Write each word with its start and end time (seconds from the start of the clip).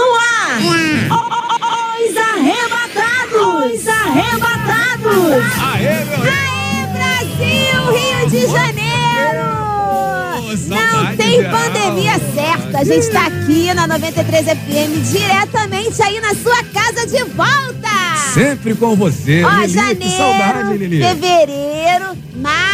No 0.00 0.14
ar! 0.16 0.58
Os 2.00 2.16
arrebatados! 2.16 3.74
Os 3.74 3.88
arrebatados! 3.88 5.44
Aê, 5.72 6.04
meu 6.04 6.22
Aê, 6.22 6.86
Brasil, 6.96 7.78
Rio 7.92 8.30
de 8.30 8.46
Janeiro! 8.46 9.44
Não 10.68 11.16
tem 11.16 11.42
pandemia 11.44 12.18
certa. 12.34 12.78
A 12.78 12.84
gente 12.84 13.10
tá 13.10 13.26
aqui 13.26 13.72
na 13.74 13.86
93 13.86 14.46
FM, 14.46 15.12
diretamente 15.12 16.02
aí 16.02 16.20
na 16.20 16.34
sua 16.34 16.62
casa 16.64 17.06
de 17.06 17.22
volta! 17.24 17.90
Sempre 18.34 18.74
com 18.74 18.96
você. 18.96 19.42
Ó, 19.44 19.50
Lili, 19.50 19.68
janeiro, 19.68 20.00
que 20.00 20.16
saudade, 20.16 20.76
Lili. 20.78 21.02
fevereiro, 21.02 22.16
março, 22.36 22.69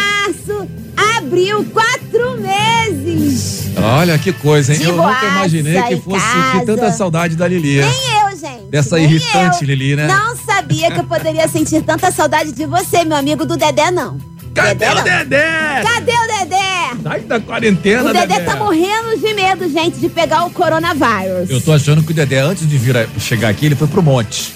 abril, 1.26 1.64
quatro 1.72 2.38
meses. 2.40 3.66
Olha 3.76 4.16
que 4.18 4.32
coisa, 4.32 4.72
hein? 4.72 4.78
De 4.78 4.84
Eu 4.86 4.96
nunca 4.96 5.24
imaginei 5.26 5.82
que 5.82 5.96
fosse 6.00 6.24
casa. 6.24 6.52
sentir 6.52 6.66
tanta 6.66 6.92
saudade 6.92 7.36
da 7.36 7.46
Lili. 7.48 7.80
Nem 7.80 7.88
eu, 8.22 8.38
gente. 8.38 8.64
Dessa 8.70 8.96
nem 8.96 9.04
irritante 9.04 9.62
eu. 9.62 9.66
Lili, 9.68 9.96
né? 9.96 10.06
Não 10.06 10.36
sabia 10.36 10.90
que 10.90 11.00
eu 11.00 11.04
poderia 11.04 11.46
sentir 11.48 11.82
tanta 11.82 12.10
saudade 12.10 12.52
de 12.52 12.64
você, 12.64 13.04
meu 13.04 13.16
amigo 13.16 13.44
do 13.44 13.56
Dedé, 13.56 13.90
não. 13.90 14.18
Cadê 14.54 14.86
o 14.86 14.94
não. 14.94 15.02
Dedé? 15.02 15.82
Cadê 15.82 16.12
o 16.12 16.38
Dedé? 16.38 17.02
Sai 17.02 17.20
da 17.20 17.40
quarentena, 17.40 18.08
O 18.08 18.12
Dedé 18.12 18.40
tá 18.40 18.56
morrendo 18.56 19.18
de 19.18 19.34
medo, 19.34 19.68
gente, 19.70 19.98
de 19.98 20.08
pegar 20.08 20.44
o 20.46 20.50
coronavírus. 20.50 21.50
Eu 21.50 21.60
tô 21.60 21.72
achando 21.72 22.02
que 22.02 22.12
o 22.12 22.14
Dedé, 22.14 22.38
antes 22.40 22.66
de 22.66 22.78
vir 22.78 22.96
a- 22.96 23.06
chegar 23.18 23.48
aqui, 23.50 23.66
ele 23.66 23.74
foi 23.76 23.86
pro 23.88 24.02
monte. 24.02 24.54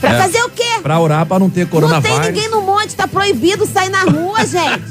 Pra 0.00 0.14
É. 0.14 0.18
fazer 0.22 0.42
o 0.44 0.48
quê? 0.50 0.69
Pra 0.82 0.98
orar 0.98 1.26
pra 1.26 1.38
não 1.38 1.50
ter 1.50 1.60
Não 1.62 1.68
coronavírus. 1.68 2.18
tem 2.18 2.32
ninguém 2.32 2.48
no 2.50 2.62
monte, 2.62 2.94
tá 2.94 3.06
proibido 3.06 3.66
sair 3.66 3.88
na 3.90 4.02
rua, 4.02 4.44
gente. 4.46 4.82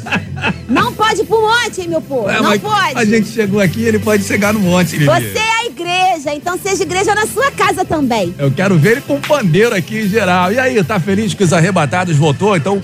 Não 0.68 0.94
pode 0.94 1.22
ir 1.22 1.26
pro 1.26 1.42
monte, 1.42 1.82
hein, 1.82 1.88
meu 1.88 2.02
povo? 2.02 2.30
É, 2.30 2.42
não 2.42 2.58
pode. 2.60 2.96
A 2.96 3.06
gente 3.06 3.30
chegou 3.30 3.60
aqui, 3.60 3.84
ele 3.84 4.00
pode 4.00 4.24
chegar 4.24 4.54
no 4.54 4.60
monte, 4.60 4.94
Lili. 4.98 5.06
Você 5.06 5.38
é 5.38 5.62
a 5.62 5.66
igreja, 5.66 6.34
então 6.34 6.58
seja 6.58 6.84
igreja 6.84 7.16
na 7.16 7.26
sua 7.26 7.52
casa 7.52 7.84
também. 7.84 8.34
Eu 8.38 8.52
quero 8.52 8.78
ver 8.78 8.92
ele 8.94 9.02
com 9.02 9.20
pandeiro 9.20 9.76
aqui 9.76 10.02
em 10.02 10.08
geral. 10.10 10.52
E 10.52 10.60
aí, 10.60 10.84
tá 10.84 11.00
feliz 11.00 11.34
que 11.34 11.44
os 11.44 11.54
arrebatados 11.54 12.16
voltou? 12.16 12.56
Então, 12.56 12.82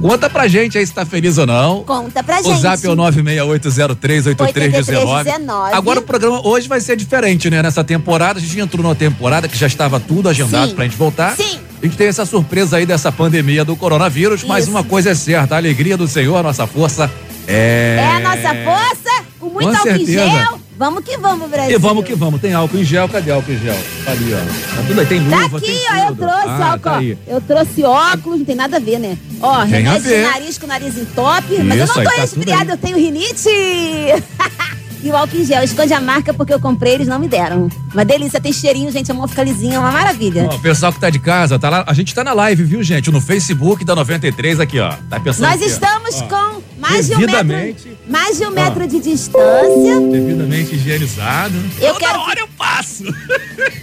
conta 0.00 0.30
pra 0.30 0.46
gente 0.48 0.78
aí 0.78 0.86
se 0.86 0.92
tá 0.92 1.04
feliz 1.04 1.38
ou 1.38 1.46
não. 1.46 1.82
Conta 1.84 2.22
pra 2.22 2.40
O 2.40 2.44
gente. 2.44 2.60
zap 2.60 2.84
é 2.86 2.90
o 2.90 2.96
968038319. 2.96 4.40
8319. 4.40 5.74
Agora 5.74 6.00
o 6.00 6.02
programa 6.02 6.46
hoje 6.46 6.68
vai 6.68 6.80
ser 6.80 6.96
diferente, 6.96 7.48
né? 7.50 7.62
Nessa 7.62 7.82
temporada, 7.84 8.38
a 8.38 8.42
gente 8.42 8.58
entrou 8.60 8.82
numa 8.82 8.94
temporada 8.94 9.48
que 9.48 9.56
já 9.56 9.66
estava 9.66 9.98
tudo 10.00 10.28
agendado 10.28 10.68
Sim. 10.70 10.74
pra 10.74 10.84
gente 10.84 10.96
voltar. 10.96 11.34
Sim. 11.36 11.58
A 11.82 11.86
gente 11.86 11.96
tem 11.96 12.06
essa 12.06 12.24
surpresa 12.24 12.78
aí 12.78 12.86
dessa 12.86 13.12
pandemia 13.12 13.64
do 13.64 13.76
coronavírus, 13.76 14.42
mas 14.44 14.64
Isso. 14.64 14.70
uma 14.72 14.82
coisa 14.82 15.10
é 15.10 15.14
certa, 15.14 15.54
a 15.54 15.58
alegria 15.58 15.96
do 15.96 16.08
Senhor, 16.08 16.36
a 16.36 16.42
nossa 16.42 16.66
força 16.66 17.10
é... 17.46 17.96
É 18.00 18.16
a 18.16 18.20
nossa 18.20 18.54
força, 18.64 19.24
com 19.38 19.46
muito 19.46 19.68
Com 19.68 19.76
álcool 19.76 19.88
em 19.90 20.06
certeza. 20.06 20.30
gel. 20.30 20.60
Vamos 20.76 21.02
que 21.02 21.16
vamos, 21.16 21.48
Brasil. 21.48 21.74
E 21.74 21.78
vamos 21.78 22.04
que 22.04 22.14
vamos, 22.14 22.40
tem 22.40 22.52
álcool 22.52 22.76
em 22.76 22.84
gel, 22.84 23.08
cadê 23.08 23.30
álcool 23.30 23.52
em 23.52 23.58
gel? 23.58 23.76
Tá 24.04 24.12
ali, 24.12 24.34
ó. 24.34 24.76
Tá 24.76 24.82
tudo 24.86 25.00
aí, 25.00 25.06
tem 25.06 25.24
Tá 25.28 25.42
luva, 25.42 25.56
aqui, 25.56 25.66
tem 25.66 25.80
ó, 25.90 26.08
eu 26.08 26.16
trouxe 26.16 26.48
ah, 26.48 26.70
álcool. 26.72 26.80
Tá 26.82 27.02
eu 27.26 27.40
trouxe 27.40 27.84
óculos, 27.84 28.38
não 28.40 28.44
tem 28.44 28.54
nada 28.54 28.76
a 28.76 28.80
ver, 28.80 28.98
né? 28.98 29.16
Ó, 29.40 29.62
Tem 29.62 29.70
remédio 29.70 30.02
de 30.02 30.22
nariz 30.22 30.58
com 30.58 30.66
nariz 30.66 30.98
entope, 30.98 31.62
mas 31.62 31.78
eu 31.78 31.84
Isso 31.84 31.96
não 31.96 32.04
tô 32.04 32.10
tá 32.10 32.20
resfriada, 32.20 32.72
eu 32.72 32.76
tenho 32.76 32.98
rinite. 32.98 33.48
e 35.02 35.08
o 35.10 35.16
álcool 35.16 35.38
em 35.38 35.44
gel, 35.46 35.62
esconde 35.62 35.94
a 35.94 36.00
marca 36.00 36.34
porque 36.34 36.52
eu 36.52 36.60
comprei, 36.60 36.94
eles 36.94 37.08
não 37.08 37.18
me 37.18 37.28
deram. 37.28 37.70
Uma 37.94 38.04
delícia, 38.04 38.38
tem 38.38 38.52
cheirinho, 38.52 38.92
gente, 38.92 39.10
a 39.10 39.14
mão 39.14 39.26
fica 39.26 39.42
lisinha, 39.42 39.76
é 39.76 39.78
uma 39.78 39.90
maravilha. 39.90 40.46
Ó, 40.50 40.56
o 40.56 40.60
pessoal 40.60 40.92
que 40.92 41.00
tá 41.00 41.08
de 41.08 41.18
casa, 41.18 41.58
tá 41.58 41.70
lá, 41.70 41.84
a 41.86 41.94
gente 41.94 42.14
tá 42.14 42.22
na 42.22 42.34
live, 42.34 42.62
viu, 42.64 42.82
gente? 42.82 43.10
No 43.10 43.20
Facebook 43.20 43.82
da 43.82 43.94
93 43.94 44.60
aqui, 44.60 44.78
ó. 44.78 44.92
Tá 45.08 45.18
pensando 45.18 45.48
Nós 45.48 45.54
aqui, 45.62 45.70
estamos 45.70 46.20
Ó, 46.20 46.26
com 46.26 46.55
mais 46.78 47.06
de 47.06 47.14
um 47.14 47.18
metro, 47.18 47.36
devidamente- 47.44 47.98
mais 48.08 48.38
de 48.38 48.44
um 48.44 48.48
Ó. 48.48 48.50
metro 48.50 48.86
de 48.86 49.00
distância. 49.00 50.00
Devidamente 50.10 50.74
higienizado. 50.74 51.54
Eu 51.80 51.94
Toda 51.94 52.06
quero- 52.06 52.18
hora 52.20 52.40
eu 52.40 52.48
passo. 52.56 53.04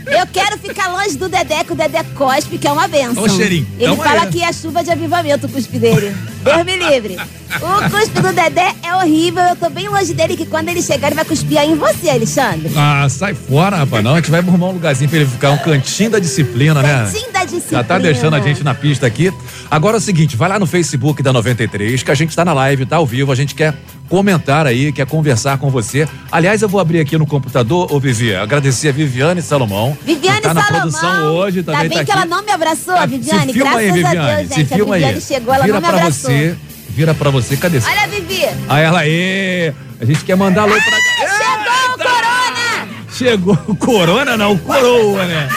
Eu 0.06 0.28
quero 0.32 0.58
ficar 0.60 0.90
longe 0.90 1.18
do 1.18 1.28
Dedé, 1.28 1.64
que 1.64 1.72
o 1.72 1.76
Dedé 1.76 2.04
cospe, 2.16 2.58
que 2.58 2.68
é 2.68 2.72
uma 2.72 2.88
benção. 2.88 3.24
O 3.24 3.30
cheirinho. 3.30 3.66
Ele 3.80 3.96
fala 3.96 4.24
aí. 4.24 4.30
que 4.32 4.44
é 4.44 4.54
chuva 4.54 4.84
de 4.84 4.92
avivamento 4.92 5.48
o 5.48 5.50
cuspe 5.50 5.80
dele. 5.80 6.16
Deus 6.44 6.66
me 6.66 6.76
livre. 6.78 7.18
O 7.62 7.90
cuspe 7.90 8.22
do 8.22 8.34
Dedé 8.34 8.74
é 8.84 8.96
horrível. 8.96 9.44
Eu 9.44 9.56
tô 9.56 9.70
bem 9.70 9.88
longe 9.88 10.14
dele, 10.14 10.36
que 10.36 10.46
quando 10.46 10.70
ele 10.70 10.82
chegar, 10.82 11.08
ele 11.08 11.16
vai 11.16 11.26
cuspir 11.26 11.58
aí 11.58 11.72
em 11.72 11.76
você, 11.76 12.10
Alexandre. 12.10 12.72
Ah, 12.76 13.08
sai 13.10 13.34
fora, 13.34 13.78
rapaz. 13.78 14.04
Não, 14.04 14.14
a 14.14 14.16
gente 14.18 14.32
vai 14.32 14.40
arrumar 14.40 14.68
um 14.68 14.74
lugarzinho 14.74 15.10
pra 15.10 15.20
ele 15.20 15.30
ficar, 15.30 15.52
um 15.52 15.58
cantinho 15.58 16.10
da 16.10 16.20
disciplina, 16.20 16.82
né? 16.82 17.06
Cantinho 17.06 17.32
da 17.32 17.46
disciplina. 17.46 17.82
Já 17.82 17.84
tá 17.84 17.98
deixando 17.98 18.36
a 18.36 18.40
gente 18.40 18.64
na 18.64 18.74
pista 18.74 19.06
aqui. 19.06 19.32
Agora 19.70 19.98
é 19.98 20.00
o 20.00 20.02
seguinte, 20.02 20.36
vai 20.36 20.50
lá 20.50 20.60
no 20.60 20.66
Facebook 20.66 21.22
da 21.24 21.32
93, 21.32 22.04
que 22.04 22.12
a 22.12 22.16
gente 22.16 22.36
tá 22.36 22.44
na 22.44 22.54
live, 22.54 22.86
tá 22.86 22.98
ao 22.98 23.06
vivo, 23.06 23.32
a 23.32 23.36
gente 23.36 23.56
quer 23.56 23.74
comentar 24.14 24.68
aí, 24.68 24.92
quer 24.94 25.08
conversar 25.08 25.58
com 25.58 25.72
você. 25.72 26.08
Aliás, 26.32 26.62
eu 26.62 26.70
vou 26.70 26.80
abrir 26.80 27.00
aqui 27.00 27.18
no 27.18 27.26
computador, 27.26 27.92
ô 27.92 28.00
Vivi, 28.00 28.36
agradecer 28.36 28.90
a 28.90 28.92
Viviane 28.92 29.42
Salomão. 29.42 29.98
Viviane 30.06 30.40
tá 30.40 30.54
na 30.54 30.62
Salomão. 30.62 30.82
produção 30.82 31.34
hoje, 31.34 31.64
também 31.64 31.82
Tá 31.82 31.90
bem 31.90 31.98
tá 31.98 32.06
que 32.06 32.12
ela 32.12 32.26
não 32.28 32.44
me 32.44 32.52
abraçou, 32.52 32.94
Tá, 32.94 33.08
Viviane. 33.08 33.48
se 33.48 33.54
filma 33.54 33.76
aí, 33.78 33.90
a 33.90 33.94
Viviane. 33.94 34.36
Deus, 34.38 34.50
se 34.50 34.56
gente. 34.56 34.68
filma 34.76 34.94
a 34.94 34.98
Viviane 35.00 35.16
aí. 35.16 35.22
chegou, 35.22 35.54
ela 35.56 35.64
vira 35.64 35.74
não 35.74 35.82
me 35.82 35.88
pra 35.88 35.98
abraçou. 35.98 36.30
você, 36.30 36.56
vira 36.90 37.14
pra 37.16 37.30
você, 37.32 37.58
cadê 37.58 37.82
você? 37.82 37.90
Olha, 37.90 38.08
Vivi. 38.08 38.46
Aí 38.70 38.84
ela, 38.84 39.08
ê, 39.08 39.74
a 40.00 40.06
gente 40.06 40.24
quer 40.24 40.36
mandar 40.36 40.62
alô 40.62 40.76
pra... 40.76 40.84
Chegou 41.28 41.96
o 41.96 41.98
Corona! 41.98 42.88
Chegou 43.12 43.60
o 43.68 43.76
corona, 43.76 44.38
não, 44.38 44.52
o 44.54 44.60
coroa, 44.60 45.26
né? 45.26 45.50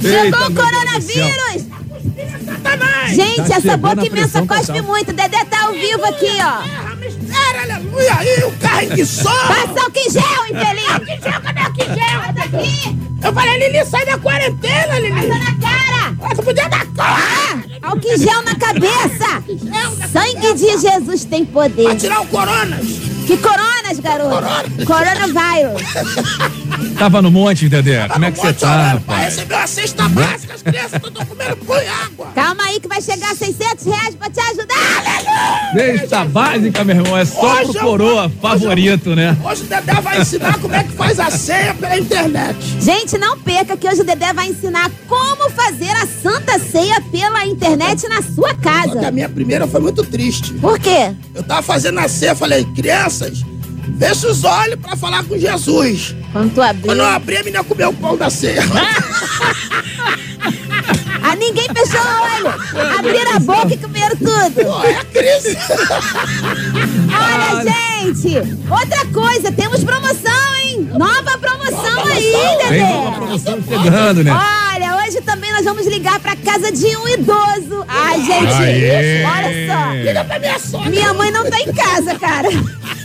Chegou 0.00 0.24
Eita, 0.24 0.38
o 0.38 0.50
Deus 0.50 0.68
coronavírus! 0.70 1.74
Gente, 3.14 3.36
Tá 3.48 3.56
essa 3.56 3.76
boca 3.76 4.00
a 4.00 4.06
imensa 4.06 4.10
pressão 4.10 4.46
cospe 4.46 4.66
total. 4.68 4.82
muito. 4.84 5.12
Dedé 5.12 5.44
tá 5.44 5.64
ao 5.66 5.72
vivo 5.72 6.04
aqui, 6.06 6.30
ó. 6.40 6.93
Mistério, 7.54 7.74
aleluia, 7.74 8.14
aí 8.18 8.44
o 8.44 8.52
carro 8.58 8.94
de 8.94 9.06
som. 9.06 9.24
Passa 9.30 9.80
álcool 9.80 9.92
em 9.96 10.10
gel, 10.10 10.46
infeliz! 10.50 11.22
gel, 11.22 11.40
cadê 11.40 11.60
o 11.62 11.72
que 11.72 11.84
gel? 11.84 12.20
Passa 12.34 12.44
aqui! 12.44 12.98
Eu 13.22 13.32
falei, 13.32 13.58
Lili, 13.68 13.86
sai 13.86 14.04
da 14.06 14.18
quarentena, 14.18 14.98
Lili. 14.98 15.12
Passa 15.14 15.38
na 15.38 15.60
cara! 15.60 16.16
Ah, 16.22 16.34
Tu 16.34 16.42
podia 16.42 16.68
dar 16.68 16.86
cara. 16.86 17.64
Álcool 17.82 18.08
em 18.12 18.18
gel 18.18 18.42
na 18.42 18.54
cabeça! 18.56 19.44
Sangue 20.12 20.54
de 20.54 20.78
Jesus 20.78 21.24
tem 21.24 21.44
Pra 21.44 21.62
poder. 21.62 21.96
tirar 21.96 22.20
o 22.20 22.26
coronas. 22.26 23.13
Que 23.26 23.36
coronas, 23.38 23.98
garoto? 24.00 24.44
Coronavírus. 24.86 25.82
Tava 26.98 27.20
no 27.22 27.30
monte, 27.30 27.68
Dedé. 27.68 28.06
Como 28.08 28.24
é 28.24 28.30
que 28.30 28.38
você 28.38 28.52
tá, 28.52 28.92
rapaz? 28.92 29.24
receber 29.34 29.54
uma 29.54 29.66
cesta 29.66 30.08
básica, 30.08 30.54
as 30.54 30.62
crianças 30.62 30.92
estão 31.04 31.26
comendo 31.26 31.56
pão 31.56 31.76
e 31.76 31.86
água. 31.86 32.26
Calma 32.34 32.62
aí 32.64 32.78
que 32.80 32.86
vai 32.88 33.00
chegar 33.02 33.32
a 33.32 33.34
600 33.34 33.84
reais 33.86 34.14
pra 34.14 34.30
te 34.30 34.40
ajudar. 34.40 35.72
Cesta 35.74 36.24
básica, 36.24 36.84
meu 36.84 36.96
irmão, 36.96 37.16
é 37.16 37.24
só 37.24 37.54
Hoje 37.62 37.72
pro 37.72 37.80
coroa 37.80 38.24
hoje 38.26 38.34
eu- 38.34 38.40
favorito, 38.40 39.16
né? 39.16 39.36
Hoje 39.44 39.62
o 39.62 39.66
Dedé 39.66 39.94
vai 40.00 40.20
ensinar 40.20 40.58
como 40.58 40.74
é 40.74 40.84
que 40.84 40.92
faz 40.92 41.18
a 41.18 41.30
ceia 41.30 41.74
pela 41.74 41.98
internet. 41.98 42.56
Gente, 42.80 43.18
não 43.18 43.38
perca 43.38 43.76
que 43.76 43.88
hoje 43.88 44.02
o 44.02 44.04
Dedé 44.04 44.32
vai 44.32 44.48
ensinar 44.48 44.90
como 45.08 45.50
fazer 45.50 45.90
a 45.90 46.06
Santa 46.06 46.58
Ceia 46.58 47.00
pela 47.10 47.44
internet 47.46 48.06
na 48.08 48.22
sua 48.22 48.50
Só 48.50 48.54
que 48.54 48.60
casa. 48.62 49.08
a 49.08 49.10
minha 49.10 49.28
primeira 49.28 49.66
foi 49.66 49.80
muito 49.80 50.04
triste. 50.04 50.52
Por 50.54 50.78
quê? 50.78 51.12
Eu 51.34 51.42
tava 51.42 51.62
fazendo 51.62 51.98
a 51.98 52.08
ceia, 52.08 52.34
falei, 52.34 52.64
crianças, 53.14 53.44
fecha 53.98 54.28
os 54.28 54.44
olhos 54.44 54.76
pra 54.80 54.96
falar 54.96 55.24
com 55.24 55.38
Jesus. 55.38 56.14
Quando 56.32 56.54
tu 56.54 56.62
abrir. 56.62 56.86
Quando 56.86 56.98
eu 56.98 57.06
abri, 57.06 57.36
a 57.36 57.42
menina 57.44 57.64
comeu 57.64 57.90
o 57.90 57.94
pão 57.94 58.16
da 58.16 58.28
ceia. 58.28 58.62
Ninguém 61.54 61.68
fechou 61.72 62.00
o 62.00 62.22
olho. 62.22 62.98
Abriram 62.98 63.36
a 63.36 63.38
boca 63.38 63.74
e 63.74 63.76
comeram 63.76 64.16
tudo. 64.16 64.64
Pô, 64.64 64.82
é 64.84 64.96
a 64.96 65.04
crise. 65.04 65.56
Olha, 67.12 67.62
gente, 67.64 68.38
outra 68.70 69.06
coisa, 69.12 69.52
temos 69.52 69.84
promoção, 69.84 70.56
hein? 70.62 70.88
Nova 70.98 71.38
promoção 71.38 72.04
aí, 72.06 72.32
Tem 72.68 72.82
uma 72.82 73.12
promoção 73.12 73.62
chegando, 73.62 74.24
né? 74.24 74.32
Olha, 74.32 74.96
hoje 75.06 75.20
também 75.20 75.52
nós 75.52 75.64
vamos 75.64 75.86
ligar 75.86 76.18
pra 76.18 76.34
casa 76.36 76.72
de 76.72 76.86
um 76.96 77.08
idoso. 77.08 77.84
Ai, 77.86 78.20
gente, 78.20 78.52
Aê. 78.52 79.24
olha 79.24 79.66
só. 79.68 79.92
Liga 79.94 80.24
pra 80.24 80.38
minha 80.40 80.58
sogra. 80.58 80.90
Minha 80.90 81.14
mãe 81.14 81.30
não 81.30 81.48
tá 81.48 81.60
em 81.60 81.72
casa, 81.72 82.18
cara. 82.18 82.48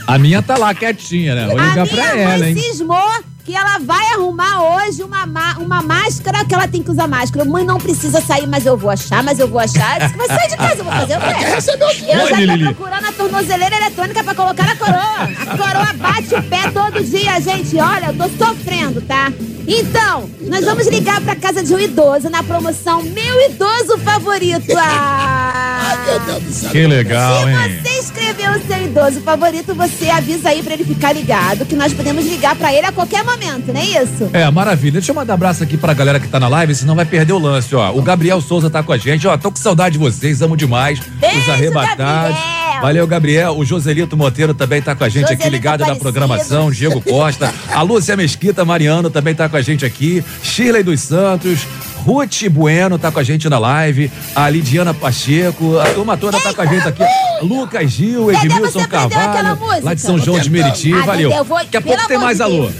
A 0.06 0.18
minha 0.18 0.42
tá 0.42 0.56
lá 0.56 0.74
quietinha, 0.74 1.34
né? 1.36 1.46
Vou 1.46 1.58
A 1.58 1.62
ligar 1.66 1.84
minha 1.84 1.86
pra 1.86 2.16
ela, 2.18 2.38
mãe 2.38 2.48
hein? 2.50 2.56
cismou 2.60 3.10
que 3.50 3.56
ela 3.56 3.78
vai 3.80 4.12
arrumar 4.12 4.62
hoje 4.62 5.02
uma, 5.02 5.24
uma 5.58 5.82
máscara 5.82 6.44
que 6.44 6.54
ela 6.54 6.68
tem 6.68 6.84
que 6.84 6.90
usar 6.92 7.08
máscara. 7.08 7.44
Mãe, 7.44 7.64
não 7.64 7.78
precisa 7.78 8.20
sair, 8.20 8.46
mas 8.46 8.64
eu 8.64 8.76
vou 8.76 8.88
achar, 8.88 9.24
mas 9.24 9.40
eu 9.40 9.48
vou 9.48 9.58
achar. 9.58 9.98
Disse 9.98 10.12
que 10.12 10.18
vai 10.18 10.28
sair 10.28 10.48
de 10.50 10.56
casa, 10.56 10.76
eu 10.76 10.84
vou 10.84 10.92
fazer 10.92 11.16
o 11.16 11.20
quê? 11.20 12.06
Eu 12.12 12.28
já 12.28 12.56
tô 12.56 12.74
procurando 12.74 13.06
a 13.06 13.12
tornozeleira 13.12 13.76
eletrônica 13.76 14.22
pra 14.22 14.34
colocar 14.36 14.64
na 14.64 14.76
coroa. 14.76 15.24
A 15.24 15.56
coroa 15.56 15.92
bate 15.94 16.32
o 16.32 16.42
pé 16.44 16.70
todo 16.70 17.02
dia, 17.02 17.40
gente. 17.40 17.76
Olha, 17.76 18.06
eu 18.06 18.14
tô 18.14 18.44
sofrendo, 18.44 19.00
tá? 19.02 19.32
Então, 19.66 20.30
nós 20.42 20.64
vamos 20.64 20.86
ligar 20.86 21.20
pra 21.20 21.34
casa 21.34 21.62
de 21.62 21.74
um 21.74 21.78
idoso 21.78 22.30
na 22.30 22.42
promoção 22.42 23.02
Meu 23.02 23.50
Idoso 23.50 23.98
Favorito. 23.98 24.76
Ah! 24.76 25.80
Ai, 25.82 26.06
meu 26.06 26.20
Deus 26.20 26.42
do 26.42 26.52
céu. 26.52 26.70
Que 26.70 26.86
legal, 26.86 27.48
hein? 27.48 27.56
Se 27.56 27.82
você 27.82 27.98
escreveu 28.00 28.52
o 28.52 28.66
seu 28.66 28.84
idoso 28.84 29.20
favorito, 29.20 29.74
você 29.74 30.10
avisa 30.10 30.50
aí 30.50 30.62
pra 30.62 30.74
ele 30.74 30.84
ficar 30.84 31.12
ligado, 31.12 31.64
que 31.66 31.74
nós 31.74 31.92
podemos 31.92 32.24
ligar 32.24 32.54
pra 32.54 32.72
ele 32.72 32.86
a 32.86 32.92
qualquer 32.92 33.24
momento, 33.24 33.39
não 33.72 33.80
é 33.80 33.84
isso? 33.84 34.30
É, 34.32 34.50
maravilha. 34.50 34.92
Deixa 34.92 35.10
eu 35.10 35.14
mandar 35.14 35.32
um 35.32 35.34
abraço 35.34 35.62
aqui 35.62 35.76
pra 35.76 35.94
galera 35.94 36.20
que 36.20 36.28
tá 36.28 36.38
na 36.38 36.48
live, 36.48 36.74
senão 36.74 36.94
vai 36.94 37.04
perder 37.04 37.32
o 37.32 37.38
lance, 37.38 37.74
ó. 37.74 37.90
O 37.92 38.02
Gabriel 38.02 38.40
Souza 38.40 38.68
tá 38.70 38.82
com 38.82 38.92
a 38.92 38.98
gente, 38.98 39.26
ó. 39.26 39.36
Tô 39.36 39.50
com 39.50 39.56
saudade 39.56 39.94
de 39.94 39.98
vocês, 39.98 40.42
amo 40.42 40.56
demais. 40.56 41.00
Beijo, 41.20 41.40
os 41.40 41.48
arrebatados. 41.48 42.36
Gabriel. 42.36 42.80
Valeu, 42.80 43.06
Gabriel. 43.06 43.58
O 43.58 43.64
Joselito 43.64 44.16
Monteiro 44.16 44.54
também 44.54 44.80
tá 44.80 44.94
com 44.94 45.04
a 45.04 45.08
gente 45.08 45.22
Joselito 45.22 45.42
aqui 45.42 45.50
ligado 45.50 45.84
na 45.86 45.94
programação. 45.96 46.70
Diego 46.70 47.00
Costa. 47.00 47.52
a 47.72 47.82
Lúcia 47.82 48.16
Mesquita 48.16 48.64
Mariano 48.64 49.10
também 49.10 49.34
tá 49.34 49.48
com 49.48 49.56
a 49.56 49.62
gente 49.62 49.84
aqui. 49.84 50.24
Shirley 50.42 50.82
dos 50.82 51.00
Santos. 51.00 51.66
Ruth 52.04 52.48
Bueno 52.50 52.98
tá 52.98 53.10
com 53.12 53.18
a 53.18 53.22
gente 53.22 53.46
na 53.48 53.58
live, 53.58 54.10
a 54.34 54.48
Lidiana 54.48 54.94
Pacheco, 54.94 55.78
a 55.78 55.84
turma 55.90 56.16
toda 56.16 56.40
tá 56.40 56.54
com 56.54 56.62
a 56.62 56.66
gente 56.66 56.88
aqui. 56.88 57.02
Lucas 57.42 57.90
Gil, 57.90 58.32
Edmilson 58.32 58.86
Carvalho, 58.86 59.58
lá 59.82 59.92
de 59.92 60.00
São 60.00 60.18
João 60.18 60.38
de 60.38 60.48
Meriti, 60.48 60.94
Ah, 60.94 61.04
valeu. 61.04 61.28
Dedé, 61.28 61.40
eu 61.40 61.44
vou- 61.44 61.58
Daqui 61.58 61.76
a 61.76 61.80
pelo 61.82 61.94
pouco 61.94 62.08
tem 62.08 62.18
mais 62.18 62.38
de 62.38 62.42
alô. 62.42 62.70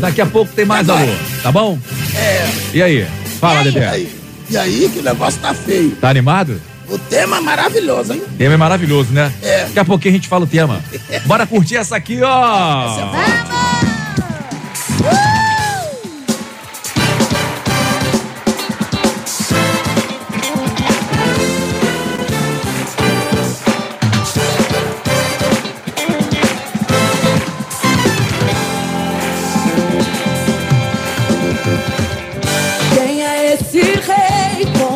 Daqui 0.00 0.20
a 0.20 0.26
pouco 0.26 0.52
tem 0.52 0.64
mais 0.64 0.88
alô, 0.88 1.06
tá 1.42 1.50
bom? 1.52 1.78
É. 2.16 2.46
E 2.72 2.82
aí? 2.82 3.06
Fala, 3.40 3.60
aí? 3.60 3.68
E 3.68 3.72
Dedé. 3.72 3.88
aí, 3.88 4.08
e 4.50 4.56
aí 4.56 4.90
que 4.92 4.98
o 4.98 5.02
negócio 5.02 5.40
tá 5.40 5.54
feio. 5.54 5.92
Tá 5.96 6.10
animado? 6.10 6.60
O 6.88 6.98
tema 6.98 7.38
é 7.38 7.40
maravilhoso, 7.40 8.12
hein? 8.12 8.22
O 8.26 8.36
tema 8.36 8.54
é 8.54 8.56
maravilhoso, 8.56 9.12
né? 9.12 9.32
É. 9.42 9.64
Daqui 9.64 9.78
a 9.78 9.84
pouquinho 9.84 10.14
a 10.14 10.16
gente 10.18 10.28
fala 10.28 10.44
o 10.44 10.48
tema. 10.48 10.82
Bora 11.24 11.46
curtir 11.46 11.76
essa 11.76 11.96
aqui, 11.96 12.20
ó. 12.22 12.94
Quem 12.94 13.53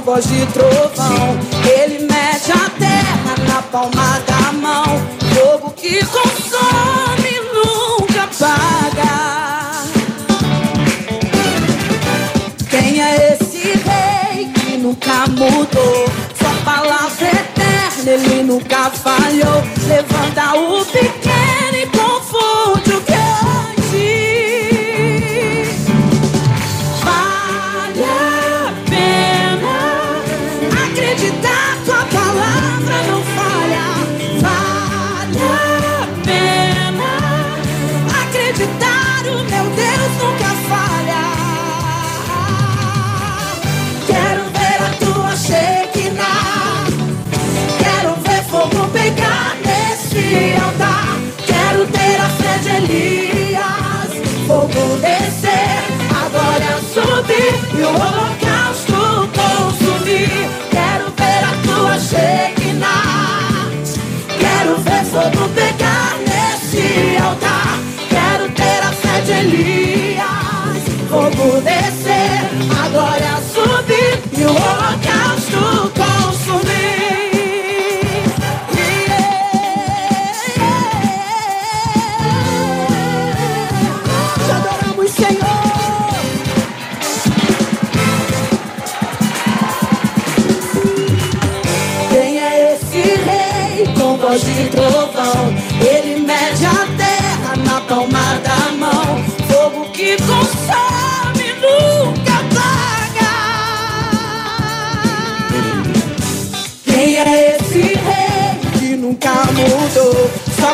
voz 0.08 0.26
de 0.26 0.46
trovão? 0.46 1.38
Ele 1.70 2.06
mete 2.06 2.50
a 2.50 2.70
terra 2.78 3.34
na 3.46 3.60
palma 3.60 4.19
da 4.26 4.52
mão. 4.52 4.84
Fogo 5.34 5.70
que 5.72 6.02
consome 6.06 7.34
nunca 7.52 8.22
apaga. 8.25 9.84
Quem 12.70 13.02
é 13.02 13.32
esse 13.34 13.58
rei 13.58 14.50
que 14.55 14.78
nunca 14.78 15.26
mudou? 15.28 16.06
Sua 16.38 16.54
palavra 16.64 17.28
eterna, 17.28 18.11
ele 18.11 18.43
nunca 18.44 18.90
falhou. 18.90 19.62
Levanta 19.87 20.56
o 20.56 20.87
pequeno 20.87 21.57
You're 57.38 58.38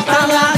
mudou? 0.05 0.54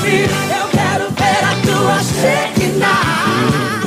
ouvir. 0.00 0.30
Eu 0.58 0.68
quero 0.68 1.10
ver 1.10 1.44
a 1.44 1.54
tua 1.64 1.98
Shekinah. 2.02 3.80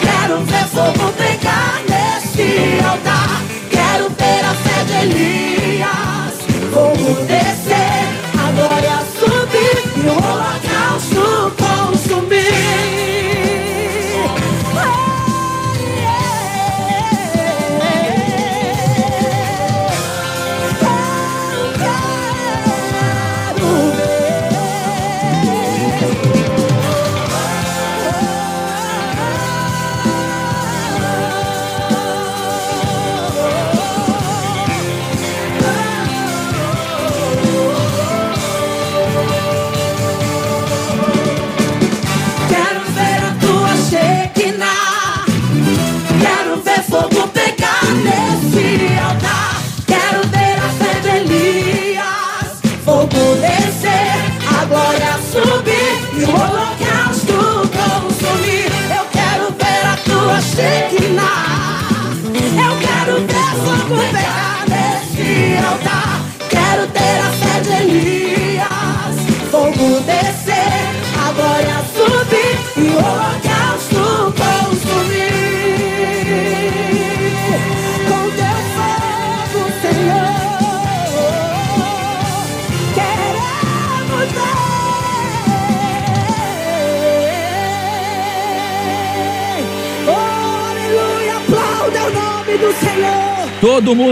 Quero 0.00 0.40
ver 0.44 0.66
fogo 0.66 1.12
pegar 1.12 1.80
neste 1.88 2.80
altar. 2.84 3.42
Quero 3.70 4.10
ver 4.10 4.44
a 4.44 4.54
fé 4.54 4.84
de 4.84 5.41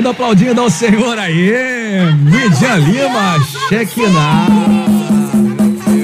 mundo 0.01 0.09
aplaudindo 0.09 0.59
ao 0.59 0.71
Senhor 0.71 1.19
aí. 1.19 1.53
Mídia 2.23 2.75
Lima. 2.77 3.37
Meu 3.71 3.85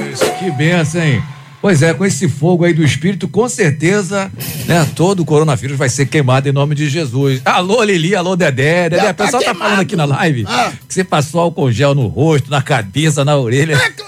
Deus, 0.05 0.19
Que 0.39 0.51
benção, 0.51 1.01
hein? 1.01 1.23
Pois 1.59 1.81
é, 1.81 1.91
com 1.95 2.05
esse 2.05 2.29
fogo 2.29 2.63
aí 2.63 2.73
do 2.73 2.83
Espírito, 2.83 3.27
com 3.27 3.49
certeza, 3.49 4.31
né, 4.67 4.87
todo 4.95 5.21
o 5.21 5.25
coronavírus 5.25 5.75
vai 5.75 5.89
ser 5.89 6.05
queimado 6.05 6.47
em 6.47 6.51
nome 6.51 6.75
de 6.75 6.87
Jesus. 6.87 7.41
Alô, 7.43 7.83
Lili, 7.83 8.15
alô, 8.15 8.35
Dedé. 8.35 8.87
Dedé, 8.89 9.01
Já 9.03 9.11
o 9.11 9.15
pessoal 9.15 9.41
tá 9.41 9.53
tá 9.53 9.55
falando 9.59 9.79
aqui 9.79 9.95
na 9.95 10.05
live 10.05 10.45
Ah. 10.47 10.71
que 10.87 10.93
você 10.93 11.03
passou 11.03 11.41
álcool 11.41 11.71
gel 11.71 11.95
no 11.95 12.05
rosto, 12.05 12.51
na 12.51 12.61
cabeça, 12.61 13.25
na 13.25 13.35
orelha. 13.35 13.73
É 13.73 13.89
claro? 13.89 14.06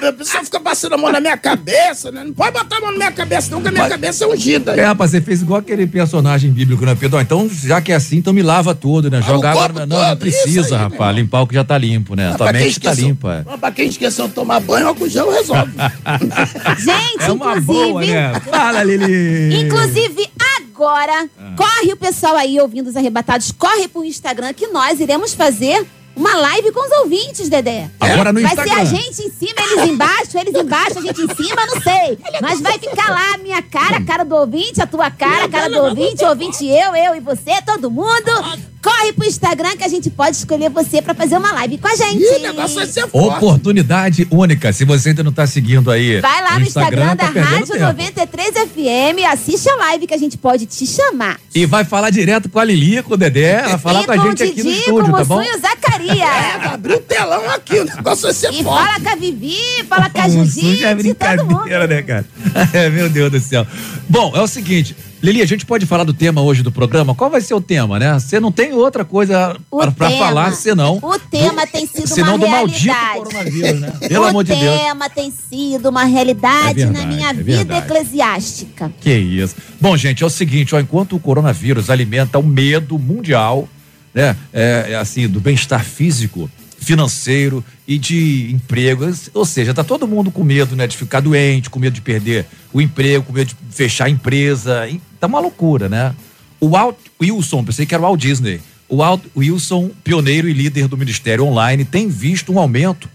A 0.00 0.12
pessoa 0.12 0.44
fica 0.44 0.58
passando 0.60 0.94
a 0.94 0.98
mão 0.98 1.10
na 1.12 1.20
minha 1.20 1.36
cabeça, 1.36 2.10
né? 2.10 2.24
Não 2.24 2.32
pode 2.32 2.52
botar 2.52 2.76
a 2.76 2.80
mão 2.80 2.90
na 2.92 2.96
minha 2.98 3.12
cabeça, 3.12 3.50
não, 3.50 3.58
porque 3.60 3.68
a 3.68 3.72
minha 3.72 3.88
cabeça 3.88 4.24
é 4.24 4.26
ungida. 4.26 4.74
É, 4.76 4.84
rapaz, 4.84 5.10
você 5.10 5.20
fez 5.20 5.42
igual 5.42 5.60
aquele 5.60 5.86
personagem 5.86 6.50
bíblico, 6.50 6.84
né, 6.84 6.94
Pedro? 6.98 7.20
Então, 7.20 7.48
já 7.50 7.80
que 7.80 7.92
é 7.92 7.94
assim, 7.96 8.16
então 8.16 8.32
me 8.32 8.42
lava 8.42 8.74
tudo, 8.74 9.10
né? 9.10 9.20
Joga 9.22 9.50
Ah, 9.50 9.54
o 9.54 9.58
água. 9.58 9.62
corpo 9.74 9.86
Não, 9.86 10.08
não 10.08 10.16
precisa, 10.16 10.76
aí, 10.76 10.82
rapaz. 10.82 11.16
Limpar 11.16 11.42
o 11.42 11.46
que 11.46 11.54
já 11.54 11.64
tá 11.64 11.76
limpo, 11.78 12.14
né? 12.14 12.28
Mas 12.28 12.36
Tua 12.36 12.46
pra 12.46 12.54
quem 12.58 12.66
mente 12.66 12.80
tá 12.80 12.90
esqueceu- 12.90 13.08
limpa. 13.08 13.32
é. 13.34 13.42
Mas 13.50 13.60
Pra 13.60 13.70
quem 13.72 13.88
esqueceu 13.88 14.28
de 14.28 14.34
tomar 14.34 14.60
banho, 14.60 14.88
álcool 14.88 15.08
gel 15.08 15.30
resolve. 15.30 15.72
Gente, 16.78 17.22
É 17.24 17.32
uma 17.32 17.56
inclusive. 17.58 17.66
boa, 17.66 18.00
né? 18.04 18.40
Fala, 18.40 18.82
Lili. 18.82 19.62
Inclusive, 19.62 20.28
agora, 20.58 21.28
Ah. 21.38 21.52
corre 21.56 21.92
o 21.92 21.96
pessoal 21.96 22.36
aí 22.36 22.58
ouvindo 22.60 22.88
os 22.88 22.96
arrebatados, 22.96 23.52
corre 23.52 23.88
pro 23.88 24.04
Instagram 24.04 24.52
que 24.52 24.66
nós 24.68 25.00
iremos 25.00 25.34
fazer 25.34 25.84
uma 26.14 26.34
live 26.36 26.72
com 26.72 26.84
os 26.84 26.92
ouvintes, 27.00 27.48
Dedé. 27.48 27.90
Agora 28.00 28.32
no 28.32 28.40
vai 28.40 28.52
Instagram. 28.52 28.74
ser 28.74 28.80
a 28.80 28.84
gente 28.84 29.22
em 29.22 29.30
cima, 29.30 29.54
eles 29.58 29.88
embaixo, 29.90 30.38
eles 30.38 30.54
embaixo, 30.54 30.98
a 30.98 31.02
gente 31.02 31.20
em 31.22 31.34
cima, 31.34 31.66
não 31.66 31.80
sei. 31.80 32.18
Mas 32.40 32.60
vai 32.60 32.78
ficar 32.78 33.10
lá 33.10 33.34
a 33.34 33.38
minha 33.38 33.62
cara, 33.62 33.96
a 33.96 34.04
cara 34.04 34.24
do 34.24 34.34
ouvinte, 34.36 34.80
a 34.80 34.86
tua 34.86 35.10
cara, 35.10 35.44
a 35.44 35.48
cara 35.48 35.68
do 35.68 35.82
ouvinte, 35.82 36.24
o 36.24 36.28
ouvinte 36.28 36.66
eu, 36.66 36.94
eu 36.94 37.14
e 37.14 37.20
você, 37.20 37.60
todo 37.64 37.90
mundo. 37.90 38.71
Corre 38.82 39.12
pro 39.12 39.24
Instagram 39.24 39.76
que 39.76 39.84
a 39.84 39.88
gente 39.88 40.10
pode 40.10 40.36
escolher 40.36 40.68
você 40.68 41.00
pra 41.00 41.14
fazer 41.14 41.36
uma 41.36 41.52
live 41.52 41.78
com 41.78 41.86
a 41.86 41.94
gente. 41.94 42.20
Ih, 42.20 42.36
o 42.38 42.40
negócio 42.40 42.74
vai 42.74 42.86
ser 42.86 43.06
forte. 43.06 43.36
Oportunidade 43.36 44.26
única. 44.28 44.72
Se 44.72 44.84
você 44.84 45.10
ainda 45.10 45.22
não 45.22 45.32
tá 45.32 45.46
seguindo 45.46 45.88
aí. 45.88 46.20
Vai 46.20 46.42
lá 46.42 46.58
no 46.58 46.66
Instagram, 46.66 47.14
tá 47.16 47.26
da 47.26 47.32
perdendo 47.32 47.54
Rádio 47.54 47.66
tempo. 47.74 47.84
93 47.86 48.48
FM, 48.54 49.32
assiste 49.32 49.68
a 49.70 49.76
live 49.76 50.06
que 50.08 50.14
a 50.14 50.18
gente 50.18 50.36
pode 50.36 50.66
te 50.66 50.84
chamar. 50.84 51.38
E 51.54 51.64
vai 51.64 51.84
falar 51.84 52.10
direto 52.10 52.48
com 52.48 52.58
a 52.58 52.64
Lili, 52.64 53.00
com 53.04 53.14
o 53.14 53.16
Dedé, 53.16 53.62
ela 53.64 53.78
falar 53.78 54.04
com 54.04 54.10
a 54.12 54.16
gente 54.16 54.42
o 54.42 54.46
aqui 54.46 54.62
no 54.64 54.70
Didi, 54.70 54.78
estúdio, 54.80 55.10
com 55.10 55.16
tá 55.16 55.22
o 55.22 55.26
bom? 55.26 55.42
E 55.42 55.56
o 55.56 55.60
Zacarias. 55.60 56.18
É, 56.18 56.58
vai 56.58 56.74
abrir 56.74 56.94
o 56.94 57.00
telão 57.00 57.50
aqui, 57.50 57.78
o 57.78 57.84
negócio 57.84 58.22
vai 58.24 58.32
ser 58.32 58.52
E 58.52 58.64
forte. 58.64 58.84
fala 58.84 59.00
com 59.00 59.08
a 59.10 59.14
Vivi, 59.14 59.84
fala 59.88 60.10
com 60.10 60.20
a 60.20 60.28
sujo 60.28 60.84
é 60.84 60.94
todo 60.94 61.44
mundo. 61.44 61.58
brincadeira, 61.62 61.86
né, 61.86 62.02
cara? 62.02 62.24
É, 62.72 62.88
meu 62.90 63.08
Deus 63.08 63.30
do 63.30 63.38
céu. 63.40 63.66
Bom, 64.08 64.32
é 64.34 64.40
o 64.40 64.46
seguinte. 64.46 64.96
Lili, 65.22 65.40
a 65.40 65.46
gente 65.46 65.64
pode 65.64 65.86
falar 65.86 66.02
do 66.02 66.12
tema 66.12 66.42
hoje 66.42 66.64
do 66.64 66.72
programa? 66.72 67.14
Qual 67.14 67.30
vai 67.30 67.40
ser 67.40 67.54
o 67.54 67.60
tema, 67.60 67.96
né? 67.96 68.18
Você 68.18 68.40
não 68.40 68.50
tem 68.50 68.72
outra 68.72 69.04
coisa 69.04 69.56
O 69.70 69.78
tema- 69.80 70.10
falar, 70.18 70.52
senão. 70.52 70.98
O 71.00 71.16
tema 71.16 71.64
tem 71.64 71.86
sido 71.86 72.08
senão 72.08 72.34
uma 72.34 72.38
do 72.44 72.48
maldito 72.50 72.92
realidade. 72.92 73.18
coronavírus, 73.24 73.80
né? 73.80 73.92
Pelo 74.08 74.24
o 74.24 74.28
amor 74.28 74.42
de 74.42 74.52
Deus. 74.56 74.80
tema 74.80 75.08
tem 75.08 75.30
sido 75.30 75.90
uma 75.90 76.02
realidade 76.04 76.82
É 76.82 76.86
na 76.86 76.92
verdade, 76.92 77.14
minha 77.14 77.30
é 77.30 77.34
vida 77.34 77.78
eclesiástica. 77.78 78.92
Que 79.00 79.14
isso. 79.16 79.54
Bom, 79.80 79.96
gente, 79.96 80.24
é 80.24 80.26
o 80.26 80.30
seguinte, 80.30 80.74
ó, 80.74 80.80
enquanto 80.80 81.14
o 81.14 81.20
coronavírus 81.20 81.88
alimenta 81.88 82.40
o 82.40 82.42
medo 82.42 82.98
mundial, 82.98 83.68
né, 84.12 84.36
é, 84.52 84.86
é 84.90 84.94
assim, 84.96 85.28
do 85.28 85.38
bem-estar 85.38 85.84
físico, 85.84 86.50
financeiro 86.82 87.64
e 87.86 87.98
de 87.98 88.50
emprego, 88.52 89.08
ou 89.32 89.44
seja, 89.44 89.72
tá 89.72 89.84
todo 89.84 90.06
mundo 90.06 90.30
com 90.30 90.42
medo, 90.42 90.74
né, 90.74 90.86
de 90.86 90.96
ficar 90.96 91.20
doente, 91.20 91.70
com 91.70 91.78
medo 91.78 91.94
de 91.94 92.00
perder 92.00 92.46
o 92.72 92.80
emprego, 92.80 93.24
com 93.24 93.32
medo 93.32 93.48
de 93.48 93.56
fechar 93.70 94.06
a 94.06 94.10
empresa, 94.10 94.88
e 94.88 95.00
tá 95.20 95.26
uma 95.26 95.40
loucura, 95.40 95.88
né? 95.88 96.14
O 96.60 96.70
Walt 96.70 96.96
Wilson, 97.20 97.64
pensei 97.64 97.86
que 97.86 97.94
era 97.94 98.02
o 98.02 98.06
Walt 98.06 98.20
Disney, 98.20 98.60
o 98.88 98.98
Walt 98.98 99.22
Wilson, 99.36 99.90
pioneiro 100.04 100.48
e 100.48 100.52
líder 100.52 100.88
do 100.88 100.96
Ministério 100.96 101.44
Online, 101.44 101.84
tem 101.84 102.08
visto 102.08 102.52
um 102.52 102.58
aumento 102.58 103.08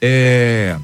é, 0.00 0.76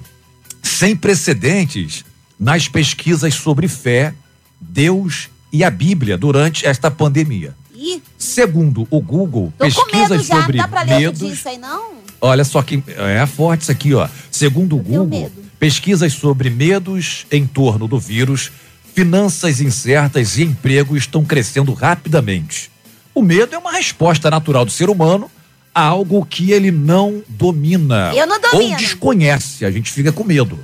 sem 0.62 0.94
precedentes 0.94 2.04
nas 2.38 2.68
pesquisas 2.68 3.34
sobre 3.34 3.68
fé, 3.68 4.14
Deus 4.60 5.28
e 5.52 5.64
a 5.64 5.70
Bíblia 5.70 6.16
durante 6.16 6.66
esta 6.66 6.90
pandemia. 6.90 7.54
Ih, 7.74 8.02
Segundo 8.16 8.86
o 8.90 9.00
Google, 9.00 9.52
tô 9.56 9.64
pesquisas 9.64 10.26
já. 10.26 10.40
sobre 10.42 10.58
Dá 10.58 10.68
pra 10.68 10.82
ler 10.82 10.98
medos. 10.98 11.46
aí, 11.46 11.58
não? 11.58 11.98
Olha 12.20 12.44
só 12.44 12.62
que 12.62 12.82
é 12.96 13.24
forte 13.26 13.62
isso 13.62 13.72
aqui, 13.72 13.94
ó. 13.94 14.08
Segundo 14.30 14.76
o 14.76 14.82
Google, 14.82 15.30
pesquisas 15.58 16.12
sobre 16.12 16.50
medos 16.50 17.26
em 17.30 17.46
torno 17.46 17.86
do 17.86 17.98
vírus, 17.98 18.50
finanças 18.94 19.60
incertas 19.60 20.36
e 20.38 20.42
emprego 20.42 20.96
estão 20.96 21.24
crescendo 21.24 21.72
rapidamente. 21.72 22.70
O 23.14 23.22
medo 23.22 23.54
é 23.54 23.58
uma 23.58 23.72
resposta 23.72 24.30
natural 24.30 24.64
do 24.64 24.70
ser 24.70 24.90
humano 24.90 25.30
a 25.74 25.82
algo 25.82 26.24
que 26.26 26.50
ele 26.50 26.70
não 26.72 27.22
domina 27.28 28.12
Eu 28.14 28.26
não 28.26 28.36
ou 28.36 28.50
domino. 28.52 28.76
desconhece. 28.78 29.64
A 29.64 29.70
gente 29.70 29.92
fica 29.92 30.10
com 30.10 30.24
medo. 30.24 30.58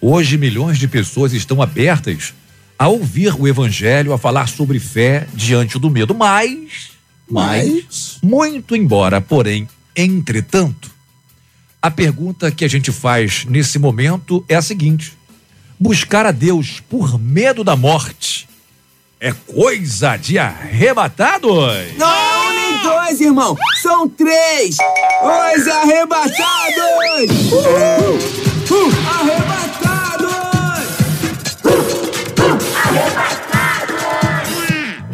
Hoje, 0.00 0.36
milhões 0.36 0.78
de 0.78 0.88
pessoas 0.88 1.32
estão 1.32 1.62
abertas 1.62 2.34
a 2.78 2.88
ouvir 2.88 3.34
o 3.38 3.46
evangelho, 3.46 4.12
a 4.12 4.18
falar 4.18 4.48
sobre 4.48 4.78
fé 4.78 5.26
diante 5.34 5.78
do 5.78 5.90
medo. 5.90 6.14
Mas, 6.14 6.90
mas, 7.30 7.68
Mas- 7.70 8.18
muito 8.22 8.74
embora, 8.76 9.20
porém, 9.20 9.68
entretanto, 9.96 10.90
a 11.82 11.90
pergunta 11.90 12.50
que 12.50 12.64
a 12.64 12.68
gente 12.68 12.92
faz 12.92 13.44
nesse 13.46 13.78
momento 13.78 14.44
é 14.48 14.54
a 14.54 14.62
seguinte: 14.62 15.16
buscar 15.78 16.26
a 16.26 16.30
Deus 16.30 16.80
por 16.80 17.18
medo 17.18 17.64
da 17.64 17.76
morte 17.76 18.48
é 19.20 19.32
coisa 19.32 20.16
de 20.16 20.38
arrebatados? 20.38 21.96
Não, 21.98 22.54
nem 22.54 22.82
dois, 22.82 23.20
irmão. 23.20 23.56
São 23.82 24.08
três. 24.08 24.76
Os 25.22 25.68
arrebatados. 25.68 26.32
Uh, 27.52 28.74
uh, 28.74 28.92
arrebatados. 29.20 29.60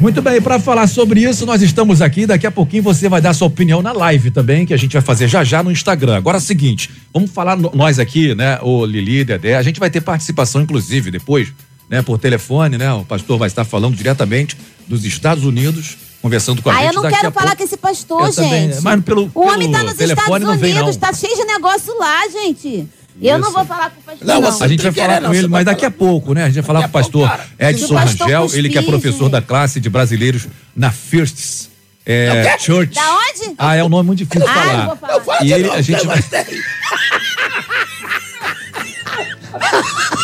Muito 0.06 0.22
bem, 0.22 0.40
para 0.40 0.60
falar 0.60 0.86
sobre 0.86 1.28
isso, 1.28 1.44
nós 1.44 1.60
estamos 1.60 2.00
aqui. 2.00 2.26
Daqui 2.26 2.46
a 2.46 2.50
pouquinho 2.52 2.80
você 2.80 3.08
vai 3.08 3.20
dar 3.20 3.34
sua 3.34 3.48
opinião 3.48 3.82
na 3.82 3.90
live 3.92 4.30
também, 4.30 4.64
que 4.64 4.72
a 4.72 4.76
gente 4.76 4.92
vai 4.92 5.02
fazer 5.02 5.26
já 5.26 5.42
já 5.42 5.64
no 5.64 5.72
Instagram. 5.72 6.16
Agora 6.16 6.36
é 6.36 6.38
o 6.38 6.40
seguinte, 6.40 6.92
vamos 7.12 7.28
falar 7.32 7.56
no- 7.56 7.72
nós 7.74 7.98
aqui, 7.98 8.32
né? 8.32 8.56
O 8.62 8.86
Lili, 8.86 9.24
Dedé, 9.24 9.56
a 9.56 9.62
gente 9.64 9.80
vai 9.80 9.90
ter 9.90 10.00
participação, 10.00 10.62
inclusive, 10.62 11.10
depois, 11.10 11.48
né? 11.90 12.02
Por 12.02 12.18
telefone, 12.20 12.78
né? 12.78 12.92
O 12.92 13.04
pastor 13.04 13.36
vai 13.36 13.48
estar 13.48 13.64
falando 13.64 13.96
diretamente 13.96 14.56
dos 14.86 15.04
Estados 15.04 15.42
Unidos, 15.42 15.96
conversando 16.22 16.62
com 16.62 16.70
a 16.70 16.72
Ah, 16.74 16.82
gente. 16.82 16.94
eu 16.94 17.02
não 17.02 17.10
quero 17.10 17.32
falar 17.32 17.46
pouco- 17.46 17.56
com 17.56 17.64
esse 17.64 17.76
pastor, 17.76 18.26
Eu 18.28 18.32
também, 18.32 18.70
gente. 18.74 18.82
mas 18.84 19.02
pelo- 19.02 19.28
o 19.34 19.40
homem 19.40 19.72
tá 19.72 19.82
nos 19.82 19.94
telefone 19.94 20.24
Estados 20.44 20.46
não 20.46 20.56
vem, 20.56 20.72
não. 20.72 20.82
Unidos, 20.82 20.96
tá 20.98 21.12
cheio 21.12 21.34
de 21.34 21.44
negócio 21.46 21.92
lá, 21.98 22.28
gente. 22.28 22.86
Eu 23.20 23.38
não 23.38 23.48
Isso. 23.48 23.56
vou 23.56 23.64
falar 23.64 23.90
com 23.90 24.00
o 24.00 24.02
pastor, 24.02 24.26
Não, 24.28 24.40
não. 24.40 24.52
você- 24.52 24.64
A 24.64 24.68
gente 24.68 24.82
vai 24.82 24.92
falar 24.92 25.06
querer, 25.08 25.20
com 25.20 25.26
não, 25.28 25.34
ele, 25.34 25.48
mas 25.48 25.64
daqui 25.64 25.84
a 25.86 25.90
pouco, 25.90 26.34
né? 26.34 26.42
A 26.42 26.46
gente 26.46 26.56
vai 26.56 26.64
falar 26.64 26.80
com 26.82 26.88
o 26.88 27.02
pouco, 27.02 27.26
pastor. 27.28 27.46
Edson 27.58 27.94
pastor 27.94 28.26
Rangel, 28.28 28.58
ele 28.58 28.68
que 28.68 28.78
é 28.78 28.82
professor 28.82 29.28
da 29.30 29.40
classe 29.40 29.80
de 29.80 29.88
brasileiros 29.88 30.46
na 30.76 30.90
First 30.90 31.68
é, 32.04 32.56
Church. 32.58 32.94
Da 32.94 33.02
onde? 33.16 33.54
Ah, 33.58 33.74
é 33.74 33.82
um 33.82 33.88
nome 33.88 34.06
muito 34.08 34.18
difícil 34.18 34.42
de 34.42 34.48
Ah, 34.48 34.52
eu 34.54 34.62
falar. 34.70 34.86
vou 34.86 34.96
falar. 34.96 35.12
Eu 35.14 35.20
falo 35.22 35.44
E 35.44 35.52
ele- 35.52 35.70
a 35.70 35.80
gente 35.80 36.06
vai-. 36.06 36.22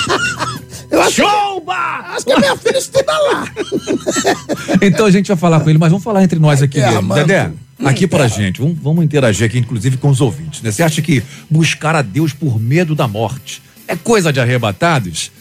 Eu 0.93 1.03
acho, 1.03 1.23
Chouba! 1.23 1.75
acho 1.75 2.25
que 2.27 2.33
a 2.33 2.39
minha 2.39 2.57
filha 2.57 2.79
estuda 2.79 3.13
lá. 3.13 3.45
Então 4.83 5.07
a 5.07 5.11
gente 5.11 5.29
vai 5.29 5.37
falar 5.37 5.61
com 5.61 5.71
ele, 5.71 5.79
mas 5.79 5.91
vamos 5.91 6.05
falar 6.05 6.23
entre 6.23 6.39
nós 6.39 6.61
aqui 6.63 6.81
É, 6.81 6.87
mesmo. 6.91 7.03
mano. 7.03 7.25
Dedé, 7.27 7.51
Hum, 7.81 7.87
aqui 7.89 8.07
pra 8.07 8.25
é. 8.27 8.29
gente, 8.29 8.61
vamos, 8.61 8.79
vamos 8.81 9.05
interagir 9.05 9.47
aqui, 9.47 9.59
inclusive 9.59 9.97
com 9.97 10.09
os 10.09 10.21
ouvintes. 10.21 10.61
Né? 10.63 10.71
Você 10.71 10.83
acha 10.83 11.01
que 11.03 11.23
buscar 11.51 11.97
a 11.97 12.03
Deus 12.03 12.33
por 12.33 12.61
medo 12.61 12.95
da 12.95 13.09
morte 13.09 13.63
é 13.89 13.97
coisa 13.97 14.33
de 14.33 14.39
arrebatados? 14.41 15.33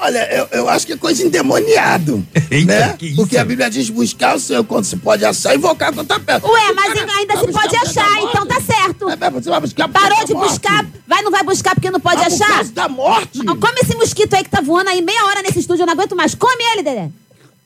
Olha, 0.00 0.32
eu, 0.32 0.48
eu 0.52 0.68
acho 0.68 0.86
que 0.86 0.92
é 0.92 0.96
coisa 0.96 1.22
endemoniado. 1.24 2.24
Eita, 2.50 2.66
né? 2.78 2.94
que 2.96 3.06
isso? 3.06 3.16
Porque 3.16 3.36
a 3.36 3.44
Bíblia 3.44 3.68
diz 3.68 3.90
buscar 3.90 4.36
o 4.36 4.40
Senhor 4.40 4.62
quando 4.64 4.84
se 4.84 4.96
pode 4.96 5.24
achar 5.24 5.54
e 5.54 5.56
invocar 5.56 5.92
quando 5.92 6.06
tá 6.06 6.20
perto. 6.20 6.46
Ué, 6.46 6.72
mas 6.72 6.94
Cara, 6.94 7.12
ainda 7.16 7.36
se 7.36 7.40
pode 7.40 7.52
por 7.52 7.70
causa 7.70 8.00
achar, 8.00 8.22
então 8.22 8.46
tá 8.46 8.60
certo. 8.60 9.10
É, 9.10 9.16
mas 9.30 9.32
você 9.44 9.50
vai 9.50 9.60
buscar 9.60 9.88
por 9.88 9.94
Parou 10.00 10.18
causa 10.18 10.26
de 10.26 10.34
buscar, 10.34 10.86
vai, 11.06 11.22
não 11.22 11.30
vai 11.32 11.42
buscar 11.42 11.74
porque 11.74 11.90
não 11.90 11.98
pode 12.00 12.20
Ah, 12.22 12.24
por 12.26 12.32
achar? 12.32 12.48
causa 12.54 12.72
da 12.72 12.88
morte. 12.88 13.40
Ah, 13.40 13.56
Come 13.56 13.80
esse 13.82 13.96
mosquito 13.96 14.34
aí 14.34 14.44
que 14.44 14.50
tá 14.50 14.60
voando 14.60 14.88
aí 14.88 15.02
meia 15.02 15.24
hora 15.26 15.42
nesse 15.42 15.58
estúdio, 15.58 15.82
eu 15.82 15.86
não 15.86 15.94
aguento 15.94 16.14
mais. 16.14 16.32
Come 16.34 16.62
ele, 16.72 16.82
Dedé. 16.84 17.08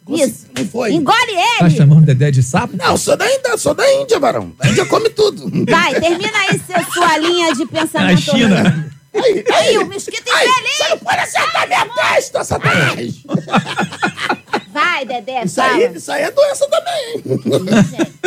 Você- 0.04 0.24
Isso. 0.24 0.46
não 0.58 0.66
foi? 0.66 0.92
Engole 0.94 1.16
Tá 1.58 1.66
ele. 1.66 1.76
chamando 1.76 2.02
o 2.02 2.06
Dedé 2.06 2.30
de 2.30 2.42
sapo? 2.42 2.76
Não, 2.76 2.96
sou 2.96 3.16
da 3.16 3.24
Índia, 3.30 3.56
sou 3.58 3.72
da 3.74 3.88
Índia, 3.94 4.18
varão. 4.18 4.52
A 4.58 4.68
Índia 4.68 4.84
come 4.86 5.08
tudo. 5.10 5.48
Vai, 5.70 6.00
termina 6.00 6.32
aí 6.48 6.60
seu- 6.66 6.92
sua 6.92 7.18
linha 7.18 7.52
de 7.54 7.64
Na 7.66 7.66
pensamento. 7.82 8.20
China. 8.20 8.90
Aí, 9.14 9.44
Aí, 9.52 9.78
o 9.78 9.86
mosquito 9.86 10.30
Ai, 10.32 10.46
infeliz. 10.46 10.76
você 10.76 10.88
não 10.88 10.98
pode 10.98 11.18
acertar 11.18 11.66
minha 11.68 11.86
testa, 11.86 12.44
Satanás. 12.44 13.14
Vai, 14.72 15.04
Dedé, 15.04 15.44
Isso 15.44 15.56
fala. 15.56 15.74
aí, 15.74 15.92
isso 15.94 16.12
aí 16.12 16.22
é 16.22 16.30
doença 16.30 16.66
também. 16.68 17.22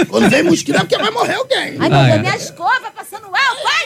Quando 0.07 0.29
vem 0.29 0.43
mosquito 0.43 0.75
é 0.75 0.79
porque 0.79 0.97
vai 0.97 1.11
morrer 1.11 1.35
alguém. 1.35 1.75
Ai, 1.79 1.89
meu 1.89 1.89
Deus, 1.89 2.09
é. 2.09 2.19
minha 2.19 2.35
escova 2.35 2.91
passando 2.95 3.25
álcool, 3.25 3.63
vai. 3.63 3.85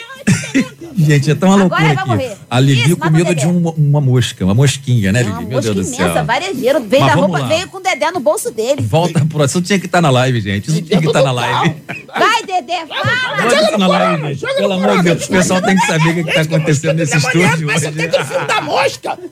Gente, 0.97 1.31
é 1.31 1.35
tão 1.35 1.49
uma 1.49 1.65
Agora 1.65 1.81
loucura 1.83 1.93
vai 1.93 1.95
aqui. 1.95 2.07
morrer. 2.27 2.37
A 2.49 2.59
Lili 2.59 2.81
Isso, 2.81 2.97
com 2.97 3.05
mata 3.05 3.09
o 3.11 3.15
medo 3.17 3.35
de 3.35 3.45
uma, 3.47 3.71
uma 3.71 4.01
mosca, 4.01 4.43
uma 4.43 4.53
mosquinha, 4.53 5.11
né, 5.11 5.21
Lili? 5.21 5.31
Uma 5.33 5.41
Meu 5.43 5.61
Deus 5.61 5.75
do 5.75 5.83
céu. 5.83 6.05
imensa, 6.07 6.23
varejeiro. 6.23 6.81
Veio 6.81 7.03
Mas 7.03 7.13
da 7.13 7.21
vamos 7.21 7.29
roupa, 7.31 7.39
lá. 7.43 7.47
veio 7.55 7.67
com 7.69 7.77
o 7.77 7.81
Dedé 7.81 8.11
no 8.11 8.19
bolso 8.19 8.51
dele. 8.51 8.81
Volta 8.81 9.23
pro 9.25 9.45
Isso 9.45 9.61
tinha 9.61 9.79
que 9.79 9.85
estar 9.85 10.01
na 10.01 10.09
live, 10.09 10.41
gente. 10.41 10.69
Isso 10.69 10.81
tinha 10.81 10.99
que 10.99 11.07
estar 11.07 11.21
na 11.21 11.31
live. 11.31 11.75
Vai, 12.07 12.43
Dedé, 12.43 12.85
fala! 12.87 13.41
Bota 13.43 13.55
isso 13.63 13.77
na 13.77 13.87
live, 13.87 14.33
gente. 14.33 14.55
Pelo 14.55 14.73
amor 14.73 14.97
de 14.97 15.03
Deus, 15.03 15.25
o 15.25 15.29
pessoal 15.29 15.61
tem 15.61 15.77
que 15.77 15.85
saber 15.85 16.09
o 16.09 16.15
que, 16.15 16.23
que 16.23 16.33
tá 16.33 16.41
acontecendo 16.41 16.95
nesse 16.97 17.17
estúdio 17.17 17.67
Mas 17.67 17.81
você 17.81 17.87
hoje. 17.87 17.97
tem 17.97 18.09
que 18.09 18.23
fio 18.25 18.47
da 18.47 18.61
mosca. 18.61 19.19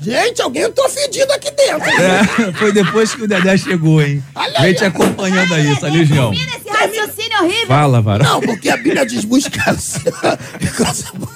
Gente, 0.00 0.42
alguém 0.42 0.62
entrou 0.62 0.88
fedido 0.88 1.15
aqui 1.32 1.50
dentro. 1.50 1.88
É, 1.88 2.52
foi 2.58 2.72
depois 2.72 3.14
que 3.14 3.22
o 3.22 3.28
Dedé 3.28 3.56
chegou, 3.56 4.02
hein? 4.02 4.22
Olha 4.34 4.60
Vem 4.60 4.68
aí, 4.68 4.74
te 4.74 4.84
acompanhando 4.84 5.54
aí, 5.54 5.66
essa 5.68 5.88
legião. 5.88 6.30
Termina 6.30 6.56
esse 6.56 6.68
raciocínio 6.68 7.38
horrível. 7.42 7.66
Fala, 7.66 8.02
Varão. 8.02 8.24
Não, 8.24 8.40
porque 8.40 8.68
a 8.68 8.76
Bíblia 8.76 9.06
diz 9.06 9.24
buscar. 9.24 9.76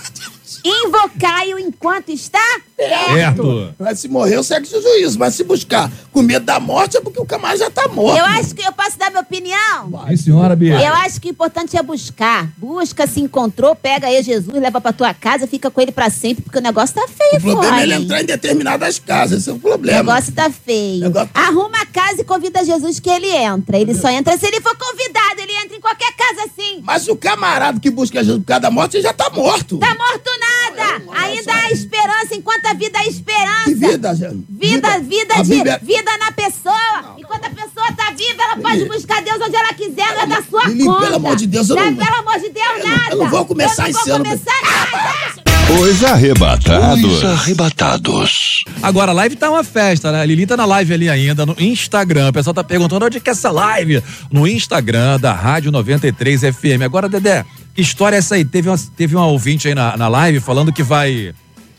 Invocai-o 0.65 1.59
enquanto 1.59 2.11
está 2.11 2.39
perto. 2.77 3.15
Certo. 3.15 3.75
Mas 3.79 3.99
se 4.01 4.09
morrer, 4.09 4.43
segue 4.43 4.67
o 4.75 4.83
juízo. 4.83 5.19
Mas 5.19 5.35
se 5.35 5.45
buscar 5.45 5.91
com 6.13 6.23
medo 6.23 6.45
da 6.45 6.59
morte, 6.59 6.97
é 6.97 7.01
porque 7.01 7.21
o 7.21 7.25
camarada 7.27 7.59
já 7.61 7.71
tá 7.71 7.89
morto. 7.89 8.19
Eu 8.19 8.25
acho 8.25 8.55
que 8.55 8.63
eu 8.67 8.73
posso 8.73 8.99
dar 8.99 9.11
minha 9.11 9.23
opinião. 9.23 10.05
Sim, 10.09 10.17
senhora, 10.17 10.57
Bia. 10.57 10.81
Eu 10.81 10.95
acho 10.95 11.21
que 11.21 11.29
o 11.29 11.31
importante 11.31 11.77
é 11.77 11.83
buscar. 11.83 12.49
Busca, 12.57 13.07
se 13.07 13.21
encontrou, 13.21 13.75
pega 13.75 14.07
aí 14.07 14.23
Jesus, 14.23 14.55
leva 14.61 14.81
pra 14.81 14.93
tua 14.93 15.13
casa, 15.15 15.47
fica 15.47 15.71
com 15.71 15.81
ele 15.81 15.93
pra 15.93 16.11
sempre, 16.11 16.43
porque 16.43 16.59
o 16.59 16.63
negócio 16.63 16.95
tá 16.95 17.07
feio, 17.09 17.39
O 17.39 17.41
problema 17.41 17.63
fora, 17.65 17.81
é 17.81 17.83
ele 17.85 17.95
hein? 17.95 18.03
entrar 18.03 18.23
em 18.23 18.27
determinadas 18.27 18.99
casas. 18.99 19.41
Esse 19.41 19.51
é 19.51 19.53
o 19.53 19.57
O 19.57 19.61
problema. 19.61 19.99
negócio 19.99 20.33
tá 20.33 20.51
feio. 20.51 21.01
Negócio- 21.01 21.31
Arruma 21.35 21.79
a 21.83 21.87
casa 21.87 22.21
e 22.21 22.25
convida 22.25 22.65
Jesus 22.65 22.99
que 23.01 23.11
ele 23.11 23.29
entra. 23.29 23.79
Ele 23.79 23.95
só 23.95 24.09
entra 24.09 24.37
se 24.39 24.47
ele 24.47 24.61
for 24.61 24.77
convidado. 24.77 25.41
Ele 25.41 25.53
entra 25.65 25.77
em 25.77 25.81
qualquer 25.81 26.13
casa 26.17 26.20
assim. 26.39 26.81
Mas 26.83 27.09
o 27.09 27.17
camarada 27.17 27.79
que 27.81 27.91
busca 27.91 28.23
Jesus 28.23 28.41
por 28.41 28.47
causa 28.47 28.61
da 28.61 28.71
morte, 28.71 29.01
já 29.01 29.13
tá 29.13 29.31
morto. 29.31 29.79
Tá 29.79 29.95
morto 29.95 30.31
nada. 30.39 31.03
Ainda 31.23 31.53
há 31.55 31.71
esperança 31.71 32.35
enquanto 32.35 32.67
a 32.67 32.75
vida 32.75 32.99
há 32.99 33.07
esperança. 33.07 33.65
Que 33.65 33.75
vida, 33.75 34.15
gente. 34.15 34.45
Vida, 34.49 34.99
vida, 35.01 35.35
A 35.35 35.43
de 35.43 35.49
Bíblia- 35.51 35.81
vida 35.83 36.19
na 36.19 36.33
pessoa. 36.33 37.15
Enquanto 37.19 37.45
a 37.47 37.51
pessoa 37.51 37.87
tá 37.97 38.11
viva, 38.17 38.43
ela 38.43 38.57
pode 38.57 38.77
Lili. 38.79 38.89
buscar 38.89 39.23
Deus 39.23 39.39
onde 39.41 39.57
ela 39.57 39.73
quiser, 39.75 40.15
não 40.15 40.21
é 40.23 40.27
da 40.27 40.43
sua 40.43 40.65
Lili, 40.67 40.85
conta. 40.85 41.01
pelo 41.01 41.17
amor 41.17 41.37
de 41.37 41.47
Deus, 41.47 41.69
eu 41.71 41.77
não 41.77 41.83
é 41.83 41.91
não- 41.91 42.05
Pelo 42.05 42.17
amor 42.19 42.39
de 42.41 42.49
Deus, 42.51 42.67
eu 42.67 42.79
não- 42.79 42.97
nada. 42.97 43.11
eu 43.13 43.17
não 43.19 43.29
vou 43.31 43.45
começar 43.47 43.89
eu 43.89 43.93
não 43.93 44.01
esse 44.01 44.09
vou 44.09 44.15
ano. 44.17 44.25
começar 44.25 44.61
nada. 44.63 45.50
Os 45.79 46.03
arrebatados. 46.03 47.05
Os 47.05 47.25
arrebatados. 47.25 48.65
Agora, 48.83 49.13
a 49.13 49.15
live 49.15 49.37
tá 49.37 49.49
uma 49.49 49.63
festa, 49.63 50.11
né? 50.11 50.21
A 50.21 50.25
Lili 50.25 50.45
tá 50.45 50.57
na 50.57 50.65
live 50.65 50.93
ali 50.93 51.09
ainda, 51.09 51.47
no 51.47 51.55
Instagram. 51.61 52.31
O 52.31 52.33
pessoal 52.33 52.53
tá 52.53 52.65
perguntando 52.65 53.07
onde 53.07 53.21
que 53.21 53.31
é 53.31 53.33
essa 53.33 53.53
live? 53.53 54.03
No 54.33 54.49
Instagram 54.49 55.21
da 55.21 55.33
Rádio 55.33 55.71
93 55.71 56.41
FM. 56.41 56.83
Agora, 56.85 57.09
Dedé, 57.09 57.45
que 57.73 57.81
história 57.81 58.17
é 58.17 58.19
essa 58.19 58.35
aí? 58.35 58.45
Teve 58.45 58.69
uma, 58.69 58.77
teve 58.97 59.15
uma 59.15 59.27
ouvinte 59.27 59.69
aí 59.69 59.75
na, 59.75 59.97
na 59.97 60.09
live 60.09 60.41
falando 60.41 60.73
que 60.73 60.83
vai. 60.83 61.33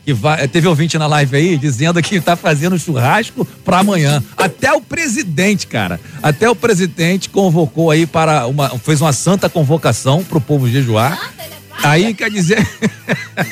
Que 0.04 0.12
vai, 0.12 0.48
teve 0.48 0.66
ouvinte 0.66 0.98
na 0.98 1.06
live 1.06 1.36
aí 1.36 1.56
dizendo 1.58 2.02
que 2.02 2.20
tá 2.20 2.34
fazendo 2.34 2.78
churrasco 2.78 3.46
pra 3.64 3.80
amanhã. 3.80 4.24
Até 4.36 4.72
o 4.72 4.80
presidente, 4.80 5.66
cara. 5.66 6.00
Até 6.22 6.48
o 6.48 6.56
presidente 6.56 7.28
convocou 7.28 7.90
aí 7.90 8.06
para 8.06 8.46
uma. 8.46 8.70
fez 8.78 9.02
uma 9.02 9.12
santa 9.12 9.50
convocação 9.50 10.24
pro 10.24 10.40
povo 10.40 10.68
jejuar. 10.68 11.32
Aí 11.82 12.14
quer 12.14 12.30
dizer. 12.30 12.58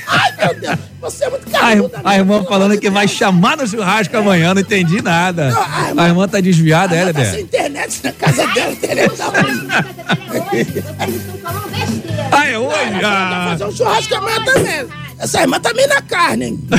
Ai, 0.06 0.32
meu 0.38 0.60
Deus. 0.60 0.78
Você 1.00 1.24
é 1.24 1.30
muito 1.30 1.48
A, 1.48 1.58
caruda. 1.60 2.00
a 2.04 2.16
irmã 2.16 2.44
falando 2.44 2.78
que 2.78 2.90
vai 2.90 3.08
chamar 3.08 3.56
no 3.56 3.66
churrasco 3.66 4.16
amanhã, 4.16 4.52
não 4.54 4.60
entendi 4.60 5.00
nada. 5.02 5.52
A 5.96 6.06
irmã 6.08 6.28
tá 6.28 6.40
desviada, 6.40 6.94
é, 6.94 7.00
Ela 7.00 7.12
tá 7.14 7.24
sem 7.24 7.40
internet 7.42 8.00
na 8.04 8.12
casa 8.12 8.46
dela. 8.48 8.76
ruim. 9.42 9.68
Ah, 12.30 12.46
é 12.48 12.58
hoje? 12.58 12.90
Vai 12.90 13.04
Ah, 13.04 13.46
fazer 13.50 13.64
um 13.64 13.72
churrasco 13.76 14.14
amanhã 14.14 14.44
também. 14.44 14.86
Essa 15.18 15.40
irmã 15.42 15.58
tá 15.60 15.72
meio 15.74 15.88
na 15.88 16.00
carne, 16.02 16.44
hein? 16.46 16.60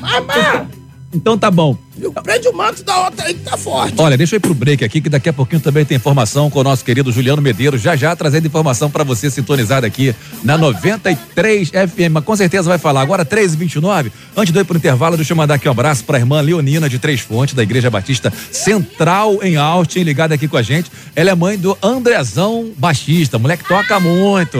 Mamá, 0.00 0.66
então 1.14 1.38
tá 1.38 1.50
bom. 1.50 1.76
prende 2.22 2.48
o 2.48 2.52
manto 2.52 2.82
da 2.82 3.04
outra 3.04 3.26
aí 3.26 3.34
que 3.34 3.40
tá 3.40 3.56
forte. 3.56 3.94
Olha, 3.98 4.16
deixa 4.16 4.34
eu 4.34 4.38
ir 4.38 4.40
pro 4.40 4.54
break 4.54 4.84
aqui, 4.84 5.00
que 5.00 5.08
daqui 5.08 5.28
a 5.28 5.32
pouquinho 5.32 5.60
também 5.60 5.84
tem 5.84 5.96
informação 5.96 6.50
com 6.50 6.58
o 6.58 6.64
nosso 6.64 6.84
querido 6.84 7.12
Juliano 7.12 7.40
Medeiros, 7.40 7.80
já 7.80 7.94
já 7.94 8.14
trazendo 8.16 8.46
informação 8.46 8.90
pra 8.90 9.04
você 9.04 9.30
sintonizado 9.30 9.86
aqui 9.86 10.14
na 10.42 10.58
93 10.58 11.70
FM. 11.70 12.10
Mas 12.12 12.24
com 12.24 12.36
certeza 12.36 12.68
vai 12.68 12.78
falar. 12.78 13.02
Agora, 13.02 13.24
3h29. 13.24 14.10
Antes 14.36 14.52
de 14.52 14.58
eu 14.58 14.62
ir 14.62 14.64
pro 14.64 14.76
intervalo, 14.76 15.16
deixa 15.16 15.32
eu 15.32 15.36
mandar 15.36 15.54
aqui 15.54 15.68
um 15.68 15.72
abraço 15.72 16.04
pra 16.04 16.18
irmã 16.18 16.40
Leonina 16.40 16.88
de 16.88 16.98
Três 16.98 17.20
Fontes, 17.20 17.54
da 17.54 17.62
Igreja 17.62 17.90
Batista 17.90 18.32
Central 18.50 19.38
em 19.42 19.56
Austin, 19.56 20.02
ligada 20.02 20.34
aqui 20.34 20.48
com 20.48 20.56
a 20.56 20.62
gente. 20.62 20.90
Ela 21.14 21.30
é 21.30 21.34
mãe 21.34 21.56
do 21.56 21.78
Andrezão 21.82 22.72
Baixista, 22.76 23.38
moleque 23.38 23.64
toca 23.66 24.00
muito. 24.00 24.58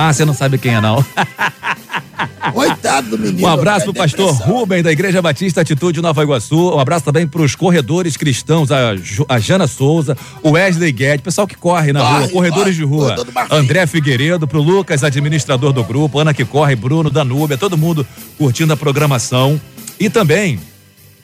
Ah, 0.00 0.12
você 0.12 0.24
não 0.24 0.32
sabe 0.32 0.58
quem 0.58 0.76
é, 0.76 0.80
não. 0.80 1.04
Coitado 2.54 3.10
do 3.10 3.18
menino. 3.18 3.48
Um 3.48 3.50
abraço 3.50 3.86
pro 3.86 3.92
Tem 3.92 4.02
pastor. 4.02 4.32
Rubem, 4.32 4.80
da 4.80 4.92
Igreja 4.92 5.20
Batista 5.20 5.60
Atitude 5.60 6.00
Nova 6.00 6.22
Iguaçu. 6.22 6.76
Um 6.76 6.78
abraço 6.78 7.04
também 7.04 7.26
pros 7.26 7.56
corredores 7.56 8.16
cristãos, 8.16 8.70
a, 8.70 8.92
a 9.28 9.38
Jana 9.40 9.66
Souza, 9.66 10.16
o 10.40 10.50
Wesley 10.50 10.92
Guedes, 10.92 11.22
pessoal 11.22 11.48
que 11.48 11.56
corre 11.56 11.92
na 11.92 12.00
Corre, 12.00 12.20
rua, 12.20 12.28
corredores 12.28 12.76
corre, 12.76 12.76
de 12.76 12.84
rua. 12.84 13.16
André 13.50 13.88
Figueiredo, 13.88 14.46
pro 14.46 14.62
Lucas, 14.62 15.02
administrador 15.02 15.72
do 15.72 15.82
grupo, 15.82 16.20
Ana 16.20 16.32
que 16.32 16.44
corre, 16.44 16.76
Bruno, 16.76 17.10
Danúbia, 17.10 17.58
todo 17.58 17.76
mundo 17.76 18.06
curtindo 18.38 18.72
a 18.72 18.76
programação. 18.76 19.60
E 19.98 20.08
também. 20.08 20.60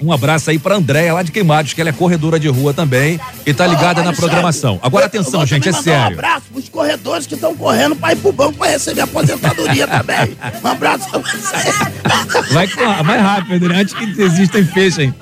Um 0.00 0.12
abraço 0.12 0.50
aí 0.50 0.58
pra 0.58 0.74
Andréia 0.74 1.14
lá 1.14 1.22
de 1.22 1.30
Queimados, 1.32 1.72
que 1.72 1.80
ela 1.80 1.90
é 1.90 1.92
corredora 1.92 2.38
de 2.38 2.48
rua 2.48 2.74
também 2.74 3.18
e 3.46 3.54
tá 3.54 3.66
ligada 3.66 4.02
na 4.02 4.12
programação. 4.12 4.78
Agora 4.82 5.06
atenção, 5.06 5.46
gente, 5.46 5.68
é 5.68 5.72
mandar 5.72 5.80
Um 5.80 5.84
sério. 5.84 6.18
abraço 6.18 6.46
pros 6.52 6.68
corredores 6.68 7.26
que 7.26 7.34
estão 7.34 7.54
correndo 7.56 7.94
pra 7.96 8.12
ir 8.12 8.16
pro 8.16 8.32
banco 8.32 8.54
pra 8.58 8.68
receber 8.68 9.02
aposentadoria 9.02 9.86
também. 9.86 10.36
Um 10.62 10.66
abraço 10.68 11.08
pra 11.08 11.20
você. 11.20 12.52
Vai 12.52 12.68
mais 13.04 13.22
rápido, 13.22 13.68
né? 13.68 13.80
Antes 13.80 13.94
que 13.94 14.06
desistam 14.06 14.60
e 14.60 14.64
fechem. 14.64 15.14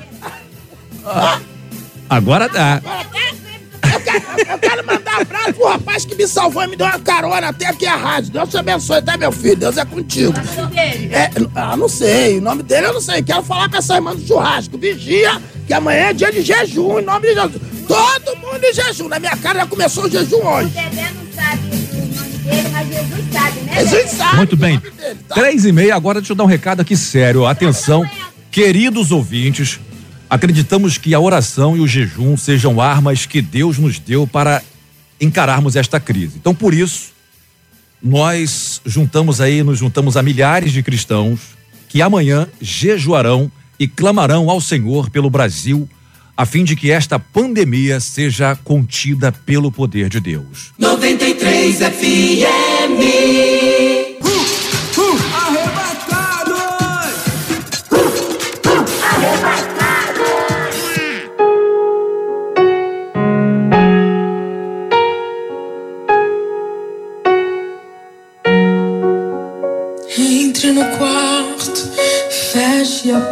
Agora 2.09 2.49
dá. 2.49 2.81
Eu 2.85 3.05
quero, 3.11 3.32
eu 4.48 4.59
quero 4.59 4.87
mandar 4.87 5.18
um 5.18 5.22
abraço 5.22 5.55
pro 5.55 5.68
rapaz 5.68 6.05
que 6.05 6.14
me 6.14 6.27
salvou 6.27 6.62
e 6.62 6.66
me 6.68 6.77
deu 6.77 6.87
uma 6.87 6.98
carona 6.98 7.48
até 7.48 7.66
aqui 7.66 7.87
a 7.87 7.96
rádio. 7.96 8.31
Deus 8.33 8.48
te 8.48 8.57
abençoe, 8.57 9.03
tá, 9.03 9.16
meu 9.16 9.33
filho? 9.33 9.57
Deus 9.57 9.77
é 9.77 9.85
contigo. 9.85 10.35
É, 11.11 11.31
ah, 11.55 11.77
não 11.77 11.88
sei. 11.88 12.38
O 12.38 12.42
nome 12.42 12.62
dele 12.62 12.87
eu 12.87 12.94
não 12.94 13.01
sei. 13.01 13.22
Quero 13.22 13.42
falar 13.42 13.68
com 13.68 13.77
essa 13.77 13.94
irmã 13.94 14.14
do 14.14 14.27
churrasco. 14.27 14.77
Vigia, 14.79 15.40
que 15.66 15.72
amanhã 15.72 16.09
é 16.09 16.12
dia 16.12 16.33
de 16.33 16.42
jejum, 16.42 16.98
em 16.98 17.05
nome 17.05 17.29
de 17.29 17.35
Jesus. 17.35 17.62
Todo 17.87 18.37
mundo 18.37 18.62
em 18.62 18.72
jejum. 18.72 19.09
Na 19.09 19.18
minha 19.18 19.37
cara 19.37 19.61
já 19.61 19.66
começou 19.66 20.05
o 20.05 20.11
jejum 20.11 20.44
hoje. 20.46 20.68
Dedé 20.70 21.11
não 21.14 21.33
sabe 21.35 21.62
o 21.66 22.14
nome 22.14 22.38
dele, 22.38 22.68
mas 22.72 22.88
Jesus 22.88 23.25
sabe, 23.33 23.61
né? 23.61 23.85
Jesus 23.85 24.11
sabe. 24.11 24.37
Muito 24.37 24.53
o 24.53 24.57
bem. 24.57 24.75
nome 24.75 24.90
dele, 24.90 25.18
tá? 25.29 25.35
Três 25.35 25.64
e 25.64 25.72
meia, 25.72 25.94
agora 25.94 26.20
deixa 26.20 26.33
eu 26.33 26.37
dar 26.37 26.44
um 26.44 26.48
recado 26.48 26.81
aqui 26.81 26.96
sério. 26.96 27.46
Atenção, 27.46 28.09
queridos 28.51 29.11
ouvintes, 29.11 29.79
acreditamos 30.33 30.97
que 30.97 31.14
a 31.14 31.21
oração 31.21 31.77
e 31.77 31.81
o 31.81 31.87
jejum 31.87 32.38
sejam 32.38 32.81
armas 32.81 33.27
que 33.27 33.42
Deus 33.42 33.77
nos 33.77 33.99
deu 33.99 34.27
para 34.27 34.62
encararmos 35.21 35.77
esta 35.77 36.01
crise. 36.01 36.38
Então, 36.38 36.55
por 36.55 36.73
isso, 36.73 37.12
nós 38.03 38.81
juntamos 38.87 39.42
aí, 39.42 39.62
nos 39.62 39.79
juntamos 39.79 40.16
a 40.16 40.23
milhares 40.23 40.73
de 40.73 40.83
cristãos 40.83 41.40
que 41.87 42.01
amanhã 42.01 42.49
jejuarão 42.62 43.53
e 43.79 43.87
clamarão 43.87 44.49
ao 44.49 44.59
Senhor 44.59 45.11
pelo 45.11 45.29
Brasil, 45.29 45.87
a 46.35 46.47
fim 46.47 46.64
de 46.64 46.75
que 46.77 46.90
esta 46.90 47.18
pandemia 47.18 48.01
seja 48.01 48.57
contida 48.57 49.31
pelo 49.31 49.71
poder 49.71 50.09
de 50.09 50.18
Deus. 50.18 50.73
93 50.79 51.77
FM. 51.77 53.03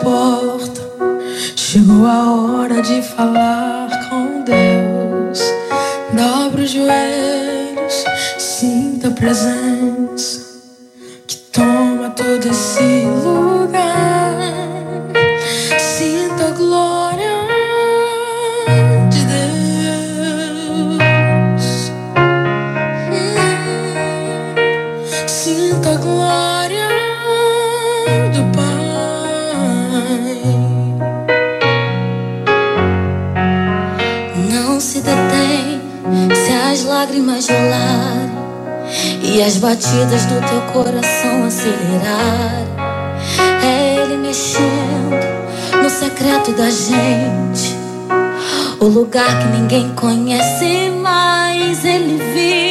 Porta. 0.02 0.80
Chegou 1.56 2.06
a 2.06 2.32
hora 2.32 2.82
de 2.82 3.02
falar 3.02 3.88
com 4.08 4.42
Deus. 4.42 5.40
Dobre 6.12 6.62
os 6.64 6.70
joelhos, 6.70 8.04
sinta 8.38 9.08
a 9.08 9.12
presença 9.12 9.59
e 39.40 39.42
as 39.42 39.56
batidas 39.56 40.26
do 40.26 40.38
teu 40.46 40.60
coração 40.70 41.46
acelerar. 41.46 42.62
É 43.64 43.96
Ele 43.96 44.18
mexendo 44.18 45.82
no 45.82 45.88
secreto 45.88 46.52
da 46.52 46.68
gente, 46.68 47.74
o 48.78 48.84
lugar 48.84 49.38
que 49.38 49.58
ninguém 49.58 49.94
conhece, 49.94 50.90
mas 51.00 51.82
Ele 51.86 52.18
viu 52.34 52.69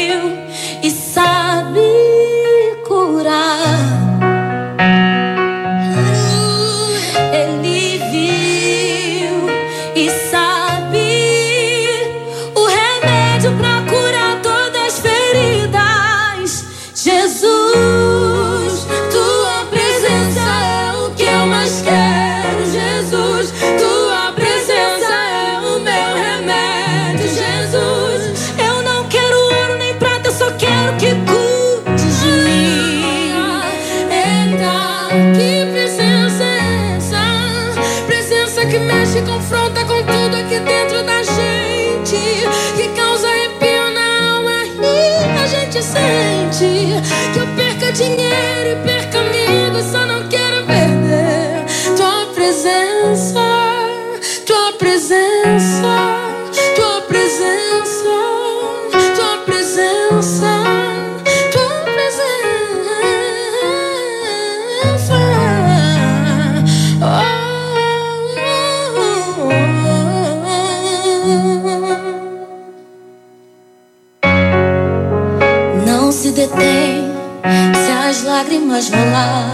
lágrimas 78.80 78.90
rolar 78.90 79.52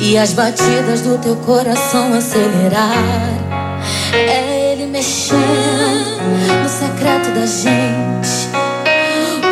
e 0.00 0.18
as 0.18 0.32
batidas 0.32 1.02
do 1.02 1.18
teu 1.18 1.36
coração 1.36 2.12
acelerar. 2.12 2.92
É 4.12 4.72
Ele 4.72 4.86
mexendo 4.86 5.38
no 6.62 6.68
secreto 6.68 7.30
da 7.30 7.46
gente, 7.46 8.48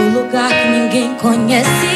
o 0.00 0.18
lugar 0.18 0.48
que 0.48 0.68
ninguém 0.68 1.14
conhece, 1.14 1.86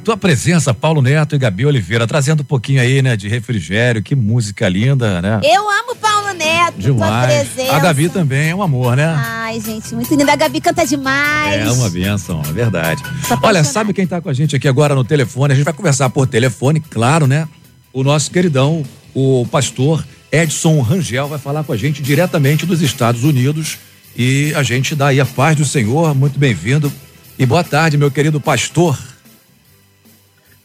tua 0.00 0.16
presença, 0.16 0.74
Paulo 0.74 1.00
Neto 1.00 1.34
e 1.34 1.38
Gabi 1.38 1.66
Oliveira, 1.66 2.06
trazendo 2.06 2.40
um 2.40 2.44
pouquinho 2.44 2.80
aí, 2.80 3.02
né, 3.02 3.16
de 3.16 3.28
refrigério. 3.28 4.02
Que 4.02 4.14
música 4.14 4.68
linda, 4.68 5.20
né? 5.20 5.40
Eu 5.44 5.68
amo 5.68 5.94
Paulo 5.96 6.32
Neto, 6.32 6.72
tua 6.72 6.92
Demais. 6.92 7.48
presença. 7.48 7.76
A 7.76 7.78
Gabi 7.78 8.08
também 8.08 8.50
é 8.50 8.54
um 8.54 8.62
amor, 8.62 8.96
né? 8.96 9.14
Ai, 9.16 9.60
gente, 9.60 9.94
muito 9.94 10.14
linda. 10.14 10.32
A 10.32 10.36
Gabi 10.36 10.60
canta 10.60 10.86
demais. 10.86 11.66
É 11.66 11.70
uma 11.70 11.90
benção, 11.90 12.42
é 12.48 12.52
verdade. 12.52 13.02
Olha, 13.42 13.62
sabe 13.62 13.92
quem 13.92 14.06
tá 14.06 14.20
com 14.20 14.28
a 14.28 14.32
gente 14.32 14.56
aqui 14.56 14.66
agora 14.66 14.94
no 14.94 15.04
telefone? 15.04 15.52
A 15.52 15.56
gente 15.56 15.64
vai 15.64 15.74
conversar 15.74 16.10
por 16.10 16.26
telefone, 16.26 16.80
claro, 16.80 17.26
né? 17.26 17.46
O 17.92 18.02
nosso 18.02 18.30
queridão, 18.30 18.84
o 19.14 19.46
pastor 19.50 20.04
Edson 20.32 20.80
Rangel, 20.80 21.28
vai 21.28 21.38
falar 21.38 21.64
com 21.64 21.72
a 21.72 21.76
gente 21.76 22.02
diretamente 22.02 22.64
dos 22.64 22.80
Estados 22.80 23.24
Unidos. 23.24 23.78
E 24.16 24.52
a 24.54 24.62
gente 24.62 24.94
dá 24.94 25.08
aí 25.08 25.20
a 25.20 25.26
paz 25.26 25.56
do 25.56 25.64
Senhor. 25.64 26.14
Muito 26.14 26.38
bem-vindo. 26.38 26.92
E 27.38 27.46
boa 27.46 27.64
tarde, 27.64 27.96
meu 27.96 28.10
querido 28.10 28.40
pastor. 28.40 28.98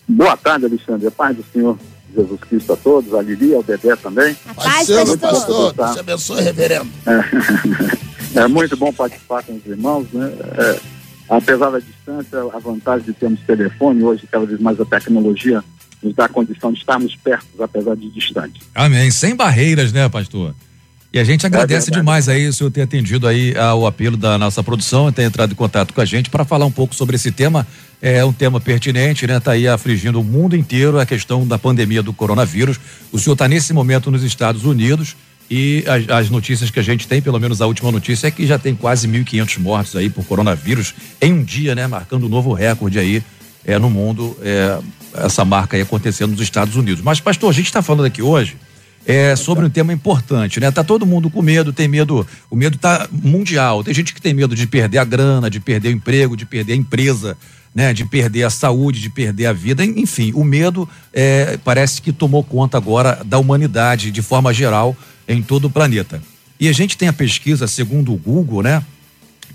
Boa 0.08 0.38
tarde, 0.38 0.65
Alexandre. 0.65 1.10
Paz 1.12 1.36
do 1.36 1.46
Senhor 1.52 1.78
Jesus 2.15 2.39
Cristo 2.41 2.74
a 2.74 2.78
todos, 2.78 3.13
a 3.13 3.22
Lili, 3.22 3.54
ao 3.54 3.63
Dedé 3.63 3.96
também. 3.96 4.36
A 4.48 4.54
Paz 4.54 4.88
pastor. 4.88 5.18
pastor. 5.18 5.74
Deus 5.74 5.94
te 5.94 6.00
abençoe, 6.00 6.41
reverendo. 6.41 6.89
É 8.36 8.48
muito 8.50 8.76
bom 8.76 8.91
participar 8.91 9.44
com 9.44 9.56
os 9.56 9.65
irmãos, 9.65 10.06
né? 10.12 10.30
É, 10.58 10.80
apesar 11.30 11.70
da 11.70 11.80
distância, 11.80 12.38
a 12.54 12.60
vantagem 12.60 13.06
de 13.06 13.13
termos 13.13 13.39
telefone 13.48 14.04
hoje, 14.04 14.28
cada 14.30 14.46
vez 14.46 14.60
mais 14.60 14.78
a 14.80 14.84
tecnologia 14.84 15.63
nos 16.04 16.13
dá 16.13 16.26
a 16.26 16.30
condição 16.30 16.74
de 16.74 16.80
estarmos 16.80 17.15
perto, 17.15 17.48
apesar 17.63 17.96
de 17.96 18.10
distante. 18.10 18.62
Amém. 18.76 19.10
Sem 19.10 19.36
barreiras, 19.36 19.94
né, 19.94 20.10
pastor? 20.10 20.54
E 21.15 21.19
a 21.19 21.23
gente 21.23 21.45
agradece 21.45 21.86
verdade. 21.86 22.01
demais 22.01 22.28
aí 22.28 22.45
o 22.45 22.51
senhor 22.51 22.69
ter 22.69 22.82
atendido 22.82 23.25
aí 23.25 23.56
ao 23.58 23.88
apelo 23.88 24.17
da 24.17 24.38
nossa 24.38 24.62
produção, 24.62 25.10
ter 25.13 25.23
entrado 25.23 25.54
em 25.54 25.56
contato 25.56 25.93
com 25.93 26.01
a 26.01 26.04
gente 26.04 26.30
para 26.30 26.43
falar 26.43 26.65
um 26.65 26.71
pouco 26.71 26.93
sobre 26.93 27.15
esse 27.15 27.32
tema. 27.32 27.65
É 28.01 28.25
um 28.25 28.34
tema 28.34 28.60
pertinente, 28.60 29.25
né? 29.25 29.39
Tá 29.39 29.51
aí 29.54 29.65
afligindo 29.65 30.19
o 30.19 30.23
mundo 30.25 30.58
inteiro 30.58 30.99
a 30.99 31.06
questão 31.06 31.47
da 31.47 31.58
pandemia 31.58 32.04
do 32.04 32.12
coronavírus. 32.12 32.78
O 33.13 33.17
senhor 33.17 33.32
está 33.32 33.47
nesse 33.47 33.71
momento 33.71 34.12
nos 34.12 34.23
Estados 34.23 34.65
Unidos 34.65 35.15
e 35.49 35.86
as, 35.88 36.10
as 36.10 36.30
notícias 36.30 36.69
que 36.69 36.82
a 36.82 36.84
gente 36.84 37.08
tem, 37.08 37.21
pelo 37.21 37.39
menos 37.39 37.62
a 37.62 37.65
última 37.65 37.93
notícia, 37.93 38.28
é 38.28 38.32
que 38.32 38.45
já 38.45 38.60
tem 38.60 38.75
quase 38.75 39.08
1.500 39.08 39.60
mortos 39.60 39.95
aí 39.95 40.10
por 40.10 40.25
coronavírus 40.25 40.93
em 41.21 41.32
um 41.32 41.43
dia, 41.45 41.73
né? 41.73 41.88
Marcando 41.88 42.25
um 42.25 42.30
novo 42.30 42.51
recorde 42.51 42.99
aí 42.99 43.23
é, 43.65 43.80
no 43.80 43.89
mundo, 43.89 44.38
é, 44.41 44.80
essa 45.13 45.45
marca 45.45 45.78
aí 45.78 45.82
acontecendo 45.82 46.32
nos 46.32 46.41
Estados 46.41 46.75
Unidos. 46.75 47.01
Mas, 47.01 47.21
pastor, 47.21 47.49
a 47.49 47.54
gente 47.54 47.67
está 47.67 47.82
falando 47.82 48.04
aqui 48.04 48.21
hoje 48.21 48.58
é 49.06 49.36
sobre 49.36 49.65
um 49.65 49.70
tema 49.70 49.94
importante, 49.94 50.60
né? 50.60 50.72
Tá 50.72 50.84
todo 50.84 51.06
mundo 51.06 51.30
com 51.30 51.41
medo, 51.41 51.72
tem 51.72 51.88
medo, 51.88 52.26
o 52.50 52.56
medo 52.56 52.78
tá 52.78 53.08
mundial. 53.12 53.84
Tem 53.84 53.94
gente 53.94 54.13
que 54.13 54.22
tem 54.22 54.34
medo 54.34 54.56
de 54.56 54.65
perder 54.65 54.98
a 54.98 55.04
grana, 55.04 55.50
de 55.50 55.60
perder 55.60 55.89
o 55.89 55.91
emprego, 55.91 56.36
de 56.36 56.46
perder 56.46 56.74
a 56.74 56.76
empresa, 56.76 57.38
né? 57.74 57.94
De 57.94 58.04
perder 58.06 58.44
a 58.44 58.50
saúde, 58.50 59.00
de 59.00 59.10
perder 59.10 59.46
a 59.46 59.54
vida, 59.54 59.86
enfim, 59.86 60.32
o 60.34 60.44
medo 60.44 60.89
é, 61.13 61.58
parece 61.63 62.02
que 62.02 62.12
tomou 62.12 62.44
conta 62.44 62.78
agora 62.78 63.22
da 63.24 63.38
humanidade 63.38 64.10
de 64.10 64.22
forma 64.22 64.54
geral 64.54 64.98
em 65.28 65.41
todo 65.41 65.65
o 65.65 65.70
planeta. 65.70 66.22
E 66.60 66.68
a 66.68 66.74
gente 66.74 66.98
tem 66.98 67.08
a 67.08 67.13
pesquisa, 67.13 67.68
segundo 67.68 68.13
o 68.13 68.18
Google, 68.18 68.63
né? 68.63 68.84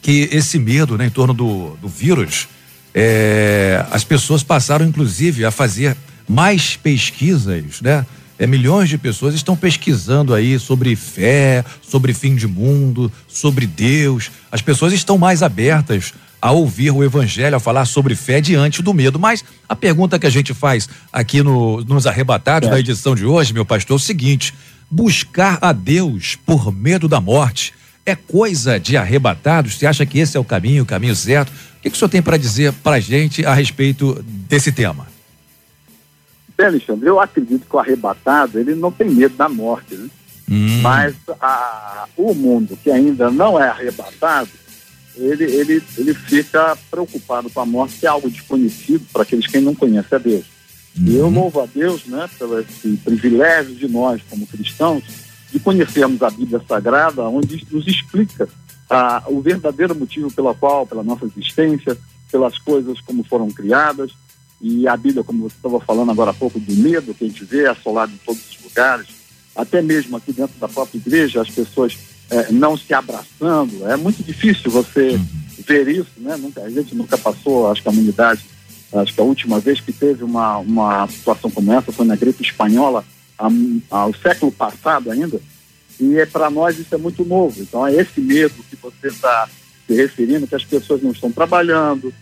Que 0.01 0.29
esse 0.33 0.59
medo, 0.59 0.97
né, 0.97 1.07
em 1.07 1.11
torno 1.11 1.35
do, 1.35 1.77
do 1.81 1.89
vírus, 1.89 2.49
é, 2.95 3.85
as 3.91 4.05
pessoas 4.05 4.43
passaram, 4.43 4.87
inclusive, 4.87 5.45
a 5.45 5.51
fazer 5.51 5.97
mais 6.29 6.77
pesquisas, 6.77 7.81
né? 7.81 8.07
É, 8.41 8.47
milhões 8.47 8.89
de 8.89 8.97
pessoas 8.97 9.35
estão 9.35 9.55
pesquisando 9.55 10.33
aí 10.33 10.59
sobre 10.59 10.97
fé, 10.97 11.63
sobre 11.83 12.15
fim 12.15 12.35
de 12.35 12.47
mundo, 12.47 13.13
sobre 13.29 13.67
Deus. 13.67 14.31
As 14.51 14.63
pessoas 14.63 14.95
estão 14.95 15.19
mais 15.19 15.43
abertas 15.43 16.15
a 16.41 16.51
ouvir 16.51 16.91
o 16.91 17.05
evangelho, 17.05 17.55
a 17.55 17.61
falar 17.61 17.85
sobre 17.85 18.15
fé 18.15 18.41
diante 18.41 18.81
do 18.81 18.95
medo. 18.95 19.19
Mas 19.19 19.45
a 19.69 19.77
pergunta 19.77 20.19
que 20.19 20.27
a 20.27 20.31
gente 20.31 20.55
faz 20.55 20.89
aqui 21.13 21.43
no, 21.43 21.85
nos 21.85 22.07
arrebatados 22.07 22.67
É. 22.67 22.73
da 22.73 22.81
edição 22.81 23.15
de 23.15 23.27
hoje, 23.27 23.53
meu 23.53 23.67
pastor, 23.67 23.97
é 23.97 23.97
o 23.97 23.99
seguinte: 24.03 24.55
buscar 24.91 25.59
a 25.61 25.71
Deus 25.71 26.39
por 26.47 26.73
medo 26.73 27.07
da 27.07 27.21
morte 27.21 27.75
é 28.07 28.17
coisa 28.17 28.81
de 28.81 28.97
arrebatados? 28.97 29.75
Você 29.75 29.87
acha 29.87 30.07
que 30.07 30.19
esse 30.19 30.35
é 30.35 30.41
o 30.41 30.45
caminho, 30.45 30.85
o 30.85 30.87
caminho 30.87 31.15
certo? 31.15 31.51
O 31.51 31.83
que, 31.83 31.91
que 31.91 31.95
o 31.97 31.99
senhor 31.99 32.09
tem 32.09 32.23
para 32.23 32.39
dizer 32.39 32.73
para 32.73 32.97
a 32.97 33.01
gente 33.01 33.45
a 33.45 33.53
respeito 33.53 34.25
desse 34.49 34.73
tema? 34.73 35.07
Bem, 36.61 36.67
Alexandre, 36.67 37.09
eu 37.09 37.19
acredito 37.19 37.67
que 37.67 37.75
o 37.75 37.79
arrebatado 37.79 38.59
ele 38.59 38.75
não 38.75 38.93
tem 38.93 39.09
medo 39.09 39.35
da 39.35 39.49
morte, 39.49 39.95
né? 39.95 40.11
Hum. 40.51 40.83
Mas 40.83 41.15
a- 41.41 42.05
o 42.19 42.35
mundo 42.35 42.77
que 42.83 42.91
ainda 42.91 43.31
não 43.31 43.59
é 43.59 43.67
arrebatado, 43.67 44.51
ele, 45.17 45.45
ele, 45.45 45.83
ele 45.97 46.13
fica 46.13 46.77
preocupado 46.91 47.49
com 47.49 47.61
a 47.61 47.65
morte, 47.65 47.97
que 48.01 48.07
é 48.07 48.11
algo 48.11 48.29
desconhecido 48.29 49.07
para 49.11 49.23
aqueles 49.23 49.47
que 49.47 49.59
não 49.59 49.75
conhecem 49.75 50.17
a 50.17 50.19
Deus. 50.19 50.45
E 50.99 51.17
eu 51.17 51.31
louvo 51.31 51.63
a 51.63 51.67
Deus 51.67 52.05
né, 52.05 52.29
pelo 52.39 52.61
esse 52.61 52.95
privilégio 52.99 53.75
de 53.75 53.89
nós, 53.89 54.21
como 54.29 54.47
cristãos, 54.47 55.03
de 55.51 55.59
conhecermos 55.61 56.23
a 56.23 56.29
Bíblia 56.29 56.61
Sagrada, 56.69 57.23
onde 57.23 57.67
nos 57.71 57.87
explica 57.87 58.47
ah, 58.91 59.23
o 59.29 59.41
verdadeiro 59.41 59.95
motivo 59.95 60.31
pelo 60.31 60.55
qual, 60.55 60.87
pela 60.87 61.03
nossa 61.03 61.25
existência, 61.25 61.97
pelas 62.31 62.59
coisas 62.59 63.01
como 63.01 63.25
foram 63.25 63.51
criadas. 63.51 64.13
E 64.61 64.87
a 64.87 64.97
Bíblia, 64.97 65.25
como 65.25 65.49
você 65.49 65.57
estava 65.57 65.81
falando 65.81 66.11
agora 66.11 66.33
há 66.33 66.35
pouco, 66.35 66.61
do 66.61 66.75
medo 66.75 67.15
que 67.15 67.25
a 67.25 67.27
gente 67.29 67.45
vê 67.45 67.67
assolado 67.67 68.13
em 68.13 68.19
todos 68.19 68.43
os 68.51 68.63
lugares, 68.63 69.07
até 69.57 69.81
mesmo 69.81 70.17
aqui 70.17 70.33
dentro 70.33 70.59
da 70.61 70.69
própria 70.69 70.99
igreja, 70.99 71.41
as 71.41 71.51
pessoas 71.51 71.99
eh, 72.31 72.49
não 72.51 72.77
se 72.77 72.93
abraçando. 72.93 73.87
É 73.89 73.97
muito 73.97 74.23
difícil 74.23 74.71
você 74.71 75.19
ver 75.67 75.89
isso, 75.89 76.13
né? 76.19 76.37
Nunca, 76.37 76.63
a 76.63 76.71
gente 76.71 76.95
nunca 76.95 77.17
passou, 77.17 77.71
acho 77.71 77.83
que 77.83 77.89
a 77.89 77.91
humanidade, 77.91 78.45
acho 78.93 79.15
que 79.15 79.21
a 79.21 79.25
última 79.25 79.59
vez 79.59 79.81
que 79.81 79.93
teve 79.93 80.25
uma, 80.25 80.59
uma 80.59 81.09
situação 81.09 81.51
como 81.51 81.73
essa 81.73 81.91
foi 81.91 82.07
na 82.07 82.17
gripe 82.17 82.43
espanhola, 82.43 83.05
ao 83.91 84.15
século 84.15 84.53
passado 84.53 85.11
ainda, 85.11 85.41
e 85.99 86.19
é 86.19 86.27
para 86.27 86.51
nós 86.51 86.79
isso 86.79 86.95
é 86.95 86.99
muito 86.99 87.25
novo. 87.25 87.63
Então 87.63 87.87
é 87.87 87.95
esse 87.95 88.21
medo 88.21 88.55
que 88.69 88.77
você 88.77 89.09
está 89.09 89.49
se 89.87 89.95
referindo, 89.95 90.47
que 90.47 90.55
as 90.55 90.65
pessoas 90.65 91.03
não 91.03 91.11
estão 91.11 91.33
trabalhando, 91.33 92.13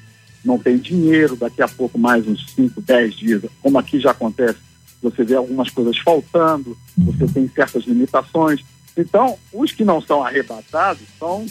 não 0.44 0.59
tem 0.59 0.79
dinheiro, 0.79 1.37
daqui 1.37 1.62
a 1.62 1.68
pouco 1.68 1.98
mais 1.98 2.27
uns 2.27 2.53
5, 2.55 2.81
10 2.81 3.14
dias, 3.16 3.42
como 3.62 3.79
aqui 3.79 4.01
já 4.01 4.11
acontece, 4.11 4.59
você 5.03 5.24
vê 5.24 5.37
algumas 5.37 5.70
coisas 5.70 5.96
faltando, 5.98 6.77
você 6.96 7.27
tem 7.29 7.48
certas 7.48 7.85
limitações. 7.85 8.61
Então, 8.96 9.38
os 9.53 9.72
que 9.72 9.85
não 9.85 10.01
são 10.01 10.24
arrebatados 10.24 11.03
estão 11.03 11.46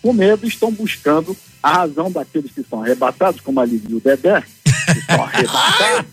com 0.00 0.12
medo 0.12 0.46
estão 0.46 0.72
buscando 0.72 1.36
a 1.62 1.72
razão 1.72 2.10
daqueles 2.10 2.52
que 2.52 2.62
são 2.62 2.82
arrebatados, 2.82 3.40
como 3.40 3.60
a 3.60 3.66
e 3.66 3.76
o 3.90 4.00
Dedé, 4.00 4.40
que 4.40 5.00
são 5.04 5.22
arrebatados, 5.24 6.06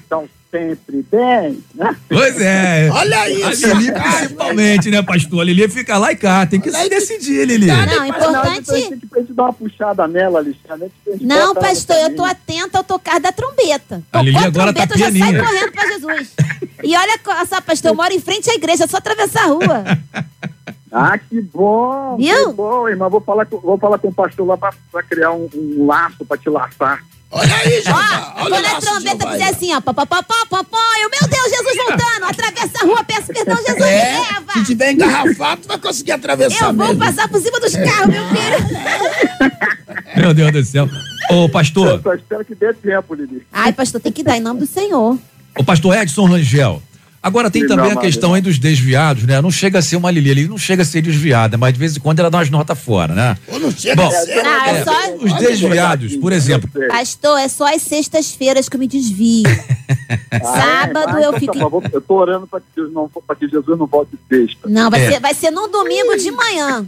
estão 0.00 0.28
sempre 0.50 1.04
bem, 1.10 1.62
né? 1.74 1.96
Pois 2.08 2.40
é. 2.40 2.88
Olha 2.92 3.30
isso, 3.30 3.70
A 3.70 3.74
Lili 3.74 3.92
principalmente, 3.92 4.90
né, 4.90 5.02
pastor? 5.02 5.40
A 5.40 5.44
Lili 5.44 5.68
fica 5.68 5.96
lá 5.96 6.10
e 6.12 6.16
cá. 6.16 6.44
Tem 6.46 6.60
que 6.60 6.70
se 6.70 6.88
decidir, 6.88 7.46
Lili. 7.46 7.66
Não, 7.66 7.86
não, 7.86 8.02
a 8.02 8.08
importante. 8.08 8.64
que- 8.72 9.08
a 9.16 9.20
gente 9.20 9.32
dar 9.32 9.42
uma 9.44 9.52
puxada 9.52 10.08
nela, 10.08 10.40
Alexandre. 10.40 10.90
a 11.06 11.10
a 11.10 11.16
Não, 11.20 11.54
pastor, 11.54 11.96
eu 11.96 12.16
tô 12.16 12.24
atenta 12.24 12.78
ao 12.78 12.84
tocar 12.84 13.20
da 13.20 13.30
trombeta. 13.30 14.02
A 14.12 14.22
Lili 14.22 14.34
Tocou 14.36 14.48
agora 14.48 14.72
tá 14.72 14.86
trombeta, 14.86 14.94
eu 14.94 14.98
já 14.98 15.04
saio 15.06 15.14
pianinha. 15.32 15.44
correndo 15.44 15.72
pra 15.72 15.86
Jesus. 15.86 16.30
E 16.82 16.96
olha 16.96 17.20
só, 17.48 17.60
pastor, 17.60 17.90
eu 17.92 17.94
moro 17.94 18.12
em 18.12 18.20
frente 18.20 18.50
à 18.50 18.54
igreja, 18.54 18.84
é 18.84 18.86
só 18.86 18.96
atravessar 18.96 19.44
a 19.44 19.46
rua. 19.46 19.84
Ah, 20.92 21.16
que 21.16 21.40
bom! 21.40 22.16
Viu? 22.16 22.48
Que 22.48 22.52
bom, 22.52 22.88
irmã. 22.88 23.08
Vou 23.08 23.20
falar, 23.20 23.46
com- 23.46 23.60
vou 23.60 23.78
falar 23.78 23.96
com 23.98 24.08
o 24.08 24.12
pastor 24.12 24.44
lá 24.44 24.56
pra, 24.56 24.72
pra 24.90 25.00
criar 25.04 25.30
um, 25.30 25.48
um 25.54 25.86
laço 25.86 26.24
pra 26.24 26.36
te 26.36 26.50
laçar. 26.50 27.04
Olha 27.32 27.54
aí, 27.56 27.80
Jeová. 27.82 28.34
Ó, 28.38 28.44
Olha 28.44 28.60
quando 28.62 28.66
a 28.66 28.80
trombeta 28.80 29.16
Jeová 29.18 29.32
fizer 29.32 29.48
assim, 29.50 29.72
ó, 29.74 29.80
papapá, 29.80 30.22
papá, 30.24 30.78
eu, 31.00 31.08
meu 31.10 31.28
Deus, 31.28 31.48
Jesus 31.48 31.76
voltando, 31.76 32.24
atravessa 32.24 32.82
a 32.82 32.86
rua, 32.86 33.04
peço 33.04 33.26
perdão, 33.28 33.56
Jesus 33.56 33.76
me 33.78 33.84
É, 33.86 34.18
leva. 34.32 34.52
se 34.54 34.64
tiver 34.64 34.92
engarrafado, 34.92 35.62
tu 35.62 35.68
vai 35.68 35.78
conseguir 35.78 36.12
atravessar 36.12 36.70
Eu 36.70 36.74
vou 36.74 36.86
mesmo. 36.88 36.98
passar 37.04 37.28
por 37.28 37.40
cima 37.40 37.60
dos 37.60 37.72
carros, 37.74 38.06
meu 38.08 38.24
filho. 38.28 39.60
Meu 40.16 40.34
Deus 40.34 40.52
do 40.52 40.64
céu. 40.64 40.88
Ô, 41.30 41.44
Eu 41.44 41.48
pastor, 41.48 42.00
só 42.02 42.14
espero 42.14 42.44
que 42.44 42.54
dê 42.54 42.72
tempo, 42.74 43.14
Lili. 43.14 43.46
Ai, 43.52 43.72
pastor, 43.72 44.00
tem 44.00 44.10
que 44.12 44.22
dar 44.24 44.36
em 44.36 44.40
nome 44.40 44.60
do 44.60 44.66
Senhor. 44.66 45.16
ô, 45.56 45.64
pastor 45.64 45.96
Edson 45.96 46.24
Rangel. 46.26 46.82
Agora 47.22 47.50
tem 47.50 47.66
também 47.66 47.92
a 47.92 47.96
questão 47.96 48.32
aí 48.32 48.40
dos 48.40 48.58
desviados, 48.58 49.24
né? 49.24 49.42
Não 49.42 49.50
chega 49.50 49.78
a 49.78 49.82
ser 49.82 49.96
uma 49.96 50.10
Lili, 50.10 50.30
ele 50.30 50.48
não 50.48 50.56
chega 50.56 50.82
a 50.82 50.86
ser 50.86 51.02
desviada, 51.02 51.58
mas 51.58 51.72
de 51.74 51.78
vez 51.78 51.94
em 51.96 52.00
quando 52.00 52.18
ela 52.20 52.30
dá 52.30 52.38
umas 52.38 52.48
notas 52.48 52.78
fora, 52.78 53.14
né? 53.14 53.36
Não 53.60 53.70
chega 53.70 53.96
Bom, 53.96 54.08
a 54.08 54.10
ser. 54.10 54.42
Não, 54.42 54.64
é 54.64 54.70
É, 54.70 54.84
só- 54.84 55.14
os 55.20 55.32
desviados, 55.34 56.16
por 56.16 56.32
exemplo. 56.32 56.70
Eu. 56.74 56.88
Pastor, 56.88 57.38
é 57.38 57.46
só 57.48 57.74
às 57.74 57.82
sextas-feiras 57.82 58.68
que 58.70 58.76
eu 58.76 58.80
me 58.80 58.88
desvio. 58.88 59.44
Ah, 60.32 60.38
Sábado 60.44 61.18
é? 61.18 61.24
eu 61.26 61.32
Mas, 61.32 61.40
fico. 61.40 61.82
Eu 61.92 62.00
tô 62.00 62.14
orando 62.14 62.46
pra 62.46 62.60
que, 62.60 62.66
Deus 62.76 62.92
não, 62.92 63.08
pra 63.26 63.34
que 63.34 63.48
Jesus 63.48 63.76
não 63.78 63.86
volte 63.86 64.12
sexta. 64.28 64.68
Não, 64.68 64.88
vai, 64.88 65.02
É. 65.04 65.10
ser, 65.12 65.20
vai 65.20 65.34
ser 65.34 65.50
num 65.50 65.68
domingo 65.70 66.16
de 66.16 66.30
manhã. 66.30 66.86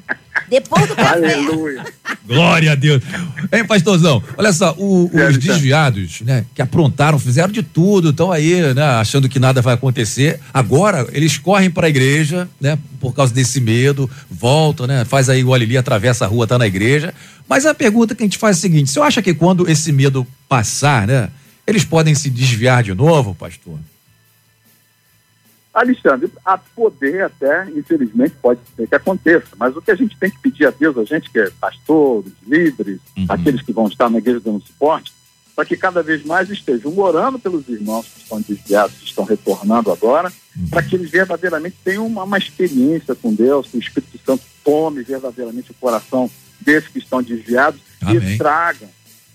Depois 0.49 0.87
do 0.89 0.95
café. 0.95 1.13
Aleluia. 1.35 1.85
Glória 2.27 2.73
a 2.73 2.75
Deus. 2.77 3.03
Hein, 3.53 3.65
pastorzão? 3.67 4.23
Olha 4.39 4.53
só, 4.53 4.75
o- 4.79 5.11
os 5.13 5.39
desviados, 5.39 6.21
né, 6.21 6.45
que 6.55 6.63
aprontaram, 6.63 7.19
fizeram 7.19 7.53
de 7.53 7.63
tudo, 7.63 8.11
estão 8.11 8.31
aí, 8.31 8.73
né, 8.75 8.83
achando 8.83 9.29
que 9.29 9.39
nada 9.41 9.61
vai 9.61 9.75
acontecer. 9.75 10.22
Agora, 10.53 11.07
eles 11.13 11.39
correm 11.39 11.71
para 11.71 11.87
a 11.87 11.91
igreja, 11.91 12.49
né, 12.61 12.79
por 13.01 13.15
causa 13.15 13.33
desse 13.33 13.61
medo, 13.61 14.09
voltam, 14.31 14.87
né, 14.87 15.05
faz 15.05 15.29
aí 15.29 15.43
o 15.45 15.53
Alili, 15.55 15.77
atravessa 15.77 16.25
a 16.25 16.29
rua, 16.29 16.47
tá 16.47 16.59
na 16.59 16.67
igreja. 16.67 17.15
Mas 17.49 17.67
a 17.67 17.75
pergunta 17.75 18.15
que 18.15 18.23
a 18.23 18.27
gente 18.27 18.39
faz 18.39 18.57
é 18.57 18.59
a 18.59 18.61
seguinte: 18.63 18.91
você 18.91 19.01
acha 19.01 19.23
que 19.23 19.35
quando 19.35 19.69
esse 19.69 19.93
medo 19.93 20.27
passar, 20.49 21.07
né, 21.07 21.29
eles 21.67 21.85
podem 21.85 22.15
se 22.15 22.29
desviar 22.31 22.83
de 22.83 22.95
novo, 22.95 23.35
pastor? 23.35 23.79
Alexandre, 25.75 26.31
a 26.45 26.59
poder 26.59 27.25
até, 27.25 27.67
infelizmente, 27.71 28.35
pode 28.43 28.61
ser 28.77 28.87
que 28.87 28.95
aconteça, 28.95 29.47
mas 29.57 29.75
o 29.75 29.81
que 29.81 29.91
a 29.91 29.95
gente 29.95 30.15
tem 30.19 30.31
que 30.31 30.39
pedir 30.39 30.67
a 30.67 30.71
Deus, 30.71 30.99
a 30.99 31.05
gente 31.05 31.31
que 31.31 31.39
é 31.39 31.51
pastores, 31.59 32.31
líderes, 32.47 33.01
Uhum. 33.17 33.25
aqueles 33.27 33.63
que 33.63 33.73
vão 33.73 33.87
estar 33.89 34.11
na 34.11 34.19
igreja 34.19 34.41
dando 34.45 34.61
suporte, 34.61 35.13
para 35.55 35.65
que 35.65 35.77
cada 35.77 36.03
vez 36.03 36.25
mais 36.25 36.49
estejam 36.51 36.97
orando 36.99 37.39
pelos 37.39 37.69
irmãos 37.69 38.07
que 38.07 38.21
estão 38.23 38.41
desviados, 38.41 38.97
que 38.97 39.05
estão 39.07 39.25
retornando 39.25 39.91
agora, 39.93 40.33
para 40.71 40.83
que 40.83 40.95
eles 40.97 41.11
verdadeiramente 41.11 41.77
tenham 41.85 42.07
uma, 42.07 42.25
uma 42.25 42.39
experiência 42.39 43.15
com 43.15 43.35
Deus, 43.35 43.67
que 43.69 43.77
o 43.77 43.81
Espírito 43.81 44.19
Santo 44.25 44.43
tome 44.65 45.03
verdadeiramente 45.03 45.71
o 45.71 45.75
coração 45.75 46.31
desses 46.61 46.89
que 46.89 46.99
estão 46.99 47.23
desviados 47.23 47.81
Amém. 48.01 48.35
e 48.35 48.39
tragam 48.39 48.89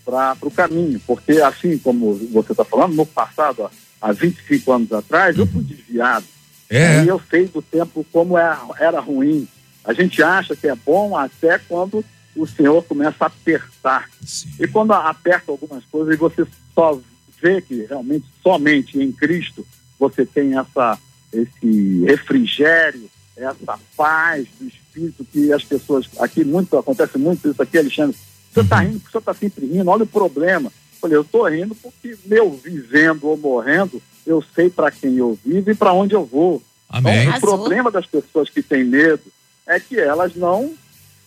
para 0.06 0.38
o 0.42 0.52
caminho. 0.52 1.00
Porque, 1.06 1.34
assim 1.42 1.78
como 1.78 2.14
você 2.32 2.54
está 2.54 2.64
falando, 2.64 2.96
no 2.96 3.06
passado, 3.06 3.64
há- 3.66 3.70
há 4.02 4.12
25 4.12 4.72
anos 4.72 4.92
atrás, 4.94 5.38
eu 5.38 5.46
fui 5.46 5.62
desviado. 5.64 6.26
É. 6.70 7.04
E 7.04 7.08
eu 7.08 7.22
sei 7.30 7.46
do 7.46 7.62
tempo 7.62 8.06
como 8.12 8.38
era, 8.38 8.60
era 8.80 9.00
ruim. 9.00 9.48
A 9.84 9.94
gente 9.94 10.22
acha 10.24 10.56
que 10.56 10.68
é 10.68 10.76
bom 10.76 11.16
até 11.16 11.58
quando 11.60 12.04
o 12.38 12.48
Senhor 12.48 12.84
começa 12.84 13.26
a 13.26 13.28
apertar. 13.28 14.10
Sim. 14.24 14.50
E 14.60 14.68
quando 14.68 14.94
aperta 14.94 15.52
algumas 15.52 15.84
coisas 15.86 16.14
e 16.14 16.18
você 16.18 16.46
só 16.74 17.00
vê 17.42 17.62
que 17.62 17.86
realmente 17.86 18.26
somente 18.42 19.00
em 19.00 19.12
Cristo 19.12 19.66
você 20.00 20.26
tem 20.26 20.58
essa, 20.58 20.98
esse 21.34 22.04
refrigério, 22.06 23.10
essa 23.36 23.80
paz 23.96 24.48
do 24.60 24.68
Espírito 24.68 25.26
que 25.26 25.52
as 25.52 25.64
pessoas. 25.64 26.08
Aqui 26.20 26.44
muito, 26.44 26.78
acontece 26.78 27.18
muito 27.18 27.50
isso 27.50 27.62
aqui, 27.62 27.78
Alexandre. 27.78 28.18
Você 28.52 28.62
está 28.62 28.80
rindo 28.80 29.00
porque 29.00 29.12
você 29.12 29.18
está 29.18 29.34
sempre 29.34 29.66
rindo, 29.66 29.90
olha 29.90 30.04
o 30.04 30.08
problema. 30.08 30.70
Eu 30.70 31.00
Falei, 31.00 31.18
eu 31.18 31.22
estou 31.22 31.48
rindo 31.48 31.76
porque, 31.76 32.18
meu, 32.26 32.52
vivendo 32.52 33.26
ou 33.26 33.38
morrendo, 33.38 34.02
eu 34.26 34.44
sei 34.56 34.70
para 34.70 34.90
quem 34.90 35.18
eu 35.18 35.38
vivo 35.46 35.70
e 35.70 35.76
para 35.76 35.94
onde 35.94 36.16
eu 36.16 36.26
vou. 36.26 36.62
Amém. 36.90 37.28
Então, 37.28 37.38
o 37.38 37.42
problema 37.42 37.92
das 37.92 38.06
pessoas 38.06 38.50
que 38.50 38.64
têm 38.64 38.84
medo 38.84 39.24
é 39.68 39.80
que 39.80 40.00
elas 40.00 40.36
não 40.36 40.74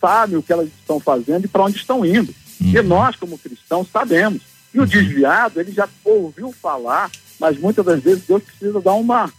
sabem 0.01 0.35
o 0.37 0.43
que 0.43 0.51
elas 0.51 0.67
estão 0.79 0.99
fazendo 0.99 1.45
e 1.45 1.47
para 1.47 1.63
onde 1.63 1.77
estão 1.77 2.03
indo. 2.05 2.33
Uhum. 2.59 2.71
E 2.75 2.81
nós, 2.81 3.15
como 3.15 3.37
cristãos, 3.37 3.87
sabemos. 3.93 4.41
E 4.73 4.79
o 4.79 4.85
desviado, 4.85 5.59
ele 5.59 5.71
já 5.71 5.87
ouviu 6.03 6.51
falar, 6.61 7.09
mas 7.39 7.57
muitas 7.59 7.85
das 7.85 8.01
vezes 8.01 8.23
Deus 8.27 8.41
precisa 8.43 8.81
dar 8.81 8.93
uma, 8.93 9.31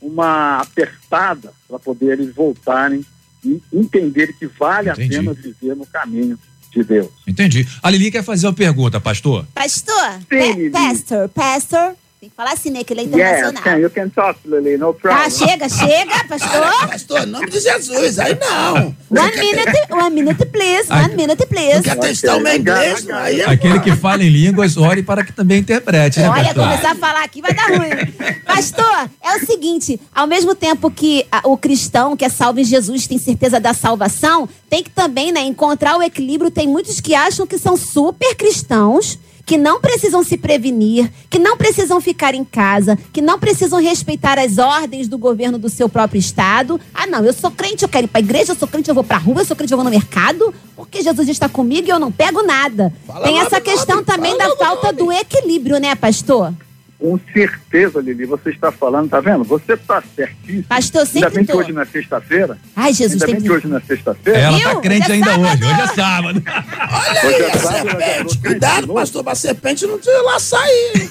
uma 0.00 0.58
apertada 0.58 1.52
para 1.68 1.78
poder 1.78 2.18
eles 2.18 2.34
voltarem 2.34 3.04
e 3.44 3.60
entenderem 3.72 4.34
que 4.34 4.46
vale 4.46 4.90
Entendi. 4.90 5.16
a 5.16 5.18
pena 5.20 5.32
viver 5.34 5.76
no 5.76 5.86
caminho 5.86 6.38
de 6.72 6.82
Deus. 6.84 7.10
Entendi. 7.26 7.66
A 7.82 7.90
Lili 7.90 8.10
quer 8.10 8.22
fazer 8.22 8.46
uma 8.46 8.52
pergunta, 8.52 9.00
pastor. 9.00 9.46
Pastor, 9.54 10.12
Sim, 10.20 10.26
pa- 10.28 10.36
Lili. 10.56 10.70
pastor, 10.70 11.28
pastor. 11.30 11.94
Tem 12.26 12.30
que 12.30 12.36
falar 12.36 12.54
assim, 12.54 12.70
né? 12.70 12.82
Que 12.82 12.92
ele 12.92 13.02
é 13.02 13.04
Yes, 13.04 13.12
internacional. 13.14 13.62
can, 13.62 13.76
you 13.78 13.88
can 13.90 14.08
talk, 14.08 14.36
Lily, 14.44 14.76
no 14.76 14.92
problem. 14.92 15.22
Ah, 15.24 15.30
chega, 15.30 15.68
chega, 15.68 16.24
pastor. 16.28 16.66
Pastor, 16.90 17.22
em 17.22 17.26
nome 17.26 17.48
de 17.48 17.60
Jesus, 17.60 18.18
aí 18.18 18.36
não. 18.40 18.74
One 19.10 19.36
minute, 19.38 19.92
one 19.92 20.10
minute, 20.10 20.46
please. 20.46 20.90
One 20.92 21.14
minute, 21.14 21.46
please. 21.46 21.82
quer 21.82 21.96
testar 21.96 22.36
o 22.36 22.40
meu 22.40 22.56
inglês? 22.56 23.08
Aí 23.08 23.42
é 23.42 23.48
Aquele 23.48 23.78
que 23.78 23.94
fala 23.94 24.24
em 24.24 24.28
línguas, 24.28 24.76
ore 24.76 25.04
para 25.04 25.24
que 25.24 25.32
também 25.32 25.60
interprete, 25.60 26.18
né, 26.18 26.28
Olha, 26.28 26.44
pastor? 26.46 26.64
começar 26.64 26.90
a 26.90 26.94
falar 26.96 27.22
aqui 27.22 27.40
vai 27.40 27.54
dar 27.54 27.68
ruim. 27.68 28.34
Pastor, 28.44 29.08
é 29.22 29.36
o 29.36 29.46
seguinte: 29.46 30.00
ao 30.12 30.26
mesmo 30.26 30.52
tempo 30.56 30.90
que 30.90 31.24
a- 31.30 31.42
o 31.44 31.56
cristão 31.56 32.16
que 32.16 32.24
é 32.24 32.28
salvo 32.28 32.58
em 32.58 32.64
Jesus 32.64 33.06
tem 33.06 33.18
certeza 33.18 33.60
da 33.60 33.72
salvação, 33.72 34.48
tem 34.68 34.82
que 34.82 34.90
também 34.90 35.30
né, 35.30 35.42
encontrar 35.42 35.96
o 35.96 36.02
equilíbrio. 36.02 36.50
Tem 36.50 36.66
muitos 36.66 37.00
que 37.00 37.14
acham 37.14 37.46
que 37.46 37.56
são 37.56 37.76
super 37.76 38.34
cristãos. 38.34 39.16
Que 39.46 39.56
não 39.56 39.80
precisam 39.80 40.24
se 40.24 40.36
prevenir, 40.36 41.10
que 41.30 41.38
não 41.38 41.56
precisam 41.56 42.00
ficar 42.00 42.34
em 42.34 42.44
casa, 42.44 42.98
que 43.12 43.22
não 43.22 43.38
precisam 43.38 43.80
respeitar 43.80 44.38
as 44.40 44.58
ordens 44.58 45.06
do 45.06 45.16
governo 45.16 45.56
do 45.56 45.68
seu 45.68 45.88
próprio 45.88 46.18
estado. 46.18 46.80
Ah, 46.92 47.06
não, 47.06 47.24
eu 47.24 47.32
sou 47.32 47.50
crente, 47.52 47.84
eu 47.84 47.88
quero 47.88 48.06
ir 48.06 48.08
pra 48.08 48.18
igreja, 48.20 48.52
eu 48.52 48.56
sou 48.56 48.66
crente, 48.66 48.88
eu 48.88 48.94
vou 48.94 49.04
pra 49.04 49.18
rua, 49.18 49.42
eu 49.42 49.44
sou 49.44 49.56
crente, 49.56 49.72
eu 49.72 49.78
vou 49.78 49.84
no 49.84 49.90
mercado, 49.90 50.52
porque 50.74 51.00
Jesus 51.00 51.28
está 51.28 51.48
comigo 51.48 51.86
e 51.86 51.90
eu 51.90 52.00
não 52.00 52.10
pego 52.10 52.42
nada. 52.42 52.92
Fala 53.06 53.24
Tem 53.24 53.38
essa 53.38 53.60
questão 53.60 53.96
nome, 53.96 54.06
também 54.06 54.36
da 54.36 54.54
falta 54.56 54.92
nome. 54.92 54.98
do 54.98 55.12
equilíbrio, 55.12 55.78
né, 55.78 55.94
pastor? 55.94 56.52
Com 56.98 57.20
certeza, 57.32 58.00
Lili, 58.00 58.24
você 58.24 58.50
está 58.50 58.72
falando, 58.72 59.10
tá 59.10 59.20
vendo? 59.20 59.44
Você 59.44 59.74
está 59.74 60.02
certíssimo. 60.14 60.64
Pastor, 60.64 61.00
Ainda 61.02 61.12
sempre 61.12 61.30
bem 61.34 61.44
que 61.44 61.52
tô. 61.52 61.58
hoje 61.58 61.72
não 61.72 61.82
é 61.82 61.84
sexta-feira. 61.84 62.58
Ai, 62.74 62.92
Jesus, 62.94 63.22
Ainda 63.22 63.26
bem 63.26 63.36
que... 63.36 63.42
que 63.42 63.50
hoje 63.52 63.66
não 63.68 63.76
é 63.76 63.80
sexta-feira. 63.80 64.38
Ela 64.40 64.56
Viu? 64.58 64.68
tá 64.70 64.80
crente 64.80 65.02
Hoje 65.02 65.12
é 65.12 65.14
ainda 65.14 65.30
sábado. 65.30 65.46
hoje. 65.52 65.64
Hoje 65.64 65.80
é 65.80 65.86
sábado. 65.88 66.42
Olha 66.90 67.26
Hoje 67.26 67.34
aí, 67.36 67.42
é 67.42 67.50
a 67.50 67.58
sábado, 67.58 67.90
serpente. 67.90 68.02
é 68.10 68.18
noite, 68.22 68.38
Cuidado, 68.38 68.94
pastor, 68.94 69.24
pra 69.24 69.34
serpente 69.34 69.86
não 69.86 69.98
te 69.98 70.10
laçar 70.24 70.60
aí. 70.62 71.10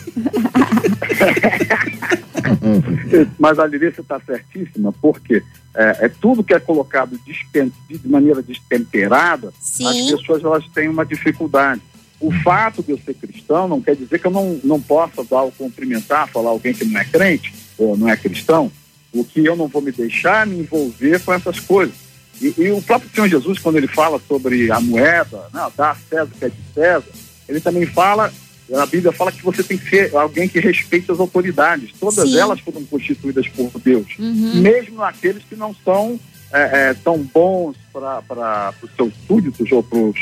Mas 3.39 3.59
a 3.59 3.67
Lili, 3.67 3.91
você 3.91 4.01
está 4.01 4.19
certíssima, 4.19 4.91
porque 5.01 5.43
é, 5.75 6.05
é 6.05 6.09
tudo 6.09 6.43
que 6.43 6.53
é 6.53 6.59
colocado 6.59 7.17
de 7.25 8.01
maneira 8.05 8.41
destemperada, 8.41 9.53
Sim. 9.59 9.87
as 9.87 10.19
pessoas 10.19 10.43
elas 10.43 10.65
têm 10.73 10.87
uma 10.89 11.05
dificuldade. 11.05 11.81
O 12.19 12.32
fato 12.32 12.82
de 12.82 12.91
eu 12.91 12.99
ser 13.04 13.13
cristão 13.13 13.67
não 13.67 13.82
quer 13.82 13.95
dizer 13.95 14.19
que 14.19 14.28
eu 14.28 14.32
não, 14.32 14.60
não 14.63 14.82
possa 14.82 15.23
dar 15.23 15.43
o 15.43 15.51
cumprimentar, 15.51 16.30
falar 16.30 16.49
alguém 16.49 16.73
que 16.73 16.86
não 16.86 16.99
é 16.99 17.06
crente 17.06 17.54
ou 17.78 17.97
não 17.97 18.08
é 18.10 18.15
cristão, 18.15 18.71
o 19.13 19.23
que 19.23 19.45
eu 19.45 19.56
não 19.56 19.67
vou 19.67 19.82
me 19.82 19.91
deixar 19.91 20.47
me 20.47 20.60
envolver 20.60 21.19
com 21.21 21.34
essas 21.34 21.60
coisas. 21.60 21.95
E, 22.41 22.54
e 22.58 22.71
o 22.71 22.82
próprio 22.82 23.10
Senhor 23.13 23.28
Jesus, 23.28 23.60
quando 23.60 23.78
ele 23.78 23.88
fala 23.88 24.19
sobre 24.28 24.71
a 24.71 24.80
moeda, 24.80 25.38
né, 25.54 25.67
dar 25.75 25.91
a 25.91 25.95
César 25.95 26.32
o 26.34 26.38
que 26.38 26.45
é 26.45 26.49
de 26.49 26.56
César, 26.73 27.06
ele 27.47 27.60
também 27.60 27.86
fala, 27.86 28.34
a 28.73 28.86
Bíblia 28.86 29.12
fala 29.12 29.32
que 29.32 29.43
você 29.43 29.63
tem 29.63 29.78
que 29.78 29.89
ser 29.89 30.15
alguém 30.15 30.47
que 30.47 30.60
respeite 30.60 31.12
as 31.12 31.19
autoridades. 31.19 31.91
Todas 31.99 32.30
Sim. 32.30 32.39
elas 32.39 32.60
foram 32.60 32.84
constituídas 32.86 33.47
por 33.49 33.71
Deus 33.80 34.08
Uhum. 34.17 34.56
mesmo 34.56 35.04
aqueles 35.04 35.43
que 35.43 35.56
não 35.56 35.75
são 35.84 36.19
é, 36.51 36.89
é, 36.89 36.93
tão 36.93 37.17
bons 37.19 37.75
para 37.91 38.73
os 38.82 38.89
seus 38.95 39.13
súditos 39.28 39.71
ou 39.71 39.84
para 39.84 39.97
os 39.99 40.17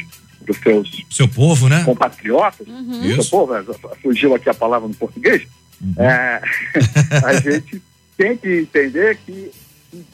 seus 0.61 1.03
Seu 1.09 1.27
povo, 1.27 1.69
né? 1.69 1.83
compatriotas. 1.83 2.67
Uhum. 2.67 3.01
Seu 3.01 3.17
Isso. 3.19 3.29
povo, 3.29 3.55
é, 3.55 3.63
fugiu 4.01 4.33
aqui 4.35 4.49
a 4.49 4.53
palavra 4.53 4.87
no 4.87 4.93
português. 4.95 5.43
É, 5.97 6.41
a 7.25 7.33
gente 7.39 7.81
tem 8.17 8.37
que 8.37 8.49
entender 8.59 9.17
que 9.25 9.51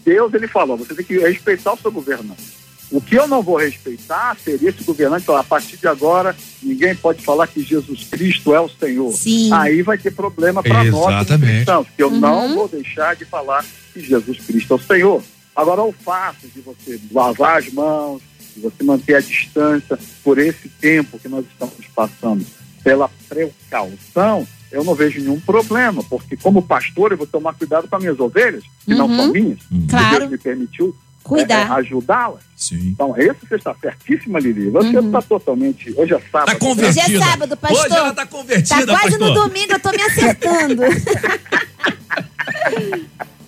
Deus 0.06 0.34
ele 0.34 0.48
falou, 0.48 0.78
você 0.78 0.94
tem 0.94 1.06
que 1.06 1.18
respeitar 1.20 1.74
o 1.74 1.78
seu 1.78 1.92
governante. 1.92 2.60
O 2.92 3.00
que 3.00 3.14
eu 3.16 3.28
não 3.28 3.44
vou 3.44 3.58
respeitar 3.58 4.36
seria 4.44 4.70
esse 4.70 4.84
governante 4.84 5.24
falar, 5.26 5.42
a 5.42 5.44
partir 5.44 5.78
de 5.78 5.88
agora, 5.88 6.36
ninguém 6.62 6.96
pode 6.96 7.24
falar 7.24 7.46
que 7.46 7.62
Jesus 7.62 8.06
Cristo 8.06 8.54
é 8.54 8.60
o 8.60 8.68
Senhor. 8.68 9.12
Sim. 9.14 9.54
Aí 9.54 9.84
vai 9.84 9.96
ter 9.98 10.10
problema 10.12 10.64
para 10.64 10.84
nós 10.86 11.28
cristãos, 11.28 11.88
porque 11.88 12.02
eu 12.02 12.10
Uhum. 12.10 12.20
não 12.20 12.56
vou 12.56 12.68
deixar 12.68 13.16
de 13.16 13.26
falar 13.26 13.64
que 13.94 14.02
Jesus 14.02 14.40
Cristo 14.40 14.74
é 14.74 14.76
o 14.76 14.80
Senhor. 14.80 15.24
Agora, 15.56 15.84
o 15.84 15.92
fato 15.92 16.48
de 16.48 16.62
você 16.62 17.00
lavar 17.12 17.60
as 17.60 17.72
mãos, 17.72 18.22
você 18.60 18.84
manter 18.84 19.16
a 19.16 19.22
distância 19.22 19.98
por 20.24 20.38
esse 20.38 20.70
tempo 20.70 21.20
que 21.20 21.28
nós 21.28 21.46
estamos 21.46 21.86
passando, 21.96 22.46
pela 22.84 23.10
precaução, 23.28 24.48
eu 24.72 24.84
não 24.84 24.94
vejo 24.96 25.20
nenhum 25.20 25.40
problema, 25.40 26.04
porque 26.04 26.38
como 26.38 26.62
pastor 26.62 27.12
eu 27.12 27.18
vou 27.18 27.28
tomar 27.28 27.54
cuidado 27.54 27.88
com 27.88 27.96
as 27.96 28.02
minhas 28.02 28.20
ovelhas, 28.20 28.64
que 28.86 28.94
não 28.94 29.08
Uhum. 29.08 29.16
são 29.18 29.28
minhas, 29.34 29.60
Uhum. 29.72 29.82
que 29.82 29.88
Claro. 29.88 30.20
Deus 30.20 30.32
me 30.32 30.38
permitiu 30.38 30.88
é, 30.88 30.90
é, 30.90 31.24
Cuidar. 31.24 31.72
ajudá-las. 31.74 32.44
Então, 32.72 33.16
esse 33.18 33.40
você 33.48 33.56
está 33.56 33.74
certíssima, 33.76 34.40
Lili. 34.40 34.70
Você 34.70 34.98
Uhum. 34.98 35.08
está 35.08 35.22
totalmente. 35.22 35.94
Hoje 35.96 36.14
é 36.14 36.20
sábado. 36.32 36.46
Tá 36.48 36.56
convertida. 36.56 37.06
Hoje 37.06 37.16
é 37.16 37.20
sábado, 37.20 37.58
pastor. 37.58 37.86
Hoje 37.86 37.96
ela 37.96 38.14
tá 38.14 38.26
convertida, 38.26 38.86
Tá 38.86 39.00
quase 39.00 39.18
pastor. 39.18 39.28
no 39.28 39.34
domingo, 39.36 39.74
eu 39.74 39.80
tô 39.80 39.92
me 39.92 40.02
acertando. 40.02 40.82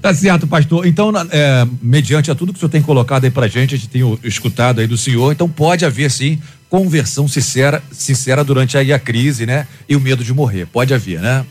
Tá 0.00 0.14
certo, 0.14 0.46
pastor. 0.46 0.86
Então, 0.86 1.10
é, 1.30 1.66
mediante 1.82 2.30
a 2.30 2.34
tudo 2.34 2.52
que 2.52 2.58
o 2.58 2.60
senhor 2.60 2.70
tem 2.70 2.82
colocado 2.82 3.24
aí 3.24 3.30
pra 3.30 3.48
gente, 3.48 3.74
a 3.74 3.78
gente 3.78 3.88
tem 3.88 4.02
escutado 4.22 4.80
aí 4.80 4.86
do 4.86 4.96
senhor, 4.96 5.32
então 5.32 5.48
pode 5.48 5.84
haver 5.84 6.10
sim 6.10 6.40
conversão 6.68 7.28
sincera, 7.28 7.82
sincera 7.92 8.42
durante 8.44 8.76
aí 8.76 8.92
a 8.92 8.98
crise, 8.98 9.46
né? 9.46 9.66
E 9.88 9.96
o 9.96 10.00
medo 10.00 10.24
de 10.24 10.34
morrer. 10.34 10.66
Pode 10.66 10.92
haver, 10.92 11.20
né? 11.20 11.46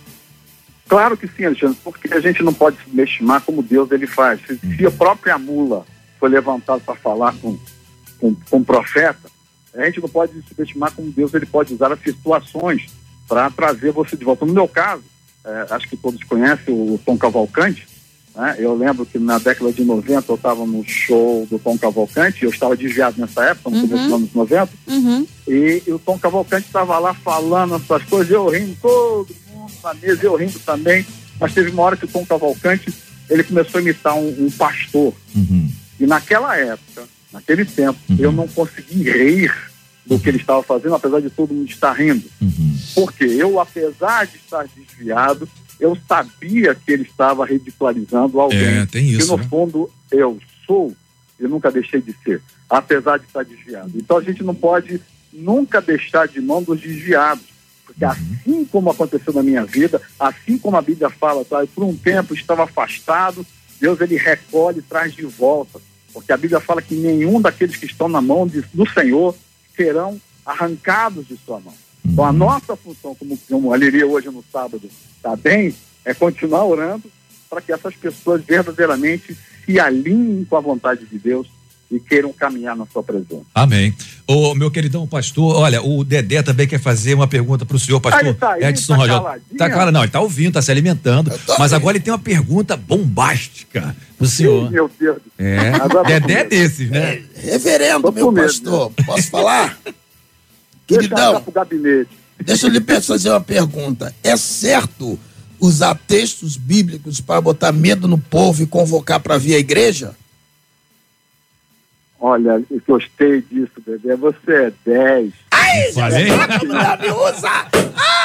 Claro 0.88 1.18
que 1.18 1.28
sim, 1.28 1.46
Alexandre, 1.46 1.78
porque 1.84 2.14
a 2.14 2.20
gente 2.20 2.44
não 2.44 2.54
pode 2.54 2.78
subestimar 2.84 3.42
como 3.42 3.64
Deus 3.64 3.92
ele 3.92 4.06
faz. 4.06 4.40
Se, 4.46 4.60
se 4.76 4.86
a 4.86 4.92
própria 4.92 5.38
mula 5.38 5.86
foi 6.20 6.30
levantada 6.30 6.80
para 6.80 6.96
falar 6.96 7.34
com, 7.42 7.58
com, 8.20 8.36
com 8.36 8.58
o 8.58 8.66
profeta, 8.66 9.30
a 9.74 9.86
gente 9.86 10.00
não 10.00 10.10
pode 10.10 10.34
subestimar 10.48 10.92
como 10.92 11.12
Deus 11.12 11.34
ele 11.34 11.46
pode 11.46 11.74
usar 11.74 11.92
as 11.92 12.00
situações 12.02 12.86
para 13.28 13.50
trazer 13.50 13.92
você 13.92 14.16
de 14.16 14.24
volta. 14.24 14.46
No 14.46 14.54
meu 14.54 14.68
caso, 14.68 15.04
eh, 15.44 15.66
acho 15.72 15.90
que 15.90 15.98
todos 15.98 16.24
conhecem 16.24 16.74
o 16.74 17.00
Tom 17.04 17.18
Cavalcante. 17.18 17.88
Né? 18.36 18.56
Eu 18.60 18.76
lembro 18.76 19.06
que 19.06 19.18
na 19.18 19.38
década 19.38 19.72
de 19.72 19.84
90 19.84 20.32
eu 20.32 20.36
estava 20.36 20.66
no 20.66 20.84
show 20.84 21.48
do 21.50 21.58
Tom 21.58 21.78
Cavalcante, 21.78 22.44
eu 22.44 22.50
estava 22.50 22.76
desviado 22.76 23.20
nessa 23.20 23.44
época, 23.46 23.70
no 23.70 23.78
Uhum. 23.78 23.88
começo 23.88 24.04
dos 24.06 24.14
anos 24.14 24.34
90, 24.34 24.70
Uhum. 24.88 25.28
e, 25.48 25.84
e 25.88 25.92
o 25.92 26.00
Tom 26.00 26.18
Cavalcante 26.20 26.68
estava 26.68 26.98
lá 27.00 27.14
falando 27.14 27.76
essas 27.76 28.04
coisas, 28.04 28.32
eu 28.32 28.48
rindo, 28.50 28.76
todo 28.82 29.28
mundo 29.54 29.72
na 29.84 29.94
mesa, 29.94 30.24
eu 30.24 30.36
rindo 30.36 30.60
também. 30.60 31.06
Mas 31.40 31.54
teve 31.54 31.70
uma 31.72 31.84
hora 31.84 31.98
que 31.98 32.06
o 32.06 32.10
Tom 32.10 32.26
Cavalcante 32.26 32.94
ele 33.30 33.44
começou 33.44 33.80
a 33.80 33.82
imitar 33.82 34.16
um, 34.16 34.46
um 34.46 34.52
pastor. 34.52 35.14
Uhum. 35.36 35.70
E 36.00 36.06
naquela 36.06 36.56
época, 36.58 37.04
naquele 37.32 37.66
tempo, 37.66 38.00
Uhum. 38.10 38.18
eu 38.20 38.32
não 38.32 38.48
consegui 38.48 39.04
rir 39.04 39.54
do 40.06 40.20
que 40.20 40.30
ele 40.30 40.38
estava 40.38 40.62
fazendo, 40.62 40.94
apesar 40.96 41.20
de 41.22 41.30
todo 41.30 41.54
mundo 41.54 41.68
estar 41.70 41.92
rindo. 41.94 42.24
Uhum. 42.42 42.78
Porque 42.94 43.24
eu, 43.24 43.60
apesar 43.60 44.28
de 44.28 44.36
estar 44.38 44.66
desviado, 44.76 45.50
eu 45.80 45.98
sabia 46.08 46.74
que 46.76 46.92
ele 46.92 47.04
estava 47.04 47.46
ridicularizando 47.46 48.40
alguém. 48.40 48.60
É, 48.80 48.86
tem 48.86 49.06
que 49.06 49.16
isso, 49.18 49.32
no 49.32 49.38
né? 49.38 49.48
fundo 49.50 49.90
eu 50.12 50.40
sou 50.66 50.96
e 51.40 51.44
nunca 51.44 51.72
deixei 51.72 52.02
de 52.02 52.16
ser, 52.24 52.42
apesar 52.70 53.18
de 53.20 53.26
estar 53.26 53.44
desviado. 53.44 53.92
Então 53.96 54.18
a 54.18 54.22
gente 54.22 54.44
não 54.44 54.56
pode 54.56 55.02
nunca 55.34 55.82
deixar 55.82 56.28
de 56.28 56.40
mão 56.40 56.64
dos 56.64 56.80
desviados. 56.80 57.44
Porque 57.86 58.04
assim 58.04 58.66
como 58.66 58.90
aconteceu 58.90 59.32
na 59.34 59.44
minha 59.44 59.64
vida, 59.64 60.02
assim 60.20 60.58
como 60.58 60.76
a 60.78 60.82
Bíblia 60.82 61.10
fala, 61.10 61.46
tá, 61.46 61.66
por 61.76 61.84
um 61.84 61.96
tempo 61.96 62.34
estava 62.34 62.64
afastado, 62.64 63.46
Deus 63.80 64.00
ele 64.02 64.18
recolhe 64.18 64.80
e 64.80 64.82
traz 64.82 65.14
de 65.14 65.24
volta. 65.26 65.80
Porque 66.12 66.32
a 66.32 66.38
Bíblia 66.38 66.60
fala 66.60 66.82
que 66.82 66.96
nenhum 66.96 67.40
daqueles 67.42 67.76
que 67.76 67.86
estão 67.86 68.08
na 68.08 68.22
mão 68.22 68.48
de- 68.48 68.64
do 68.74 68.90
Senhor 68.90 69.36
serão 69.76 70.20
arrancados 70.46 71.28
de 71.28 71.38
sua 71.46 71.60
mão. 71.60 71.74
Então 72.08 72.26
a 72.26 72.32
nossa 72.32 72.76
função, 72.76 73.16
como, 73.16 73.38
como 73.50 73.74
a 73.74 73.78
Liria 73.78 74.06
hoje 74.08 74.28
no 74.28 74.44
sábado 74.52 74.90
está 75.16 75.36
bem, 75.36 75.74
é 76.04 76.14
continuar 76.14 76.66
orando 76.66 77.04
para 77.50 77.62
que 77.62 77.72
essas 77.72 77.96
pessoas 77.96 78.44
verdadeiramente 78.44 79.36
se 79.66 79.80
alinhem 79.80 80.46
com 80.46 80.56
a 80.56 80.60
vontade 80.62 81.06
de 81.06 81.18
Deus 81.18 81.48
e 81.92 82.00
queiram 82.00 82.34
caminhar 82.34 82.76
na 82.76 82.86
sua 82.88 83.04
presença. 83.04 83.44
Amém. 83.54 83.94
Ô, 84.28 84.56
meu 84.56 84.72
queridão 84.72 85.06
pastor, 85.08 85.56
olha, 85.56 85.82
o 85.82 86.04
Dedé 86.04 86.42
também 86.42 86.68
quer 86.68 86.80
fazer 86.80 87.14
uma 87.14 87.28
pergunta 87.28 87.66
pro 87.66 87.78
senhor, 87.78 88.00
pastor 88.00 88.24
Ah, 88.24 88.28
ele 88.28 88.34
tá 88.34 88.52
aí, 88.54 88.64
Edson 88.64 88.98
tá 88.98 89.08
caladinho? 89.08 89.58
Tá 89.58 89.70
claro, 89.70 89.92
não, 89.92 90.02
ele 90.02 90.12
tá 90.12 90.20
ouvindo, 90.20 90.54
tá 90.54 90.62
se 90.62 90.72
alimentando, 90.72 91.30
mas 91.30 91.60
ouvindo. 91.60 91.76
agora 91.76 91.98
ele 91.98 92.04
tem 92.04 92.12
uma 92.12 92.20
pergunta 92.20 92.76
bombástica 92.76 93.96
pro 94.18 94.28
senhor. 94.28 94.72
Meu 94.72 94.90
Deus. 95.00 95.18
É, 95.38 95.70
Agora 95.76 96.08
Dedé 96.08 96.40
é 96.40 96.44
desses, 96.44 96.90
né? 96.90 97.24
Reverendo, 97.36 98.02
Tô 98.02 98.12
meu 98.12 98.34
pastor, 98.34 98.92
posso 99.06 99.30
falar? 99.30 99.78
Deixa 100.88 101.06
eu 101.06 101.10
Queridão, 101.10 101.44
gabinete. 101.54 102.10
deixa 102.40 102.68
eu 102.68 102.72
lhe 102.72 102.82
fazer 103.02 103.30
uma 103.30 103.42
pergunta. 103.42 104.14
É 104.24 104.36
certo 104.38 105.20
usar 105.60 105.96
textos 106.08 106.58
bíblicos 106.58 107.20
para 107.22 107.42
botar 107.42 107.72
medo 107.72 108.08
no 108.08 108.18
povo 108.18 108.62
e 108.64 108.68
convocar 108.68 109.20
para 109.20 109.38
vir 109.38 109.56
à 109.56 109.60
igreja? 109.60 110.16
Olha, 112.20 112.64
eu 112.72 112.82
gostei 112.88 113.42
disso, 113.42 113.74
bebê. 113.86 114.16
Você 114.16 114.52
é 114.52 114.74
10. 114.86 115.34
Ai? 115.52 115.82
Jesus, 115.92 116.14
me 117.02 117.12
usa! 117.12 117.68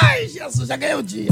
Ai, 0.01 0.27
Jesus, 0.27 0.67
já 0.67 0.75
ganhei 0.75 0.95
o 0.95 1.03
dia. 1.03 1.29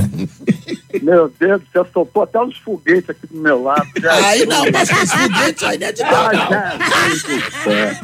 Meu 1.02 1.34
Deus, 1.40 1.62
você 1.72 1.90
soltou 1.92 2.24
até 2.24 2.40
uns 2.40 2.58
foguetes 2.58 3.10
aqui 3.10 3.26
do 3.28 3.38
meu 3.38 3.64
lado. 3.64 3.88
Aí 4.26 4.46
não, 4.46 4.66
mas 4.72 4.90
os 4.90 5.12
foguetes 5.12 5.64
aí 5.64 5.78
não 5.78 5.88
é 5.88 5.92
de 5.92 6.04
Deus, 6.04 6.14
Ah, 6.14 6.78
não. 6.78 7.10
Jesus 7.10 7.24
do 7.24 7.64
céu. 7.64 7.96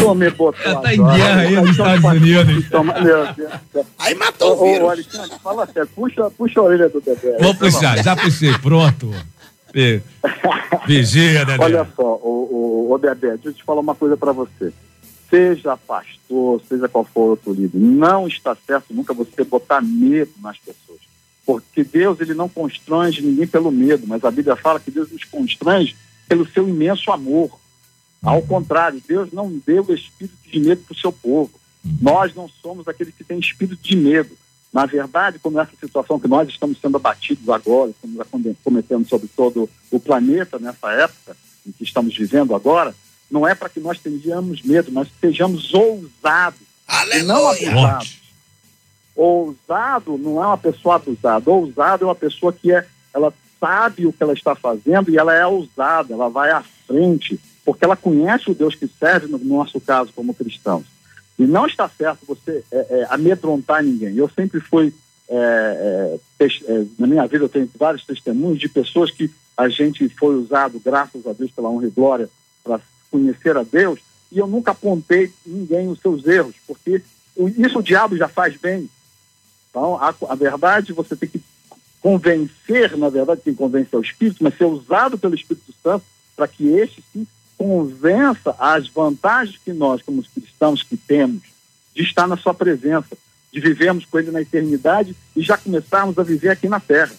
Pô, 0.00 0.14
me 0.14 0.30
botou 0.30 0.62
Ela 0.64 0.80
tá 0.80 0.94
em 0.94 0.96
guerra 1.02 1.40
aí 1.40 1.54
nos 1.56 1.70
Estados 1.70 2.04
Unidos. 2.04 2.64
Aí 3.98 4.14
matou 4.14 4.54
o 4.56 4.58
Ô, 4.58 4.62
ô, 4.62 4.72
vírus. 4.72 4.90
Alexandre, 4.90 5.38
fala 5.42 5.66
sério. 5.66 5.88
Puxa, 5.94 6.30
puxa 6.30 6.60
a 6.60 6.62
orelha 6.62 6.88
do 6.88 7.00
bebê. 7.00 7.36
Vou 7.40 7.54
puxar, 7.54 8.02
já 8.02 8.14
puxei, 8.16 8.56
pronto. 8.58 9.10
Vi- 9.72 10.02
Vigia, 10.86 11.44
Dedé. 11.44 11.64
Olha 11.64 11.86
só, 11.96 12.14
o, 12.22 12.86
o, 12.88 12.92
o 12.94 12.98
Bebê, 12.98 13.30
deixa 13.32 13.48
eu 13.48 13.52
te 13.54 13.64
falar 13.64 13.80
uma 13.80 13.94
coisa 13.94 14.16
pra 14.16 14.32
você. 14.32 14.72
Seja 15.28 15.76
pastor, 15.76 16.62
seja 16.68 16.88
qual 16.88 17.04
for 17.04 17.30
outro 17.30 17.52
líder, 17.52 17.78
não 17.78 18.28
está 18.28 18.56
certo 18.66 18.86
nunca 18.94 19.12
você 19.12 19.42
botar 19.42 19.82
medo 19.82 20.30
nas 20.40 20.56
pessoas. 20.58 21.00
Porque 21.44 21.82
Deus 21.84 22.20
ele 22.20 22.32
não 22.34 22.48
constrange 22.48 23.22
ninguém 23.22 23.46
pelo 23.46 23.70
medo, 23.72 24.04
mas 24.06 24.24
a 24.24 24.30
Bíblia 24.30 24.54
fala 24.56 24.78
que 24.80 24.90
Deus 24.90 25.10
nos 25.10 25.24
constrange 25.24 25.96
pelo 26.28 26.46
seu 26.46 26.68
imenso 26.68 27.10
amor. 27.10 27.50
Ao 28.22 28.42
contrário, 28.42 29.02
Deus 29.06 29.32
não 29.32 29.50
deu 29.66 29.82
espírito 29.94 30.36
de 30.50 30.60
medo 30.60 30.82
para 30.82 30.94
o 30.94 30.98
seu 30.98 31.12
povo. 31.12 31.52
Nós 32.00 32.34
não 32.34 32.48
somos 32.48 32.88
aqueles 32.88 33.14
que 33.14 33.24
têm 33.24 33.38
espírito 33.38 33.82
de 33.82 33.96
medo. 33.96 34.36
Na 34.72 34.84
verdade, 34.84 35.38
como 35.38 35.60
essa 35.60 35.72
situação 35.80 36.18
que 36.18 36.28
nós 36.28 36.48
estamos 36.48 36.78
sendo 36.80 36.96
abatidos 36.96 37.48
agora, 37.48 37.90
estamos 37.90 38.26
cometendo 38.62 39.08
sobre 39.08 39.28
todo 39.28 39.70
o 39.90 40.00
planeta 40.00 40.58
nessa 40.58 40.90
época 40.92 41.36
em 41.66 41.72
que 41.72 41.84
estamos 41.84 42.16
vivendo 42.16 42.54
agora, 42.54 42.94
não 43.30 43.46
é 43.46 43.54
para 43.54 43.68
que 43.68 43.80
nós 43.80 43.98
tenhamos 43.98 44.62
medo, 44.62 44.92
mas 44.92 45.08
que 45.08 45.14
sejamos 45.20 45.72
ousados 45.72 46.60
e 47.14 47.22
não 47.22 47.48
abusados. 47.48 48.20
Ousado 49.14 50.18
não 50.18 50.42
é 50.42 50.46
uma 50.46 50.58
pessoa 50.58 50.96
abusada. 50.96 51.50
Ousado 51.50 52.04
é 52.04 52.06
uma 52.06 52.14
pessoa 52.14 52.52
que 52.52 52.70
é, 52.70 52.86
ela 53.14 53.32
sabe 53.58 54.06
o 54.06 54.12
que 54.12 54.22
ela 54.22 54.34
está 54.34 54.54
fazendo 54.54 55.10
e 55.10 55.16
ela 55.16 55.34
é 55.34 55.46
ousada, 55.46 56.12
ela 56.12 56.28
vai 56.28 56.50
à 56.50 56.62
frente, 56.86 57.40
porque 57.66 57.84
ela 57.84 57.96
conhece 57.96 58.48
o 58.48 58.54
Deus 58.54 58.76
que 58.76 58.86
serve, 58.86 59.26
no 59.26 59.38
nosso 59.38 59.80
caso, 59.80 60.12
como 60.14 60.32
cristãos. 60.32 60.86
E 61.36 61.44
não 61.44 61.66
está 61.66 61.88
certo 61.88 62.20
você 62.24 62.64
é, 62.70 62.76
é, 62.78 63.06
amedrontar 63.10 63.82
ninguém. 63.82 64.14
Eu 64.16 64.30
sempre 64.30 64.60
fui, 64.60 64.94
é, 65.28 66.16
é, 66.38 66.46
é, 66.46 66.84
na 66.96 67.08
minha 67.08 67.26
vida, 67.26 67.44
eu 67.44 67.48
tenho 67.48 67.68
vários 67.76 68.06
testemunhos 68.06 68.60
de 68.60 68.68
pessoas 68.68 69.10
que 69.10 69.28
a 69.56 69.68
gente 69.68 70.08
foi 70.10 70.36
usado, 70.36 70.80
graças 70.82 71.26
a 71.26 71.32
Deus, 71.32 71.50
pela 71.50 71.68
honra 71.68 71.88
e 71.88 71.90
glória, 71.90 72.30
para 72.62 72.80
conhecer 73.10 73.56
a 73.56 73.64
Deus, 73.64 73.98
e 74.30 74.38
eu 74.38 74.46
nunca 74.46 74.70
apontei 74.70 75.32
ninguém 75.44 75.88
os 75.88 75.98
seus 75.98 76.24
erros, 76.24 76.54
porque 76.68 77.02
isso 77.58 77.80
o 77.80 77.82
diabo 77.82 78.16
já 78.16 78.28
faz 78.28 78.56
bem. 78.56 78.88
Então, 79.70 79.96
a, 79.96 80.14
a 80.28 80.34
verdade, 80.36 80.92
você 80.92 81.16
tem 81.16 81.28
que 81.28 81.42
convencer, 82.00 82.96
na 82.96 83.08
verdade, 83.08 83.40
quem 83.42 83.54
convence 83.54 83.88
é 83.92 83.98
o 83.98 84.02
Espírito, 84.02 84.44
mas 84.44 84.56
ser 84.56 84.66
usado 84.66 85.18
pelo 85.18 85.34
Espírito 85.34 85.74
Santo 85.82 86.04
para 86.36 86.46
que 86.46 86.68
este 86.68 87.02
sim 87.12 87.26
convença 87.56 88.54
as 88.58 88.88
vantagens 88.88 89.58
que 89.64 89.72
nós, 89.72 90.02
como 90.02 90.20
os 90.20 90.28
cristãos 90.28 90.82
que 90.82 90.96
temos, 90.96 91.42
de 91.94 92.02
estar 92.02 92.26
na 92.26 92.36
sua 92.36 92.52
presença, 92.52 93.16
de 93.52 93.60
vivermos 93.60 94.04
com 94.04 94.18
ele 94.18 94.30
na 94.30 94.42
eternidade 94.42 95.16
e 95.34 95.40
já 95.40 95.56
começarmos 95.56 96.18
a 96.18 96.22
viver 96.22 96.50
aqui 96.50 96.68
na 96.68 96.78
terra, 96.78 97.14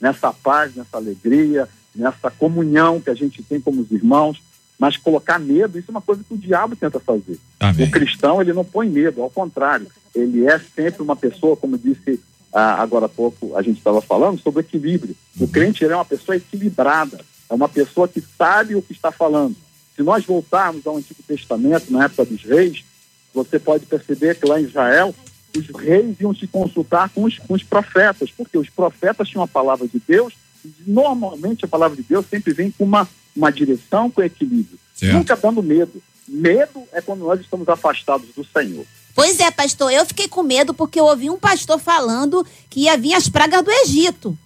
nessa 0.00 0.32
paz, 0.32 0.74
nessa 0.74 0.96
alegria, 0.96 1.68
nessa 1.94 2.30
comunhão 2.30 3.00
que 3.00 3.10
a 3.10 3.14
gente 3.14 3.42
tem 3.42 3.60
como 3.60 3.82
os 3.82 3.90
irmãos, 3.90 4.42
mas 4.78 4.96
colocar 4.96 5.38
medo, 5.38 5.78
isso 5.78 5.90
é 5.90 5.92
uma 5.92 6.00
coisa 6.00 6.24
que 6.24 6.34
o 6.34 6.38
diabo 6.38 6.74
tenta 6.74 6.98
fazer. 6.98 7.38
Amém. 7.60 7.86
O 7.86 7.90
cristão, 7.90 8.40
ele 8.40 8.52
não 8.52 8.64
põe 8.64 8.88
medo, 8.88 9.22
ao 9.22 9.30
contrário, 9.30 9.86
ele 10.14 10.46
é 10.46 10.58
sempre 10.58 11.02
uma 11.02 11.14
pessoa, 11.14 11.56
como 11.56 11.78
disse 11.78 12.20
ah, 12.52 12.80
agora 12.80 13.06
há 13.06 13.08
pouco, 13.08 13.56
a 13.56 13.62
gente 13.62 13.78
estava 13.78 14.00
falando, 14.00 14.40
sobre 14.40 14.60
equilíbrio. 14.60 15.16
O 15.40 15.48
crente, 15.48 15.84
ele 15.84 15.92
é 15.92 15.96
uma 15.96 16.04
pessoa 16.04 16.36
equilibrada, 16.36 17.20
é 17.50 17.54
uma 17.54 17.68
pessoa 17.68 18.06
que 18.06 18.20
sabe 18.20 18.76
o 18.76 18.82
que 18.82 18.92
está 18.92 19.10
falando. 19.10 19.56
Se 19.96 20.02
nós 20.02 20.24
voltarmos 20.24 20.86
ao 20.86 20.96
Antigo 20.96 21.22
Testamento, 21.26 21.92
na 21.92 22.04
época 22.04 22.24
dos 22.24 22.42
reis, 22.42 22.84
você 23.32 23.58
pode 23.58 23.86
perceber 23.86 24.38
que 24.38 24.46
lá 24.46 24.60
em 24.60 24.64
Israel, 24.64 25.14
os 25.56 25.68
reis 25.68 26.20
iam 26.20 26.34
se 26.34 26.46
consultar 26.46 27.08
com 27.10 27.24
os, 27.24 27.38
com 27.38 27.54
os 27.54 27.62
profetas, 27.62 28.30
porque 28.30 28.58
os 28.58 28.68
profetas 28.68 29.28
tinham 29.28 29.44
a 29.44 29.48
palavra 29.48 29.86
de 29.86 30.00
Deus, 30.06 30.34
e 30.64 30.90
normalmente 30.90 31.64
a 31.64 31.68
palavra 31.68 31.96
de 31.96 32.02
Deus 32.02 32.26
sempre 32.28 32.52
vem 32.52 32.70
com 32.70 32.84
uma, 32.84 33.08
uma 33.36 33.50
direção, 33.50 34.10
com 34.10 34.22
equilíbrio. 34.22 34.78
Certo. 34.94 35.14
Nunca 35.14 35.36
dando 35.36 35.62
medo. 35.62 36.02
Medo 36.26 36.82
é 36.92 37.00
quando 37.00 37.20
nós 37.20 37.40
estamos 37.40 37.68
afastados 37.68 38.28
do 38.34 38.44
Senhor. 38.44 38.84
Pois 39.14 39.38
é, 39.38 39.50
pastor, 39.50 39.92
eu 39.92 40.04
fiquei 40.06 40.26
com 40.26 40.42
medo 40.42 40.74
porque 40.74 40.98
eu 40.98 41.04
ouvi 41.04 41.30
um 41.30 41.38
pastor 41.38 41.78
falando 41.78 42.44
que 42.68 42.80
ia 42.80 42.96
vir 42.96 43.14
as 43.14 43.28
pragas 43.28 43.62
do 43.62 43.70
Egito. 43.70 44.36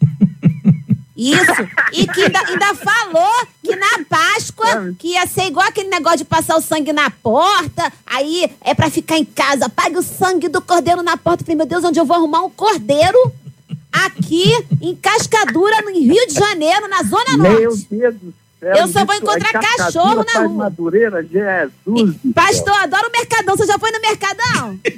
Isso. 1.18 1.68
E 1.92 2.06
que 2.06 2.22
ainda, 2.22 2.38
ainda 2.46 2.74
falou 2.76 3.46
que 3.60 3.74
na 3.74 4.04
Páscoa 4.08 4.94
que 4.96 5.08
ia 5.08 5.26
ser 5.26 5.46
igual 5.46 5.66
aquele 5.66 5.88
negócio 5.88 6.18
de 6.18 6.24
passar 6.24 6.56
o 6.56 6.60
sangue 6.60 6.92
na 6.92 7.10
porta. 7.10 7.92
Aí 8.06 8.48
é 8.60 8.72
pra 8.72 8.88
ficar 8.88 9.18
em 9.18 9.24
casa. 9.24 9.68
Pague 9.68 9.98
o 9.98 10.02
sangue 10.02 10.48
do 10.48 10.62
cordeiro 10.62 11.02
na 11.02 11.16
porta. 11.16 11.42
Falei, 11.42 11.56
meu 11.56 11.66
Deus, 11.66 11.82
onde 11.82 11.98
eu 11.98 12.04
vou 12.04 12.16
arrumar 12.16 12.42
um 12.42 12.50
cordeiro? 12.50 13.32
Aqui 13.90 14.52
em 14.80 14.94
Cascadura, 14.94 15.82
no 15.82 15.90
Rio 15.90 16.26
de 16.28 16.34
Janeiro, 16.34 16.86
na 16.86 17.02
Zona 17.02 17.36
Meu 17.36 17.38
Norte. 17.38 17.86
Deus 17.90 18.14
do 18.14 18.34
céu. 18.60 18.76
Eu 18.76 18.88
só 18.88 19.04
vou 19.04 19.14
encontrar 19.14 19.48
é 19.48 19.76
cachorro 19.76 20.24
na 20.24 20.40
rua. 20.40 20.48
Madureira, 20.48 21.22
Jesus. 21.22 22.16
Pastor, 22.34 22.74
adoro 22.74 23.08
o 23.08 23.12
Mercadão. 23.12 23.56
Você 23.56 23.66
já 23.66 23.78
foi 23.78 23.90
no 23.90 24.00
Mercadão? 24.00 24.78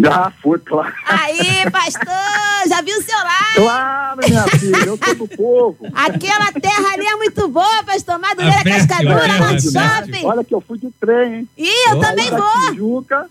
Já 0.00 0.32
foi, 0.42 0.58
claro. 0.58 0.92
Aí, 1.06 1.70
pastor, 1.70 2.68
já 2.68 2.80
viu 2.82 2.98
o 2.98 3.02
seu 3.02 3.16
lado? 3.16 3.54
Claro, 3.54 4.20
minha 4.26 4.42
filha, 4.48 4.76
eu 4.84 4.98
sou 4.98 5.14
do 5.14 5.28
povo. 5.28 5.76
Aquela 5.94 6.50
terra 6.52 6.92
ali 6.94 7.06
é 7.06 7.14
muito 7.16 7.46
boa, 7.48 7.84
pastor. 7.84 8.18
Madureira, 8.18 8.60
É 8.60 8.64
Cascadura, 8.64 9.24
é 9.26 9.38
Norte. 9.38 9.70
Shopping. 9.70 10.26
Olha 10.26 10.42
que 10.42 10.54
eu 10.54 10.60
fui 10.60 10.78
de 10.78 10.90
trem, 11.00 11.34
hein? 11.34 11.48
Ih, 11.56 11.90
eu 11.90 12.00
também 12.00 12.30
vou. 12.30 12.70
Tijuca, 12.70 13.26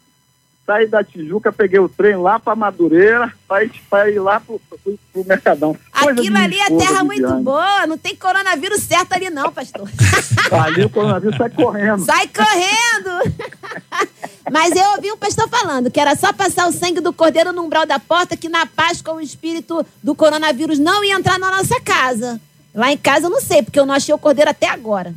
saí 0.65 0.87
da 0.87 1.03
Tijuca, 1.03 1.51
peguei 1.51 1.79
o 1.79 1.89
trem 1.89 2.15
lá 2.15 2.39
pra 2.39 2.55
Madureira, 2.55 3.33
pra 3.47 3.63
ir, 4.09 4.19
lá 4.19 4.39
pro, 4.39 4.59
pro, 4.69 4.99
pro 5.11 5.25
Mercadão. 5.25 5.75
Coisa 5.91 6.19
Aquilo 6.21 6.37
ali 6.37 6.59
é 6.59 6.67
terra 6.77 7.03
muito 7.03 7.21
Viviane. 7.21 7.43
boa. 7.43 7.87
Não 7.87 7.97
tem 7.97 8.15
coronavírus 8.15 8.83
certo 8.83 9.13
ali, 9.13 9.29
não, 9.29 9.51
pastor. 9.51 9.89
Ali 10.51 10.85
o 10.85 10.89
coronavírus 10.89 11.37
sai 11.37 11.49
correndo. 11.49 12.05
Sai 12.05 12.27
correndo! 12.27 13.37
Mas 14.51 14.75
eu 14.75 14.83
ouvi 14.95 15.11
um 15.11 15.17
pastor 15.17 15.47
falando 15.47 15.89
que 15.91 15.99
era 15.99 16.15
só 16.15 16.33
passar 16.33 16.67
o 16.67 16.73
sangue 16.73 16.99
do 16.99 17.13
cordeiro 17.13 17.53
no 17.53 17.63
umbral 17.63 17.85
da 17.85 17.99
porta, 17.99 18.35
que 18.35 18.49
na 18.49 18.65
Páscoa 18.65 19.13
o 19.13 19.21
espírito 19.21 19.85
do 20.03 20.13
coronavírus 20.15 20.77
não 20.79 21.03
ia 21.03 21.15
entrar 21.15 21.39
na 21.39 21.49
nossa 21.51 21.79
casa. 21.81 22.39
Lá 22.73 22.91
em 22.91 22.97
casa 22.97 23.27
eu 23.27 23.29
não 23.29 23.41
sei, 23.41 23.61
porque 23.63 23.79
eu 23.79 23.85
não 23.85 23.93
achei 23.93 24.13
o 24.13 24.17
cordeiro 24.17 24.49
até 24.49 24.67
agora. 24.69 25.13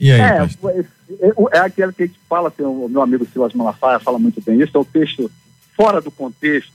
E 0.00 0.10
aí, 0.10 0.20
É, 0.20 0.38
pastor? 0.38 0.84
É, 1.20 1.58
é 1.58 1.60
aquele 1.60 1.92
que 1.92 2.02
a 2.02 2.06
gente 2.06 2.18
fala, 2.28 2.48
assim, 2.48 2.62
o 2.62 2.88
meu 2.88 3.02
amigo 3.02 3.26
Silas 3.32 3.54
Malafaia 3.54 3.98
fala 3.98 4.18
muito 4.18 4.40
bem 4.40 4.60
isso, 4.60 4.76
é 4.76 4.80
o 4.80 4.84
texto 4.84 5.30
fora 5.76 6.00
do 6.00 6.10
contexto. 6.10 6.72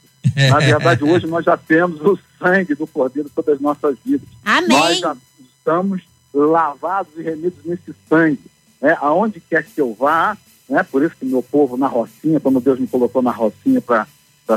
Na 0.49 0.59
verdade, 0.59 1.03
hoje 1.03 1.27
nós 1.27 1.43
já 1.43 1.57
temos 1.57 2.01
o 2.01 2.17
sangue 2.39 2.73
do 2.73 2.87
Cordeiro 2.87 3.29
sobre 3.33 3.53
as 3.53 3.59
nossas 3.59 3.97
vidas. 4.05 4.27
Amém. 4.43 4.69
Nós 4.69 4.99
já 4.99 5.15
estamos 5.57 6.01
lavados 6.33 7.11
e 7.17 7.21
remidos 7.21 7.59
nesse 7.65 7.93
sangue. 8.09 8.39
Né? 8.81 8.97
Aonde 9.01 9.39
quer 9.41 9.63
que 9.63 9.79
eu 9.79 9.93
vá, 9.93 10.37
né? 10.67 10.81
por 10.83 11.03
isso 11.03 11.15
que 11.19 11.25
meu 11.25 11.43
povo 11.43 11.77
na 11.77 11.87
Rocinha, 11.87 12.39
quando 12.39 12.61
Deus 12.61 12.79
me 12.79 12.87
colocou 12.87 13.21
na 13.21 13.31
Rocinha 13.31 13.81
para 13.81 14.07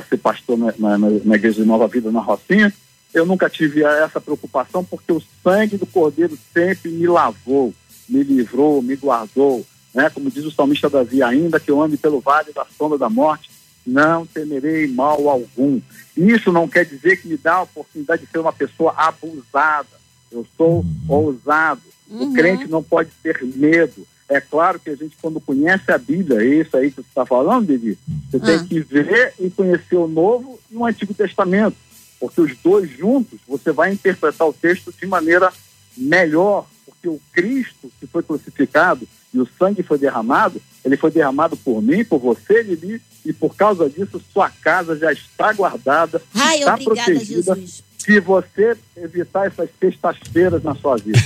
ser 0.08 0.16
pastor 0.18 0.56
na, 0.56 0.72
na, 0.78 0.98
na 0.98 1.34
Igreja 1.34 1.62
de 1.62 1.68
Nova 1.68 1.88
Vida 1.88 2.10
na 2.10 2.20
Rocinha, 2.20 2.72
eu 3.12 3.26
nunca 3.26 3.48
tive 3.48 3.82
essa 3.82 4.20
preocupação, 4.20 4.84
porque 4.84 5.12
o 5.12 5.22
sangue 5.42 5.76
do 5.76 5.86
Cordeiro 5.86 6.38
sempre 6.52 6.90
me 6.90 7.06
lavou, 7.06 7.72
me 8.08 8.22
livrou, 8.22 8.82
me 8.82 8.96
guardou. 8.96 9.64
Né? 9.94 10.10
Como 10.10 10.30
diz 10.30 10.44
o 10.44 10.50
salmista 10.50 10.90
Davi, 10.90 11.22
ainda 11.22 11.58
que 11.58 11.70
eu 11.70 11.80
ande 11.82 11.96
pelo 11.96 12.20
vale 12.20 12.52
da 12.52 12.66
sombra 12.76 12.98
da 12.98 13.08
morte, 13.08 13.50
não 13.86 14.26
temerei 14.26 14.86
mal 14.88 15.28
algum. 15.28 15.80
Isso 16.16 16.50
não 16.52 16.68
quer 16.68 16.84
dizer 16.84 17.20
que 17.20 17.28
me 17.28 17.36
dá 17.36 17.54
a 17.54 17.62
oportunidade 17.62 18.24
de 18.24 18.30
ser 18.30 18.38
uma 18.38 18.52
pessoa 18.52 18.92
abusada. 18.96 19.88
Eu 20.30 20.46
sou 20.56 20.84
ousado. 21.08 21.82
Uhum. 22.08 22.30
O 22.30 22.32
crente 22.34 22.66
não 22.66 22.82
pode 22.82 23.10
ter 23.22 23.42
medo. 23.42 24.06
É 24.28 24.40
claro 24.40 24.80
que 24.80 24.90
a 24.90 24.96
gente, 24.96 25.16
quando 25.22 25.40
conhece 25.40 25.90
a 25.92 25.98
Bíblia, 25.98 26.42
é 26.42 26.60
isso 26.60 26.76
aí 26.76 26.90
que 26.90 26.96
você 26.96 27.08
está 27.08 27.24
falando, 27.24 27.66
Bibi, 27.66 27.96
você 28.28 28.38
Ah. 28.38 28.40
tem 28.40 28.64
que 28.66 28.80
ver 28.80 29.34
e 29.38 29.48
conhecer 29.50 29.96
o 29.96 30.08
Novo 30.08 30.58
e 30.70 30.76
o 30.76 30.84
Antigo 30.84 31.14
Testamento. 31.14 31.76
Porque 32.18 32.40
os 32.40 32.56
dois 32.58 32.90
juntos, 32.90 33.38
você 33.46 33.70
vai 33.70 33.92
interpretar 33.92 34.48
o 34.48 34.52
texto 34.52 34.92
de 34.92 35.06
maneira 35.06 35.52
melhor. 35.96 36.66
Porque 37.06 37.08
o 37.08 37.20
Cristo 37.32 37.92
que 38.00 38.06
foi 38.06 38.22
crucificado 38.22 39.06
e 39.32 39.38
o 39.38 39.48
sangue 39.58 39.82
foi 39.82 39.98
derramado, 39.98 40.60
ele 40.84 40.96
foi 40.96 41.10
derramado 41.10 41.56
por 41.56 41.80
mim, 41.80 42.04
por 42.04 42.18
você, 42.18 42.64
Bibi, 42.64 43.00
e 43.24 43.32
por 43.32 43.54
causa 43.54 43.88
disso, 43.88 44.20
sua 44.32 44.50
casa 44.50 44.96
já 44.96 45.12
está 45.12 45.52
guardada, 45.52 46.20
Ai, 46.34 46.58
está 46.58 46.74
obrigada, 46.74 47.04
protegida 47.04 47.54
Jesus. 47.54 47.84
Se 48.06 48.20
você 48.20 48.76
evitar 48.96 49.48
essas 49.48 49.68
sextas-feiras 49.80 50.62
na 50.62 50.76
sua 50.76 50.96
vida. 50.96 51.18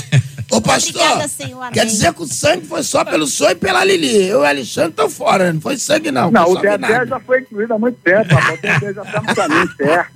Ô, 0.50 0.60
pastor, 0.60 1.00
Obrigada, 1.00 1.28
Senhor. 1.28 1.70
Quer 1.70 1.86
dizer 1.86 2.12
que 2.12 2.22
o 2.22 2.26
sangue 2.26 2.66
foi 2.66 2.82
só 2.82 3.04
pelo 3.04 3.26
senhor 3.26 3.52
e 3.52 3.54
pela 3.54 3.84
Lili. 3.84 4.26
Eu 4.26 4.38
e 4.38 4.42
o 4.42 4.44
Alexandre 4.44 4.90
estão 4.90 5.08
fora, 5.08 5.44
né? 5.44 5.52
não 5.52 5.60
foi 5.60 5.76
sangue 5.76 6.10
não. 6.10 6.30
Não, 6.30 6.50
o 6.50 6.58
Dedé 6.58 7.06
já 7.06 7.20
foi 7.20 7.40
incluído 7.40 7.74
há 7.74 7.78
muito 7.78 7.98
tempo, 8.02 8.34
rapaz. 8.34 8.58
O 8.58 8.62
Dedé 8.62 8.92
já 8.94 9.04
tá 9.04 9.22
no 9.22 9.34
caminho 9.34 9.70
certo. 9.76 10.10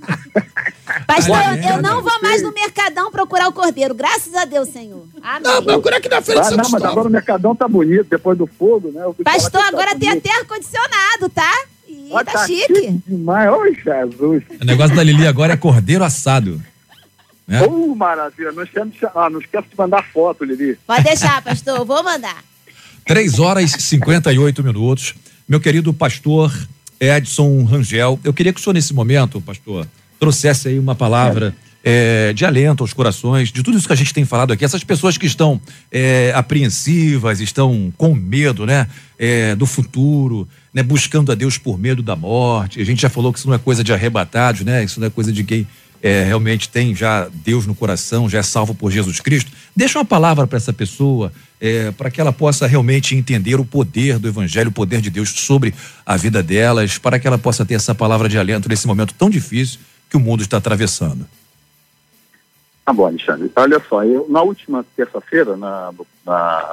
Pastor, 1.07 1.37
eu 1.71 1.81
não 1.81 2.01
vou 2.01 2.21
mais 2.21 2.41
no 2.41 2.51
Mercadão 2.51 3.11
procurar 3.11 3.47
o 3.47 3.53
cordeiro. 3.53 3.93
Graças 3.93 4.33
a 4.33 4.43
Deus, 4.43 4.69
Senhor. 4.69 5.07
Amém. 5.21 5.41
Não, 5.43 5.63
procura 5.63 5.97
aqui 5.97 6.09
na 6.09 6.21
frente 6.21 6.39
Ah, 6.39 6.51
não, 6.51 6.69
mas 6.69 6.83
agora 6.83 7.07
o 7.07 7.11
Mercadão 7.11 7.55
tá 7.55 7.67
bonito, 7.67 8.07
depois 8.09 8.37
do 8.37 8.47
fogo, 8.47 8.91
né? 8.91 9.03
Pastor, 9.23 9.51
que 9.51 9.57
tá 9.57 9.67
agora 9.67 9.91
tem 9.91 10.09
bonito. 10.09 10.27
até 10.27 10.39
ar-condicionado, 10.39 11.29
tá? 11.29 11.53
Ih, 12.05 12.09
Ó, 12.11 12.23
tá 12.23 12.45
chique. 12.45 13.01
demais. 13.07 13.49
Ô, 13.51 13.65
Jesus. 13.65 14.43
O 14.61 14.65
negócio 14.65 14.95
da 14.95 15.03
Lili 15.03 15.25
agora 15.27 15.53
é 15.53 15.57
cordeiro 15.57 16.03
assado. 16.03 16.61
Né? 17.47 17.61
Ô, 17.63 17.95
maravilha. 17.95 18.51
Não 18.51 18.63
esquece, 18.63 18.89
de, 18.89 19.05
ah, 19.15 19.29
não 19.29 19.39
esquece 19.39 19.67
de 19.69 19.77
mandar 19.77 20.03
foto, 20.13 20.43
Lili. 20.43 20.77
Pode 20.85 21.03
deixar, 21.03 21.41
pastor. 21.41 21.83
Vou 21.85 22.03
mandar. 22.03 22.43
3 23.05 23.39
horas 23.39 23.75
e 23.75 23.81
58 23.81 24.63
minutos. 24.63 25.15
Meu 25.47 25.59
querido 25.59 25.93
pastor 25.93 26.51
Edson 26.99 27.63
Rangel, 27.63 28.19
eu 28.23 28.33
queria 28.33 28.51
que 28.53 28.59
o 28.59 28.63
senhor, 28.63 28.73
nesse 28.73 28.93
momento, 28.93 29.39
pastor, 29.41 29.87
trouxesse 30.19 30.69
aí 30.69 30.79
uma 30.79 30.95
palavra 30.95 31.55
eh, 31.85 32.33
de 32.33 32.43
alento 32.43 32.83
aos 32.83 32.91
corações, 32.91 33.49
de 33.49 33.63
tudo 33.63 33.77
isso 33.77 33.87
que 33.87 33.93
a 33.93 33.95
gente 33.95 34.13
tem 34.13 34.25
falado 34.25 34.51
aqui. 34.51 34.65
Essas 34.65 34.83
pessoas 34.83 35.17
que 35.17 35.25
estão 35.25 35.61
eh, 35.91 36.33
apreensivas, 36.35 37.39
estão 37.39 37.93
com 37.95 38.13
medo, 38.13 38.65
né? 38.65 38.87
eh, 39.19 39.55
do 39.55 39.65
futuro, 39.65 40.47
né? 40.73 40.83
Buscando 40.83 41.31
a 41.31 41.35
Deus 41.35 41.57
por 41.57 41.77
medo 41.77 42.01
da 42.01 42.15
morte. 42.15 42.81
A 42.81 42.85
gente 42.85 43.01
já 43.01 43.09
falou 43.09 43.31
que 43.31 43.39
isso 43.39 43.47
não 43.47 43.55
é 43.55 43.59
coisa 43.59 43.83
de 43.83 43.93
arrebatados, 43.93 44.61
né? 44.61 44.83
Isso 44.83 44.99
não 44.99 45.07
é 45.07 45.09
coisa 45.09 45.31
de 45.31 45.43
quem 45.43 45.67
é, 46.01 46.23
realmente 46.23 46.69
tem 46.69 46.93
já 46.93 47.27
Deus 47.33 47.65
no 47.65 47.73
coração, 47.73 48.29
já 48.29 48.39
é 48.39 48.43
salvo 48.43 48.75
por 48.75 48.91
Jesus 48.91 49.19
Cristo, 49.19 49.51
deixa 49.75 49.97
uma 49.97 50.05
palavra 50.05 50.45
para 50.45 50.57
essa 50.57 50.71
pessoa, 50.71 51.33
é, 51.59 51.89
para 51.91 52.11
que 52.11 52.21
ela 52.21 52.31
possa 52.31 52.67
realmente 52.67 53.15
entender 53.15 53.59
o 53.59 53.65
poder 53.65 54.19
do 54.19 54.27
Evangelho, 54.27 54.69
o 54.69 54.73
poder 54.73 55.01
de 55.01 55.09
Deus 55.09 55.29
sobre 55.31 55.73
a 56.05 56.15
vida 56.15 56.43
delas, 56.43 56.99
para 56.99 57.17
que 57.17 57.25
ela 57.25 57.39
possa 57.39 57.65
ter 57.65 57.73
essa 57.73 57.95
palavra 57.95 58.29
de 58.29 58.37
alento 58.37 58.69
nesse 58.69 58.85
momento 58.85 59.15
tão 59.15 59.29
difícil 59.29 59.79
que 60.07 60.17
o 60.17 60.19
mundo 60.19 60.43
está 60.43 60.57
atravessando. 60.57 61.25
Tá 62.85 62.93
bom, 62.93 63.05
Alexandre. 63.07 63.51
Olha 63.55 63.81
só, 63.89 64.03
eu, 64.03 64.27
na 64.29 64.41
última 64.43 64.85
terça-feira, 64.95 65.57
na, 65.57 65.91
no- 65.91 66.05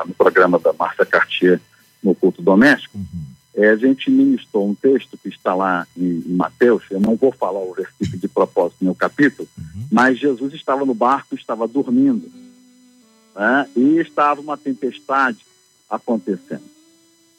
no 0.06 0.14
programa 0.14 0.58
da 0.58 0.72
Márcia 0.72 1.06
Cartier, 1.06 1.58
no 2.02 2.14
culto 2.14 2.42
doméstico, 2.42 2.98
eh, 3.54 3.70
a 3.70 3.76
gente 3.76 4.10
ministrou 4.10 4.68
um 4.68 4.74
texto 4.74 5.16
que 5.16 5.28
está 5.30 5.54
lá 5.54 5.86
em, 5.96 6.22
em 6.26 6.34
Mateus, 6.34 6.82
eu 6.90 7.00
não 7.00 7.16
vou 7.16 7.32
falar 7.32 7.60
o 7.60 7.72
versículo 7.74 8.18
de 8.18 8.28
propósito 8.28 8.84
no 8.84 8.94
capítulo, 8.94 9.48
mas 9.90 10.18
Jesus 10.18 10.52
estava 10.54 10.84
no 10.84 10.94
barco, 10.94 11.34
estava 11.34 11.66
dormindo, 11.66 12.30
né? 13.34 13.68
e 13.76 13.98
estava 13.98 14.40
uma 14.40 14.56
tempestade 14.58 15.38
acontecendo. 15.88 16.64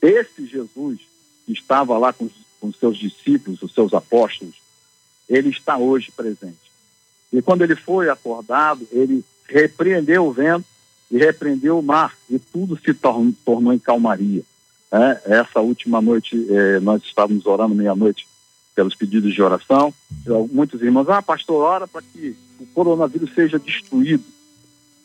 Esse 0.02 0.46
Jesus 0.48 1.00
que 1.46 1.54
estava 1.54 1.98
lá 1.98 2.12
com, 2.14 2.28
com 2.60 2.68
os 2.68 2.78
seus 2.78 2.98
discípulos, 2.98 3.62
os 3.62 3.74
seus 3.74 3.94
apóstolos, 3.94 4.56
ele 5.30 5.50
está 5.50 5.78
hoje 5.78 6.12
presente. 6.12 6.63
E 7.34 7.42
quando 7.42 7.64
ele 7.64 7.76
foi 7.76 8.10
acordado, 8.10 8.88
ele 8.92 9.26
repreendeu 9.50 10.28
o 10.28 10.32
vento 10.32 10.66
e 11.10 11.18
repreendeu 11.18 11.80
o 11.80 11.84
mar, 11.84 12.16
e 12.30 12.40
tudo 12.40 12.80
se 12.80 12.94
tornou, 12.94 13.74
em 13.74 13.80
calmaria. 13.80 14.44
É, 14.92 15.40
essa 15.40 15.60
última 15.60 16.00
noite, 16.00 16.48
eh, 16.50 16.80
nós 16.80 17.02
estávamos 17.04 17.46
orando 17.46 17.74
meia-noite 17.74 18.28
pelos 18.76 18.96
pedidos 18.96 19.34
de 19.34 19.42
oração. 19.42 19.94
Muitos 20.52 20.82
irmãos, 20.82 21.10
ah, 21.10 21.22
pastor, 21.22 21.64
ora 21.64 21.88
para 21.88 22.02
que 22.02 22.36
o 22.60 22.66
coronavírus 22.68 23.34
seja 23.34 23.60
destruído. 23.60 24.24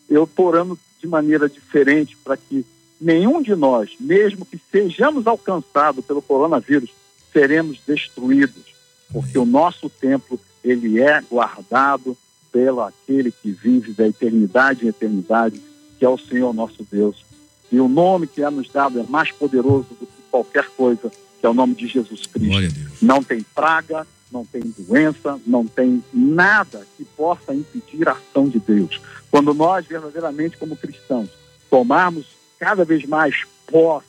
Eu 0.09 0.23
estou 0.23 0.47
orando 0.47 0.79
de 0.99 1.07
maneira 1.07 1.47
diferente 1.47 2.17
para 2.23 2.37
que 2.37 2.65
nenhum 2.99 3.41
de 3.41 3.55
nós, 3.55 3.91
mesmo 3.99 4.45
que 4.45 4.59
sejamos 4.71 5.27
alcançados 5.27 6.03
pelo 6.05 6.21
coronavírus, 6.21 6.89
seremos 7.31 7.79
destruídos, 7.87 8.65
porque 9.11 9.37
o 9.37 9.45
nosso 9.45 9.89
templo 9.89 10.39
ele 10.63 11.01
é 11.01 11.21
guardado 11.21 12.17
pelo 12.51 12.81
aquele 12.81 13.31
que 13.31 13.51
vive 13.51 13.93
da 13.93 14.07
eternidade 14.07 14.85
em 14.85 14.89
eternidade, 14.89 15.61
que 15.97 16.05
é 16.05 16.09
o 16.09 16.17
Senhor 16.17 16.53
nosso 16.53 16.85
Deus. 16.91 17.25
E 17.71 17.79
o 17.79 17.87
nome 17.87 18.27
que 18.27 18.41
é 18.41 18.49
nos 18.49 18.69
dado 18.69 18.99
é 18.99 19.03
mais 19.03 19.31
poderoso 19.31 19.87
do 19.91 20.05
que 20.07 20.21
qualquer 20.31 20.67
coisa, 20.69 21.11
que 21.39 21.45
é 21.45 21.49
o 21.49 21.53
nome 21.53 21.75
de 21.75 21.87
Jesus 21.87 22.25
Cristo. 22.25 22.51
Não 23.01 23.21
tem 23.21 23.41
praga, 23.53 24.07
não 24.31 24.45
tem 24.45 24.61
doença, 24.77 25.39
não 25.45 25.65
tem 25.65 26.03
nada 26.13 26.85
que 26.97 27.05
possa 27.05 27.53
impedir 27.53 28.07
a 28.07 28.13
ação 28.13 28.47
de 28.47 28.59
Deus. 28.59 28.99
Quando 29.29 29.53
nós, 29.53 29.85
verdadeiramente, 29.85 30.57
como 30.57 30.75
cristãos, 30.75 31.29
tomarmos 31.69 32.25
cada 32.57 32.83
vez 32.83 33.05
mais 33.05 33.43
posse 33.67 34.07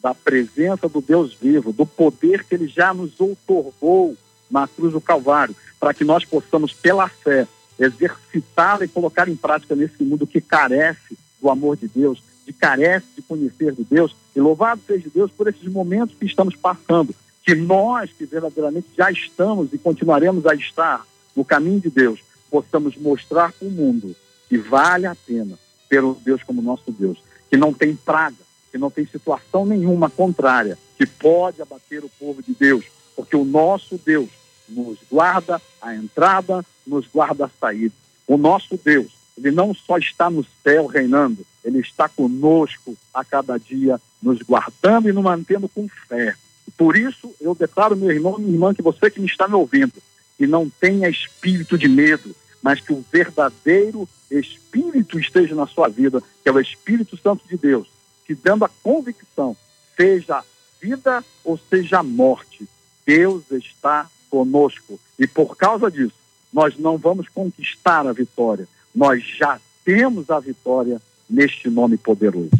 da 0.00 0.14
presença 0.14 0.88
do 0.88 1.00
Deus 1.00 1.34
vivo, 1.34 1.72
do 1.72 1.86
poder 1.86 2.44
que 2.44 2.54
Ele 2.54 2.68
já 2.68 2.92
nos 2.92 3.20
outorgou 3.20 4.16
na 4.50 4.66
cruz 4.66 4.92
do 4.92 5.00
Calvário, 5.00 5.54
para 5.78 5.94
que 5.94 6.04
nós 6.04 6.24
possamos, 6.24 6.72
pela 6.72 7.08
fé, 7.08 7.46
exercitar 7.78 8.82
e 8.82 8.88
colocar 8.88 9.28
em 9.28 9.36
prática 9.36 9.74
nesse 9.76 10.02
mundo 10.02 10.26
que 10.26 10.40
carece 10.40 11.16
do 11.40 11.48
amor 11.48 11.76
de 11.76 11.86
Deus, 11.86 12.22
que 12.44 12.52
carece 12.52 13.06
de 13.14 13.22
conhecer 13.22 13.72
de 13.72 13.84
Deus. 13.84 14.14
E 14.34 14.40
louvado 14.40 14.80
seja 14.86 15.08
Deus 15.14 15.30
por 15.30 15.48
esses 15.48 15.70
momentos 15.70 16.16
que 16.18 16.26
estamos 16.26 16.56
passando, 16.56 17.14
que 17.44 17.54
nós, 17.54 18.10
que 18.10 18.26
verdadeiramente 18.26 18.88
já 18.96 19.10
estamos 19.10 19.72
e 19.72 19.78
continuaremos 19.78 20.44
a 20.46 20.54
estar 20.54 21.06
no 21.36 21.44
caminho 21.44 21.80
de 21.80 21.90
Deus, 21.90 22.20
possamos 22.50 22.96
mostrar 22.96 23.52
para 23.52 23.68
o 23.68 23.70
mundo 23.70 24.14
que 24.48 24.58
vale 24.58 25.06
a 25.06 25.14
pena 25.14 25.58
ter 25.88 26.02
um 26.02 26.14
Deus 26.14 26.42
como 26.42 26.62
nosso 26.62 26.90
Deus, 26.90 27.18
que 27.50 27.56
não 27.56 27.72
tem 27.72 27.94
praga, 27.94 28.36
que 28.70 28.78
não 28.78 28.90
tem 28.90 29.06
situação 29.06 29.64
nenhuma 29.64 30.10
contrária, 30.10 30.76
que 30.96 31.06
pode 31.06 31.62
abater 31.62 32.04
o 32.04 32.10
povo 32.18 32.42
de 32.42 32.54
Deus, 32.54 32.84
porque 33.14 33.36
o 33.36 33.44
nosso 33.44 33.98
Deus 34.04 34.28
nos 34.68 34.98
guarda 35.10 35.60
a 35.80 35.94
entrada, 35.94 36.64
nos 36.86 37.06
guarda 37.06 37.46
a 37.46 37.50
saída. 37.60 37.94
O 38.26 38.36
nosso 38.36 38.78
Deus, 38.82 39.12
ele 39.36 39.50
não 39.50 39.74
só 39.74 39.98
está 39.98 40.28
no 40.28 40.44
céu 40.62 40.86
reinando, 40.86 41.46
ele 41.64 41.80
está 41.80 42.08
conosco 42.08 42.96
a 43.12 43.24
cada 43.24 43.58
dia, 43.58 44.00
nos 44.22 44.40
guardando 44.42 45.08
e 45.08 45.12
nos 45.12 45.24
mantendo 45.24 45.68
com 45.68 45.88
fé. 46.08 46.34
Por 46.76 46.96
isso, 46.96 47.34
eu 47.40 47.54
declaro, 47.54 47.96
meu 47.96 48.10
irmão, 48.10 48.38
minha 48.38 48.52
irmã, 48.52 48.74
que 48.74 48.82
você 48.82 49.10
que 49.10 49.20
me 49.20 49.26
está 49.26 49.48
me 49.48 49.54
ouvindo, 49.54 49.94
que 50.36 50.46
não 50.46 50.68
tenha 50.68 51.08
espírito 51.08 51.76
de 51.78 51.88
medo, 51.88 52.34
mas 52.62 52.80
que 52.80 52.92
o 52.92 53.04
verdadeiro 53.10 54.08
espírito 54.30 55.18
esteja 55.18 55.54
na 55.54 55.66
sua 55.66 55.88
vida, 55.88 56.22
que 56.42 56.48
é 56.48 56.52
o 56.52 56.60
Espírito 56.60 57.16
Santo 57.16 57.46
de 57.48 57.56
Deus, 57.56 57.88
que 58.26 58.34
dando 58.34 58.64
a 58.64 58.70
convicção, 58.82 59.56
seja 59.96 60.44
vida 60.80 61.24
ou 61.44 61.58
seja 61.70 62.02
morte, 62.02 62.68
Deus 63.06 63.50
está 63.50 64.08
conosco. 64.30 64.98
E 65.18 65.26
por 65.26 65.56
causa 65.56 65.90
disso, 65.90 66.14
nós 66.52 66.74
não 66.78 66.96
vamos 66.96 67.26
conquistar 67.28 68.06
a 68.06 68.12
vitória, 68.12 68.66
nós 68.94 69.22
já 69.38 69.60
temos 69.84 70.30
a 70.30 70.40
vitória 70.40 71.00
neste 71.28 71.68
nome 71.68 71.96
poderoso. 71.96 72.50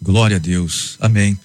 Glória 0.00 0.36
a 0.36 0.40
Deus. 0.40 0.96
Amém. 1.00 1.38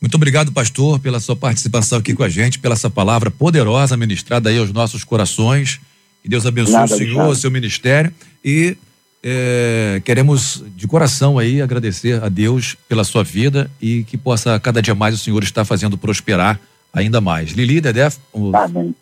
Muito 0.00 0.14
obrigado, 0.14 0.50
pastor, 0.50 0.98
pela 0.98 1.20
sua 1.20 1.36
participação 1.36 1.98
aqui 1.98 2.14
com 2.14 2.22
a 2.22 2.28
gente, 2.28 2.58
pela 2.58 2.74
essa 2.74 2.88
palavra 2.88 3.30
poderosa 3.30 3.96
ministrada 3.96 4.48
aí 4.48 4.58
aos 4.58 4.72
nossos 4.72 5.04
corações. 5.04 5.80
Que 6.22 6.28
Deus 6.28 6.46
abençoe 6.46 6.72
Nada, 6.72 6.94
o 6.94 6.98
senhor, 6.98 7.28
o 7.28 7.36
seu 7.36 7.50
ministério 7.50 8.12
e 8.44 8.76
eh, 9.22 10.00
queremos 10.04 10.64
de 10.74 10.86
coração 10.86 11.38
aí 11.38 11.60
agradecer 11.60 12.22
a 12.22 12.28
Deus 12.28 12.76
pela 12.88 13.04
sua 13.04 13.22
vida 13.22 13.70
e 13.80 14.04
que 14.04 14.16
possa 14.16 14.58
cada 14.58 14.80
dia 14.80 14.94
mais 14.94 15.14
o 15.14 15.18
senhor 15.18 15.42
estar 15.42 15.64
fazendo 15.64 15.98
prosperar 15.98 16.58
ainda 16.92 17.20
mais. 17.20 17.50
Lili, 17.50 17.80
Dedé, 17.80 18.08
o- 18.32 18.56
Amém. 18.56 18.94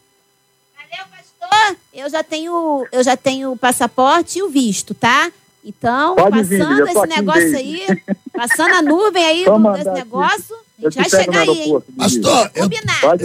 Pastor, 1.10 1.76
eu 1.92 2.08
já 2.10 2.22
tenho, 2.24 2.86
eu 2.92 3.02
já 3.02 3.16
tenho 3.16 3.52
o 3.52 3.56
passaporte 3.56 4.38
e 4.38 4.42
o 4.42 4.48
visto, 4.50 4.94
tá? 4.94 5.30
Então, 5.64 6.14
Pode 6.16 6.42
vir, 6.44 6.58
passando 6.60 6.78
tô 6.78 6.86
esse 6.86 7.06
negócio 7.16 7.56
aí, 7.56 7.86
passando 8.32 8.74
a 8.74 8.82
nuvem 8.82 9.24
aí 9.24 9.44
desse 9.44 9.88
aqui. 9.88 9.98
negócio, 9.98 10.56
a 10.78 10.82
gente 10.82 10.92
te 10.92 10.98
vai 10.98 11.10
chegar 11.10 11.40
aí. 11.42 11.72
Pastor, 11.96 12.50
eu, 12.54 12.64
eu, 12.64 12.68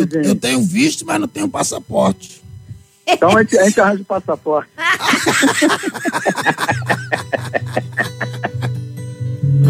vir. 0.08 0.26
eu 0.26 0.36
tenho 0.36 0.62
visto, 0.62 1.06
mas 1.06 1.20
não 1.22 1.28
tenho 1.28 1.48
passaporte. 1.48 2.42
Então 3.06 3.38
a 3.38 3.44
gente, 3.44 3.58
a 3.58 3.66
gente 3.66 3.80
arranja 3.82 4.02
o 4.02 4.06
passaporte. 4.06 4.70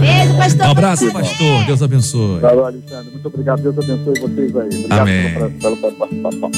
Beijo, 0.04 0.38
pastor. 0.38 0.66
um 0.68 0.72
abraço, 0.72 1.12
pastor. 1.12 1.66
Deus 1.66 1.82
abençoe. 1.82 2.40
Valeu, 2.40 2.66
Alexandre. 2.66 3.12
Muito 3.12 3.28
obrigado. 3.28 3.62
Deus 3.62 3.78
abençoe 3.78 4.20
vocês 4.20 4.56
aí. 4.58 4.68
Obrigado 4.68 5.00
Amém. 5.02 5.34
pela 5.60 5.76
participação. 5.78 6.52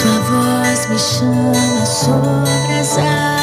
Tua 0.00 0.18
voz 0.20 0.88
me 0.88 0.98
chama 0.98 1.86
sobre 1.86 2.80
as 2.80 2.98
águas, 2.98 3.37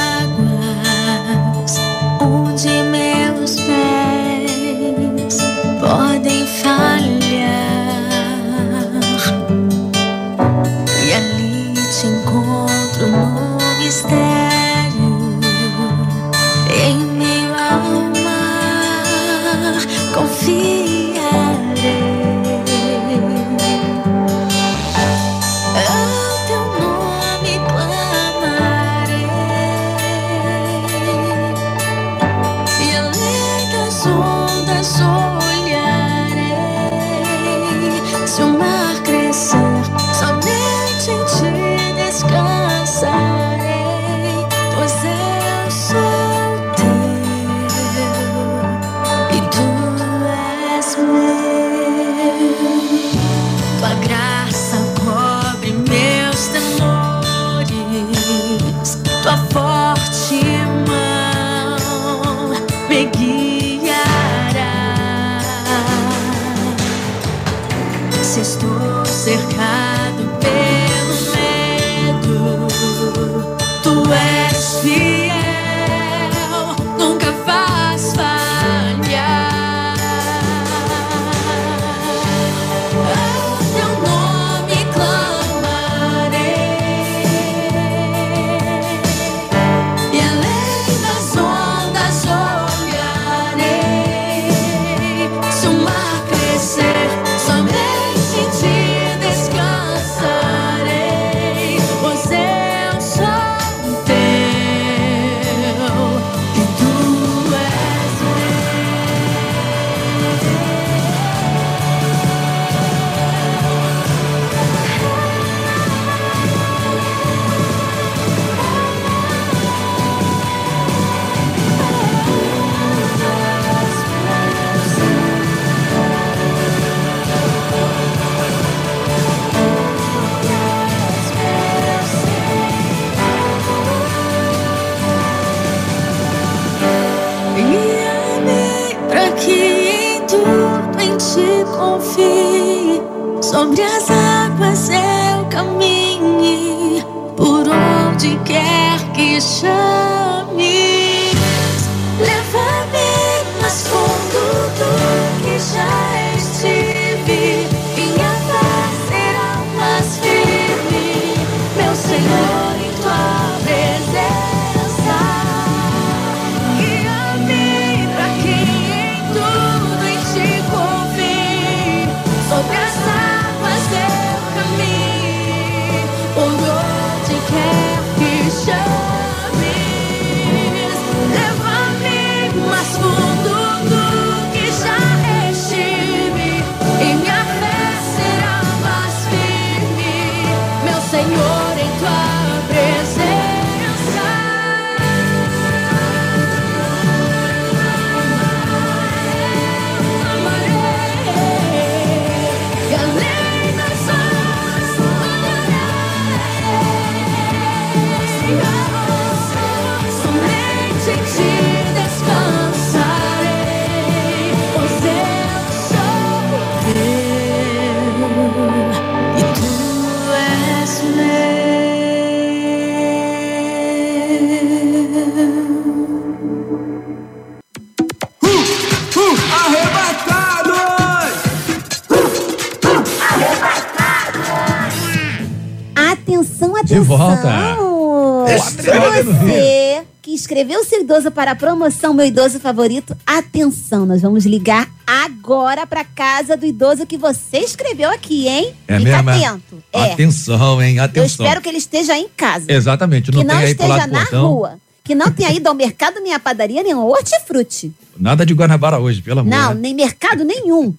que 240.56 240.60
escreveu 240.60 240.86
seu 240.86 241.02
idoso 241.02 241.30
para 241.32 241.52
a 241.52 241.56
promoção 241.56 242.14
Meu 242.14 242.26
Idoso 242.26 242.62
Favorito, 242.62 243.16
atenção, 243.26 244.06
nós 244.06 244.22
vamos 244.22 244.46
ligar 244.46 244.90
agora 245.06 245.86
para 245.86 246.06
casa 246.06 246.56
do 246.56 246.66
idoso 246.66 247.06
que 247.06 247.18
você 247.18 247.58
escreveu 247.58 248.10
aqui, 248.10 248.48
hein? 248.48 248.74
É 248.88 248.98
Fica 248.98 249.22
mesmo? 249.22 249.30
é? 249.32 249.46
atento. 249.46 249.84
É. 249.92 250.14
Atenção, 250.14 250.82
hein? 250.82 250.96
Eu 250.96 251.04
Atenção. 251.04 251.46
espero 251.46 251.62
que 251.62 251.68
ele 251.68 251.78
esteja 251.78 252.18
em 252.18 252.30
casa. 252.30 252.72
Exatamente, 252.72 253.32
não 253.32 253.42
que 253.42 253.46
não 253.46 253.62
esteja 253.62 254.08
na 254.08 254.20
portão. 254.22 254.48
rua. 254.48 254.80
Que 255.04 255.14
não 255.14 255.30
tenha 255.30 255.52
ido 255.52 255.68
ao 255.68 255.76
mercado, 255.76 256.22
nem 256.22 256.34
à 256.34 256.40
padaria, 256.40 256.82
nem 256.82 256.94
ao 256.94 257.06
hortifruti. 257.06 257.92
Nada 258.18 258.46
de 258.46 258.54
Guanabara 258.54 258.98
hoje, 258.98 259.22
pelo 259.22 259.42
amor. 259.42 259.50
Não, 259.50 259.74
né? 259.74 259.82
nem 259.82 259.94
mercado 259.94 260.46
nenhum. 260.46 260.96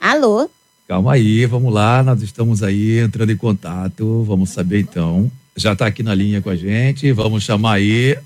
Alô? 0.00 0.48
Calma 0.86 1.14
aí, 1.14 1.44
vamos 1.44 1.74
lá, 1.74 2.04
nós 2.04 2.22
estamos 2.22 2.62
aí 2.62 3.00
entrando 3.00 3.30
em 3.30 3.36
contato, 3.36 4.22
vamos 4.22 4.50
saber 4.50 4.78
então. 4.78 5.28
Já 5.56 5.72
está 5.72 5.86
aqui 5.86 6.04
na 6.04 6.14
linha 6.14 6.40
com 6.40 6.50
a 6.50 6.56
gente, 6.56 7.10
vamos 7.10 7.42
chamar 7.42 7.74
aí 7.74 8.16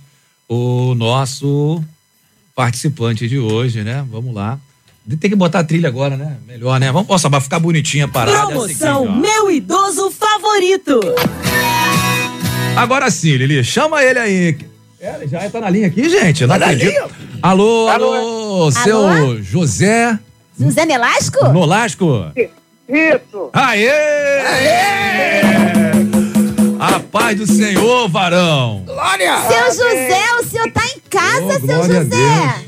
o 0.48 0.94
nosso 0.94 1.82
participante 2.54 3.28
de 3.28 3.38
hoje, 3.38 3.82
né? 3.84 4.04
Vamos 4.10 4.34
lá. 4.34 4.58
Tem 5.20 5.30
que 5.30 5.36
botar 5.36 5.60
a 5.60 5.64
trilha 5.64 5.88
agora, 5.88 6.16
né? 6.16 6.36
Melhor, 6.46 6.78
né? 6.78 6.90
Vamos, 6.92 7.08
nossa, 7.08 7.28
vai 7.28 7.40
ficar 7.40 7.58
bonitinha 7.58 8.04
a 8.04 8.08
parada. 8.08 8.36
é 8.36 8.40
a 8.42 8.46
Promoção 8.46 9.02
seguinte, 9.02 9.16
ó. 9.16 9.20
Meu 9.20 9.50
Idoso 9.50 10.10
Favorito. 10.10 11.00
Agora 12.76 13.10
sim, 13.10 13.36
Lili, 13.36 13.64
chama 13.64 14.02
ele 14.02 14.18
aí. 14.18 14.58
É, 15.00 15.14
ele 15.16 15.28
já 15.28 15.48
tá 15.48 15.60
na 15.60 15.70
linha 15.70 15.86
aqui, 15.86 16.08
gente. 16.08 16.42
Não 16.42 16.48
Tá 16.48 16.58
na 16.58 16.66
acredito. 16.66 16.88
linha? 16.90 17.06
Alô, 17.40 17.88
alô, 17.88 18.70
seu 18.72 19.06
Alô? 19.08 19.40
José 19.40 20.18
José 20.58 20.84
Nelasco? 20.84 21.48
Nolasco. 21.52 22.26
Isso! 22.88 23.50
Aê! 23.52 23.88
A 26.80 27.00
paz 27.00 27.36
do 27.38 27.46
Senhor, 27.46 28.08
varão. 28.08 28.82
Glória! 28.86 29.36
Seu 29.48 29.66
José, 29.84 30.20
o 30.37 30.37
senhor 30.48 30.72
tá 30.72 30.84
em 30.86 31.00
casa, 31.08 31.60
Oh, 31.62 31.66
seu 31.66 31.84
José. 31.84 32.64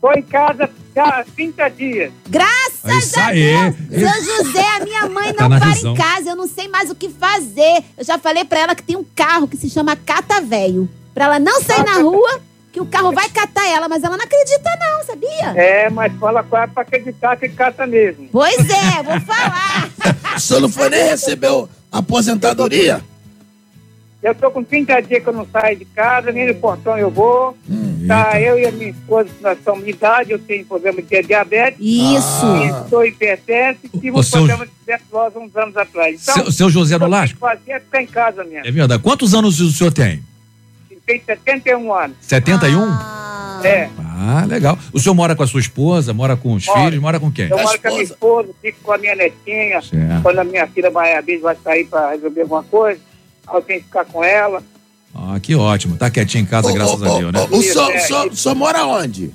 Tô 0.00 0.12
em 0.12 0.22
casa 0.22 0.68
há 0.96 1.24
30 1.36 1.68
dias. 1.70 2.12
Graças 2.28 2.84
É 2.84 2.94
isso 2.98 3.20
a 3.20 3.26
aí. 3.26 3.72
Deus. 3.88 4.12
Seu 4.12 4.24
José, 4.44 4.66
a 4.76 4.84
minha 4.84 5.08
mãe 5.08 5.32
Tá 5.32 5.42
não 5.44 5.48
na 5.50 5.60
para 5.60 5.70
visão. 5.74 5.92
em 5.94 5.96
casa, 5.96 6.30
eu 6.30 6.36
não 6.36 6.48
sei 6.48 6.66
mais 6.68 6.90
o 6.90 6.94
que 6.94 7.08
fazer. 7.08 7.84
Eu 7.96 8.04
já 8.04 8.18
falei 8.18 8.44
pra 8.44 8.58
ela 8.60 8.74
que 8.74 8.82
tem 8.82 8.96
um 8.96 9.04
carro 9.14 9.46
que 9.46 9.56
se 9.56 9.70
chama 9.70 9.94
Cata 9.94 10.40
Velho. 10.40 10.88
Pra 11.14 11.26
ela 11.26 11.38
não 11.38 11.62
sair 11.62 11.84
na 11.84 11.98
rua 12.00 12.40
que 12.72 12.80
o 12.80 12.86
carro 12.86 13.12
vai 13.12 13.28
catar 13.28 13.64
ela, 13.68 13.86
mas 13.88 14.02
ela 14.02 14.16
não 14.16 14.24
acredita 14.24 14.70
não, 14.80 15.04
sabia? 15.06 15.52
É, 15.62 15.90
mas 15.90 16.10
fala 16.18 16.42
com 16.42 16.56
ela 16.56 16.66
pra 16.66 16.82
acreditar 16.82 17.36
que 17.36 17.48
cata 17.50 17.86
mesmo. 17.86 18.28
Pois 18.32 18.56
é, 18.58 19.02
vou 19.02 19.20
falar. 19.20 19.88
O 20.34 20.40
senhor 20.40 20.60
não 20.60 20.68
foi 20.70 20.88
nem 20.88 21.04
receber 21.04 21.48
a 21.92 21.98
aposentadoria? 21.98 23.04
Eu 24.22 24.34
tô 24.36 24.50
com 24.52 24.62
30 24.62 25.00
dias 25.02 25.20
que 25.22 25.28
eu 25.28 25.32
não 25.32 25.44
saio 25.50 25.76
de 25.76 25.84
casa, 25.84 26.30
nem 26.30 26.46
no 26.46 26.54
portão 26.54 26.96
eu 26.96 27.10
vou. 27.10 27.56
Hum, 27.68 28.04
tá, 28.06 28.40
eu 28.40 28.56
e 28.56 28.66
a 28.66 28.70
minha 28.70 28.90
esposa, 28.90 29.28
nós 29.40 29.58
somos 29.64 29.84
de 29.84 29.90
idade, 29.90 30.30
eu 30.30 30.38
tenho 30.38 30.64
problema 30.64 31.02
de 31.02 31.22
diabetes. 31.22 31.78
Isso. 31.80 32.46
Ah. 32.46 32.82
Estou 32.84 33.04
hipertenso 33.04 33.80
e 33.84 33.88
tive 33.88 34.10
O 34.12 34.20
um 34.20 34.22
seu- 34.22 34.38
problema 34.38 34.64
de 34.66 34.70
tuberculose 34.72 35.38
uns 35.38 35.56
anos 35.56 35.76
atrás. 35.76 36.20
Então, 36.22 36.34
Seu, 36.36 36.52
seu 36.52 36.70
José 36.70 36.96
Nolasco? 36.98 37.36
fazer 37.40 37.72
é 37.72 37.80
ficar 37.80 38.00
em 38.02 38.06
casa 38.06 38.44
mesmo. 38.44 38.64
É 38.66 38.70
verdade. 38.70 39.02
Quantos 39.02 39.34
anos 39.34 39.60
o 39.60 39.72
senhor 39.72 39.92
tem? 39.92 40.22
Tem 41.04 41.20
71 41.20 41.92
anos. 41.92 42.16
71? 42.20 42.80
Ah. 42.84 43.60
É. 43.64 43.88
Ah, 43.98 44.44
legal. 44.46 44.78
O 44.92 45.00
senhor 45.00 45.14
mora 45.16 45.34
com 45.34 45.42
a 45.42 45.46
sua 45.48 45.60
esposa, 45.60 46.12
mora 46.14 46.36
com 46.36 46.52
os 46.54 46.64
Moro. 46.66 46.80
filhos, 46.84 47.00
mora 47.00 47.18
com 47.18 47.30
quem? 47.30 47.48
Eu 47.48 47.58
A 47.58 47.62
moro 47.64 47.80
com 47.80 47.88
a 47.88 47.90
minha 47.90 48.02
esposa. 48.04 48.42
esposa, 48.42 48.48
fico 48.62 48.78
com 48.84 48.92
a 48.92 48.98
minha 48.98 49.16
netinha. 49.16 49.80
Certo. 49.82 50.22
Quando 50.22 50.38
a 50.38 50.44
minha 50.44 50.66
filha 50.68 50.90
vai, 50.90 51.14
às 51.16 51.24
vezes 51.24 51.42
vai 51.42 51.56
sair 51.62 51.84
para 51.86 52.10
resolver 52.10 52.42
alguma 52.42 52.62
coisa, 52.64 53.00
que 53.60 53.80
ficar 53.80 54.04
com 54.04 54.22
ela. 54.24 54.62
Ah, 55.14 55.38
que 55.40 55.54
ótimo. 55.54 55.96
Tá 55.96 56.10
quietinho 56.10 56.42
em 56.42 56.46
casa, 56.46 56.70
Ô, 56.70 56.72
graças 56.74 57.00
ô, 57.00 57.04
a 57.04 57.18
Deus, 57.18 57.32
né? 57.32 57.40
ô, 57.50 57.56
O 57.56 57.62
senhor, 57.62 58.52
é, 58.52 58.54
mora 58.54 58.86
onde? 58.86 59.30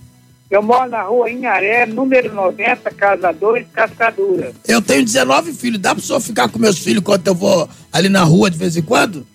Eu 0.49 0.63
moro 0.63 0.89
na 0.89 1.03
rua 1.03 1.29
Inharé, 1.29 1.85
número 1.85 2.33
90, 2.33 2.89
casa 2.91 3.33
2, 3.33 3.67
Cascadura. 3.73 4.53
Eu 4.65 4.81
tenho 4.81 5.03
19 5.03 5.51
filhos. 5.53 5.79
Dá 5.79 5.93
pro 5.93 6.03
senhor 6.03 6.21
ficar 6.21 6.47
com 6.47 6.57
meus 6.57 6.79
filhos 6.79 7.01
enquanto 7.01 7.27
eu 7.27 7.35
vou 7.35 7.69
ali 7.91 8.07
na 8.07 8.23
rua 8.23 8.49
de 8.49 8.57
vez 8.57 8.77
em 8.77 8.81
quando? 8.81 9.27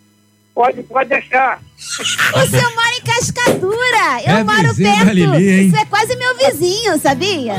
Pode, 0.54 0.82
pode 0.82 1.08
deixar. 1.08 1.60
O 1.78 2.46
senhor 2.46 2.74
mora 2.74 2.94
em 2.96 3.00
Cascadura. 3.00 4.22
Eu 4.26 4.36
É 4.36 4.44
moro 4.44 4.74
perto. 4.76 5.10
Lili? 5.12 5.66
Isso 5.68 5.76
é 5.76 5.84
quase 5.86 6.14
meu 6.16 6.36
vizinho, 6.36 6.98
sabia? 7.00 7.54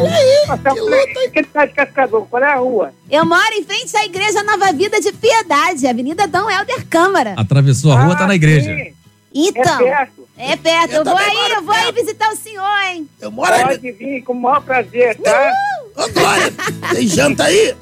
Nossa, 0.48 0.60
que 1.08 1.30
que 1.32 1.44
tá 1.44 1.66
de 1.66 1.74
Cascadura? 1.74 2.26
Qual 2.30 2.44
é 2.44 2.54
a 2.54 2.58
rua? 2.58 2.94
Eu 3.10 3.26
moro 3.26 3.52
em 3.54 3.64
frente 3.64 3.98
à 3.98 4.06
Igreja 4.06 4.44
Nova 4.44 4.72
Vida 4.74 5.02
de 5.02 5.12
Piedade, 5.12 5.88
Avenida 5.88 6.28
Dom 6.28 6.50
Helder 6.50 6.86
Câmara. 6.88 7.34
Atravessou 7.36 7.91
a 7.94 8.04
rua, 8.04 8.16
tá 8.16 8.28
na 8.28 8.36
igreja. 8.36 8.72
Ah, 8.72 8.84
sim. 8.86 8.94
Então, 9.36 9.82
É 9.82 9.96
perto. 9.96 10.28
é 10.38 10.56
perto. 10.56 10.91
Eu 10.94 10.98
Eu 11.00 11.06
vou 11.06 11.18
aí, 11.18 11.52
eu 11.56 11.62
vou 11.64 11.74
aí 11.74 11.91
visitar 11.91 12.30
o 12.32 12.36
senhor, 12.36 12.80
hein? 12.91 13.10
Eu 13.20 13.32
moro 13.32 13.52
aí. 13.52 13.64
Pode 13.64 13.91
vir 13.94 14.22
com 14.24 14.34
o 14.34 14.39
maior 14.39 14.62
prazer, 14.62 15.16
tá? 15.18 15.52
Ô, 15.96 16.08
Glória, 16.10 16.54
tem 16.94 17.08
janta 17.08 17.46
aí? 17.46 17.76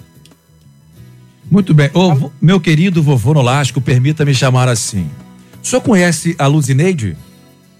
Muito 1.51 1.73
bem. 1.73 1.89
Ô, 1.93 2.15
vo- 2.15 2.33
meu 2.41 2.61
querido 2.61 3.03
vovô 3.03 3.33
Nolasco, 3.33 3.81
permita-me 3.81 4.33
chamar 4.33 4.69
assim. 4.69 5.09
O 5.61 5.67
senhor 5.67 5.81
conhece 5.81 6.33
a 6.39 6.47
Luzineide? 6.47 7.17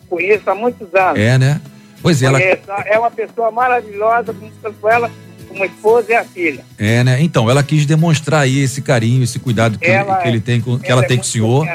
Conheço 0.09 0.49
há 0.49 0.53
muitos 0.53 0.93
anos. 0.93 1.17
É, 1.17 1.38
né? 1.38 1.61
Pois 2.01 2.22
é, 2.22 2.26
ela. 2.26 2.39
É 2.41 2.99
uma 2.99 3.09
pessoa 3.09 3.49
maravilhosa, 3.49 4.36
tanto 4.61 4.88
ela 4.89 5.09
como 5.47 5.63
a 5.63 5.65
esposa 5.65 6.11
e 6.11 6.15
a 6.15 6.26
filha. 6.26 6.65
É, 6.78 7.01
né? 7.03 7.22
Então, 7.22 7.49
ela 7.49 7.63
quis 7.63 7.86
demonstrar 7.86 8.41
aí 8.41 8.59
esse 8.59 8.82
carinho, 8.82 9.24
esse 9.24 9.39
cuidado 9.39 9.80
que, 9.80 9.86
Ela 9.86 10.17
que 10.17 10.28
ele 10.28 10.41
tem 10.41 10.59
com, 10.59 10.78
que 10.78 10.88
ela 10.91 10.99
ela 10.99 11.05
é 11.05 11.07
tem 11.07 11.17
com 11.17 11.24
o 11.24 11.26
senhor. 11.26 11.65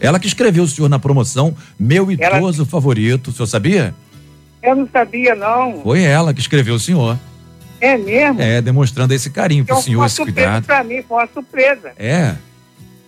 Ela 0.00 0.18
que 0.18 0.26
escreveu 0.26 0.64
o 0.64 0.68
senhor 0.68 0.88
na 0.88 0.98
promoção, 0.98 1.54
meu 1.78 2.08
Ela- 2.18 2.38
idoso 2.38 2.64
favorito. 2.64 3.28
O 3.28 3.32
senhor 3.32 3.46
sabia? 3.46 3.94
Eu 4.62 4.74
não 4.74 4.88
sabia, 4.90 5.34
não. 5.34 5.82
Foi 5.82 6.02
ela 6.02 6.32
que 6.32 6.40
escreveu 6.40 6.74
o 6.76 6.80
senhor. 6.80 7.18
É 7.82 7.98
mesmo? 7.98 8.40
É, 8.40 8.62
demonstrando 8.62 9.12
esse 9.12 9.28
carinho 9.28 9.64
pro 9.64 9.74
Então, 9.74 9.82
senhor, 9.82 9.96
foi 9.96 10.02
uma 10.02 10.06
esse 10.06 10.16
surpresa 10.16 10.40
cuidado. 10.46 10.64
pra 10.64 10.84
mim, 10.84 11.02
foi 11.06 11.16
uma 11.18 11.28
surpresa. 11.34 11.90
É. 11.98 12.34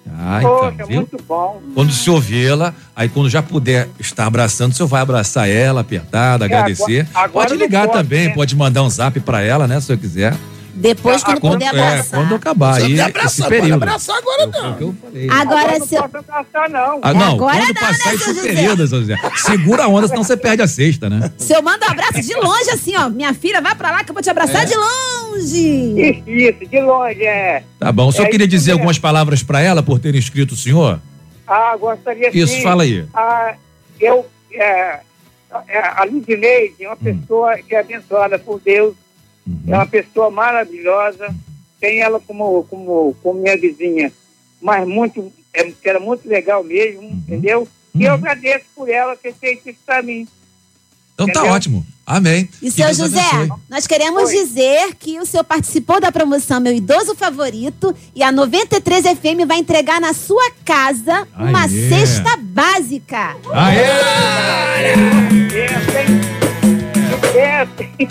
Ah, 0.06 0.38
Poxa, 0.42 0.72
então, 0.74 0.86
viu? 0.86 0.96
muito 0.96 1.16
bom. 1.26 1.62
Quando 1.74 1.88
o 1.88 1.92
senhor 1.92 2.20
vê-la, 2.20 2.74
aí 2.94 3.08
quando 3.08 3.30
já 3.30 3.40
puder 3.42 3.88
estar 3.98 4.26
abraçando, 4.26 4.72
o 4.72 4.74
senhor 4.74 4.86
vai 4.88 5.00
abraçar 5.00 5.48
ela, 5.48 5.80
apertada, 5.80 6.44
É, 6.44 6.46
agradecer. 6.46 7.06
agora- 7.14 7.24
agora 7.24 7.48
pode 7.48 7.56
ligar 7.62 7.86
pode, 7.86 7.98
também, 8.02 8.28
né? 8.28 8.34
pode 8.34 8.54
mandar 8.54 8.82
um 8.82 8.90
zap 8.90 9.18
pra 9.20 9.40
ela, 9.40 9.66
né, 9.66 9.76
se 9.80 9.84
o 9.84 9.86
senhor 9.86 9.98
quiser. 9.98 10.34
Depois, 10.76 11.22
quando 11.22 11.40
Quando, 11.40 11.52
puder 11.54 11.66
é, 11.66 11.68
abraçar. 11.68 12.20
quando 12.20 12.34
acabar 12.34 12.74
aí 12.74 12.82
não 12.82 12.88
esse 12.90 13.00
abraçar, 13.00 13.46
pode 13.48 13.60
período. 13.60 13.82
abraçar 13.82 14.16
agora 14.18 14.42
o 14.42 14.50
não. 14.50 14.74
que 14.74 14.82
eu 14.82 14.94
falei. 15.02 15.28
Agora, 15.30 15.60
Agora 15.60 15.78
não 15.78 15.86
se 15.86 15.94
eu... 15.94 16.02
posso 16.02 16.16
abraçar, 16.16 16.70
não. 16.70 16.98
Ah, 17.02 17.14
não, 17.14 17.34
Agora 17.34 17.56
quando 17.58 17.66
não, 17.68 17.74
passar 17.74 18.08
né, 18.08 18.14
esse 18.14 18.24
seu 18.24 18.34
José? 18.34 18.48
período, 18.54 18.86
seu 18.88 18.98
José. 19.00 19.16
Segura 19.36 19.84
a 19.84 19.88
onda, 19.88 20.08
senão 20.08 20.24
você 20.24 20.36
perde 20.36 20.62
a 20.62 20.66
sexta, 20.66 21.08
né? 21.08 21.32
Se 21.38 21.52
eu 21.54 21.62
mando 21.62 21.84
um 21.86 21.90
abraço 21.90 22.20
de 22.20 22.34
longe, 22.34 22.70
assim, 22.70 22.96
ó. 22.96 23.08
Minha 23.08 23.32
filha, 23.32 23.60
vai 23.60 23.74
pra 23.74 23.90
lá 23.92 24.02
que 24.04 24.10
eu 24.10 24.14
vou 24.14 24.22
te 24.22 24.30
abraçar 24.30 24.62
É. 24.62 24.64
de 24.66 24.74
longe. 24.76 26.22
Isso, 26.26 26.66
de 26.68 26.80
longe, 26.80 27.22
é. 27.24 27.62
Tá 27.78 27.92
bom. 27.92 28.08
O 28.08 28.12
senhor 28.12 28.26
É 28.26 28.30
queria 28.30 28.46
dizer 28.48 28.70
mesmo. 28.72 28.80
algumas 28.80 28.98
palavras 28.98 29.42
pra 29.42 29.60
ela 29.60 29.82
por 29.82 29.98
ter 29.98 30.14
inscrito 30.14 30.54
o 30.54 30.56
senhor? 30.56 31.00
Ah, 31.46 31.76
gostaria 31.76 32.30
Isso, 32.36 32.54
sim. 32.54 32.62
fala 32.62 32.82
aí. 32.82 33.04
Ah, 33.14 33.54
eu, 34.00 34.26
é, 34.52 35.00
é, 35.68 35.78
a 35.78 36.04
Lidineide 36.04 36.74
é 36.80 36.88
uma 36.88 36.94
Hum. 36.94 36.98
pessoa 37.20 37.56
que 37.58 37.74
é 37.74 37.80
abençoada 37.80 38.38
por 38.38 38.60
Deus, 38.60 38.94
Uhum. 39.46 39.60
é 39.68 39.74
uma 39.76 39.86
pessoa 39.86 40.30
maravilhosa, 40.30 41.34
tem 41.80 42.00
ela 42.00 42.18
como, 42.20 42.64
como, 42.70 43.14
como 43.22 43.40
minha 43.40 43.56
vizinha, 43.58 44.10
mas 44.60 44.86
muito, 44.88 45.30
é, 45.52 45.64
que 45.64 45.88
era 45.88 46.00
muito 46.00 46.26
legal 46.28 46.64
mesmo, 46.64 47.02
entendeu? 47.02 47.68
E 47.94 48.02
eu 48.04 48.10
Uhum. 48.12 48.18
agradeço 48.18 48.64
por 48.74 48.88
ela 48.88 49.14
ter 49.16 49.34
feito 49.34 49.68
isso 49.68 49.78
pra 49.84 50.02
mim. 50.02 50.26
Então 51.14 51.26
tá 51.26 51.32
Entendeu? 51.40 51.52
ótimo. 51.52 51.86
Amém. 52.06 52.48
E 52.60 52.66
Que 52.66 52.70
seu 52.72 52.86
Deus 52.86 52.96
José, 52.98 53.20
abençoe. 53.20 53.58
nós 53.70 53.86
queremos 53.86 54.24
Oi. 54.30 54.34
dizer 54.44 54.94
que 54.96 55.18
o 55.20 55.24
senhor 55.24 55.44
participou 55.44 56.00
da 56.00 56.10
promoção 56.10 56.60
Meu 56.60 56.74
Idoso 56.74 57.14
Favorito 57.14 57.94
e 58.14 58.22
a 58.22 58.32
93 58.32 59.04
FM 59.18 59.46
vai 59.46 59.58
entregar 59.58 60.00
na 60.00 60.12
sua 60.12 60.50
casa 60.64 61.26
uma 61.38 61.62
Aê. 61.62 61.88
cesta 61.88 62.36
básica. 62.36 63.36
Aê! 63.52 64.94
Hein? 64.94 66.23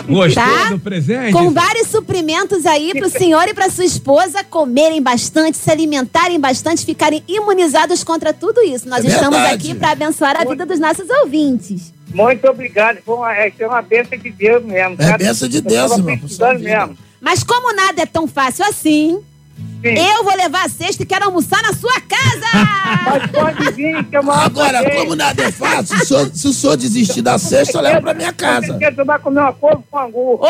Gostou 0.08 0.42
Tá? 0.42 0.68
do 0.70 0.78
presente? 0.78 1.32
Com 1.32 1.50
vários 1.50 1.88
suprimentos 1.88 2.66
aí 2.66 2.92
pro 2.94 3.08
senhor 3.08 3.48
e 3.48 3.54
pra 3.54 3.70
sua 3.70 3.84
esposa 3.84 4.44
comerem 4.44 5.00
bastante, 5.02 5.56
se 5.56 5.70
alimentarem 5.70 6.38
bastante, 6.38 6.84
ficarem 6.84 7.22
imunizados 7.26 8.04
contra 8.04 8.32
tudo 8.32 8.60
isso. 8.62 8.88
Nós 8.88 9.04
É 9.04 9.08
estamos 9.08 9.38
verdade. 9.38 9.54
aqui 9.54 9.74
para 9.74 9.90
abençoar 9.90 10.40
a 10.40 10.44
vida 10.44 10.66
dos 10.66 10.78
nossos 10.78 11.08
ouvintes. 11.22 11.92
Muito 12.12 12.46
obrigado, 12.48 12.98
foi 13.04 13.14
uma, 13.16 13.34
é 13.34 13.52
uma 13.62 13.82
bênção 13.82 14.16
de 14.18 14.30
Deus 14.30 14.62
mesmo. 14.64 14.96
É 15.00 15.18
bênção 15.18 15.48
de 15.48 15.56
Eu 15.58 15.62
Deus, 15.62 15.92
irmão, 15.92 16.18
mesmo. 16.60 16.98
Mas 17.20 17.42
como 17.42 17.74
nada 17.74 18.02
é 18.02 18.06
tão 18.06 18.26
fácil 18.28 18.64
assim, 18.66 19.18
Sim. 19.56 19.90
eu 19.98 20.24
vou 20.24 20.34
levar 20.34 20.64
a 20.64 20.68
cesta 20.68 21.02
e 21.02 21.06
quero 21.06 21.26
almoçar 21.26 21.62
na 21.62 21.74
sua 21.74 22.00
casa! 22.00 22.46
Mas 23.04 23.30
pode 23.30 23.72
vir, 23.72 24.02
que 24.04 24.16
é 24.16 24.20
uma 24.20 24.44
Agora, 24.44 24.90
como 24.90 25.14
nada 25.14 25.42
é 25.42 25.52
fácil, 25.52 25.96
se 25.98 26.02
o 26.02 26.06
senhor, 26.06 26.30
se 26.34 26.48
o 26.48 26.52
senhor 26.54 26.76
desistir 26.76 27.20
da 27.20 27.38
sexta, 27.38 27.76
eu 27.78 27.82
levo 27.82 28.00
pra 28.02 28.14
minha 28.14 28.32
casa. 28.32 28.78
Você 28.78 29.04
vai 29.04 29.18
comer 29.18 29.40
uma 29.40 29.52
couve 29.52 29.82
com 29.90 29.98
angu. 29.98 30.38
Ô, 30.40 30.46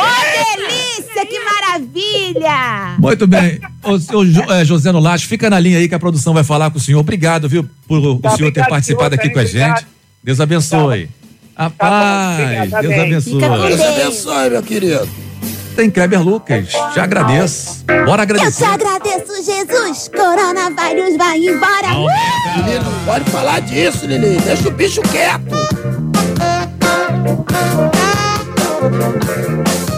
delícia! 0.56 1.26
Que 1.26 1.40
maravilha! 1.40 2.96
Muito 2.98 3.26
bem. 3.26 3.60
O 3.82 3.98
senhor 3.98 4.26
eh, 4.52 4.64
José 4.64 4.92
Nolasco, 4.92 5.28
fica 5.28 5.50
na 5.50 5.58
linha 5.58 5.78
aí 5.78 5.88
que 5.88 5.94
a 5.94 5.98
produção 5.98 6.32
vai 6.32 6.44
falar 6.44 6.70
com 6.70 6.78
o 6.78 6.80
senhor. 6.80 7.00
Obrigado, 7.00 7.48
viu, 7.48 7.68
por 7.88 7.98
o 7.98 8.18
Tá, 8.20 8.36
senhor 8.36 8.52
ter 8.52 8.66
participado 8.68 9.10
senhor, 9.16 9.20
aqui 9.20 9.30
com 9.30 9.38
a 9.40 9.42
obrigado. 9.42 9.78
gente. 9.80 9.86
Deus 10.22 10.40
abençoe. 10.40 11.08
A 11.56 11.68
bom, 11.68 11.74
paz, 11.76 12.40
obrigado, 12.40 12.82
Deus 12.82 12.98
abençoe. 13.00 13.40
Deus. 13.40 13.80
abençoe, 13.80 14.50
meu 14.50 14.62
querido. 14.62 15.23
Tem 15.76 15.90
Kleber 15.90 16.22
Lucas, 16.22 16.68
te 16.92 17.00
agradeço. 17.00 17.84
Bora 18.06 18.22
Eu 18.22 18.26
te 18.26 18.32
agradecer. 18.32 18.64
agradeço, 18.64 19.34
Jesus! 19.42 20.08
Coronavírus 20.08 21.16
vai 21.16 21.38
embora! 21.38 21.88
Uh! 21.98 22.06
Lili, 22.64 22.78
não 22.78 23.04
pode 23.04 23.28
falar 23.30 23.60
disso, 23.60 24.06
Lili. 24.06 24.36
Deixa 24.40 24.68
o 24.68 24.70
bicho 24.70 25.02
quieto. 25.02 25.54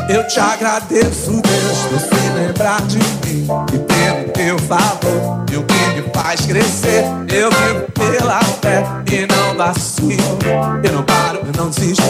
Eu 0.09 0.27
te 0.27 0.41
agradeço, 0.41 1.43
Deus, 1.43 1.79
por 1.91 2.01
se 2.01 2.29
lembrar 2.39 2.81
de 2.83 2.97
mim 2.99 3.47
e 3.75 3.79
pelo 3.79 4.33
teu 4.33 4.59
favor 4.61 5.45
e 5.53 5.57
o 5.57 5.63
que 5.65 6.01
me 6.01 6.11
faz 6.15 6.47
crescer. 6.47 7.05
Eu 7.29 7.51
vivo 7.51 7.87
pela 7.93 8.41
fé 8.63 8.83
e 9.13 9.27
não 9.27 9.55
vacilo. 9.57 10.39
Eu 10.83 10.93
não 10.93 11.03
paro, 11.03 11.41
eu 11.45 11.53
não 11.63 11.69
desisto. 11.71 12.03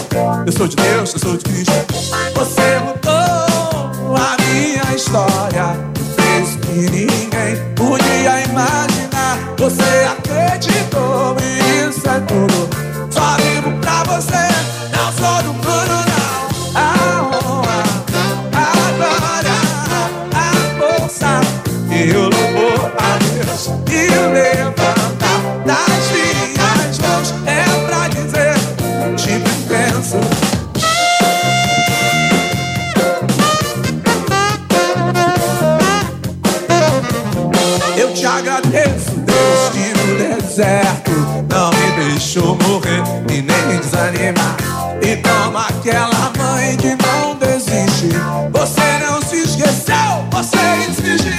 Eu 0.46 0.52
sou 0.52 0.68
de 0.68 0.76
Deus, 0.76 1.14
eu 1.14 1.18
sou 1.18 1.36
de 1.36 1.44
Cristo. 1.44 1.72
Você 2.34 2.78
mudou 2.84 3.05
a 3.05 3.05
minha 4.56 4.94
história, 4.94 5.76
fez 6.16 6.56
que 6.56 6.90
ninguém 6.90 7.74
podia 7.74 8.40
imaginar. 8.44 9.54
Você 9.58 9.82
acreditou 10.08 10.25
e 45.02 45.16
toma 45.16 45.66
aquela 45.66 46.32
mãe 46.38 46.74
que 46.78 46.96
não 47.04 47.36
desiste. 47.36 48.08
Você 48.50 49.04
não 49.04 49.20
se 49.20 49.42
esqueceu, 49.42 50.24
você 50.30 50.56
exige, 50.88 51.38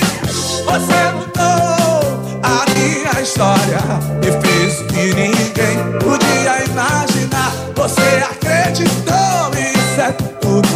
você 0.63 1.11
mudou 1.15 2.39
a 2.43 2.65
minha 2.75 3.21
história 3.21 3.79
e 4.21 4.31
fez 4.45 4.81
o 4.81 4.85
que 4.85 5.13
ninguém 5.15 5.77
podia 5.99 6.63
imaginar. 6.65 7.51
Você 7.75 8.23
acreditou, 8.29 9.51
isso 9.57 10.01
é 10.01 10.11
tudo. 10.39 10.67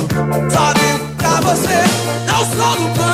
Só 0.52 0.74
digo 0.74 1.16
pra 1.18 1.40
você, 1.42 1.84
não 2.26 2.40
sou 2.40 2.76
do 2.78 2.94
plano. 2.96 3.11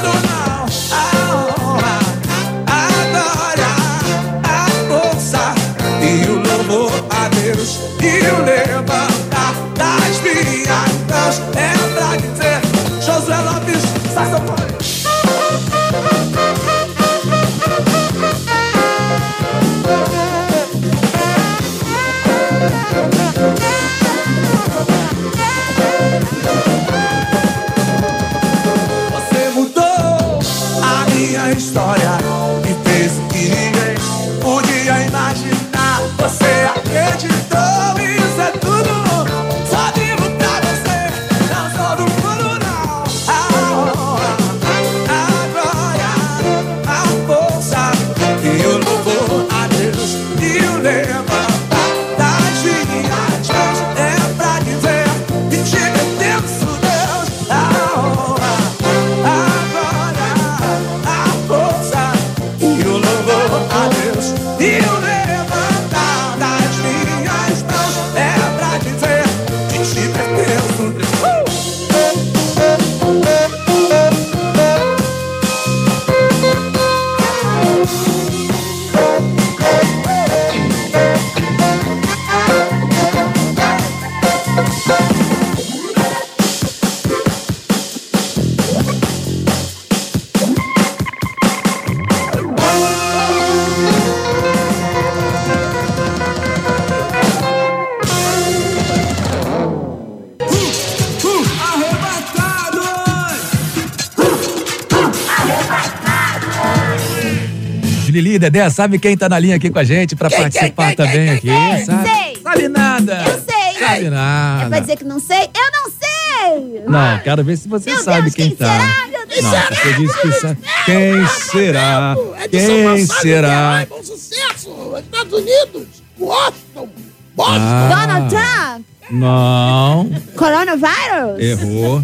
Dedé, 108.49 108.69
sabe 108.69 108.97
quem 108.97 109.17
tá 109.17 109.27
na 109.27 109.37
linha 109.39 109.57
aqui 109.57 109.69
com 109.69 109.77
a 109.79 109.83
gente 109.83 110.15
pra 110.15 110.29
Quem, 110.29 110.39
participar 110.39 110.87
quem, 110.87 110.95
também 110.95 111.13
quem, 111.13 111.29
aqui? 111.29 111.47
quem? 111.75 111.85
Sabe? 111.85 112.09
Sei. 112.09 112.41
Sabe 112.41 112.67
nada. 112.69 113.23
Eu 113.27 113.41
sei. 113.41 113.85
Sabe 113.85 114.05
É 114.05 114.09
nada. 114.09 114.69
pra 114.69 114.79
dizer 114.79 114.95
que 114.97 115.03
não 115.03 115.19
sei? 115.19 115.43
Eu 115.43 115.71
não 115.73 115.91
sei! 115.91 116.81
Não, 116.87 117.19
quero 117.19 117.43
ver 117.43 117.57
se 117.57 117.67
você 117.67 117.91
Meu 117.91 118.03
sabe 118.03 118.21
Deus, 118.23 118.35
quem, 118.35 118.47
quem 118.49 118.55
tá. 118.55 118.65
será? 118.79 119.07
Meu 119.09 119.27
Deus, 119.27 119.41
Não, 119.43 119.51
será? 119.51 119.67
você 119.75 119.93
disse 119.93 120.21
que 120.21 120.31
sabe. 120.31 120.57
Quem 120.85 121.27
será? 121.27 122.15
É 122.41 122.47
Quem 122.47 123.05
será? 123.05 123.79
Niterói, 123.79 123.85
bom 123.87 124.03
sucesso! 124.03 124.97
Estados 124.97 125.33
Unidos, 125.33 125.87
Washington, 126.17 126.89
Boston. 127.35 127.53
Ah. 127.59 127.89
Donald 128.05 128.29
Trump? 128.29 128.85
Não, 129.11 130.09
Coronavírus? 130.37 131.39
errou. 131.39 132.03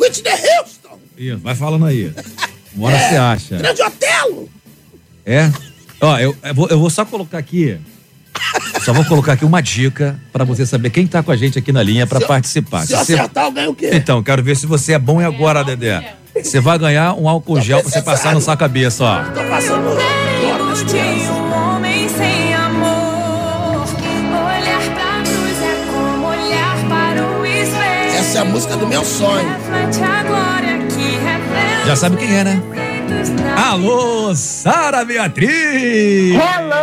Whitney 0.00 0.32
Houston, 0.32 0.98
Ih, 1.18 1.34
vai 1.36 1.54
falando 1.54 1.84
aí. 1.86 2.12
Uma 2.74 2.88
hora 2.88 2.98
você 2.98 3.16
acha. 3.16 3.56
Grande 3.58 3.82
Otelo. 3.82 4.48
É? 5.26 5.50
Ó, 6.00 6.16
eu, 6.18 6.36
eu 6.42 6.54
vou, 6.54 6.68
eu 6.68 6.78
vou 6.78 6.88
só 6.90 7.04
colocar 7.04 7.38
aqui. 7.38 7.76
Só 8.84 8.92
vou 8.92 9.04
colocar 9.06 9.32
aqui 9.32 9.44
uma 9.44 9.60
dica 9.60 10.16
pra 10.32 10.44
você 10.44 10.64
saber 10.64 10.90
quem 10.90 11.06
tá 11.06 11.22
com 11.22 11.32
a 11.32 11.36
gente 11.36 11.58
aqui 11.58 11.72
na 11.72 11.82
linha 11.82 12.06
pra 12.06 12.20
participar. 12.20 12.82
Se 12.82 12.88
Se 12.88 12.92
você- 12.96 13.14
acertar, 13.14 13.46
eu 13.46 13.50
ganho 13.52 13.70
o 13.70 13.74
quê? 13.74 13.90
Então, 13.92 14.22
quero 14.22 14.42
ver 14.42 14.56
se 14.56 14.66
você 14.66 14.92
é 14.92 14.98
bom 14.98 15.20
e 15.20 15.24
agora, 15.24 15.64
Dedé. 15.64 16.14
Você 16.40 16.60
vai 16.60 16.78
ganhar 16.78 17.14
um 17.14 17.28
álcool 17.28 17.60
gel 17.60 17.80
pra 17.80 17.90
você 17.90 18.02
passar 18.02 18.34
na 18.34 18.40
sua 18.42 18.56
cabeça, 18.56 19.02
ó. 19.04 19.24
Tô 19.24 19.42
passando 19.48 19.88
agora 19.88 20.64
nas 20.64 20.78
De 20.80 20.84
crianças. 20.84 21.28
um 21.30 21.52
homem 21.52 22.08
sem 22.10 22.54
amor. 22.54 23.86
Olhar 23.86 24.80
pra 24.94 25.22
cruz 25.24 25.62
é 25.62 25.86
como 25.90 26.26
olhar 26.28 26.76
para 26.88 27.38
o 27.40 27.46
espelho. 27.46 28.18
Essa 28.18 28.38
é 28.38 28.40
a 28.42 28.44
música 28.44 28.76
do 28.76 28.86
meu 28.86 29.02
sonho. 29.04 29.48
Já 31.86 31.96
sabe 31.96 32.16
quem 32.18 32.36
é, 32.36 32.44
né? 32.44 32.62
Alô, 33.56 34.34
Sara 34.34 35.04
Beatriz! 35.04 36.34
Hello! 36.34 36.74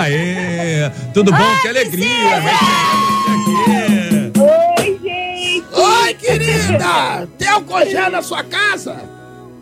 Aê! 0.00 0.90
Tudo 1.14 1.32
bom? 1.32 1.38
que 1.62 1.68
alegria! 1.68 2.36
Aqui. 2.38 4.32
Oi, 4.38 5.00
gente! 5.02 5.64
Oi, 5.72 6.14
querida! 6.14 7.28
Tem 7.38 7.48
álcool 7.48 7.84
gel 7.86 8.10
na 8.10 8.22
sua 8.22 8.42
casa? 8.44 8.96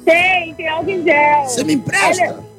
Tem, 0.05 0.55
tem 0.55 0.69
álcool 0.69 1.03
gel. 1.05 1.45
Você 1.45 1.65
me 1.65 1.75
empresta? 1.75 2.23
Olha- 2.25 2.56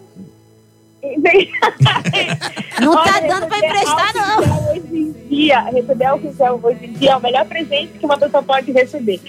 Não 2.81 2.93
tá 2.93 3.15
Olha, 3.17 3.27
dando 3.27 3.47
pra 3.47 3.57
receber 3.57 3.67
emprestar, 3.67 4.13
não. 4.13 4.71
Hoje 4.71 4.81
em 4.93 5.15
dia, 5.29 5.61
receber 5.61 6.05
álcool 6.05 6.33
gel 6.37 6.59
hoje 6.61 6.85
em 6.85 6.93
dia 6.93 7.11
é 7.11 7.15
o 7.15 7.21
melhor 7.21 7.45
presente 7.45 7.93
que 7.99 8.05
uma 8.05 8.17
pessoa 8.17 8.43
pode 8.43 8.71
receber. 8.71 9.19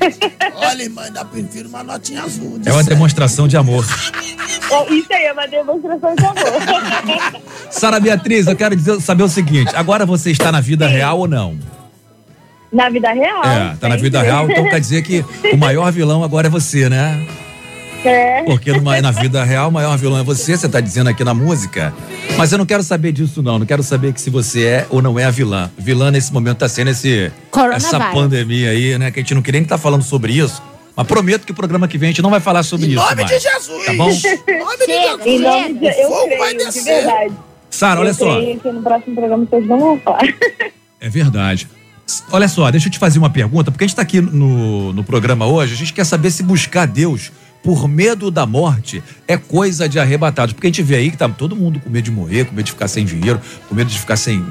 Olha, 0.56 0.82
irmã, 0.82 1.02
ainda 1.02 1.24
prefiro 1.24 1.68
uma 1.68 1.82
notinha 1.82 2.22
azul. 2.22 2.60
É 2.64 2.72
uma 2.72 2.82
demonstração 2.82 3.48
de 3.48 3.56
amor. 3.56 3.84
É, 4.70 4.94
Isso 4.94 5.12
aí 5.12 5.24
é 5.24 5.32
uma 5.32 5.46
demonstração 5.46 6.14
de 6.14 6.24
amor. 6.24 7.42
Sara 7.70 8.00
Beatriz, 8.00 8.46
eu 8.46 8.56
quero 8.56 8.76
dizer, 8.76 9.00
saber 9.00 9.22
o 9.22 9.28
seguinte: 9.28 9.74
agora 9.74 10.06
você 10.06 10.30
está 10.30 10.52
na 10.52 10.60
vida 10.60 10.86
real 10.86 11.18
ou 11.18 11.28
não? 11.28 11.58
Na 12.72 12.90
vida 12.90 13.10
real. 13.12 13.42
É, 13.44 13.76
tá 13.76 13.88
na 13.88 13.96
vida 13.96 14.20
real, 14.20 14.50
então 14.50 14.64
quer 14.64 14.80
dizer 14.80 15.02
que 15.02 15.24
o 15.52 15.56
maior 15.56 15.90
vilão 15.90 16.22
agora 16.22 16.48
é 16.48 16.50
você, 16.50 16.88
né? 16.88 17.26
É. 18.04 18.42
Porque 18.44 18.72
numa- 18.72 19.00
na 19.00 19.10
vida 19.10 19.42
real, 19.42 19.68
o 19.68 19.72
maior 19.72 19.96
vilão 19.98 20.18
é 20.18 20.22
você, 20.22 20.56
você 20.56 20.68
tá 20.68 20.80
dizendo 20.80 21.08
aqui 21.10 21.24
na 21.24 21.34
música. 21.34 21.92
Mas 22.36 22.52
eu 22.52 22.58
não 22.58 22.64
quero 22.66 22.82
saber 22.82 23.12
disso, 23.12 23.42
não. 23.42 23.58
Não 23.58 23.66
quero 23.66 23.82
saber 23.82 24.12
que 24.12 24.20
se 24.20 24.30
você 24.30 24.64
é 24.64 24.86
ou 24.90 25.02
não 25.02 25.18
é 25.18 25.24
a 25.24 25.30
vilã. 25.30 25.70
Vilã 25.76 26.10
nesse 26.10 26.32
momento 26.32 26.58
tá 26.58 26.68
sendo 26.68 26.90
esse, 26.90 27.32
essa 27.74 27.98
pandemia 28.12 28.70
aí, 28.70 28.96
né? 28.98 29.10
Que 29.10 29.18
a 29.18 29.22
gente 29.22 29.34
não 29.34 29.42
queria 29.42 29.58
nem 29.60 29.64
estar 29.64 29.78
falando 29.78 30.02
sobre 30.02 30.32
isso. 30.32 30.62
Mas 30.94 31.06
prometo 31.06 31.44
que 31.44 31.52
o 31.52 31.54
programa 31.54 31.86
que 31.88 31.96
vem 31.98 32.08
a 32.08 32.12
gente 32.12 32.22
não 32.22 32.30
vai 32.30 32.40
falar 32.40 32.62
sobre 32.62 32.86
Em 32.86 32.90
isso. 32.90 33.02
nome 33.02 33.14
mais. 33.22 33.28
de 33.28 33.38
Jesus! 33.40 33.84
Tá 33.86 33.92
bom? 33.94 34.10
Em 34.48 34.58
nome 34.58 34.76
de 34.78 34.84
Chega, 34.86 35.22
Em 35.28 35.38
Jesus! 35.38 35.40
nome 35.42 35.74
de, 35.74 35.86
eu 35.86 36.08
O 36.08 36.12
fogo 36.12 36.28
vai 36.28 36.38
creio, 36.54 36.58
de 36.58 36.64
descer. 36.64 36.84
verdade. 36.84 37.32
Sara, 37.70 38.00
olha 38.00 38.08
eu 38.08 38.14
só. 38.14 38.36
creio 38.36 38.60
que 38.60 38.72
no 38.72 38.82
próximo 38.82 39.14
programa 39.16 39.46
vocês 39.48 39.66
não 39.66 39.78
vão 39.78 39.98
falar. 40.00 40.20
É 41.00 41.08
verdade. 41.08 41.68
Olha 42.32 42.48
só, 42.48 42.68
deixa 42.72 42.88
eu 42.88 42.90
te 42.90 42.98
fazer 42.98 43.20
uma 43.20 43.30
pergunta, 43.30 43.70
porque 43.70 43.84
a 43.84 43.86
gente 43.86 43.94
tá 43.94 44.02
aqui 44.02 44.20
no, 44.20 44.92
no 44.92 45.04
programa 45.04 45.46
hoje, 45.46 45.74
a 45.74 45.76
gente 45.76 45.92
quer 45.92 46.04
saber 46.04 46.30
se 46.32 46.42
buscar 46.42 46.86
Deus 46.88 47.30
por 47.62 47.88
medo 47.88 48.30
da 48.30 48.46
morte 48.46 49.02
é 49.26 49.36
coisa 49.36 49.88
de 49.88 49.98
arrebatados. 49.98 50.52
Porque 50.52 50.66
a 50.66 50.70
gente 50.70 50.82
vê 50.82 50.96
aí 50.96 51.10
que 51.10 51.16
tá 51.16 51.28
todo 51.28 51.56
mundo 51.56 51.80
com 51.80 51.90
medo 51.90 52.04
de 52.04 52.10
morrer, 52.10 52.44
com 52.44 52.54
medo 52.54 52.66
de 52.66 52.72
ficar 52.72 52.88
sem 52.88 53.04
dinheiro, 53.04 53.40
com 53.68 53.74
medo 53.74 53.90
de 53.90 53.98
ficar 53.98 54.16
sem 54.16 54.44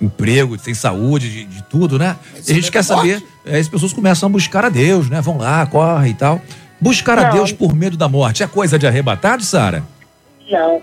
emprego, 0.00 0.58
sem 0.58 0.74
saúde, 0.74 1.30
de, 1.30 1.44
de 1.44 1.62
tudo, 1.64 1.98
né? 1.98 2.16
E 2.34 2.38
a 2.38 2.54
gente 2.54 2.54
medo 2.54 2.72
quer 2.72 2.82
saber, 2.82 3.22
é, 3.44 3.58
as 3.58 3.68
pessoas 3.68 3.92
começam 3.92 4.28
a 4.28 4.32
buscar 4.32 4.64
a 4.64 4.68
Deus, 4.68 5.08
né? 5.10 5.20
Vão 5.20 5.38
lá, 5.38 5.64
corre 5.66 6.10
e 6.10 6.14
tal. 6.14 6.40
Buscar 6.80 7.18
a 7.18 7.24
Não. 7.24 7.32
Deus 7.32 7.52
por 7.52 7.74
medo 7.74 7.96
da 7.96 8.08
morte 8.08 8.42
é 8.42 8.46
coisa 8.46 8.78
de 8.78 8.86
arrebatado, 8.86 9.42
Sara? 9.42 9.82
Não. 10.50 10.80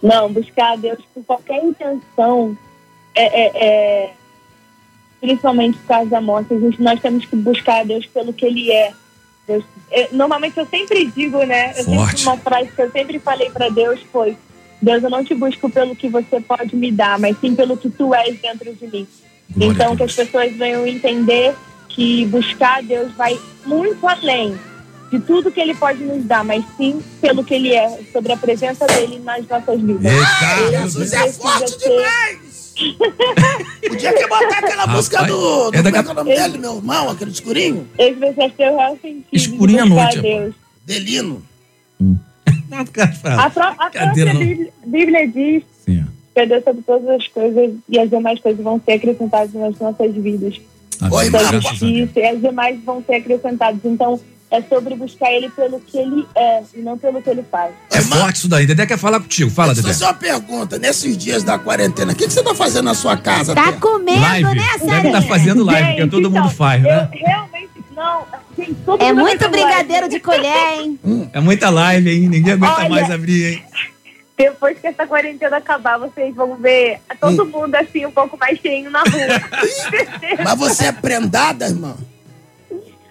Não, 0.00 0.32
buscar 0.32 0.72
a 0.72 0.76
Deus 0.76 0.98
por 1.14 1.24
qualquer 1.24 1.62
intenção, 1.62 2.56
é, 3.14 3.24
é- 3.24 3.52
é, 3.64 4.10
principalmente 5.20 5.78
por 5.78 5.86
causa 5.86 6.10
da 6.10 6.20
morte, 6.20 6.54
a 6.54 6.58
gente, 6.58 6.80
nós 6.82 7.00
temos 7.00 7.24
que 7.24 7.36
buscar 7.36 7.80
a 7.80 7.84
Deus 7.84 8.06
pelo 8.06 8.32
que 8.32 8.44
Ele 8.44 8.70
é. 8.70 8.92
Deus- 9.46 9.64
é, 9.90 10.08
normalmente 10.12 10.58
eu 10.58 10.66
sempre 10.66 11.04
digo, 11.06 11.42
né? 11.44 11.72
Eu 11.76 11.84
Forte. 11.84 12.20
sempre, 12.20 12.22
uma 12.22 12.36
frase 12.38 12.68
que 12.70 12.82
eu 12.82 12.90
sempre 12.90 13.18
falei 13.18 13.50
para 13.50 13.68
Deus 13.68 14.00
foi: 14.12 14.36
Deus, 14.80 15.02
eu 15.02 15.10
não 15.10 15.24
te 15.24 15.34
busco 15.34 15.68
pelo 15.68 15.94
que 15.96 16.08
você 16.08 16.40
pode 16.40 16.74
me 16.76 16.90
dar, 16.90 17.18
mas 17.18 17.36
sim 17.40 17.54
pelo 17.54 17.76
que 17.76 17.90
tu 17.90 18.14
és 18.14 18.38
dentro 18.40 18.72
de 18.74 18.86
mim. 18.86 19.06
Glória 19.50 19.74
então, 19.74 19.96
que 19.96 20.02
as 20.04 20.14
pessoas 20.14 20.52
venham 20.56 20.86
entender 20.86 21.54
que 21.88 22.24
buscar 22.26 22.82
Deus 22.82 23.12
vai 23.12 23.38
muito 23.66 24.06
além 24.08 24.58
de 25.10 25.20
tudo 25.20 25.50
que 25.52 25.60
Ele 25.60 25.74
pode 25.74 26.02
nos 26.02 26.24
dar, 26.24 26.42
mas 26.42 26.64
sim 26.76 27.02
pelo 27.20 27.44
que 27.44 27.52
Ele 27.52 27.74
é, 27.74 28.00
sobre 28.10 28.32
a 28.32 28.36
presença 28.36 28.86
dele 28.86 29.18
nas 29.18 29.46
nossas 29.46 29.78
vidas. 29.80 30.10
Jesus 30.70 31.12
é 31.12 31.32
forte 31.32 31.78
demais! 31.78 32.51
Podia 33.88 34.12
que 34.12 34.26
botar 34.26 34.58
aquela 34.58 34.76
Rapaz, 34.82 34.96
música 34.96 35.22
do. 35.24 35.70
do 35.70 35.76
é 35.76 35.82
como 35.82 35.82
daqui 35.82 35.96
é 35.96 36.00
a- 36.00 36.02
é 36.02 36.10
o 36.10 36.14
nome 36.14 36.34
dele, 36.34 36.58
meu 36.58 36.76
irmão, 36.76 37.10
aquele 37.10 37.30
escurinho? 37.30 37.88
Esse 37.98 38.14
vai 38.18 38.32
ser 38.34 38.52
seu 38.56 38.76
real 38.76 38.98
sentido. 39.00 39.24
Escurinho 39.32 39.82
à 39.82 39.86
noite, 39.86 40.18
a 40.18 40.22
Deus. 40.22 40.54
Delino. 40.84 41.42
A, 42.72 43.50
pró- 43.50 43.74
a 43.78 43.90
Brincadeira, 43.90 44.30
própria 44.30 44.32
não. 44.32 44.40
Bíblia, 44.40 44.72
Bíblia 44.86 45.28
diz 45.28 45.62
Sim. 45.84 46.06
que 46.34 46.40
a 46.40 46.44
Deus 46.46 46.64
sobre 46.64 46.82
todas 46.82 47.06
as 47.10 47.28
coisas 47.28 47.74
e 47.86 47.98
as 47.98 48.08
demais 48.08 48.40
coisas 48.40 48.64
vão 48.64 48.80
ser 48.82 48.92
acrescentadas 48.92 49.52
nas 49.52 49.78
nossas 49.78 50.14
vidas. 50.14 50.58
Oi, 51.02 51.26
Então, 51.26 51.40
graças 51.40 51.66
a 51.66 51.70
Deus. 51.70 51.82
isso, 51.82 52.18
e 52.18 52.24
as 52.24 52.40
demais 52.40 52.82
vão 52.82 53.04
ser 53.04 53.16
acrescentadas. 53.16 53.78
Então, 53.84 54.18
é 54.52 54.62
sobre 54.62 54.94
buscar 54.94 55.32
Ele 55.32 55.48
pelo 55.50 55.80
que 55.80 55.96
Ele 55.98 56.26
é 56.36 56.62
e 56.74 56.80
não 56.80 56.96
pelo 56.98 57.20
que 57.22 57.28
Ele 57.30 57.42
faz. 57.50 57.72
É 57.90 58.00
forte 58.02 58.36
isso 58.36 58.48
daí. 58.48 58.66
Dedé 58.66 58.84
quer 58.86 58.98
falar 58.98 59.18
contigo. 59.18 59.50
Fala, 59.50 59.74
Dedé. 59.74 59.88
fazer 59.88 60.04
uma 60.04 60.14
pergunta. 60.14 60.78
Nesses 60.78 61.16
dias 61.16 61.42
da 61.42 61.58
quarentena, 61.58 62.12
o 62.12 62.14
que, 62.14 62.26
que 62.26 62.32
você 62.32 62.42
tá 62.42 62.54
fazendo 62.54 62.84
na 62.84 62.94
sua 62.94 63.16
casa? 63.16 63.54
Tá 63.54 63.72
Té? 63.72 63.78
comendo, 63.78 64.20
Live. 64.20 64.44
né, 64.54 64.54
Deve 64.78 64.86
Sarinha? 64.90 65.16
estar 65.18 65.22
fazendo 65.22 65.64
live, 65.64 65.88
porque 65.88 66.06
todo 66.08 66.30
mundo 66.30 66.38
então, 66.46 66.50
faz, 66.50 66.82
né? 66.82 67.08
Eu 67.12 67.18
realmente 67.26 67.70
não. 67.96 68.26
Gente, 68.56 68.74
todo 68.84 69.02
É 69.02 69.12
mundo 69.12 69.22
muito 69.22 69.48
brigadeiro 69.48 70.02
live. 70.02 70.08
de 70.14 70.20
colher, 70.20 70.78
hein? 70.80 70.98
É 71.32 71.40
muita 71.40 71.70
live, 71.70 72.10
hein? 72.10 72.28
Ninguém 72.28 72.52
aguenta 72.52 72.80
Olha. 72.80 72.88
mais 72.90 73.10
abrir, 73.10 73.54
hein? 73.54 73.62
Depois 74.36 74.78
que 74.78 74.86
essa 74.88 75.06
quarentena 75.06 75.58
acabar, 75.58 75.98
vocês 75.98 76.34
vão 76.34 76.56
ver 76.56 76.98
todo 77.20 77.46
mundo 77.46 77.74
assim, 77.76 78.04
um 78.06 78.10
pouco 78.10 78.36
mais 78.36 78.58
cheinho 78.58 78.90
na 78.90 79.00
rua. 79.00 79.40
Mas 80.44 80.58
você 80.58 80.86
é 80.86 80.92
prendada, 80.92 81.66
irmã? 81.66 81.94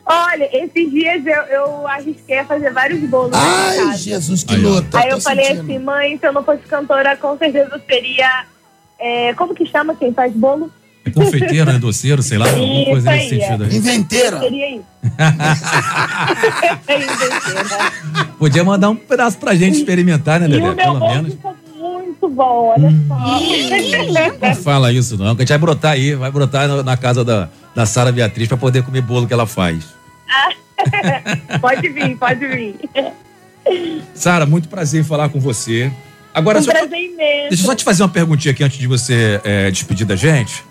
Olha, 0.06 0.50
esses 0.52 0.92
dias 0.92 1.26
eu, 1.26 1.42
eu 1.44 1.88
arrisquei 1.88 2.40
a 2.40 2.46
fazer 2.46 2.74
vários 2.74 3.00
bolos. 3.10 3.32
Ai. 3.34 3.96
Jesus, 3.98 4.44
que 4.44 4.56
Aí, 4.56 4.62
luta. 4.62 4.98
Aí 5.00 5.10
tô 5.10 5.16
eu 5.16 5.22
falei 5.22 5.46
sentindo. 5.46 5.62
assim, 5.62 5.80
mãe, 5.80 6.18
se 6.18 6.28
eu 6.28 6.34
não 6.34 6.44
fosse 6.44 6.64
cantora, 6.64 7.16
com 7.16 7.38
certeza 7.38 7.70
eu 7.74 7.82
seria. 7.88 8.46
é, 9.00 9.34
como 9.36 9.54
que 9.54 9.66
chama 9.66 9.96
quem 9.96 10.14
faz 10.14 10.34
bolo? 10.34 10.70
É 11.04 11.10
confeiteiro, 11.10 11.72
né? 11.72 11.80
Doceiro, 11.80 12.22
sei 12.22 12.38
lá, 12.38 12.48
alguma 12.48 12.82
Isso 12.82 12.90
coisa 12.92 13.10
nesse 13.12 13.34
aí, 13.34 13.42
sentido 13.42 13.64
aí. 13.64 13.76
Inventeira. 13.76 14.40
Seria 14.40 14.76
isso. 14.76 14.86
Podia 18.38 18.64
mandar 18.64 18.90
um 18.90 18.96
pedaço 18.96 19.38
pra 19.38 19.56
gente 19.56 19.78
experimentar, 19.78 20.40
né, 20.40 20.48
Dedé? 20.48 20.74
Pelo 20.74 21.00
bolo 21.00 21.14
menos. 21.14 21.34
ficou 21.34 21.56
muito 21.80 22.30
bom, 22.30 22.74
olha 22.76 22.90
só. 23.08 24.48
Não 24.48 24.56
fala 24.56 24.92
isso, 24.92 25.18
não. 25.18 25.36
Que 25.36 25.42
a 25.42 25.46
gente 25.46 25.50
vai 25.50 25.58
brotar 25.58 25.92
aí, 25.94 26.16
vai 26.16 26.32
brotar 26.32 26.68
na, 26.68 26.84
na 26.84 26.98
casa 26.98 27.24
da, 27.24 27.50
da 27.76 27.86
Sara 27.86 28.12
Beatriz 28.12 28.48
pra 28.48 28.58
poder 28.58 28.84
comer 28.84 29.02
bolo 29.02 29.28
que 29.28 29.34
ela 29.34 29.48
faz. 29.48 29.86
pode 31.62 31.90
vir, 31.90 32.18
pode 32.18 32.48
vir. 32.48 32.76
Sara, 34.14 34.46
muito 34.46 34.68
prazer 34.68 35.02
em 35.02 35.04
falar 35.04 35.30
com 35.30 35.40
você. 35.40 35.92
Agora, 36.34 36.60
um 36.60 36.64
prazer 36.64 37.00
imenso. 37.00 37.50
deixa 37.50 37.64
eu 37.64 37.68
só 37.68 37.76
te 37.76 37.84
fazer 37.84 38.04
uma 38.04 38.10
perguntinha 38.10 38.52
aqui 38.52 38.64
antes 38.64 38.78
de 38.78 38.88
você 38.88 39.40
é, 39.44 39.70
despedir 39.70 40.06
da 40.06 40.16
gente. 40.16 40.64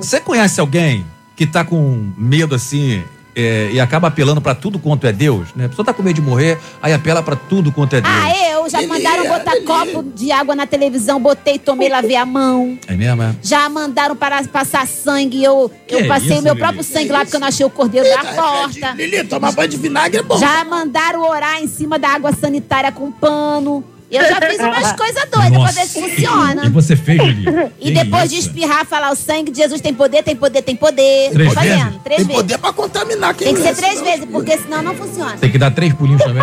Você 0.00 0.20
conhece 0.20 0.60
alguém 0.60 1.06
que 1.36 1.46
tá 1.46 1.64
com 1.64 2.10
medo 2.16 2.54
assim 2.54 3.04
é, 3.38 3.70
e 3.72 3.78
acaba 3.78 4.08
apelando 4.08 4.40
pra 4.40 4.52
tudo 4.52 4.80
quanto 4.80 5.06
é 5.06 5.12
Deus? 5.12 5.48
Né? 5.54 5.66
A 5.66 5.68
pessoa 5.68 5.86
tá 5.86 5.94
com 5.94 6.02
medo 6.02 6.16
de 6.16 6.20
morrer, 6.20 6.58
aí 6.82 6.92
apela 6.92 7.22
pra 7.22 7.36
tudo 7.36 7.70
quanto 7.70 7.94
é 7.94 8.00
Deus. 8.00 8.12
Ah, 8.12 8.50
eu 8.50 8.68
já 8.68 8.82
mandaram 8.82 9.28
botar 9.28 9.60
copo 9.64 10.02
de 10.02 10.32
água 10.32 10.56
na 10.56 10.66
televisão, 10.66 11.20
botei, 11.20 11.56
tomei, 11.56 11.88
lavei 11.88 12.16
a 12.16 12.26
mão. 12.26 12.76
É 12.88 12.94
mesmo, 12.96 13.22
é? 13.22 13.34
Já 13.40 13.68
mandaram 13.68 14.16
para 14.16 14.42
passar 14.48 14.86
sangue, 14.88 15.42
eu, 15.42 15.70
Que 15.86 15.94
eu 15.94 16.08
passei 16.08 16.32
isso, 16.32 16.40
o 16.40 16.42
meu 16.42 16.54
Lili? 16.54 16.64
próprio 16.64 16.82
sangue 16.82 17.08
lá 17.12 17.20
porque 17.20 17.36
eu 17.36 17.40
não 17.40 17.48
achei 17.48 17.64
o 17.64 17.70
cordeiro 17.70 18.08
da 18.08 18.24
porta. 18.34 18.90
Lili, 18.96 19.22
tomar 19.24 19.52
banho 19.52 19.68
de 19.68 19.76
vinagre 19.76 20.18
é 20.18 20.22
bom. 20.22 20.36
Já 20.36 20.64
mandaram 20.64 21.22
orar 21.22 21.62
em 21.62 21.68
cima 21.68 21.96
da 21.98 22.08
água 22.08 22.32
sanitária 22.32 22.90
com 22.90 23.12
pano. 23.12 23.84
Eu 24.10 24.22
já 24.26 24.40
fiz 24.40 24.58
umas 24.58 24.92
coisas 24.92 25.24
doidas 25.30 25.58
pra 25.62 25.70
ver 25.70 25.86
se 25.86 25.98
E 25.98 26.02
funciona. 26.16 26.70
você 26.70 26.96
fez, 26.96 27.20
Lili? 27.22 27.46
E 27.78 27.84
Que 27.84 27.90
depois 27.90 28.30
de 28.30 28.38
espirrar, 28.38 28.86
falar 28.86 29.10
o 29.10 29.16
sangue 29.16 29.50
de 29.50 29.58
Jesus 29.58 29.80
tem 29.82 29.92
poder, 29.92 30.22
tem 30.22 30.34
poder, 30.34 30.62
tem 30.62 30.74
poder. 30.74 31.30
Três 31.30 31.52
Tô 31.54 31.60
vezes? 31.60 31.82
três 32.02 32.16
Tem 32.16 32.26
vezes. 32.26 32.32
poder 32.42 32.58
pra 32.58 32.72
contaminar 32.72 33.34
quem 33.34 33.48
Tem 33.48 33.54
que 33.54 33.60
ser 33.62 33.74
três 33.76 34.00
vezes, 34.00 34.24
porque 34.24 34.56
senão 34.56 34.82
não 34.82 34.94
funciona. 34.94 35.36
Tem 35.36 35.50
que 35.50 35.58
dar 35.58 35.70
três 35.72 35.92
pulinhos 35.92 36.22
também? 36.22 36.42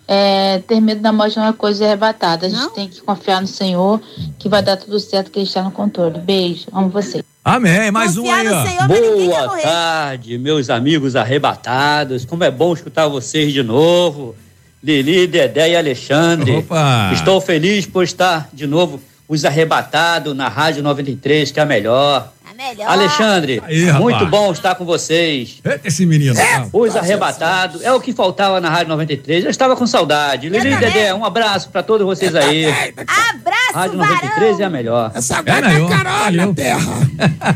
É, 0.07 0.59
ter 0.67 0.81
medo 0.81 1.01
da 1.01 1.13
morte 1.13 1.39
é 1.39 1.43
uma 1.43 1.53
coisa 1.53 1.85
arrebatada. 1.87 2.47
A 2.47 2.49
gente 2.49 2.59
Não? 2.59 2.71
tem 2.71 2.89
que 2.89 3.01
confiar 3.01 3.41
no 3.41 3.47
Senhor, 3.47 4.01
que 4.39 4.49
vai 4.49 4.63
dar 4.63 4.77
tudo 4.77 5.01
certo, 5.01 5.31
que 5.31 5.39
Ele 5.39 5.47
está 5.47 5.63
no 5.63 5.71
controle. 5.71 6.19
Beijo, 6.19 6.67
amo 6.73 6.91
vocês. 6.91 7.25
Amém. 7.45 7.91
Mais 7.91 8.17
um 8.17 8.31
aí, 8.31 8.49
ó. 8.49 8.67
Senhor, 8.67 8.89
Boa 8.89 9.59
tarde, 9.59 10.39
meus 10.39 10.71
amigos 10.71 11.15
arrebatados. 11.17 12.25
Como 12.25 12.45
é 12.45 12.51
bom 12.51 12.73
escutar 12.73 13.09
vocês 13.09 13.53
de 13.53 13.63
novo. 13.63 14.35
Lili, 14.83 15.27
Dedé 15.27 15.71
e 15.71 15.77
Alexandre. 15.77 16.59
Opa. 16.59 17.11
Estou 17.15 17.41
feliz 17.41 17.87
por 17.87 18.05
estar 18.05 18.49
de 18.53 18.67
novo 18.67 19.01
os 19.27 19.45
arrebatados 19.47 20.37
na 20.37 20.49
Rádio 20.49 20.83
93, 20.83 21.51
que 21.51 21.59
é 21.59 21.63
a 21.63 21.67
melhor. 21.67 22.34
Melhor. 22.57 22.89
Alexandre, 22.89 23.63
Aí, 23.67 23.93
muito 23.95 24.27
bom 24.27 24.53
estar 24.53 24.75
com 24.75 24.85
vocês. 24.85 25.61
Eita, 25.65 25.81
esse 25.89 26.07
menino. 26.07 26.35
Ah, 26.39 26.67
Os 26.73 26.95
arrebatados 26.97 27.83
é 27.83 27.93
o 27.93 28.01
que 28.01 28.13
faltava 28.13 28.61
na 28.61 28.69
Rádio 28.71 28.89
93. 28.89 29.45
Eu 29.45 29.51
estava 29.51 29.75
com 29.77 29.87
saudade. 29.87 30.49
Lili 30.49 30.73
e. 30.73 30.77
Dedé, 30.77 31.13
um 31.15 31.25
abraço 31.25 31.69
para 31.71 31.83
todos 31.83 32.07
vocês 32.07 32.35
aí. 32.35 32.67
Abraço, 32.67 33.73
Rádio 33.75 33.99
93 33.99 34.61
é 34.61 34.65
a 34.65 34.71
melhor. 34.71 35.11
Essa 35.15 35.39
É, 35.39 35.43
gata 35.43 35.61
né, 35.69 35.75
é 35.77 35.81
eu- 35.81 35.89
caralho 35.89 36.55
terra. 36.55 36.93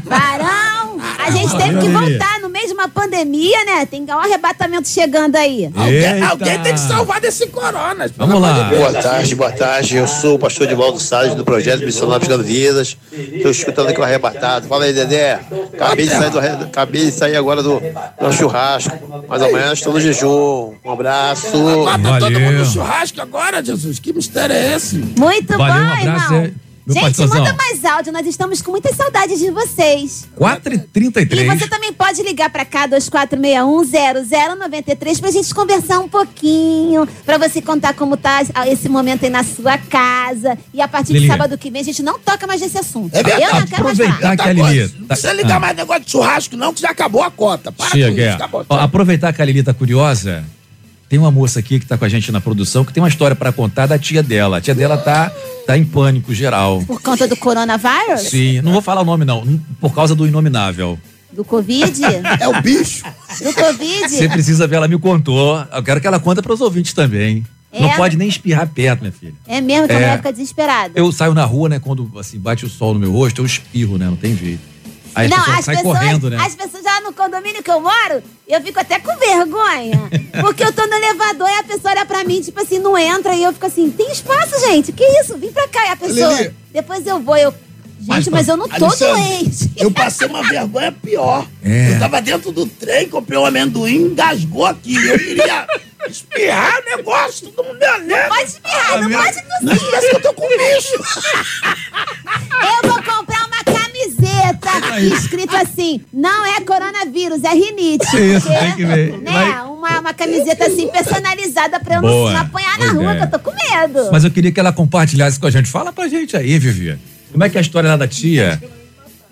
Varão. 0.04 0.98
A 1.24 1.30
gente 1.30 1.56
teve 1.56 1.78
que 1.80 1.88
voltar 1.88 2.40
no 2.40 2.47
uma 2.66 2.88
pandemia, 2.88 3.64
né? 3.64 3.86
Tem 3.86 4.04
um 4.04 4.18
arrebatamento 4.18 4.88
chegando 4.88 5.36
aí. 5.36 5.70
Alguém, 5.74 6.22
alguém 6.22 6.62
tem 6.62 6.72
que 6.74 6.80
salvar 6.80 7.20
desse 7.20 7.46
corona. 7.48 8.10
Vamos 8.16 8.40
lá. 8.40 8.64
Boa 8.64 8.92
tarde, 8.92 9.34
boa 9.34 9.52
tarde. 9.52 9.96
Eu 9.96 10.06
sou 10.06 10.34
o 10.34 10.38
pastor 10.38 10.66
Divaldo 10.66 10.98
Salles 10.98 11.34
do 11.34 11.44
projeto 11.44 11.84
Missionário 11.84 12.20
Buscando 12.20 12.44
Vidas. 12.44 12.96
Estou 13.12 13.50
escutando 13.50 13.88
aqui 13.88 14.00
o 14.00 14.04
arrebatado. 14.04 14.66
Fala 14.68 14.84
aí, 14.84 14.92
Dedé. 14.92 15.40
Acabei 15.74 16.06
de 16.06 16.12
sair, 16.12 16.30
do, 16.30 16.38
acabei 16.38 17.04
de 17.06 17.12
sair 17.12 17.36
agora 17.36 17.62
do, 17.62 17.80
do 17.80 18.32
churrasco. 18.32 18.96
Mas 19.28 19.42
amanhã 19.42 19.72
estou 19.72 19.92
no 19.92 20.00
jejum. 20.00 20.74
Um 20.84 20.90
abraço. 20.90 21.56
Mata 21.84 22.18
todo 22.18 22.40
mundo 22.40 22.58
no 22.58 22.64
churrasco 22.64 23.20
agora, 23.20 23.64
Jesus. 23.64 23.98
Que 23.98 24.12
mistério 24.12 24.54
é 24.54 24.74
esse? 24.74 24.96
Muito 24.96 25.56
Valeu, 25.56 25.74
um 25.82 25.86
bom, 25.86 25.92
abraço, 25.94 26.34
irmão. 26.34 26.44
é, 26.44 26.67
meu 26.88 26.94
Gente, 26.94 27.04
pastorzão. 27.04 27.38
manda 27.44 27.52
mais 27.54 27.84
áudio. 27.84 28.12
Nós 28.12 28.26
estamos 28.26 28.62
com 28.62 28.70
muitas 28.70 28.96
saudades 28.96 29.38
de 29.38 29.50
vocês. 29.50 30.26
4 30.34 30.72
e 30.72 30.76
E 30.76 30.80
33 30.80 31.60
você 31.60 31.68
também 31.68 31.92
pode 31.92 32.22
ligar 32.22 32.48
pra 32.50 32.64
cá, 32.64 32.88
2461-0093, 32.88 35.20
pra 35.20 35.30
gente 35.30 35.54
conversar 35.54 35.98
um 36.00 36.08
pouquinho, 36.08 37.06
pra 37.24 37.38
você 37.38 37.60
contar 37.60 37.94
como 37.94 38.16
tá 38.16 38.40
esse 38.66 38.88
momento 38.88 39.24
aí 39.24 39.30
na 39.30 39.44
sua 39.44 39.78
casa. 39.78 40.56
E 40.72 40.80
a 40.80 40.88
partir 40.88 41.08
de 41.08 41.12
Lilinha. 41.14 41.32
sábado 41.32 41.58
que 41.58 41.70
vem, 41.70 41.80
a 41.80 41.84
gente 41.84 42.02
não 42.02 42.18
toca 42.18 42.46
mais 42.46 42.60
nesse 42.60 42.78
assunto. 42.78 43.14
É 43.14 43.22
verdade. 43.22 43.42
Eu 43.44 43.54
não 43.60 43.66
quero 43.66 43.84
mais 43.84 43.98
falar. 43.98 44.10
Aproveitar 44.10 44.36
que 44.36 44.48
a 44.48 44.52
Lili. 44.52 44.62
coisa, 44.78 44.94
Não 44.98 45.06
precisa 45.06 45.32
ligar 45.32 45.56
Ah. 45.56 45.60
mais 45.60 45.76
negócio 45.76 46.04
de 46.04 46.10
churrasco, 46.10 46.56
não, 46.56 46.72
que 46.74 46.80
já 46.80 46.90
acabou 46.90 47.22
a 47.22 47.30
cota. 47.30 47.70
Para 47.72 47.90
com 47.90 47.96
isso, 47.98 48.06
Chega, 48.06 48.22
é. 48.22 48.32
acabou. 48.32 48.64
Ó, 48.68 48.76
aproveitar 48.78 49.32
que 49.32 49.42
a 49.42 49.44
Lili 49.44 49.62
tá 49.62 49.74
curiosa, 49.74 50.44
tem 51.08 51.18
uma 51.18 51.30
moça 51.30 51.58
aqui 51.58 51.80
que 51.80 51.86
tá 51.86 51.96
com 51.96 52.04
a 52.04 52.08
gente 52.08 52.30
na 52.30 52.40
produção 52.40 52.84
que 52.84 52.92
tem 52.92 53.02
uma 53.02 53.08
história 53.08 53.34
pra 53.34 53.50
contar 53.52 53.86
da 53.86 53.98
tia 53.98 54.22
dela. 54.22 54.58
A 54.58 54.60
tia 54.60 54.74
dela 54.74 54.96
tá, 54.98 55.30
tá 55.66 55.76
em 55.78 55.84
pânico 55.84 56.34
geral. 56.34 56.82
Por 56.86 57.00
conta 57.00 57.26
do 57.26 57.36
coronavírus? 57.36 58.22
Sim, 58.28 58.60
não 58.60 58.72
vou 58.72 58.82
falar 58.82 59.00
o 59.00 59.04
nome 59.04 59.24
não, 59.24 59.46
por 59.80 59.94
causa 59.94 60.14
do 60.14 60.26
inominável. 60.26 60.98
Do 61.32 61.44
Covid? 61.44 62.00
É 62.40 62.48
o 62.48 62.60
bicho. 62.62 63.04
Do 63.42 63.52
Covid? 63.52 64.08
Você 64.08 64.28
precisa 64.28 64.66
ver, 64.66 64.76
ela 64.76 64.88
me 64.88 64.98
contou. 64.98 65.64
Eu 65.72 65.82
quero 65.82 66.00
que 66.00 66.06
ela 66.06 66.18
conta 66.18 66.42
pros 66.42 66.60
ouvintes 66.60 66.92
também. 66.92 67.44
É? 67.70 67.82
Não 67.82 67.90
pode 67.90 68.16
nem 68.16 68.28
espirrar 68.28 68.66
perto, 68.66 69.00
minha 69.00 69.12
filha. 69.12 69.34
É 69.46 69.60
mesmo 69.60 69.86
que 69.86 69.92
É. 69.92 69.96
ela 69.96 70.06
vai 70.08 70.16
ficar 70.16 70.30
desesperada. 70.30 70.92
Eu 70.94 71.12
saio 71.12 71.34
na 71.34 71.44
rua, 71.44 71.68
né, 71.68 71.78
quando 71.78 72.10
assim, 72.18 72.38
bate 72.38 72.64
o 72.64 72.68
sol 72.68 72.94
no 72.94 73.00
meu 73.00 73.12
rosto, 73.12 73.42
eu 73.42 73.46
espirro, 73.46 73.98
né, 73.98 74.06
não 74.06 74.16
tem 74.16 74.34
jeito. 74.36 74.60
Aí 75.18 75.28
não, 75.28 75.36
as 75.36 75.66
pessoas, 75.66 75.82
correndo, 75.82 76.30
né? 76.30 76.36
as 76.40 76.54
pessoas 76.54 76.84
já 76.84 77.00
no 77.00 77.12
condomínio 77.12 77.60
que 77.60 77.70
eu 77.70 77.80
moro, 77.80 78.22
eu 78.46 78.62
fico 78.62 78.78
até 78.78 79.00
com 79.00 79.16
vergonha. 79.16 80.00
porque 80.40 80.62
eu 80.62 80.72
tô 80.72 80.86
no 80.86 80.94
elevador 80.94 81.48
e 81.48 81.58
a 81.58 81.64
pessoa 81.64 81.92
olha 81.92 82.06
pra 82.06 82.22
mim, 82.22 82.40
tipo 82.40 82.60
assim, 82.60 82.78
não 82.78 82.96
entra. 82.96 83.34
E 83.34 83.42
eu 83.42 83.52
fico 83.52 83.66
assim, 83.66 83.90
tem 83.90 84.10
espaço, 84.12 84.60
gente. 84.60 84.92
Que 84.92 85.04
isso? 85.20 85.36
Vim 85.36 85.50
pra 85.50 85.66
cá. 85.66 85.86
E 85.86 85.90
a 85.90 85.96
pessoa. 85.96 86.34
Lili. 86.34 86.54
Depois 86.72 87.06
eu 87.06 87.18
vou, 87.18 87.36
eu. 87.36 87.52
Gente, 88.00 88.30
mas, 88.30 88.46
eu 88.46 88.56
não 88.56 88.68
tô 88.68 88.84
Alexandre, 88.86 89.22
doente. 89.22 89.72
Eu 89.76 89.90
passei 89.90 90.28
uma 90.28 90.42
vergonha 90.44 90.92
pior. 90.92 91.46
É. 91.64 91.94
Eu 91.94 91.98
tava 91.98 92.22
dentro 92.22 92.52
do 92.52 92.64
trem, 92.64 93.08
comprei 93.08 93.36
um 93.36 93.44
amendoim, 93.44 93.96
engasgou 93.96 94.64
aqui. 94.64 94.94
Eu 94.94 95.18
queria 95.18 95.66
espirrar 96.08 96.80
o 96.80 96.96
negócio, 96.96 97.48
todo 97.48 97.66
mundo 97.66 97.78
me 97.78 97.86
olhando. 97.86 98.28
Pode 98.28 98.44
espirrar, 98.44 99.00
não 99.02 99.10
pode 99.10 99.36
Não 99.62 99.74
tossir. 99.74 99.88
esquece 99.88 100.10
que 100.10 100.16
eu 100.16 100.22
tô 100.22 100.32
com 100.32 100.48
bicho. 100.48 100.94
Eu 102.82 102.88
vou 102.90 103.02
comprar 103.02 103.37
camiseta 104.54 105.14
escrito 105.16 105.56
assim: 105.56 106.00
não 106.12 106.44
é 106.46 106.60
coronavírus, 106.60 107.42
é 107.44 107.52
rinite. 107.54 108.04
Isso, 108.16 108.46
Porque, 108.46 108.58
tem 108.64 108.76
que 108.76 108.84
ver. 108.84 109.18
Né, 109.18 109.30
Vai- 109.32 109.62
uma, 109.66 110.00
uma 110.00 110.14
camiseta 110.14 110.66
assim 110.66 110.88
personalizada 110.88 111.78
pra 111.80 111.96
eu 111.96 112.02
não, 112.02 112.08
Boa, 112.08 112.32
não 112.32 112.40
apanhar 112.40 112.78
na 112.78 112.92
rua, 112.92 113.02
ideia. 113.12 113.16
que 113.18 113.34
eu 113.34 113.38
tô 113.38 113.50
com 113.50 113.52
medo. 113.56 114.08
Mas 114.12 114.24
eu 114.24 114.30
queria 114.30 114.50
que 114.52 114.58
ela 114.60 114.72
compartilhasse 114.72 115.38
com 115.38 115.46
a 115.46 115.50
gente. 115.50 115.68
Fala 115.68 115.92
pra 115.92 116.08
gente 116.08 116.36
aí, 116.36 116.58
Vivi. 116.58 116.98
Como 117.30 117.44
é 117.44 117.48
que 117.48 117.56
é 117.56 117.60
a 117.60 117.62
história 117.62 117.88
lá 117.90 117.96
da 117.96 118.08
tia? 118.08 118.60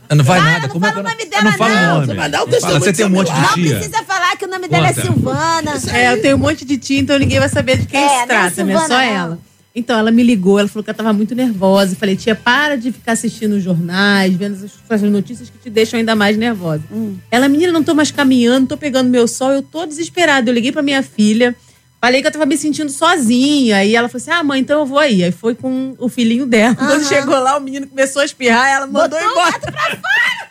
Não 0.08 0.22
vai 0.24 0.38
Fala, 0.38 0.50
nada. 0.52 0.66
não 0.68 0.72
Como 0.72 0.86
é 0.86 0.92
fala 0.92 1.02
que 1.02 1.08
o 1.08 1.10
nome 1.10 1.24
eu 1.24 1.30
dela, 1.30 1.42
não 1.42 1.52
fala 1.58 1.74
não. 1.74 1.94
nome. 1.94 2.06
Você 2.06 2.14
vai 2.14 2.30
dar 2.30 2.42
o 2.42 2.46
testemunho 2.46 2.80
você 2.80 2.92
tem 2.92 3.06
um 3.06 3.10
monte 3.10 3.32
Não 3.32 3.42
de 3.42 3.54
tia. 3.54 3.74
precisa 3.76 4.04
falar 4.04 4.36
que 4.36 4.44
o 4.44 4.48
nome 4.48 4.68
dela 4.68 4.86
é 4.86 4.92
Conta. 4.92 5.02
Silvana. 5.06 5.72
É, 5.92 6.12
eu 6.12 6.22
tenho 6.22 6.36
um 6.36 6.38
monte 6.38 6.64
de 6.64 6.78
tia, 6.78 7.00
então 7.00 7.18
ninguém 7.18 7.40
vai 7.40 7.48
saber 7.48 7.78
de 7.78 7.86
quem 7.86 8.00
É, 8.00 8.08
se 8.08 8.14
não 8.14 8.22
é 8.22 8.26
trata, 8.26 8.44
né? 8.44 8.50
Silvana, 8.72 8.86
Só 8.86 8.94
não. 8.94 9.00
ela. 9.00 9.38
Então, 9.78 9.98
ela 9.98 10.10
me 10.10 10.22
ligou, 10.22 10.58
ela 10.58 10.66
falou 10.68 10.82
que 10.82 10.88
ela 10.88 10.96
tava 10.96 11.12
muito 11.12 11.34
nervosa. 11.34 11.92
Eu 11.92 11.96
falei, 11.98 12.16
tia, 12.16 12.34
para 12.34 12.76
de 12.76 12.90
ficar 12.90 13.12
assistindo 13.12 13.52
os 13.56 13.62
jornais, 13.62 14.32
vendo 14.34 14.54
essas, 14.56 14.72
essas 14.88 15.10
notícias 15.10 15.50
que 15.50 15.58
te 15.58 15.68
deixam 15.68 15.98
ainda 15.98 16.16
mais 16.16 16.34
nervosa. 16.38 16.82
Hum. 16.90 17.16
Ela, 17.30 17.46
menina, 17.46 17.70
não 17.70 17.84
tô 17.84 17.94
mais 17.94 18.10
caminhando, 18.10 18.68
tô 18.68 18.76
pegando 18.78 19.10
meu 19.10 19.28
sol, 19.28 19.52
eu 19.52 19.60
tô 19.62 19.84
desesperada. 19.84 20.48
Eu 20.48 20.54
liguei 20.54 20.72
pra 20.72 20.80
minha 20.82 21.02
filha, 21.02 21.54
falei 22.00 22.22
que 22.22 22.26
eu 22.26 22.32
tava 22.32 22.46
me 22.46 22.56
sentindo 22.56 22.90
sozinha. 22.90 23.76
Aí 23.76 23.94
ela 23.94 24.08
falou 24.08 24.22
assim: 24.22 24.30
ah, 24.30 24.42
mãe, 24.42 24.60
então 24.60 24.80
eu 24.80 24.86
vou 24.86 24.98
aí. 24.98 25.22
Aí 25.22 25.30
foi 25.30 25.54
com 25.54 25.94
o 25.98 26.08
filhinho 26.08 26.46
dela. 26.46 26.74
Quando 26.74 26.92
Aham. 27.02 27.04
chegou 27.04 27.38
lá, 27.38 27.58
o 27.58 27.60
menino 27.60 27.86
começou 27.86 28.22
a 28.22 28.24
espirrar, 28.24 28.66
ela 28.68 28.86
mandou 28.86 29.10
Botou 29.10 29.28
o 29.28 29.30
embora. 29.30 29.50
gato 29.50 29.72
pra 29.72 29.82
fora. 29.90 30.45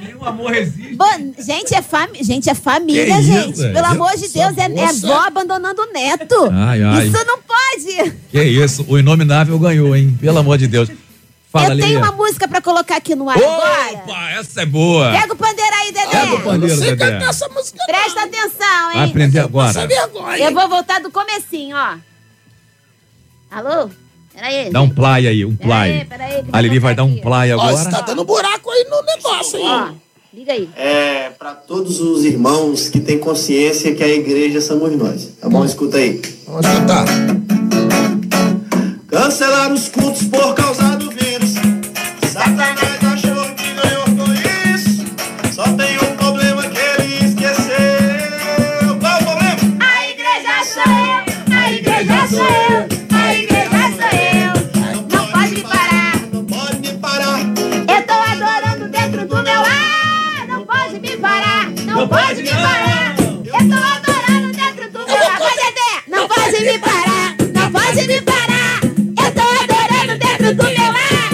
Nenhum 0.00 0.24
amor 0.24 0.50
resiste. 0.52 0.94
Bom, 0.96 1.32
gente, 1.38 1.74
é, 1.74 1.82
fami 1.82 2.22
gente, 2.22 2.48
é 2.50 2.54
família, 2.54 3.16
Que 3.16 3.22
gente. 3.22 3.52
isso, 3.52 3.72
Pelo 3.72 3.86
amor 3.86 4.12
de 4.16 4.28
Deus, 4.28 4.56
é, 4.58 4.62
é 4.64 4.68
moça. 4.68 5.06
vó 5.06 5.20
abandonando 5.26 5.82
o 5.82 5.92
neto. 5.92 6.48
Ai, 6.52 6.82
ai. 6.82 7.06
Isso 7.08 7.24
não 7.26 7.38
pode. 7.42 8.12
Que 8.30 8.42
isso, 8.42 8.84
o 8.88 8.98
inominável 8.98 9.58
ganhou, 9.58 9.94
hein? 9.94 10.16
Pelo 10.20 10.38
amor 10.38 10.58
de 10.58 10.66
Deus. 10.66 10.88
Fala, 11.52 11.70
eu 11.70 11.74
Lili. 11.74 11.88
tenho 11.88 11.98
uma 11.98 12.12
música 12.12 12.46
pra 12.46 12.60
colocar 12.62 12.96
aqui 12.96 13.16
no 13.16 13.28
ar 13.28 13.36
agora. 13.36 13.92
Opa, 14.04 14.30
essa 14.30 14.62
é 14.62 14.66
boa. 14.66 15.10
Pega 15.10 15.32
o 15.32 15.36
pandeiro 15.36 15.74
aí, 15.80 15.92
Dedé. 15.92 16.06
Pega 16.08 16.34
o 16.36 16.40
pandeiro, 16.42 16.74
Não 16.76 16.82
sei 16.82 16.90
Dedé. 16.94 17.10
cantar 17.12 17.30
essa 17.30 17.48
música. 17.48 17.78
Presta 17.86 18.22
atenção, 18.22 18.92
Vai 18.94 18.96
hein? 19.04 19.10
aprender 19.10 19.38
Essa 19.38 19.48
agora. 19.48 19.86
vergonha. 19.86 20.38
Eu 20.38 20.54
vou 20.54 20.68
voltar 20.68 21.00
do 21.00 21.10
comecinho, 21.10 21.76
ó. 21.76 21.96
Alô? 23.50 23.90
Peraí. 24.40 24.70
Dá 24.70 24.80
um 24.80 24.88
play 24.88 25.28
aí, 25.28 25.44
um 25.44 25.54
play. 25.54 26.06
peraí. 26.06 26.42
A 26.50 26.60
Lili 26.62 26.78
vai 26.78 26.94
dar 26.94 27.04
um 27.04 27.14
play 27.18 27.52
Ó, 27.52 27.58
você 27.58 27.84
tá 27.84 27.98
agora. 27.98 28.02
dando 28.06 28.24
buraco 28.24 28.70
aí 28.70 28.86
no 28.88 29.02
negócio 29.02 29.58
aí. 29.58 29.64
Ó, 29.66 29.88
liga 30.32 30.52
aí. 30.54 30.66
É, 30.78 31.28
para 31.38 31.52
todos 31.52 32.00
os 32.00 32.24
irmãos 32.24 32.88
que 32.88 33.00
têm 33.00 33.18
consciência 33.18 33.94
que 33.94 34.02
a 34.02 34.08
igreja 34.08 34.62
somos 34.62 34.96
nós. 34.96 35.34
Tá 35.38 35.46
bom? 35.46 35.62
Escuta 35.62 35.98
aí. 35.98 36.22
Vamos 36.46 36.66
escutar. 36.66 37.04
Cancelar 39.08 39.72
os 39.74 39.88
cultos 39.90 40.22
por 40.22 40.54
causa 40.54 40.89
pode 62.10 62.42
me 62.42 62.50
parar. 62.50 63.14
Eu 63.18 63.60
tô 63.70 63.78
adorando 63.94 64.48
dentro 64.52 64.90
do 64.90 64.98
meu 64.98 65.16
lar. 65.16 65.38
Vai, 65.38 65.54
Dedé! 65.62 65.92
Não 66.08 66.28
pode 66.28 66.60
me 66.64 66.78
parar, 66.78 67.36
não 67.54 67.66
pode 67.72 68.06
me 68.06 68.20
parar. 68.20 68.80
Eu 69.22 69.30
tô 69.36 69.44
adorando 69.62 70.14
dentro 70.18 70.48
do 70.54 70.64
meu 70.64 70.90
lar. 70.96 71.28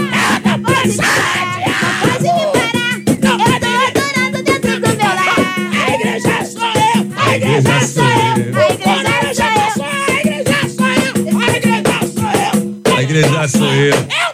Pode 0.66 0.88
me 0.88 0.96
parar, 0.96 1.56
não 1.72 1.92
pode 2.02 2.28
me 2.36 2.44
parar. 2.52 2.92
Eu 3.06 3.16
tô 3.16 3.32
adorando 3.56 4.38
dentro 4.42 4.74
do 4.80 4.88
meu 5.00 5.12
lar. 5.20 5.40
A 5.72 5.94
igreja 5.94 6.36
sou 6.44 6.72
eu, 6.92 7.00
a 7.16 7.36
igreja 7.36 7.76
sou 7.86 8.04
eu, 8.04 8.34
a 8.56 8.98
igreja 9.02 9.48
sou 9.74 9.86
eu, 9.86 9.96
a 10.06 10.20
igreja 10.20 10.58
sou 10.76 10.86
eu, 10.86 11.12
a 11.38 11.48
igreja 11.56 11.98
sou 12.14 12.30
eu. 12.44 12.96
A 12.96 13.02
igreja 13.02 13.42
sou 13.48 13.72
eu. 13.74 14.25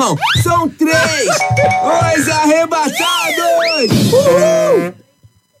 Irmão. 0.00 0.16
São 0.42 0.68
três. 0.68 1.28
Os 2.16 2.28
arrebatados. 2.28 2.96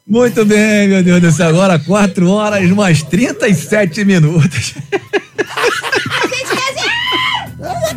Muito 0.06 0.44
bem, 0.44 0.88
meu 0.88 1.02
Deus 1.02 1.20
do 1.20 1.30
céu. 1.30 1.50
Agora 1.50 1.78
4 1.78 2.28
horas 2.30 2.68
mais 2.70 3.02
37 3.02 4.04
minutos. 4.04 4.74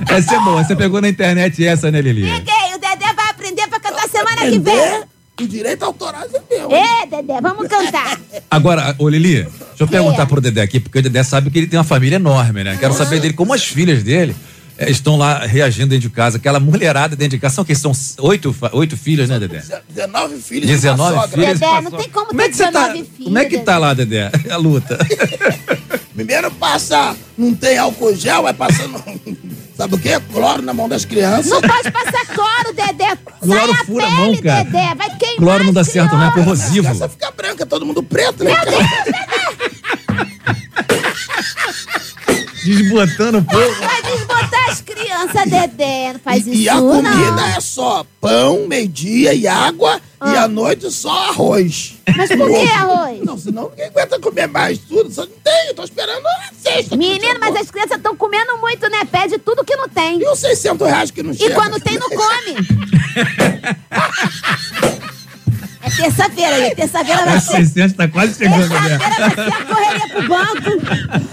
Essa 0.10 0.36
é 0.36 0.40
boa. 0.40 0.64
Você 0.64 0.76
pegou 0.76 1.02
na 1.02 1.10
internet 1.10 1.66
essa, 1.66 1.90
né, 1.90 2.00
Lili? 2.02 2.22
Peguei, 2.24 2.76
o 2.76 2.78
Dedé 2.78 3.14
vai 3.16 3.30
aprender 3.30 3.68
pra 3.68 3.80
cantar 3.80 4.08
semana 4.08 4.42
que 4.42 4.60
vem. 4.60 5.04
O 5.42 5.48
direito 5.48 5.84
autoral 5.84 6.22
é 6.22 6.56
meu. 6.56 6.70
Ê, 6.72 7.08
Dedé, 7.08 7.42
vamos 7.42 7.68
cantar. 7.68 8.20
Agora, 8.52 8.96
ô 9.00 9.10
Lili, 9.10 9.42
deixa 9.44 9.52
eu 9.80 9.88
perguntar 9.88 10.28
pro 10.28 10.40
Dedé 10.40 10.62
aqui, 10.62 10.80
porque 10.80 11.00
o 11.00 11.02
Dedé 11.02 11.24
sabe 11.24 11.50
que 11.50 11.58
ele 11.58 11.66
tem 11.68 11.80
uma 11.80 11.84
família 11.84 12.18
enorme, 12.18 12.64
né? 12.64 12.78
Quero 12.80 12.94
saber 12.94 13.20
dele 13.20 13.34
como 13.34 13.54
as 13.54 13.64
filhas 13.64 14.04
dele 14.04 14.36
estão 14.80 15.18
lá 15.18 15.40
reagindo 15.40 15.88
dentro 15.88 16.08
de 16.08 16.10
casa. 16.10 16.38
Aquela 16.38 16.60
mulherada 16.60 17.16
dentro 17.16 17.38
de 17.38 17.40
casa. 17.40 17.56
São 17.56 17.66
que 17.66 17.76
são 17.76 17.92
oito, 18.20 18.56
oito 18.72 18.98
filhas, 18.98 19.30
né, 19.30 19.40
Dedé? 19.40 19.64
19 19.90 20.42
filhos. 20.42 20.68
19 20.68 21.12
e 21.12 21.14
uma 21.14 21.22
sogra. 21.22 21.38
filhos. 21.38 21.60
Dedé, 21.60 21.82
não 21.82 21.92
tem 21.92 22.10
como 22.10 22.26
Como 22.28 22.42
é 22.42 22.46
ter 22.46 22.50
que 22.52 22.58
você 22.58 22.72
tá? 22.72 22.88
19 22.88 23.04
filhos. 23.04 23.24
Como 23.26 23.38
é 23.38 23.46
que 23.46 23.60
tá 23.60 23.78
lá, 23.78 23.94
Dedé? 23.94 24.32
A 24.50 24.58
luta. 24.58 24.98
Primeiro 26.14 26.52
passa, 26.52 27.16
não 27.36 27.56
tem 27.56 27.76
álcool 27.78 28.16
gel, 28.16 28.44
vai 28.44 28.54
passando, 28.54 29.02
sabe 29.76 29.96
o 29.96 29.98
quê? 29.98 30.22
Cloro 30.32 30.62
na 30.62 30.72
mão 30.72 30.88
das 30.88 31.06
crianças. 31.06 31.48
Não 31.48 31.60
pode 31.60 31.92
passar 31.92 32.26
cloro, 32.28 32.76
Dedé. 32.76 33.18
Cloro 33.42 33.72
Sai 33.72 33.82
a 33.82 33.86
fura 33.86 34.06
a 34.06 34.10
pele, 34.10 34.22
mão, 34.22 34.38
cara. 34.38 34.64
Dedé. 34.64 34.96
Vai 34.96 35.18
queimar 35.18 35.38
Cloro 35.38 35.64
não 35.64 35.74
dá 35.74 35.84
certo, 35.84 36.16
não 36.16 36.28
é 36.28 36.32
corrosivo. 36.32 36.88
Essa 36.88 37.10
fica 37.10 37.32
branca, 37.32 37.66
todo 37.66 37.84
mundo 37.84 38.04
preto, 38.04 38.44
né? 38.44 38.54
cara? 38.54 38.68
Desbotando 42.64 43.40
o 43.40 43.44
povo. 43.44 43.76
Criança, 45.28 45.50
Dedé. 45.50 46.14
Não 46.14 46.20
faz 46.20 46.46
isso, 46.48 46.56
E 46.56 46.70
a 46.70 46.76
comida 46.76 47.32
não. 47.32 47.48
é 47.48 47.60
só 47.60 48.06
pão, 48.22 48.68
meio-dia 48.68 49.34
e 49.34 49.48
água, 49.48 50.00
e 50.26 50.36
à 50.38 50.48
noite 50.48 50.90
só 50.92 51.30
arroz. 51.30 51.96
Ah. 52.08 52.14
Mas 52.18 52.30
por 52.30 52.48
que 52.50 52.70
arroz? 52.70 53.20
Não, 53.24 53.38
senão 53.38 53.70
ninguém 53.70 53.86
aguenta 53.88 54.20
comer 54.20 54.48
mais 54.48 54.78
tudo. 54.80 55.12
Só 55.12 55.22
não 55.26 55.32
tem, 55.44 55.68
eu 55.68 55.74
tô 55.76 55.84
esperando 55.84 56.26
a 56.28 56.50
sexta. 56.62 56.96
Menino, 56.96 57.40
mas 57.40 57.56
as 57.56 57.70
crianças 57.72 57.98
estão 57.98 58.16
comendo 58.16 58.58
muito, 58.58 58.88
né? 58.90 59.04
Pede 59.12 59.38
tudo 59.40 59.64
que 59.66 59.76
não 59.76 59.90
tem. 59.90 60.20
E 60.22 60.26
os 60.28 60.40
600 60.40 60.88
reais 60.88 61.12
que 61.12 61.24
não 61.24 61.32
E 61.32 61.36
chega? 61.38 61.56
quando 61.56 61.80
tem, 61.80 61.98
não 61.98 62.10
come. 62.10 62.56
É 65.86 65.90
terça-feira 65.90 66.56
aí. 66.56 66.76
Terça-feira 66.76 67.26
vai 67.26 67.36
A 67.36 67.42
ser. 67.42 67.58
600 67.58 67.98
tá 67.98 68.08
quase 68.08 68.38
chegando, 68.38 68.70
né? 68.70 68.98
Terça-feira 68.98 69.20
vai 69.20 69.46
ser 69.46 69.54
a 69.54 69.66
correria 69.66 70.08
pro 70.08 70.28
banco. 70.30 70.72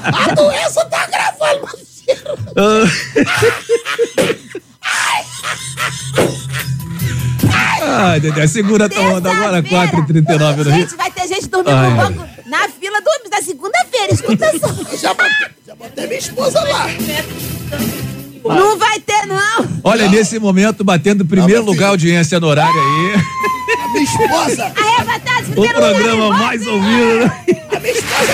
A 0.02 0.34
doença 0.34 0.84
tá 0.86 1.06
gravando, 1.06 1.68
Ai, 7.82 8.20
Dedé, 8.20 8.47
segura 8.47 8.86
a 8.86 8.89
tua 8.89 9.02
onda 9.14 9.31
agora, 9.31 9.62
4h39 9.62 10.56
no 10.56 10.62
Rio. 10.70 10.81
Gente, 10.81 10.97
vai 10.97 11.10
ter 11.10 11.27
gente 11.28 11.48
dormindo 11.48 11.74
Ai, 11.77 11.90
no 11.90 11.97
banco 11.97 12.28
na 12.47 12.68
fila 12.68 13.01
do, 13.01 13.31
da 13.31 13.43
segunda-feira. 13.43 14.12
Escuta 14.12 14.47
só. 14.59 14.68
Já 14.97 15.14
botei, 15.14 15.47
já 15.66 15.74
botei 15.74 16.06
minha 16.06 16.18
esposa 16.18 16.60
lá. 16.62 16.86
Não 18.44 18.78
vai 18.78 18.98
ter, 19.01 19.27
não. 19.27 19.68
Olha, 19.85 20.09
nesse 20.09 20.39
momento, 20.39 20.82
batendo 20.82 21.24
primeiro 21.24 21.62
lugar 21.62 21.86
a 21.86 21.90
audiência 21.90 22.40
no 22.40 22.47
horário 22.48 22.74
aí. 22.74 23.14
A 23.85 23.89
minha 23.93 24.05
esposa. 24.05 24.72
Arrebatados, 24.77 25.48
O 25.51 25.52
primeiro 25.52 25.77
lugar. 25.77 25.94
programa 25.94 26.31
mais 26.39 26.66
ouvido. 26.66 27.32
A 27.77 27.81
minha 27.81 27.93
esposa 27.93 28.32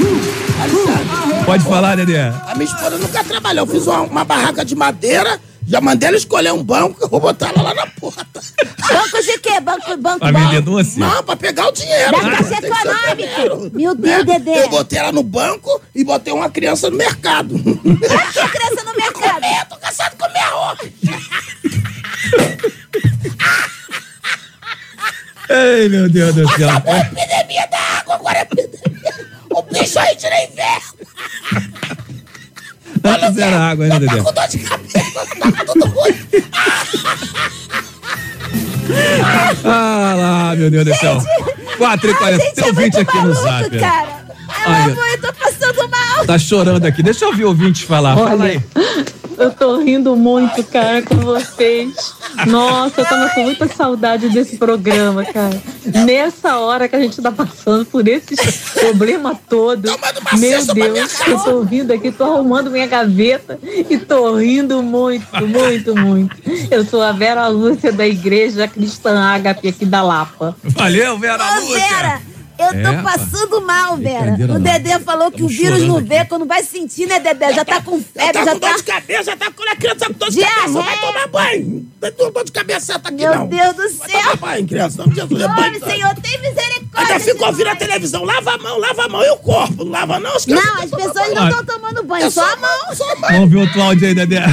nunca 0.00 0.43
trabalhou. 0.68 1.44
Pode 1.44 1.64
falar, 1.64 1.96
Dedé. 1.96 2.32
A 2.46 2.54
minha 2.54 2.64
esposa 2.66 2.98
nunca 2.98 3.24
trabalhou. 3.24 3.66
Eu 3.66 3.70
fiz 3.72 3.86
uma, 3.86 4.00
uma 4.02 4.24
barraca 4.24 4.64
de 4.64 4.74
madeira, 4.74 5.40
já 5.66 5.80
mandei 5.80 6.08
ela 6.08 6.16
escolher 6.16 6.52
um 6.52 6.62
banco 6.62 6.98
que 6.98 7.04
eu 7.04 7.08
vou 7.08 7.20
botar 7.20 7.48
ela 7.50 7.62
lá 7.62 7.74
na 7.74 7.86
porta. 7.86 8.24
Banco 8.34 9.22
de 9.22 9.38
quê? 9.38 9.60
Banco, 9.60 9.96
banco, 9.96 10.18
Pra 10.20 10.32
banco. 10.32 10.60
doce? 10.62 10.98
Não, 10.98 11.22
pra 11.22 11.36
pegar 11.36 11.68
o 11.68 11.72
dinheiro. 11.72 12.12
Da 12.12 12.22
né? 12.22 12.36
Caixa 12.36 12.66
Econômica. 12.66 13.70
Meu 13.78 13.94
Deus, 13.94 14.24
né? 14.26 14.38
Dedé. 14.38 14.62
Eu 14.64 14.68
botei 14.68 14.98
ela 14.98 15.12
no 15.12 15.22
banco 15.22 15.80
e 15.94 16.04
botei 16.04 16.32
uma 16.32 16.50
criança 16.50 16.90
no 16.90 16.96
mercado. 16.96 17.54
Pra 17.58 18.26
que 18.26 18.48
criança 18.48 18.84
no 18.84 18.94
mercado? 18.96 19.14
Comer, 19.34 19.66
tô 19.68 19.76
cansado 19.76 20.10
de 20.10 20.16
comer 20.16 20.38
arroz. 20.38 20.78
Ei, 25.48 25.88
meu 25.90 26.08
Deus 26.08 26.34
do 26.34 26.48
céu. 26.56 26.68
Acabou 26.70 26.94
a 26.94 26.98
epidemia 27.00 27.66
da 27.70 27.78
água, 27.98 28.14
agora 28.14 28.38
é 28.38 28.44
epidemia. 29.76 29.80
O 29.80 29.84
bicho 29.84 29.98
aí 29.98 30.16
tira 30.16 30.44
inverno. 30.44 30.94
Tá 33.02 33.18
fizeram 33.28 33.62
água 33.62 33.84
ainda, 33.84 34.00
Dedé. 34.00 34.16
Com 34.22 34.32
dor 34.32 34.48
de 34.48 34.58
cabeça, 34.58 35.26
tá 35.38 35.64
tudo 35.66 35.86
ruim. 35.86 36.14
Ah 39.64 40.14
lá, 40.16 40.56
meu 40.56 40.70
Deus 40.70 40.84
do 40.84 40.94
céu. 40.94 41.18
4h40. 41.78 42.38
Gente, 42.40 42.54
Tem 42.54 42.64
é 42.64 42.66
ouvinte 42.68 42.96
aqui 42.98 43.16
no 43.16 43.22
maluco, 43.34 43.42
zap. 43.42 43.78
cara. 43.78 44.24
Ai, 44.66 44.90
amo, 44.90 45.00
eu 45.00 45.20
tô 45.20 45.32
passando 45.32 45.88
mal. 45.88 46.26
Tá 46.26 46.38
chorando 46.38 46.84
aqui. 46.86 47.02
Deixa 47.02 47.24
eu 47.24 47.28
ouvir 47.28 47.44
o 47.44 47.48
ouvinte 47.48 47.84
falar. 47.84 48.14
Fala 48.16 48.44
aí. 48.44 48.60
Eu 49.36 49.50
tô 49.50 49.78
rindo 49.78 50.16
muito, 50.16 50.62
cara, 50.64 51.02
com 51.02 51.16
vocês. 51.16 52.14
Nossa, 52.46 53.00
eu 53.00 53.04
tava 53.04 53.30
com 53.30 53.42
muita 53.42 53.68
saudade 53.68 54.28
desse 54.28 54.56
programa, 54.56 55.24
cara. 55.24 55.60
Nessa 56.04 56.58
hora 56.58 56.88
que 56.88 56.96
a 56.96 57.00
gente 57.00 57.20
tá 57.20 57.30
passando 57.30 57.84
por 57.84 58.06
esses 58.06 58.72
problemas 58.72 59.38
todos. 59.48 59.90
Meu 60.38 60.64
Deus, 60.66 61.20
eu 61.26 61.38
tô 61.38 61.50
ouvindo 61.56 61.92
aqui, 61.92 62.10
tô 62.10 62.24
arrumando 62.24 62.70
minha 62.70 62.86
gaveta 62.86 63.58
e 63.62 63.98
tô 63.98 64.36
rindo 64.36 64.82
muito, 64.82 65.46
muito, 65.46 65.94
muito. 65.96 66.36
Eu 66.70 66.84
sou 66.84 67.02
a 67.02 67.12
Vera 67.12 67.46
Lúcia 67.48 67.92
da 67.92 68.06
Igreja 68.06 68.68
Cristã 68.68 69.18
Ágape 69.20 69.68
aqui 69.68 69.84
da 69.84 70.02
Lapa. 70.02 70.56
Valeu, 70.62 71.18
Vera 71.18 71.44
Ô, 71.44 71.72
Vera, 71.72 72.22
eu 72.58 72.82
tô 72.82 72.88
É, 72.88 73.02
passando 73.02 73.60
mal, 73.62 73.96
Vera. 73.96 74.34
O 74.34 74.46
não. 74.46 74.60
Dedé 74.60 74.98
falou 75.00 75.30
que 75.30 75.42
o 75.42 75.48
vírus 75.48 75.82
não 75.82 76.00
vê, 76.04 76.24
quando 76.24 76.46
vai 76.46 76.62
sentir, 76.62 77.06
né, 77.06 77.18
Dedé? 77.18 77.52
Já 77.52 77.64
tá 77.64 77.80
com 77.82 78.00
febre, 78.00 78.32
tá 78.32 78.44
já 78.44 78.52
com 78.52 78.58
tá... 78.60 78.68
dor 78.68 78.76
de 78.76 78.82
cabeça, 78.84 79.22
já 79.24 79.36
tá 79.36 79.50
com 79.50 79.62
a 79.62 79.76
criança 79.76 80.06
com 80.06 80.12
dor 80.12 80.30
de 80.30 80.40
cabeça. 80.40 80.72
Vai 80.72 80.98
tomar 81.00 81.26
banho. 81.28 81.86
Não 82.00 82.10
tem 82.12 82.32
dor 82.32 82.44
de 82.44 82.52
cabeça 82.52 82.98
tá 82.98 83.08
aqui, 83.08 83.18
Meu 83.18 83.34
não. 83.34 83.46
Deus 83.46 83.74
do 83.74 83.98
Vai 83.98 84.10
céu. 84.10 84.20
tomar 84.22 84.36
banho, 84.36 84.66
criança. 84.68 85.02
Não, 85.06 85.14
Jesus, 85.14 85.42
é 85.42 85.48
banho. 85.48 85.84
Senhor, 85.84 86.14
tem 86.16 86.40
misericórdia. 86.40 86.90
Ainda 86.94 87.20
fica 87.20 87.34
de 87.38 87.44
ouvindo 87.44 87.68
a 87.68 87.76
televisão. 87.76 88.24
Lava 88.24 88.54
a 88.54 88.58
mão, 88.58 88.78
lava 88.78 89.04
a 89.04 89.08
mão 89.08 89.22
e 89.24 89.30
o 89.30 89.36
corpo. 89.36 89.84
Não 89.84 89.92
lava 89.92 90.20
não. 90.20 90.36
As 90.36 90.44
crianças 90.44 90.66
Não, 90.66 90.82
as 90.82 90.90
pessoas 90.90 91.34
não 91.34 91.48
estão 91.48 91.64
tomando 91.64 92.02
banho, 92.04 92.26
É 92.26 92.30
só 92.30 92.52
a 92.52 92.56
mão. 92.56 92.94
Só 92.94 93.12
a 93.12 93.16
mão. 93.16 93.30
Vamos 93.30 93.50
ver 93.50 93.56
outro 93.58 93.82
áudio 93.82 94.08
aí, 94.08 94.14
Dedé. 94.14 94.44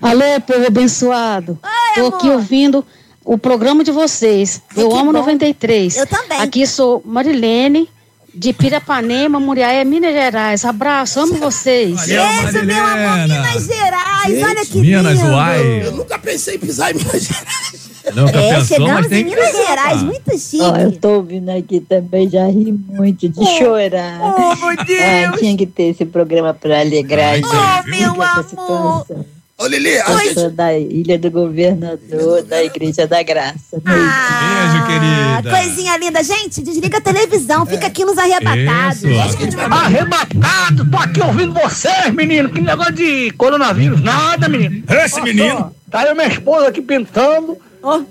Alô, 0.00 0.40
povo 0.46 0.66
abençoado. 0.66 1.58
Tô 1.94 2.06
aqui 2.06 2.28
ouvindo 2.28 2.84
o 3.24 3.38
programa 3.38 3.82
de 3.84 3.90
vocês. 3.90 4.60
eu 4.76 4.94
amo 4.94 5.12
bom. 5.12 5.18
93. 5.18 5.96
Eu 5.96 6.06
também. 6.06 6.40
Aqui 6.40 6.66
sou 6.66 7.02
Marilene, 7.04 7.88
de 8.34 8.52
Pirapanema, 8.52 9.38
Muriaé, 9.38 9.84
Minas 9.84 10.12
Gerais. 10.12 10.64
Abraço, 10.64 11.20
amo 11.20 11.34
vocês. 11.34 11.94
Valeu, 11.94 12.22
Beijo, 12.52 12.66
meu 12.66 12.84
amor. 12.84 13.28
Minas 13.28 13.66
Gerais. 13.66 14.42
Olha 14.42 14.66
que 14.66 14.78
Minas, 14.80 15.18
lindo. 15.18 15.30
uai. 15.32 15.86
Eu 15.86 15.92
nunca 15.92 16.18
pensei 16.18 16.54
em 16.56 16.58
pisar 16.58 16.90
em 16.90 16.98
Minas 16.98 17.22
Gerais. 17.22 17.92
Nunca 18.16 18.36
É, 18.36 18.48
pensou, 18.56 18.64
chegamos 18.66 18.92
mas 18.94 19.06
tem 19.06 19.20
em 19.20 19.24
Minas 19.26 19.46
pensar, 19.50 19.66
Gerais, 19.68 20.02
muito 20.02 20.38
chique. 20.38 20.60
Ó, 20.60 20.76
eu 20.76 20.92
tô 20.92 21.08
ouvindo 21.16 21.48
aqui 21.50 21.78
também, 21.80 22.28
já 22.28 22.46
ri 22.48 22.72
muito 22.72 23.28
de 23.28 23.44
chorar. 23.58 24.18
Oh, 24.20 24.66
meu 24.66 24.76
Ah, 24.80 25.38
tinha 25.38 25.56
que 25.56 25.66
ter 25.66 25.84
esse 25.90 26.04
programa 26.04 26.52
pra 26.52 26.80
alegrar 26.80 27.34
a 27.34 27.36
gente. 27.36 27.46
Oh, 27.46 27.88
meu 27.88 28.10
amor. 28.22 28.44
situação. 28.48 29.24
Ô, 29.62 29.66
Lili, 29.68 29.96
a 30.00 30.10
Eu 30.10 30.18
gente... 30.18 30.34
sou 30.34 30.50
da 30.50 30.76
Ilha 30.76 31.16
do 31.16 31.30
Governador, 31.30 32.42
da 32.42 32.64
Igreja 32.64 33.06
da 33.06 33.22
Graça. 33.22 33.80
Beijo, 33.80 34.86
querida. 34.88 35.56
Coisinha 35.56 35.96
linda. 35.98 36.20
Gente, 36.20 36.60
desliga 36.62 36.98
a 36.98 37.00
televisão, 37.00 37.64
fica 37.64 37.86
aqui 37.86 38.04
nos 38.04 38.18
arrebatados. 38.18 39.04
Isso. 39.04 39.60
Arrebatado, 39.70 40.90
tô 40.90 40.96
aqui 40.96 41.20
ouvindo 41.20 41.54
vocês, 41.54 42.12
menino. 42.12 42.48
Que 42.48 42.60
negócio 42.60 42.92
de 42.92 43.30
coronavírus, 43.38 44.02
nada, 44.02 44.48
menino. 44.48 44.82
Esse 44.88 45.20
Olha 45.20 45.24
menino. 45.24 45.58
só, 45.58 45.72
Tá 45.92 46.10
e 46.10 46.14
minha 46.14 46.26
esposa 46.26 46.66
aqui 46.66 46.82
pintando, 46.82 47.56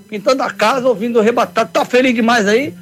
pintando 0.08 0.42
a 0.42 0.50
casa, 0.50 0.88
ouvindo 0.88 1.16
o 1.16 1.20
arrebatado. 1.20 1.68
Tá 1.70 1.84
feliz 1.84 2.14
demais 2.14 2.48
aí. 2.48 2.72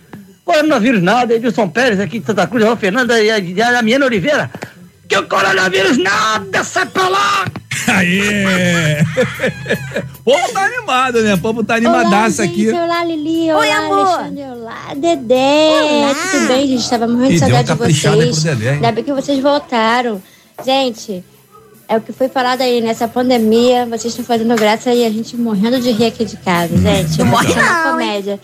Coronavírus 0.45 1.03
nada, 1.03 1.35
Edilson 1.35 1.69
Pérez 1.69 1.99
aqui 1.99 2.21
de 2.21 2.27
Santa 2.27 2.47
Cruz, 2.47 2.65
a 2.65 2.77
Fernanda 2.77 3.21
e 3.21 3.31
a, 3.33 3.39
e 3.41 3.61
a 3.61 3.73
Damiana 3.73 4.07
Oliveira. 4.07 4.49
Que 5.09 5.17
o 5.17 5.27
coronavírus 5.27 5.99
nada, 5.99 6.63
sai 6.63 6.87
pra 6.87 7.09
lá. 7.09 7.47
Aê! 7.91 9.03
O 10.25 10.25
povo 10.33 10.53
tá 10.53 10.65
animado, 10.65 11.23
né? 11.23 11.35
O 11.35 11.39
povo 11.39 11.65
tá 11.65 11.75
animadaço 11.77 12.43
Olá, 12.43 12.51
aqui. 12.51 12.71
olá, 12.71 13.05
Lili. 13.05 13.53
Oi, 13.53 13.69
Olá, 13.69 13.77
amor. 13.79 14.07
Alexandre. 14.07 14.43
Olá, 14.45 14.95
Dedé. 14.97 15.71
Olá. 15.83 16.15
Tudo 16.31 16.49
bem, 16.49 16.67
gente? 16.69 16.91
Tava 16.91 17.07
morrendo 17.09 17.33
de 17.33 17.39
saudade 17.39 17.69
de 17.69 17.75
vocês. 17.75 18.43
Dedé, 18.43 18.67
hein? 18.69 18.75
Ainda 18.77 18.93
bem 18.93 19.05
que 19.05 19.13
vocês 19.13 19.41
voltaram. 19.41 20.23
Gente, 20.65 21.25
é 21.89 21.97
o 21.97 22.01
que 22.01 22.13
foi 22.13 22.29
falado 22.29 22.61
aí 22.61 22.81
nessa 22.81 23.09
pandemia. 23.09 23.85
Vocês 23.87 24.07
estão 24.07 24.25
fazendo 24.25 24.55
graça 24.55 24.95
e 24.95 25.05
a 25.05 25.11
gente 25.11 25.37
morrendo 25.37 25.81
de 25.81 25.91
rir 25.91 26.07
aqui 26.07 26.25
de 26.25 26.37
casa, 26.37 26.77
gente. 26.77 27.23
morre 27.25 27.53
É 27.53 27.57
uma 27.57 27.85
não, 27.85 27.91
comédia. 27.93 28.41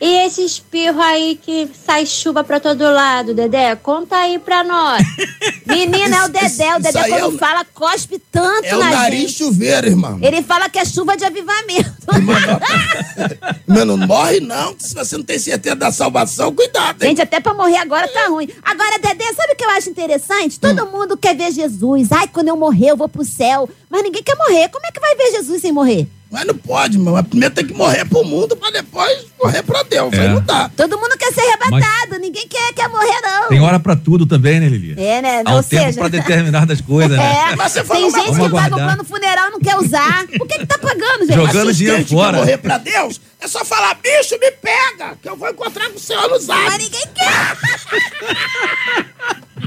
E 0.00 0.16
esse 0.26 0.42
espirro 0.42 0.98
aí 1.00 1.38
que 1.42 1.68
sai 1.86 2.06
chuva 2.06 2.42
pra 2.42 2.58
todo 2.58 2.80
lado, 2.84 3.34
Dedé? 3.34 3.76
Conta 3.76 4.16
aí 4.16 4.38
pra 4.38 4.64
nós. 4.64 5.02
Menina, 5.66 6.16
é 6.16 6.24
o 6.24 6.28
Dedé. 6.28 6.74
O 6.76 6.80
Dedé, 6.80 6.98
aí 7.00 7.12
é 7.12 7.18
quando 7.20 7.34
o- 7.34 7.38
fala, 7.38 7.66
cospe 7.74 8.18
tanto 8.32 8.64
É 8.64 8.74
o 8.76 8.78
na 8.80 8.90
nariz 8.92 9.20
gente. 9.32 9.32
chuveiro, 9.34 9.86
irmão. 9.88 10.18
Ele 10.22 10.42
fala 10.42 10.70
que 10.70 10.78
é 10.78 10.84
chuva 10.86 11.16
de 11.18 11.24
avivamento. 11.26 11.92
Mano, 13.68 13.96
não 13.96 14.06
morre 14.06 14.40
não. 14.40 14.74
Se 14.78 14.94
você 14.94 15.16
não 15.16 15.24
tem 15.24 15.38
certeza 15.38 15.76
da 15.76 15.92
salvação, 15.92 16.54
cuidado, 16.54 17.02
hein? 17.02 17.10
Gente, 17.10 17.20
até 17.22 17.38
pra 17.40 17.52
morrer 17.54 17.76
agora 17.76 18.08
tá 18.08 18.26
ruim. 18.28 18.48
Agora, 18.62 18.98
Dedé, 18.98 19.24
sabe 19.34 19.52
o 19.52 19.56
que 19.56 19.64
eu 19.64 19.70
acho 19.70 19.90
interessante? 19.90 20.58
Todo 20.58 20.84
Hum. 20.84 20.90
mundo 20.92 21.16
quer 21.16 21.36
ver 21.36 21.52
Jesus. 21.52 22.10
Ai, 22.10 22.26
quando 22.28 22.48
eu 22.48 22.56
morrer, 22.56 22.90
eu 22.90 22.96
vou 22.96 23.08
pro 23.08 23.24
céu. 23.24 23.68
Mas 23.88 24.02
ninguém 24.02 24.22
quer 24.22 24.36
morrer. 24.36 24.68
Como 24.70 24.86
é 24.86 24.90
que 24.92 25.00
vai 25.00 25.14
ver 25.14 25.30
Jesus 25.32 25.60
sem 25.60 25.72
morrer? 25.72 26.08
Mas 26.30 26.46
não 26.46 26.54
pode, 26.54 26.96
mano. 26.96 27.12
Mas 27.16 27.26
Primeiro 27.26 27.54
tem 27.54 27.66
que 27.66 27.74
morrer 27.74 28.04
pro 28.04 28.22
mundo 28.24 28.56
pra 28.56 28.70
depois 28.70 29.26
morrer 29.42 29.62
pra 29.62 29.82
Deus. 29.82 30.12
É. 30.12 30.20
Aí 30.20 30.28
não 30.28 30.40
dá. 30.40 30.70
Todo 30.76 30.98
mundo 30.98 31.16
quer 31.18 31.32
ser 31.32 31.40
arrebatado. 31.40 32.18
Ninguém 32.20 32.46
quer, 32.46 32.72
quer 32.72 32.88
morrer, 32.88 33.20
não. 33.22 33.48
Tem 33.48 33.60
hora 33.60 33.80
pra 33.80 33.96
tudo 33.96 34.26
também, 34.26 34.60
né, 34.60 34.68
Lili? 34.68 34.94
É, 35.02 35.20
né? 35.20 35.42
Há 35.44 35.50
um 35.50 35.56
Ou 35.56 35.62
tempo 35.62 35.86
seja... 35.86 35.98
pra 35.98 36.08
determinadas 36.08 36.80
coisas, 36.80 37.16
né? 37.16 37.30
É, 37.50 37.56
Mas 37.56 37.72
você 37.72 37.82
tem 37.82 38.10
gente 38.10 38.38
que 38.38 38.48
paga 38.50 38.76
o 38.76 38.78
plano 38.78 39.04
funeral 39.04 39.48
e 39.48 39.50
não 39.50 39.60
quer 39.60 39.76
usar. 39.76 40.26
Por 40.38 40.46
que 40.46 40.58
que 40.58 40.66
tá 40.66 40.78
pagando, 40.78 41.26
gente? 41.26 41.34
Jogando 41.34 41.66
Mas 41.66 41.76
dinheiro 41.76 42.06
fora. 42.06 42.32
quer 42.32 42.38
morrer 42.38 42.58
pra 42.58 42.78
Deus, 42.78 43.20
é 43.40 43.48
só 43.48 43.64
falar, 43.64 43.94
bicho, 43.94 44.38
me 44.38 44.50
pega, 44.52 45.16
que 45.20 45.28
eu 45.28 45.36
vou 45.36 45.48
encontrar 45.48 45.88
com 45.88 45.96
o 45.96 46.00
Senhor 46.00 46.28
no 46.28 46.38
zap. 46.38 46.60
Mas 46.64 46.78
ninguém 46.78 47.04
quer. 47.14 47.56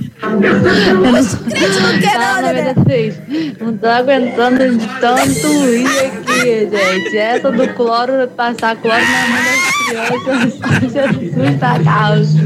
Os 0.23 1.35
crentes 1.35 1.81
não 1.81 1.99
querem, 1.99 2.17
não, 2.17 2.35
Fala, 2.35 2.53
Dedé. 2.53 2.73
96. 2.73 3.15
Não 3.59 3.77
tô 3.77 3.87
aguentando 3.87 4.77
de 4.77 4.87
tanto 4.99 5.47
rir 5.65 5.99
aqui, 5.99 6.69
gente. 6.69 7.17
Essa 7.17 7.51
do 7.51 7.67
cloro, 7.73 8.27
passar 8.29 8.75
cloro 8.77 9.01
na 9.01 9.27
mão 9.27 9.43
das 9.43 10.53
crianças, 10.53 10.93
Jesus 10.93 11.59
tá 11.59 11.83
causa. 11.83 12.39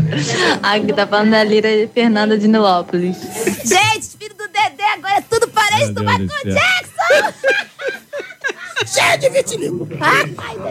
Aqui 0.64 0.94
tá 0.94 1.06
falando 1.06 1.32
da 1.32 1.44
Lira 1.44 1.70
Fernanda 1.94 2.38
de 2.38 2.48
Nilópolis. 2.48 3.18
Gente, 3.64 4.18
filho 4.18 4.36
do 4.36 4.48
Dedé, 4.48 4.94
agora 4.96 5.18
é 5.18 5.22
tudo 5.22 5.48
Parece 5.48 5.92
do 5.92 6.02
Michael 6.02 6.28
Jackson! 6.46 7.34
Cheio 8.86 9.20
de 9.20 9.30
vitiligo. 9.30 9.88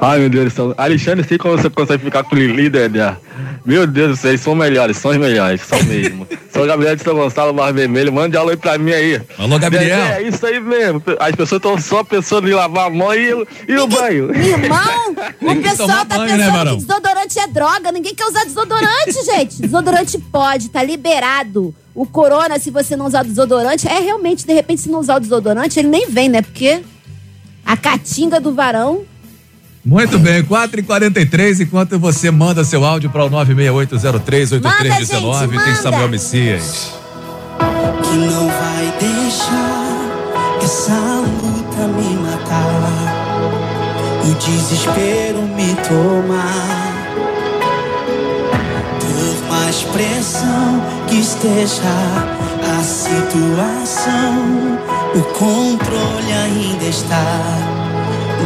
Ai, 0.01 0.19
meu 0.21 0.31
Deus 0.31 0.45
do 0.45 0.51
céu. 0.51 0.75
Alexandre, 0.77 1.27
sei 1.27 1.39
como 1.39 1.57
você 1.57 1.69
consegue 1.69 2.05
ficar 2.05 2.23
com 2.23 2.35
o 2.35 2.39
Lili, 2.39 2.71
Dedé. 2.71 3.17
Meu 3.65 3.87
Deus 3.87 4.11
do 4.11 4.17
céu, 4.17 4.31
eles 4.31 4.41
são 4.41 4.55
melhores, 4.55 4.97
são 4.97 5.11
os 5.11 5.17
melhores, 5.17 5.61
são 5.63 5.83
mesmo. 5.83 6.27
Sou 6.53 6.65
o 6.65 6.67
Gabriel 6.67 6.97
de 6.97 7.03
São 7.03 7.15
Gonçalo, 7.15 7.53
Mar 7.53 7.73
Vermelho. 7.73 8.13
Mande 8.13 8.37
alô 8.37 8.51
aí 8.51 8.57
pra 8.57 8.79
mim 8.79 8.93
aí. 8.93 9.21
Alô, 9.39 9.59
Gabriel. 9.59 9.99
Dedé, 9.99 10.23
é 10.23 10.23
isso 10.23 10.47
aí 10.47 10.61
mesmo. 10.61 11.03
As 11.19 11.35
pessoas 11.35 11.59
estão 11.59 11.79
só 11.79 12.05
pensando 12.05 12.49
em 12.49 12.53
lavar 12.53 12.87
a 12.87 12.91
mão 12.91 13.13
e, 13.13 13.47
e 13.69 13.77
o 13.77 13.87
banho. 13.87 14.35
Irmão, 14.35 15.11
o 15.43 15.63
pessoal 15.63 16.07
tá 16.07 16.17
banho, 16.17 16.37
pensando 16.37 16.65
né, 16.65 16.71
que 16.71 16.77
desodorante 16.77 17.39
é 17.39 17.47
droga. 17.49 17.93
Ninguém 17.93 18.15
quer 18.15 18.27
usar 18.27 18.45
desodorante, 18.45 19.25
gente. 19.27 19.63
Desodorante 19.63 20.19
pode, 20.19 20.69
tá 20.69 20.83
liberado. 20.83 21.75
O 21.95 22.07
corona, 22.07 22.59
se 22.59 22.71
você 22.71 22.95
não 22.95 23.07
usar 23.07 23.25
desodorante, 23.25 23.89
é 23.89 23.99
realmente, 23.99 24.47
de 24.47 24.53
repente, 24.53 24.83
se 24.83 24.89
não 24.89 25.01
usar 25.01 25.17
o 25.17 25.21
desodorante, 25.21 25.79
ele 25.79 25.89
nem 25.89 26.07
vem, 26.09 26.29
né? 26.29 26.43
Porque 26.43 26.83
a 27.67 27.77
catinga 27.77 28.41
do 28.41 28.55
varão. 28.55 29.03
Muito 29.85 30.19
bem, 30.19 30.43
4h43, 30.43 31.61
enquanto 31.61 31.99
você 31.99 32.31
manda 32.31 32.65
seu 32.65 32.83
áudio 32.85 33.11
para 33.11 33.25
o 33.25 33.31
968038319, 33.31 35.65
tem 35.65 35.75
Samuel 35.77 36.09
Messias. 36.09 36.93
que 38.03 38.17
não 38.17 38.49
vai 38.49 38.93
deixar 38.99 39.87
essa 40.63 41.21
luta 41.21 41.87
me 41.89 42.17
matar, 42.17 44.25
o 44.25 44.35
desespero 44.35 45.43
me 45.43 45.75
tomar. 45.87 46.97
Por 48.99 49.49
mais 49.49 49.83
pressão 49.83 50.83
que 51.09 51.21
esteja 51.21 51.83
a 52.77 52.83
situação, 52.83 54.79
o 55.17 55.23
controle 55.33 56.33
ainda 56.33 56.85
está 56.85 57.25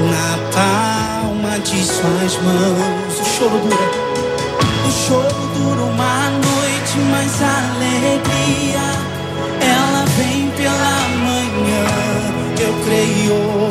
na 0.08 0.38
palma 0.54 1.58
de 1.58 1.84
suas 1.84 2.36
mãos. 2.42 3.20
O 3.20 3.24
choro 3.24 3.58
dura. 3.58 3.90
O 4.86 4.92
choro 4.92 5.50
dura 5.56 5.82
uma 5.82 6.30
noite, 6.30 6.98
mas 7.10 7.42
a 7.42 7.58
alegria 7.74 8.86
ela 9.60 10.04
vem 10.16 10.48
pela 10.50 10.96
manhã. 11.26 11.86
Eu 12.60 12.74
creio, 12.84 13.68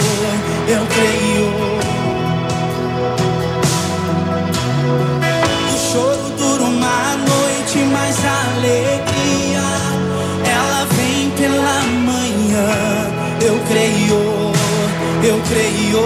creio. 15.49 15.99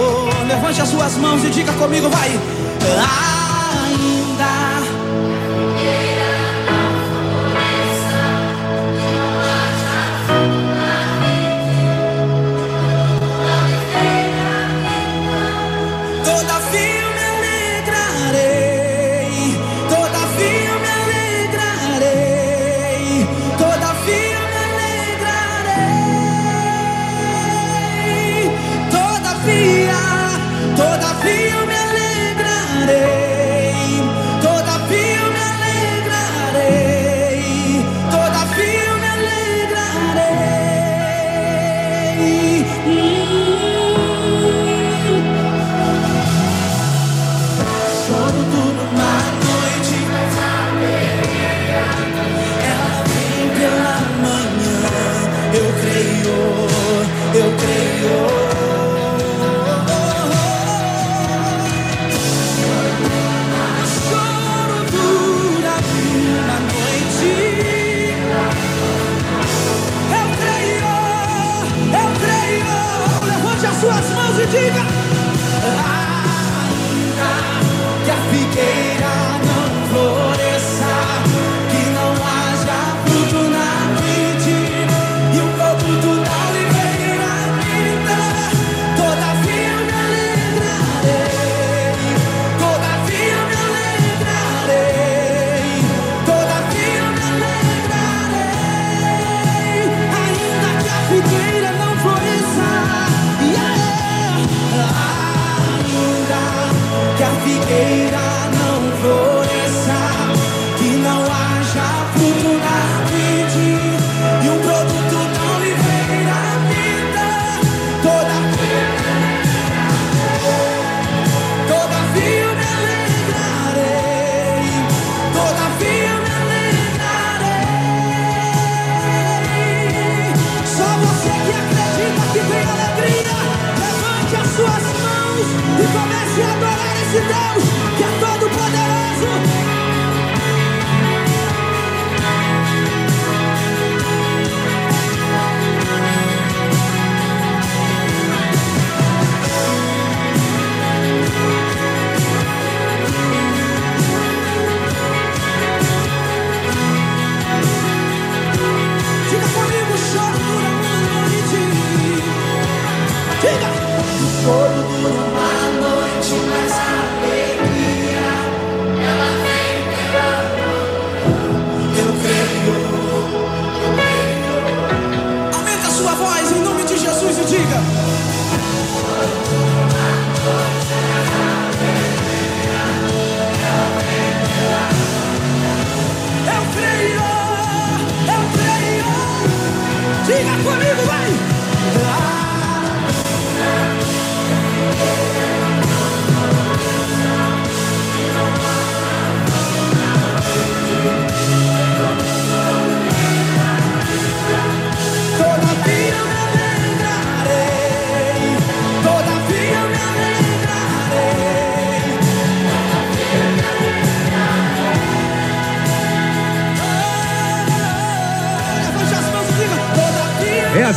Levante 0.46 0.80
as 0.80 0.88
suas 0.88 1.16
mãos 1.16 1.44
e 1.44 1.50
diga 1.50 1.72
comigo, 1.74 2.08
vai. 2.08 2.28
Ainda. 2.28 3.33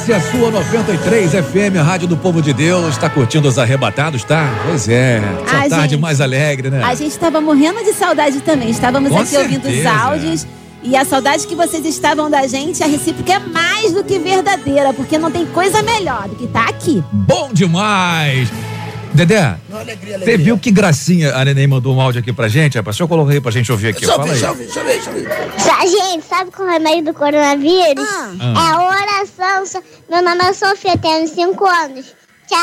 Essa 0.07 0.13
é 0.13 0.15
a 0.15 0.21
sua 0.31 0.49
93 0.51 1.31
FM, 1.31 1.75
a 1.77 1.83
Rádio 1.83 2.07
do 2.07 2.15
Povo 2.15 2.41
de 2.41 2.53
Deus. 2.53 2.95
Tá 2.95 3.09
curtindo 3.09 3.45
os 3.45 3.59
arrebatados, 3.59 4.23
tá? 4.23 4.49
Pois 4.65 4.87
é. 4.87 5.17
Essa 5.17 5.57
Ah, 5.57 5.69
tarde 5.69 5.89
gente. 5.95 5.97
mais 5.99 6.21
alegre, 6.21 6.69
né? 6.69 6.81
A 6.81 6.95
gente 6.95 7.11
estava 7.11 7.41
morrendo 7.41 7.83
de 7.83 7.91
saudade 7.91 8.39
também. 8.39 8.69
Estávamos 8.69 9.09
Com 9.11 9.17
aqui 9.19 9.35
ouvindo 9.35 9.65
os 9.65 9.73
certeza. 9.73 9.91
áudios. 9.91 10.47
E 10.81 10.95
a 10.95 11.03
saudade 11.03 11.45
que 11.45 11.55
vocês 11.55 11.85
estavam 11.85 12.29
da 12.29 12.47
gente, 12.47 12.81
a 12.81 12.87
recíproca 12.87 13.33
é 13.33 13.39
mais 13.39 13.91
do 13.91 14.01
que 14.01 14.17
verdadeira, 14.17 14.93
porque 14.93 15.17
não 15.17 15.29
tem 15.29 15.45
coisa 15.47 15.83
melhor 15.83 16.29
do 16.29 16.35
que 16.37 16.45
estar 16.45 16.69
aqui. 16.69 17.03
Bom 17.11 17.49
demais! 17.51 18.47
Dedé, 19.17 19.55
você 20.19 20.37
viu 20.37 20.57
que 20.59 20.69
gracinha 20.69 21.33
a 21.35 21.43
neném 21.43 21.65
mandou 21.65 21.95
um 21.95 21.99
áudio 21.99 22.19
aqui 22.21 22.31
pra 22.31 22.47
gente? 22.47 22.77
rapaz? 22.77 22.95
Deixa 22.95 23.03
eu 23.03 23.07
colocar 23.07 23.33
aí 23.33 23.41
pra 23.41 23.51
gente 23.51 23.71
ouvir 23.71 23.87
aqui. 23.89 24.05
Eu 24.05 24.09
Fala 24.11 24.23
ver, 24.25 24.31
aí. 24.33 24.39
Sa- 24.69 25.85
Gente, 25.87 26.23
sabe 26.25 26.51
qual 26.51 26.67
é 26.67 26.71
o 26.71 26.73
remédio 26.75 27.05
do 27.05 27.13
coronavírus? 27.13 28.07
Ah. 28.07 28.31
É 28.39 28.73
a 28.73 28.85
oração. 28.87 29.65
So- 29.65 29.83
Meu 30.09 30.21
nome 30.23 30.43
é 30.43 30.53
Sofia, 30.53 30.97
tenho 30.97 31.27
5 31.27 31.65
anos. 31.65 32.05
Tchau! 32.47 32.57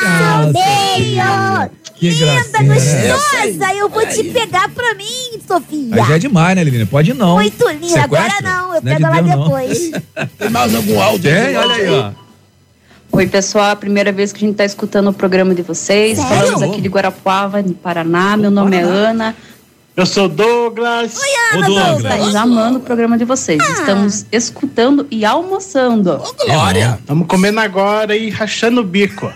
Tchau, 0.00 0.52
Beijo! 0.52 1.70
Que 1.96 2.10
Linda, 2.10 2.26
gracinha, 2.26 2.62
né? 2.62 3.12
gostosa! 3.14 3.74
Eu 3.74 3.88
vou 3.88 4.06
te 4.06 4.24
pegar 4.24 4.68
pra 4.70 4.94
mim, 4.94 5.40
Sofia. 5.46 5.94
Aí 6.02 6.08
já 6.08 6.14
é 6.16 6.18
demais, 6.18 6.56
né, 6.56 6.64
Liliane? 6.64 6.86
Pode 6.86 7.14
não. 7.14 7.34
Muito 7.34 7.68
linda. 7.70 8.02
Agora 8.04 8.34
não, 8.42 8.74
eu 8.74 8.82
Não 8.82 8.92
é 8.92 8.94
pego 8.94 8.96
de 8.96 9.02
lá 9.02 9.20
Deus, 9.20 9.26
não. 9.36 9.42
depois. 9.44 9.90
Tem 10.38 10.50
mais 10.50 10.74
algum 10.74 11.00
áudio? 11.02 11.22
Tem, 11.32 11.56
olha 11.56 11.74
aí, 11.74 11.88
ó. 11.90 12.23
Oi, 13.14 13.28
pessoal. 13.28 13.66
É 13.66 13.70
a 13.70 13.76
primeira 13.76 14.10
vez 14.10 14.32
que 14.32 14.38
a 14.38 14.40
gente 14.40 14.54
está 14.54 14.64
escutando 14.64 15.08
o 15.08 15.12
programa 15.12 15.54
de 15.54 15.62
vocês. 15.62 16.18
Sério? 16.18 16.36
Falamos 16.36 16.62
aqui 16.62 16.80
de 16.80 16.88
Guarapuava, 16.88 17.62
no 17.62 17.72
Paraná. 17.72 18.36
Meu 18.36 18.50
nome 18.50 18.76
é 18.76 18.80
Ana. 18.82 19.36
Eu 19.96 20.06
sou 20.06 20.28
Douglas. 20.28 21.16
Oi, 21.16 21.28
Ana, 21.56 21.66
Douglas. 21.68 22.12
Estamos 22.14 22.34
amando 22.34 22.78
o 22.78 22.80
programa 22.80 23.16
de 23.16 23.24
vocês. 23.24 23.62
Estamos 23.78 24.26
escutando 24.32 25.06
e 25.08 25.24
almoçando. 25.24 26.20
Glória. 26.46 26.98
Estamos 27.00 27.28
comendo 27.28 27.60
agora 27.60 28.16
e 28.16 28.28
rachando 28.28 28.80
o 28.80 28.84
bico. 28.84 29.32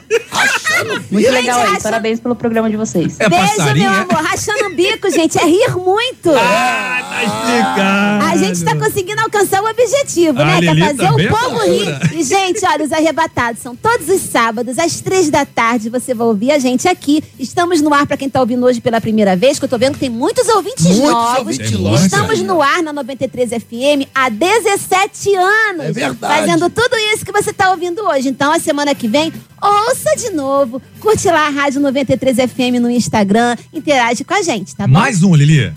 Muito 1.10 1.24
Gente, 1.26 1.30
legal 1.32 1.60
aí. 1.60 1.66
acha- 1.68 1.80
Parabéns 1.80 2.20
pelo 2.20 2.36
programa 2.36 2.70
de 2.70 2.76
vocês. 2.76 3.16
É 3.18 3.28
Beijo, 3.28 3.74
meu 3.74 3.88
amor. 3.90 4.14
Rachando 4.14 4.66
o 4.66 4.74
bico, 4.76 5.10
gente, 5.10 5.36
é 5.38 5.44
rir 5.44 5.70
muito. 5.76 6.30
Ah, 6.30 7.00
tá 7.08 7.24
explicado. 7.24 8.24
A 8.26 8.36
gente 8.36 8.64
tá 8.64 8.76
conseguindo 8.76 9.20
alcançar 9.20 9.62
o 9.62 9.66
objetivo, 9.68 10.40
A 10.40 10.44
né? 10.44 10.60
Que 10.60 10.68
é 10.68 10.76
fazer 10.76 10.96
também 11.08 11.26
o 11.26 11.28
é 11.28 11.28
povo 11.28 11.58
rir. 11.64 12.16
E, 12.16 12.22
gente, 12.22 12.64
olha, 12.64 12.84
os 12.84 12.92
arrebatados 12.92 13.60
são 13.60 13.74
todos 13.74 14.08
os 14.08 14.20
sábados, 14.22 14.78
às 14.78 15.00
três 15.00 15.28
da 15.30 15.44
tarde. 15.44 15.88
Você 15.90 16.14
vai 16.14 16.26
ouvir 16.28 16.52
a 16.52 16.58
gente 16.60 16.86
aqui. 16.86 17.24
Estamos 17.38 17.80
no 17.80 17.92
ar 17.92 18.06
pra 18.06 18.16
quem 18.16 18.28
tá 18.30 18.38
ouvindo 18.38 18.64
hoje 18.64 18.80
pela 18.80 19.00
primeira 19.00 19.34
vez, 19.34 19.58
que 19.58 19.64
eu 19.64 19.68
tô 19.68 19.78
vendo 19.78 19.94
que 19.94 20.00
tem 20.00 20.10
muitos 20.10 20.47
ouvintes 20.48 20.84
Muitos 20.84 21.10
novos. 21.10 21.38
ouvintes 21.38 21.70
novos 21.72 22.02
Estamos 22.04 22.42
no 22.42 22.62
ar 22.62 22.82
na 22.82 22.92
93 22.92 23.50
FM 23.50 24.08
há 24.14 24.28
17 24.28 25.34
anos. 25.34 25.84
É 25.86 25.92
verdade. 25.92 26.40
Fazendo 26.40 26.70
tudo 26.70 26.96
isso 27.14 27.24
que 27.24 27.32
você 27.32 27.52
tá 27.52 27.70
ouvindo 27.70 28.02
hoje. 28.06 28.28
Então, 28.28 28.52
a 28.52 28.58
semana 28.58 28.94
que 28.94 29.08
vem, 29.08 29.32
ouça 29.62 30.16
de 30.16 30.30
novo. 30.30 30.80
Curte 31.00 31.28
lá 31.28 31.46
a 31.46 31.50
Rádio 31.50 31.80
93 31.80 32.36
FM 32.36 32.80
no 32.80 32.90
Instagram. 32.90 33.56
Interage 33.72 34.24
com 34.24 34.34
a 34.34 34.42
gente, 34.42 34.74
tá 34.74 34.86
bom? 34.86 34.92
Mais 34.92 35.22
um, 35.22 35.34
Lili. 35.34 35.72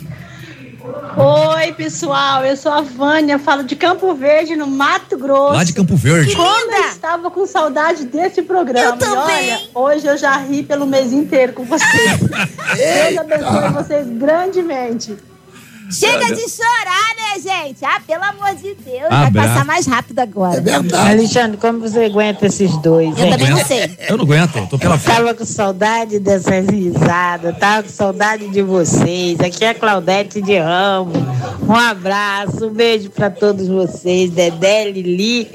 Oi, 0.84 1.74
pessoal, 1.74 2.44
eu 2.44 2.58
sou 2.58 2.72
a 2.72 2.82
Vânia, 2.82 3.38
falo 3.38 3.64
de 3.64 3.76
Campo 3.76 4.14
Verde, 4.16 4.56
no 4.56 4.66
Mato 4.66 5.16
Grosso. 5.18 5.54
Lá 5.54 5.64
de 5.64 5.74
Campo 5.74 5.96
Verde. 5.96 6.36
Como 6.36 6.74
eu 6.74 6.90
estava 6.90 7.30
com 7.30 7.46
saudade 7.46 8.06
desse 8.06 8.42
programa. 8.42 8.96
Eu 8.96 8.98
também. 8.98 9.50
E 9.50 9.52
olha, 9.52 9.70
hoje 9.76 10.08
eu 10.08 10.18
já 10.18 10.36
ri 10.38 10.64
pelo 10.64 10.88
mês 10.88 11.14
inteiro 11.14 11.54
com 11.54 11.64
vocês. 11.64 12.20
Deus 12.20 13.18
abençoe 13.20 13.70
vocês 13.74 14.08
grandemente. 14.08 15.16
Chega 15.92 16.34
de 16.34 16.50
chorar, 16.50 17.16
né, 17.16 17.42
gente? 17.42 17.84
Ah, 17.84 18.02
pelo 18.06 18.24
amor 18.24 18.56
de 18.56 18.74
Deus. 18.76 19.06
Abraço. 19.06 19.32
Vai 19.32 19.48
passar 19.48 19.66
mais 19.66 19.86
rápido 19.86 20.20
agora. 20.20 20.58
É 20.58 20.62
verdade. 20.62 21.12
Alexandre, 21.12 21.58
como 21.58 21.80
você 21.80 22.06
aguenta 22.06 22.46
esses 22.46 22.76
dois? 22.78 23.18
Eu 23.18 23.26
hein? 23.26 23.32
também 23.32 23.50
não 23.50 23.66
sei. 23.66 23.98
Eu 24.08 24.18
não 24.18 24.26
aguento, 24.26 24.68
tô 24.70 24.78
pela 24.80 24.98
frente. 24.98 25.18
Tava 25.18 25.34
com 25.34 25.46
saudade 25.46 26.20
dessas 26.20 26.68
risadas, 26.68 27.58
tava 27.58 27.84
com 27.84 27.90
saudade 27.90 28.48
de 28.50 28.62
vocês. 28.62 29.40
Aqui 29.40 29.66
é 29.66 29.70
a 29.70 29.76
Claudete 29.76 30.42
de 30.42 30.58
Ramos. 30.58 31.18
Um 31.68 31.76
abraço, 31.76 32.68
um 32.68 32.74
beijo 32.74 33.10
pra 33.10 33.30
todos 33.30 33.68
vocês. 33.68 34.32
Dedé, 34.32 34.90
Lili, 34.90 35.50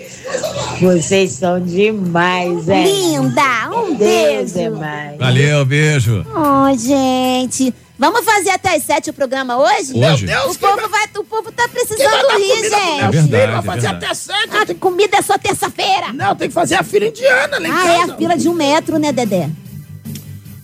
vocês 0.80 1.32
são 1.32 1.60
demais, 1.60 2.68
é. 2.68 2.84
Linda, 2.84 3.70
um 3.70 3.94
Deus 3.94 4.52
beijo. 4.52 4.58
é 4.58 4.70
mais. 4.70 5.18
Valeu, 5.18 5.64
beijo. 5.64 6.24
Oh, 6.34 6.76
gente. 6.76 7.74
Vamos 7.98 8.24
fazer 8.26 8.50
até 8.50 8.76
as 8.76 8.82
sete 8.82 9.08
o 9.08 9.12
programa 9.12 9.56
hoje? 9.56 9.92
Hoje? 9.94 10.26
o, 10.26 10.54
povo 10.54 10.88
vai, 10.88 11.06
o 11.18 11.24
povo 11.24 11.50
tá 11.50 11.62
vai 11.66 11.68
precisando 11.68 12.28
rir, 12.36 12.62
gente. 12.62 12.70
meu 12.70 12.78
É 12.78 12.98
filho? 12.98 13.10
verdade, 13.12 13.30
Vai 13.30 13.58
é 13.58 13.62
fazer 13.62 13.80
verdade. 13.80 14.04
até 14.04 14.14
sete. 14.14 14.72
A 14.72 14.74
comida 14.74 15.16
é 15.16 15.22
só 15.22 15.38
terça-feira. 15.38 16.12
Não, 16.12 16.36
tem 16.36 16.48
que 16.48 16.54
fazer 16.54 16.74
a 16.74 16.82
fila 16.82 17.06
indiana 17.06 17.58
em 17.58 17.70
Ah, 17.70 17.88
é 17.88 18.02
a 18.02 18.16
fila 18.16 18.36
de 18.36 18.48
um 18.48 18.52
metro, 18.54 18.98
né, 18.98 19.12
Dedé? 19.12 19.48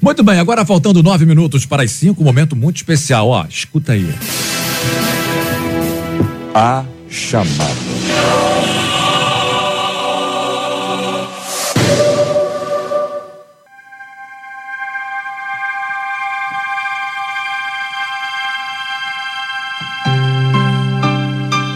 Muito 0.00 0.22
bem, 0.22 0.38
agora 0.38 0.66
faltando 0.66 1.02
nove 1.02 1.24
minutos 1.24 1.64
para 1.64 1.84
as 1.84 1.92
cinco, 1.92 2.20
um 2.22 2.24
momento 2.24 2.54
muito 2.54 2.76
especial, 2.76 3.28
ó. 3.28 3.46
Escuta 3.48 3.92
aí. 3.92 4.12
A 6.54 6.84
chamada. 7.08 7.72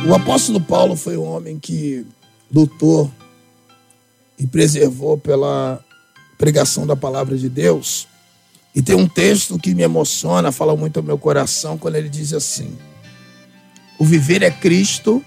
O 0.09 0.15
apóstolo 0.15 0.61
Paulo 0.61 0.95
foi 0.95 1.17
um 1.17 1.25
homem 1.25 1.59
que 1.59 2.07
lutou 2.49 3.11
e 4.39 4.47
preservou 4.47 5.19
pela 5.19 5.85
pregação 6.39 6.87
da 6.87 6.95
palavra 6.95 7.37
de 7.37 7.49
Deus. 7.49 8.07
E 8.73 8.81
tem 8.81 8.95
um 8.95 9.09
texto 9.09 9.59
que 9.59 9.75
me 9.75 9.83
emociona, 9.83 10.53
fala 10.53 10.77
muito 10.77 10.99
ao 10.99 11.03
meu 11.03 11.19
coração, 11.19 11.77
quando 11.77 11.97
ele 11.97 12.09
diz 12.09 12.33
assim: 12.33 12.79
O 13.99 14.05
viver 14.05 14.45
é 14.45 14.51
Cristo 14.51 15.25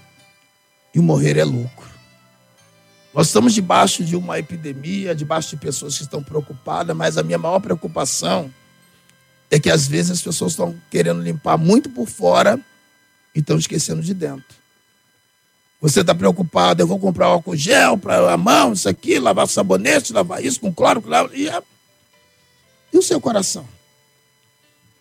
e 0.94 0.98
o 0.98 1.02
morrer 1.02 1.36
é 1.36 1.44
lucro. 1.44 1.90
Nós 3.12 3.26
estamos 3.26 3.52
debaixo 3.52 4.02
de 4.02 4.16
uma 4.16 4.38
epidemia, 4.38 5.14
debaixo 5.14 5.50
de 5.50 5.56
pessoas 5.58 5.98
que 5.98 6.04
estão 6.04 6.22
preocupadas, 6.22 6.96
mas 6.96 7.18
a 7.18 7.22
minha 7.22 7.38
maior 7.38 7.60
preocupação 7.60 8.50
é 9.50 9.60
que 9.60 9.68
às 9.68 9.86
vezes 9.86 10.12
as 10.12 10.22
pessoas 10.22 10.52
estão 10.52 10.74
querendo 10.90 11.20
limpar 11.20 11.58
muito 11.58 11.90
por 11.90 12.08
fora 12.08 12.58
e 13.34 13.40
estão 13.40 13.58
esquecendo 13.58 14.00
de 14.00 14.14
dentro. 14.14 14.59
Você 15.80 16.00
está 16.02 16.14
preocupado, 16.14 16.82
eu 16.82 16.86
vou 16.86 16.98
comprar 16.98 17.26
álcool 17.26 17.56
gel 17.56 17.96
para 17.96 18.32
a 18.32 18.36
mão, 18.36 18.74
isso 18.74 18.88
aqui, 18.88 19.18
lavar 19.18 19.48
sabonete, 19.48 20.12
lavar 20.12 20.44
isso 20.44 20.60
com 20.60 20.72
cloro, 20.72 21.00
cloro 21.00 21.30
e, 21.34 21.48
é- 21.48 21.62
e 22.92 22.98
o 22.98 23.02
seu 23.02 23.20
coração? 23.20 23.66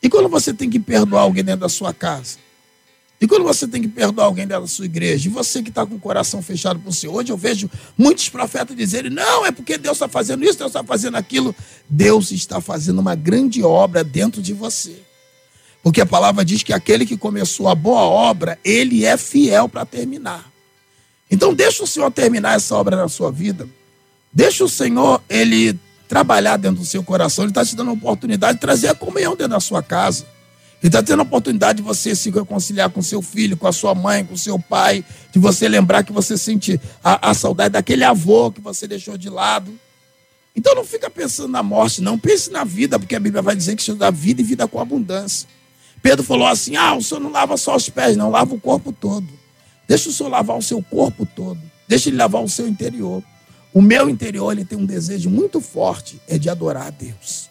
E 0.01 0.09
quando 0.09 0.29
você 0.29 0.53
tem 0.53 0.69
que 0.69 0.79
perdoar 0.79 1.23
alguém 1.23 1.43
dentro 1.43 1.61
da 1.61 1.69
sua 1.69 1.93
casa? 1.93 2.37
E 3.21 3.27
quando 3.27 3.43
você 3.43 3.67
tem 3.67 3.81
que 3.81 3.87
perdoar 3.89 4.27
alguém 4.27 4.47
dentro 4.47 4.61
da 4.61 4.67
sua 4.69 4.85
igreja? 4.85 5.27
E 5.27 5.31
você 5.31 5.61
que 5.61 5.67
está 5.67 5.85
com 5.85 5.95
o 5.95 5.99
coração 5.99 6.41
fechado 6.41 6.79
para 6.79 6.89
o 6.89 6.93
Senhor? 6.93 7.13
Hoje 7.13 7.31
eu 7.33 7.37
vejo 7.37 7.69
muitos 7.97 8.29
profetas 8.29 8.77
dizerem: 8.77 9.11
não, 9.11 9.45
é 9.45 9.51
porque 9.51 9.77
Deus 9.77 9.97
está 9.97 10.07
fazendo 10.07 10.45
isso, 10.45 10.57
Deus 10.57 10.69
está 10.69 10.81
fazendo 10.85 11.17
aquilo. 11.17 11.53
Deus 11.89 12.31
está 12.31 12.61
fazendo 12.61 12.99
uma 12.99 13.15
grande 13.15 13.61
obra 13.61 14.05
dentro 14.05 14.41
de 14.41 14.53
você. 14.53 15.01
Porque 15.83 15.99
a 15.99 16.05
palavra 16.05 16.45
diz 16.45 16.63
que 16.63 16.71
aquele 16.71 17.05
que 17.05 17.17
começou 17.17 17.67
a 17.67 17.75
boa 17.75 18.01
obra, 18.01 18.57
ele 18.63 19.03
é 19.03 19.17
fiel 19.17 19.67
para 19.67 19.85
terminar. 19.85 20.49
Então 21.29 21.53
deixa 21.53 21.83
o 21.83 21.87
Senhor 21.87 22.11
terminar 22.11 22.55
essa 22.55 22.75
obra 22.75 22.95
na 22.95 23.07
sua 23.07 23.31
vida. 23.31 23.67
Deixa 24.33 24.63
o 24.63 24.69
Senhor 24.69 25.21
ele 25.29 25.77
trabalhar 26.07 26.57
dentro 26.57 26.79
do 26.79 26.85
seu 26.85 27.03
coração. 27.03 27.43
Ele 27.43 27.51
está 27.51 27.63
te 27.63 27.75
dando 27.75 27.91
a 27.91 27.93
oportunidade 27.93 28.55
de 28.55 28.61
trazer 28.61 28.87
a 28.87 28.95
comunhão 28.95 29.35
dentro 29.35 29.53
da 29.53 29.59
sua 29.59 29.83
casa. 29.83 30.25
Ele 30.81 30.87
está 30.87 31.03
tendo 31.03 31.19
a 31.19 31.23
oportunidade 31.23 31.77
de 31.77 31.83
você 31.83 32.15
se 32.15 32.31
reconciliar 32.31 32.89
com 32.89 33.01
seu 33.01 33.21
filho, 33.21 33.57
com 33.57 33.67
a 33.67 33.71
sua 33.71 33.93
mãe, 33.93 34.23
com 34.23 34.35
seu 34.37 34.57
pai, 34.57 35.03
de 35.31 35.37
você 35.37 35.67
lembrar 35.67 36.03
que 36.03 36.11
você 36.11 36.37
sente 36.37 36.79
a, 37.03 37.29
a 37.29 37.33
saudade 37.33 37.73
daquele 37.73 38.03
avô 38.03 38.49
que 38.49 38.61
você 38.61 38.87
deixou 38.87 39.17
de 39.17 39.29
lado. 39.29 39.77
Então 40.55 40.73
não 40.73 40.85
fica 40.85 41.09
pensando 41.09 41.49
na 41.49 41.61
morte, 41.61 42.01
não. 42.01 42.17
Pense 42.17 42.49
na 42.49 42.63
vida, 42.63 42.97
porque 42.97 43.15
a 43.15 43.19
Bíblia 43.19 43.41
vai 43.41 43.55
dizer 43.55 43.75
que 43.75 43.93
dá 43.93 44.09
vida 44.09 44.41
e 44.41 44.43
vida 44.43 44.67
com 44.67 44.79
abundância. 44.79 45.47
Pedro 46.01 46.23
falou 46.23 46.47
assim: 46.47 46.75
ah, 46.75 46.95
o 46.95 47.03
senhor 47.03 47.19
não 47.19 47.31
lava 47.31 47.57
só 47.57 47.75
os 47.75 47.89
pés, 47.89 48.15
não, 48.15 48.29
lava 48.29 48.53
o 48.53 48.59
corpo 48.59 48.91
todo. 48.91 49.38
Deixa 49.89 50.09
o 50.09 50.13
senhor 50.13 50.29
lavar 50.29 50.55
o 50.55 50.61
seu 50.61 50.81
corpo 50.83 51.25
todo. 51.25 51.59
Deixa 51.87 52.09
ele 52.09 52.17
lavar 52.17 52.43
o 52.43 52.47
seu 52.47 52.67
interior. 52.67 53.23
O 53.73 53.81
meu 53.81 54.07
interior 54.07 54.51
ele 54.51 54.63
tem 54.63 54.77
um 54.77 54.85
desejo 54.85 55.31
muito 55.31 55.59
forte, 55.59 56.21
é 56.27 56.37
de 56.37 56.49
adorar 56.49 56.87
a 56.87 56.89
Deus. 56.91 57.49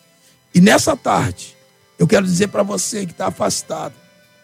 E 0.54 0.60
nessa 0.60 0.96
tarde, 0.96 1.56
eu 1.98 2.06
quero 2.06 2.24
dizer 2.24 2.46
para 2.48 2.62
você 2.62 3.04
que 3.04 3.12
está 3.12 3.26
afastado, 3.26 3.94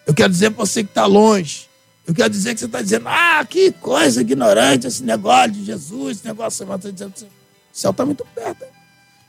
eu 0.07 0.13
quero 0.13 0.33
dizer 0.33 0.51
para 0.51 0.65
você 0.65 0.83
que 0.83 0.91
está 0.91 1.07
longe, 1.07 1.69
eu 2.07 2.13
quero 2.13 2.29
dizer 2.29 2.55
que 2.55 2.61
você 2.61 2.67
está 2.67 2.83
dizendo, 2.83 3.09
ah, 3.09 3.45
que 3.49 3.71
coisa 3.71 4.21
ignorante 4.21 4.89
esse 4.89 5.03
negócio 5.03 5.53
de 5.53 5.65
Jesus, 5.65 6.19
esse 6.19 6.27
negócio, 6.27 6.65
está 6.65 6.91
dizendo, 6.91 7.15
o 7.15 7.27
céu 7.73 7.93
está 7.93 8.05
muito 8.05 8.27
perto. 8.35 8.63
hein? 8.65 8.71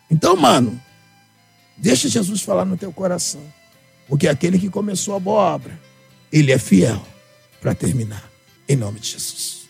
Então, 0.09 0.35
mano, 0.35 0.79
deixa 1.77 2.09
Jesus 2.09 2.41
falar 2.41 2.65
no 2.65 2.75
teu 2.75 2.91
coração, 2.91 3.41
porque 4.07 4.27
aquele 4.27 4.57
que 4.57 4.69
começou 4.69 5.15
a 5.15 5.19
boa 5.19 5.41
obra, 5.55 5.79
ele 6.31 6.51
é 6.51 6.57
fiel 6.57 7.01
para 7.61 7.73
terminar, 7.73 8.29
em 8.67 8.75
nome 8.75 8.99
de 8.99 9.09
Jesus. 9.09 9.64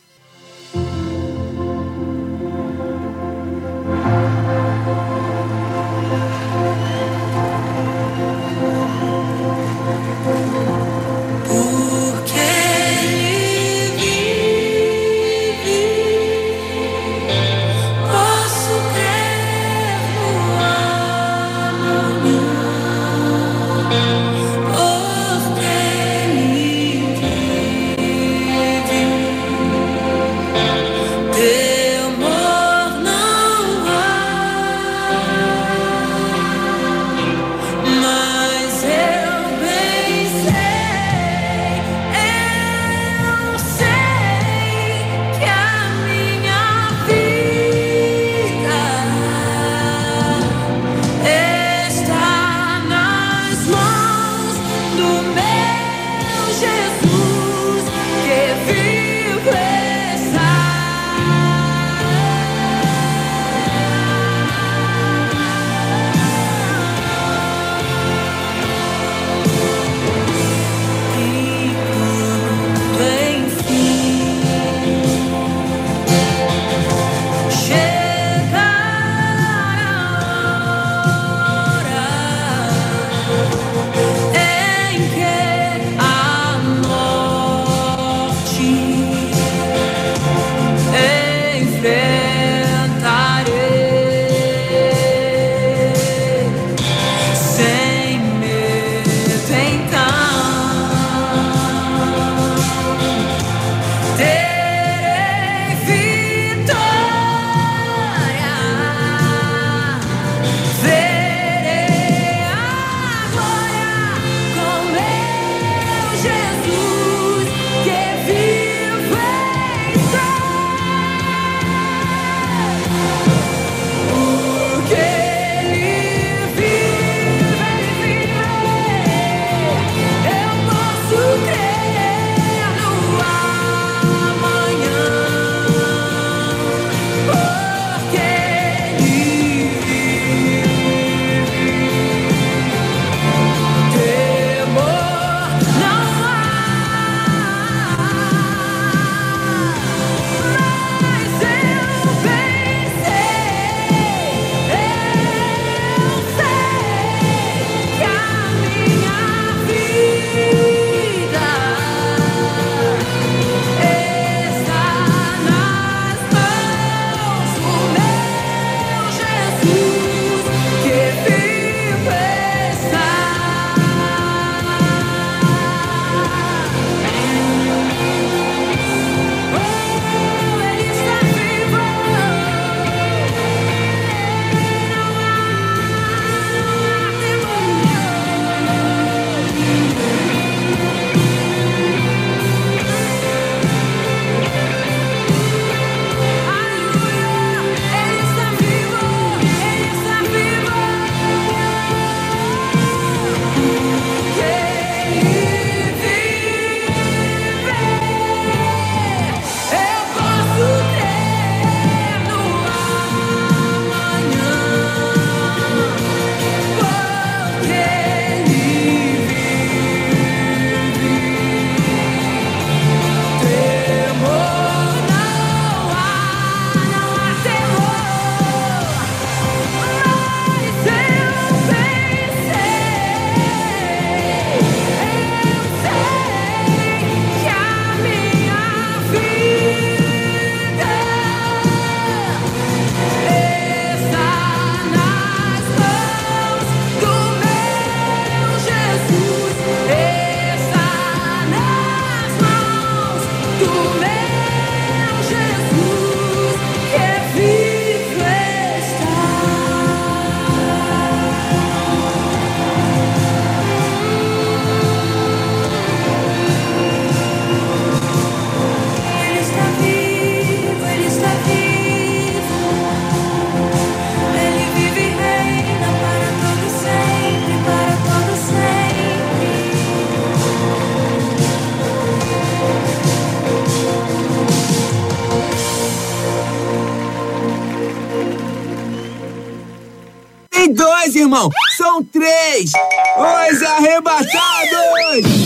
São 291.96 292.04
três. 292.04 292.72
Os 293.18 293.64
arrebatados! 293.64 294.28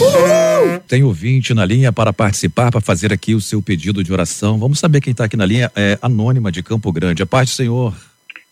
Uhul! 0.01 0.79
Tem 0.87 1.03
ouvinte 1.03 1.53
na 1.53 1.63
linha 1.63 1.93
para 1.93 2.11
participar, 2.11 2.71
para 2.71 2.81
fazer 2.81 3.13
aqui 3.13 3.35
o 3.35 3.41
seu 3.41 3.61
pedido 3.61 4.03
de 4.03 4.11
oração. 4.11 4.57
Vamos 4.57 4.79
saber 4.79 4.99
quem 4.99 5.11
está 5.11 5.25
aqui 5.25 5.37
na 5.37 5.45
linha. 5.45 5.71
É 5.75 5.99
Anônima 6.01 6.51
de 6.51 6.63
Campo 6.63 6.91
Grande. 6.91 7.21
A 7.21 7.27
paz 7.27 7.51
do 7.51 7.55
Senhor. 7.55 7.93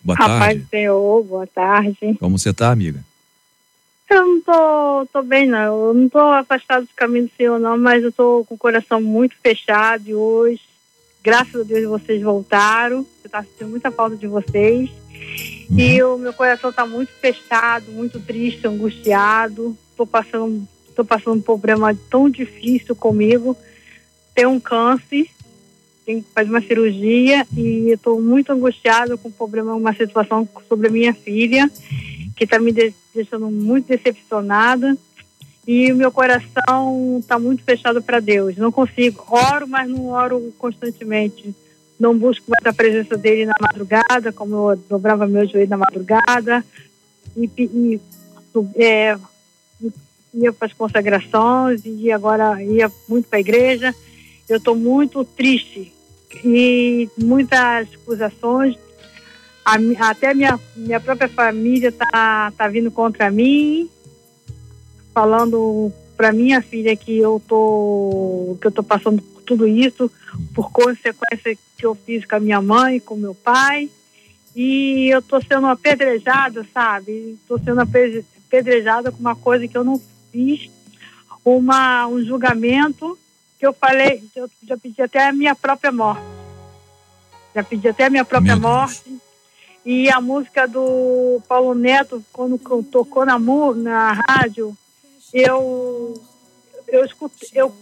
Boa 0.04 0.16
Rapaz 0.16 0.40
tarde. 0.40 0.60
do 0.60 0.70
Senhor, 0.70 1.24
boa 1.24 1.48
tarde. 1.48 2.18
Como 2.20 2.38
você 2.38 2.52
está, 2.52 2.70
amiga? 2.70 3.04
Eu 4.12 4.28
não 4.28 4.42
tô, 4.42 5.08
tô 5.12 5.24
bem, 5.24 5.48
não. 5.48 5.88
Eu 5.88 5.94
não 5.96 6.08
tô 6.08 6.20
afastado 6.20 6.84
do 6.84 6.94
caminho 6.96 7.26
do 7.26 7.32
Senhor, 7.36 7.58
não, 7.58 7.80
mas 7.80 8.04
eu 8.04 8.12
tô 8.12 8.46
com 8.48 8.54
o 8.54 8.60
coração 8.60 9.02
muito 9.02 9.36
fechado 9.42 10.08
e 10.08 10.14
hoje, 10.14 10.62
graças 11.24 11.62
a 11.62 11.64
Deus, 11.64 12.00
vocês 12.00 12.22
voltaram. 12.22 13.04
Eu 13.24 13.30
tava 13.32 13.48
sentindo 13.48 13.72
muita 13.72 13.90
falta 13.90 14.16
de 14.16 14.28
vocês. 14.28 14.92
E 15.78 16.02
o 16.02 16.18
meu 16.18 16.34
coração 16.34 16.72
tá 16.72 16.86
muito 16.86 17.12
fechado, 17.20 17.92
muito 17.92 18.20
triste, 18.20 18.68
angustiado. 18.68 19.78
Tô 19.96 20.06
passando, 20.06 20.68
tô 20.96 21.04
passando 21.04 21.38
um 21.38 21.42
problema 21.42 21.94
tão 22.10 22.30
difícil 22.30 22.96
comigo. 22.96 23.56
Tenho 24.34 24.50
um 24.50 24.60
câncer, 24.60 25.28
tenho 26.06 26.24
que 26.24 26.30
fazer 26.34 26.50
uma 26.50 26.62
cirurgia 26.62 27.46
e 27.56 27.98
tô 28.02 28.20
muito 28.20 28.52
angustiada 28.52 29.18
com 29.18 29.28
o 29.30 29.32
problema, 29.32 29.76
uma 29.76 29.94
situação 29.94 30.48
sobre 30.70 30.88
a 30.88 30.92
minha 30.92 31.14
filha 31.14 31.70
que 32.36 32.44
está 32.44 32.60
me 32.60 32.72
de- 32.72 32.94
deixando 33.14 33.50
muito 33.50 33.88
decepcionada 33.88 34.96
e 35.68 35.92
o 35.92 35.96
meu 35.96 36.12
coração 36.12 37.18
está 37.20 37.38
muito 37.38 37.62
fechado 37.64 38.02
para 38.02 38.20
Deus. 38.22 38.56
Não 38.56 38.72
consigo, 38.72 39.26
oro, 39.28 39.68
mas 39.68 39.90
não 39.90 40.06
oro 40.06 40.54
constantemente. 40.58 41.54
Não 42.00 42.18
busco 42.18 42.46
mais 42.50 42.66
a 42.66 42.74
presença 42.74 43.18
dele 43.18 43.46
na 43.46 43.56
madrugada, 43.60 44.32
como 44.32 44.72
eu 44.72 44.78
dobrava 44.90 45.28
meu 45.28 45.48
joelho 45.48 45.70
na 45.70 45.78
madrugada 45.78 46.64
e, 47.36 47.50
e 47.58 48.02
é, 48.76 49.18
ia 50.34 50.54
para 50.54 50.68
as 50.68 50.74
consagrações 50.74 51.82
e 51.86 52.12
agora 52.12 52.62
ia 52.64 52.92
muito 53.08 53.28
para 53.28 53.38
a 53.38 53.42
igreja. 53.42 53.94
Eu 54.48 54.58
estou 54.58 54.76
muito 54.76 55.24
triste 55.24 55.94
e 56.44 57.10
muitas 57.18 57.88
acusações 57.94 58.78
a 59.68 60.10
até 60.10 60.34
minha, 60.34 60.58
minha 60.76 61.00
própria 61.00 61.28
família 61.28 61.92
tá, 61.92 62.54
tá 62.58 62.68
vindo 62.70 62.90
contra 62.90 63.30
mim, 63.30 63.90
falando 65.14 65.92
para 66.16 66.32
minha 66.32 66.62
filha 66.62 66.96
que 66.96 67.18
eu 67.18 67.42
tô 67.46 68.58
que 68.62 68.68
eu 68.68 68.72
tô 68.72 68.82
passando 68.82 69.22
tudo 69.48 69.66
isso 69.66 70.12
por 70.54 70.70
consequência 70.72 71.58
que 71.78 71.86
eu 71.86 71.96
fiz 71.96 72.26
com 72.26 72.36
a 72.36 72.40
minha 72.40 72.62
mãe, 72.62 73.00
com 73.00 73.16
meu 73.16 73.34
pai. 73.34 73.90
E 74.56 75.10
eu 75.10 75.22
tô 75.22 75.40
sendo 75.42 75.68
apedrejada, 75.68 76.66
sabe? 76.74 77.38
Tô 77.48 77.58
sendo 77.58 77.80
apedre- 77.80 78.26
apedrejada 78.46 79.12
com 79.12 79.20
uma 79.20 79.36
coisa 79.36 79.68
que 79.68 79.78
eu 79.78 79.84
não 79.84 80.02
fiz, 80.32 80.70
uma 81.46 82.08
um 82.08 82.22
julgamento 82.24 83.18
que 83.58 83.66
eu 83.66 83.74
falei, 83.74 84.24
eu 84.36 84.50
já 84.64 84.78
pedi 84.78 85.02
até 85.02 85.28
a 85.28 85.34
minha 85.34 85.56
própria 85.56 85.92
morte. 85.92 86.22
Já 87.56 87.64
pedi 87.64 87.88
até 87.88 88.06
a 88.06 88.10
minha 88.10 88.26
própria 88.26 88.56
morte. 88.56 89.18
E 89.86 90.10
a 90.10 90.20
música 90.20 90.68
do 90.68 91.42
Paulo 91.48 91.74
Neto, 91.74 92.24
quando 92.34 92.60
co- 92.60 92.84
tocou 92.84 93.26
na, 93.26 93.40
na 93.40 94.12
rádio, 94.28 94.78
eu, 95.34 96.14
eu, 96.88 97.06
escutei, 97.06 97.50
eu 97.54 97.74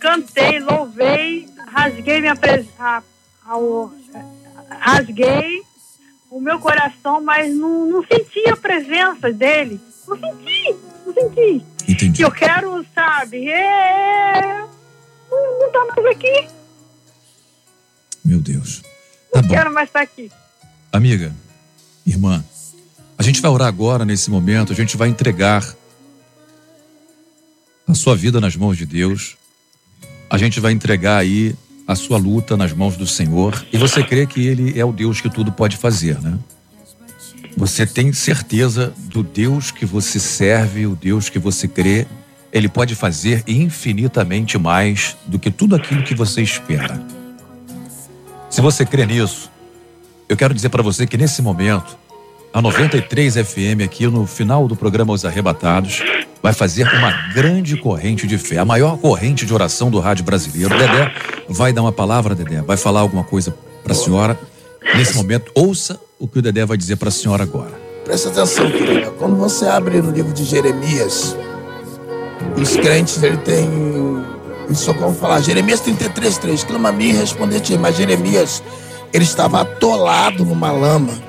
cantei, 0.00 0.58
louvei, 0.60 1.48
rasguei 1.72 2.20
minha 2.20 2.36
pres- 2.36 2.66
a- 2.78 3.02
ao- 3.46 3.92
rasguei 4.80 5.62
o 6.30 6.40
meu 6.40 6.58
coração, 6.58 7.22
mas 7.22 7.54
não, 7.54 7.86
não 7.86 8.02
senti 8.04 8.48
a 8.48 8.56
presença 8.56 9.32
dele. 9.32 9.80
Não 10.06 10.16
senti, 10.16 10.76
não 11.06 11.14
senti. 11.14 11.64
Entendi. 11.88 12.22
Eu 12.22 12.30
quero, 12.30 12.84
sabe, 12.94 13.48
é, 13.48 14.64
não, 15.30 15.58
não 15.60 15.72
tá 15.72 15.84
mais 15.94 16.06
aqui. 16.16 16.48
Meu 18.24 18.40
Deus. 18.40 18.82
Tá 19.32 19.40
Não 19.40 19.48
bom. 19.48 19.54
quero 19.54 19.72
mais 19.72 19.88
estar 19.88 20.00
aqui. 20.02 20.30
Amiga, 20.92 21.34
irmã, 22.06 22.44
a 23.16 23.22
gente 23.22 23.40
vai 23.40 23.50
orar 23.50 23.68
agora 23.68 24.04
nesse 24.04 24.30
momento, 24.30 24.72
a 24.72 24.76
gente 24.76 24.96
vai 24.98 25.08
entregar 25.08 25.64
a 27.86 27.94
sua 27.94 28.14
vida 28.14 28.38
nas 28.40 28.54
mãos 28.54 28.76
de 28.76 28.84
Deus. 28.84 29.37
A 30.30 30.36
gente 30.36 30.60
vai 30.60 30.72
entregar 30.72 31.16
aí 31.16 31.54
a 31.86 31.94
sua 31.94 32.18
luta 32.18 32.54
nas 32.54 32.72
mãos 32.74 32.98
do 32.98 33.06
Senhor. 33.06 33.64
E 33.72 33.78
você 33.78 34.02
crê 34.02 34.26
que 34.26 34.46
Ele 34.46 34.78
é 34.78 34.84
o 34.84 34.92
Deus 34.92 35.22
que 35.22 35.30
tudo 35.30 35.50
pode 35.50 35.76
fazer, 35.78 36.20
né? 36.20 36.38
Você 37.56 37.86
tem 37.86 38.12
certeza 38.12 38.92
do 39.06 39.22
Deus 39.22 39.70
que 39.70 39.86
você 39.86 40.20
serve, 40.20 40.86
o 40.86 40.94
Deus 40.94 41.30
que 41.30 41.38
você 41.38 41.66
crê, 41.66 42.06
Ele 42.52 42.68
pode 42.68 42.94
fazer 42.94 43.42
infinitamente 43.48 44.58
mais 44.58 45.16
do 45.26 45.38
que 45.38 45.50
tudo 45.50 45.74
aquilo 45.74 46.02
que 46.02 46.14
você 46.14 46.42
espera. 46.42 47.02
Se 48.50 48.60
você 48.60 48.84
crê 48.84 49.06
nisso, 49.06 49.50
eu 50.28 50.36
quero 50.36 50.52
dizer 50.52 50.68
para 50.68 50.82
você 50.82 51.06
que 51.06 51.16
nesse 51.16 51.40
momento, 51.40 51.98
a 52.52 52.60
93 52.60 53.34
FM 53.34 53.82
aqui 53.82 54.06
no 54.06 54.26
final 54.26 54.68
do 54.68 54.76
programa 54.76 55.14
Os 55.14 55.24
Arrebatados 55.24 56.02
vai 56.42 56.52
fazer 56.52 56.86
uma 56.88 57.10
grande 57.32 57.76
corrente 57.76 58.26
de 58.26 58.38
fé, 58.38 58.58
a 58.58 58.64
maior 58.64 58.96
corrente 58.98 59.44
de 59.44 59.52
oração 59.52 59.90
do 59.90 59.98
rádio 59.98 60.24
brasileiro. 60.24 60.76
Dedé 60.76 61.12
vai 61.48 61.72
dar 61.72 61.82
uma 61.82 61.92
palavra, 61.92 62.34
Dedé, 62.34 62.62
vai 62.62 62.76
falar 62.76 63.00
alguma 63.00 63.24
coisa 63.24 63.54
para 63.82 63.92
a 63.92 63.96
senhora. 63.96 64.38
Nesse 64.94 65.16
momento, 65.16 65.50
ouça 65.54 66.00
o 66.18 66.26
que 66.26 66.38
o 66.38 66.42
Dedé 66.42 66.64
vai 66.64 66.76
dizer 66.76 66.96
para 66.96 67.08
a 67.08 67.12
senhora 67.12 67.42
agora. 67.42 67.72
Presta 68.04 68.28
atenção, 68.28 68.70
querida. 68.70 69.10
Quando 69.18 69.36
você 69.36 69.66
abre 69.66 70.00
no 70.00 70.10
livro 70.10 70.32
de 70.32 70.44
Jeremias, 70.44 71.36
os 72.56 72.76
crentes, 72.76 73.22
ele 73.22 73.36
tem. 73.38 73.68
Só 74.74 74.92
como 74.94 75.14
falar. 75.14 75.40
Jeremias 75.40 75.80
33, 75.80 76.38
3. 76.38 76.64
Clama 76.64 76.90
a 76.90 76.92
mim 76.92 77.08
e 77.08 77.12
responder-te. 77.12 77.76
Mas 77.76 77.96
Jeremias, 77.96 78.62
ele 79.12 79.24
estava 79.24 79.60
atolado 79.60 80.44
numa 80.44 80.72
lama. 80.72 81.27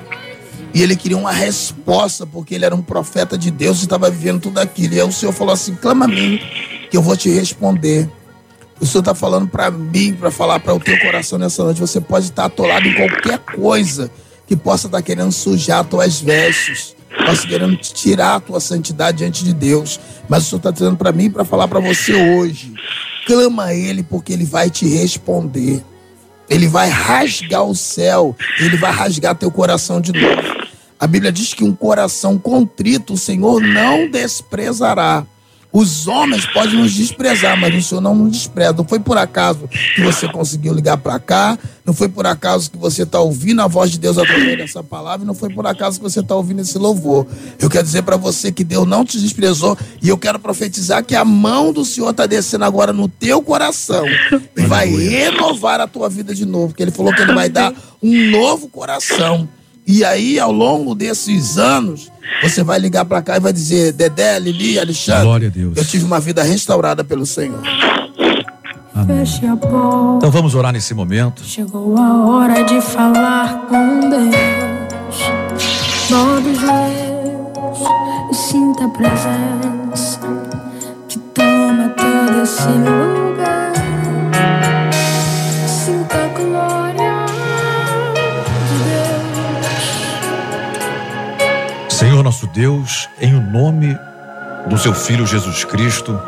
E 0.72 0.82
ele 0.82 0.94
queria 0.94 1.16
uma 1.16 1.32
resposta, 1.32 2.26
porque 2.26 2.54
ele 2.54 2.64
era 2.64 2.74
um 2.74 2.82
profeta 2.82 3.36
de 3.36 3.50
Deus 3.50 3.80
e 3.80 3.84
estava 3.84 4.08
vivendo 4.10 4.40
tudo 4.40 4.58
aquilo. 4.58 4.94
E 4.94 5.00
aí 5.00 5.06
o 5.06 5.12
Senhor 5.12 5.32
falou 5.32 5.52
assim: 5.52 5.74
clama 5.74 6.04
a 6.04 6.08
mim, 6.08 6.40
que 6.90 6.96
eu 6.96 7.02
vou 7.02 7.16
te 7.16 7.28
responder. 7.28 8.08
O 8.80 8.86
Senhor 8.86 9.00
está 9.00 9.14
falando 9.14 9.46
para 9.46 9.70
mim, 9.70 10.14
para 10.14 10.30
falar 10.30 10.58
para 10.60 10.74
o 10.74 10.80
teu 10.80 10.98
coração 11.00 11.38
nessa 11.38 11.62
noite. 11.62 11.80
Você 11.80 12.00
pode 12.00 12.26
estar 12.26 12.46
atolado 12.46 12.86
em 12.86 12.94
qualquer 12.94 13.38
coisa 13.38 14.10
que 14.46 14.56
possa 14.56 14.86
estar 14.86 15.02
querendo 15.02 15.30
sujar 15.32 15.84
tuas 15.84 16.20
vestes, 16.20 16.96
possa 17.26 17.46
querendo 17.46 17.76
te 17.76 17.92
tirar 17.92 18.36
a 18.36 18.40
tua 18.40 18.58
santidade 18.58 19.18
diante 19.18 19.44
de 19.44 19.52
Deus. 19.52 20.00
Mas 20.28 20.44
o 20.44 20.46
Senhor 20.46 20.58
está 20.58 20.70
dizendo 20.70 20.96
para 20.96 21.12
mim 21.12 21.30
para 21.30 21.44
falar 21.44 21.68
para 21.68 21.80
você 21.80 22.14
hoje. 22.14 22.72
Clama 23.26 23.66
a 23.66 23.74
Ele, 23.74 24.02
porque 24.02 24.32
Ele 24.32 24.46
vai 24.46 24.70
te 24.70 24.88
responder. 24.88 25.84
Ele 26.48 26.66
vai 26.66 26.88
rasgar 26.88 27.62
o 27.62 27.76
céu, 27.76 28.36
ele 28.58 28.76
vai 28.76 28.90
rasgar 28.90 29.36
teu 29.36 29.52
coração 29.52 30.00
de 30.00 30.12
novo. 30.12 30.59
A 31.00 31.06
Bíblia 31.06 31.32
diz 31.32 31.54
que 31.54 31.64
um 31.64 31.72
coração 31.72 32.38
contrito 32.38 33.14
o 33.14 33.16
Senhor 33.16 33.62
não 33.62 34.10
desprezará. 34.10 35.24
Os 35.72 36.06
homens 36.08 36.44
podem 36.46 36.74
nos 36.74 36.92
desprezar, 36.92 37.58
mas 37.58 37.74
o 37.74 37.80
Senhor 37.80 38.00
não 38.00 38.14
nos 38.14 38.32
despreza. 38.32 38.74
Não 38.74 38.84
foi 38.84 38.98
por 38.98 39.16
acaso 39.16 39.66
que 39.94 40.02
você 40.02 40.28
conseguiu 40.28 40.74
ligar 40.74 40.98
para 40.98 41.18
cá, 41.18 41.56
não 41.86 41.94
foi 41.94 42.08
por 42.08 42.26
acaso 42.26 42.70
que 42.70 42.76
você 42.76 43.04
está 43.04 43.20
ouvindo 43.20 43.62
a 43.62 43.68
voz 43.68 43.90
de 43.90 43.98
Deus 43.98 44.18
através 44.18 44.58
dessa 44.58 44.82
palavra, 44.82 45.24
não 45.24 45.32
foi 45.32 45.48
por 45.48 45.66
acaso 45.66 45.98
que 45.98 46.02
você 46.02 46.20
está 46.20 46.34
ouvindo 46.34 46.60
esse 46.60 46.76
louvor. 46.76 47.26
Eu 47.58 47.70
quero 47.70 47.84
dizer 47.84 48.02
para 48.02 48.16
você 48.16 48.52
que 48.52 48.64
Deus 48.64 48.86
não 48.86 49.02
te 49.02 49.18
desprezou 49.18 49.78
e 50.02 50.08
eu 50.08 50.18
quero 50.18 50.38
profetizar 50.38 51.04
que 51.04 51.14
a 51.14 51.24
mão 51.24 51.72
do 51.72 51.84
Senhor 51.84 52.10
está 52.10 52.26
descendo 52.26 52.64
agora 52.64 52.92
no 52.92 53.08
teu 53.08 53.40
coração 53.40 54.04
e 54.56 54.62
vai 54.66 54.88
renovar 54.88 55.80
a 55.80 55.86
tua 55.86 56.10
vida 56.10 56.34
de 56.34 56.44
novo, 56.44 56.68
porque 56.68 56.82
Ele 56.82 56.90
falou 56.90 57.14
que 57.14 57.22
Ele 57.22 57.32
vai 57.32 57.48
dar 57.48 57.72
um 58.02 58.30
novo 58.30 58.68
coração. 58.68 59.48
E 59.92 60.04
aí, 60.04 60.38
ao 60.38 60.52
longo 60.52 60.94
desses 60.94 61.58
anos, 61.58 62.12
você 62.44 62.62
vai 62.62 62.78
ligar 62.78 63.04
para 63.04 63.20
cá 63.22 63.36
e 63.36 63.40
vai 63.40 63.52
dizer: 63.52 63.92
Dedé, 63.92 64.38
Lili, 64.38 64.78
Alexandre, 64.78 65.24
Glória 65.24 65.48
a 65.48 65.50
Deus. 65.50 65.76
eu 65.76 65.84
tive 65.84 66.04
uma 66.04 66.20
vida 66.20 66.44
restaurada 66.44 67.02
pelo 67.02 67.26
Senhor. 67.26 67.60
Feche 69.04 69.44
a 69.46 69.56
porta. 69.56 70.18
Então 70.18 70.30
vamos 70.30 70.54
orar 70.54 70.72
nesse 70.72 70.94
momento. 70.94 71.42
Chegou 71.42 71.98
a 71.98 72.24
hora 72.24 72.62
de 72.62 72.80
falar 72.80 73.66
com 73.68 74.08
Deus. 74.08 75.16
Dobre 76.08 76.52
os 76.52 76.60
joelhos 76.60 77.78
e 78.30 78.34
sinta 78.34 78.84
a 78.84 78.88
presença 78.90 80.20
que 81.08 81.18
toma 81.34 81.88
todo 81.96 82.42
esse 82.42 82.68
lugar. 82.68 83.69
Nosso 92.40 92.46
Deus, 92.46 93.08
em 93.20 93.34
o 93.34 93.40
nome 93.40 93.98
do 94.66 94.78
seu 94.78 94.94
Filho 94.94 95.26
Jesus 95.26 95.64
Cristo, 95.64 96.18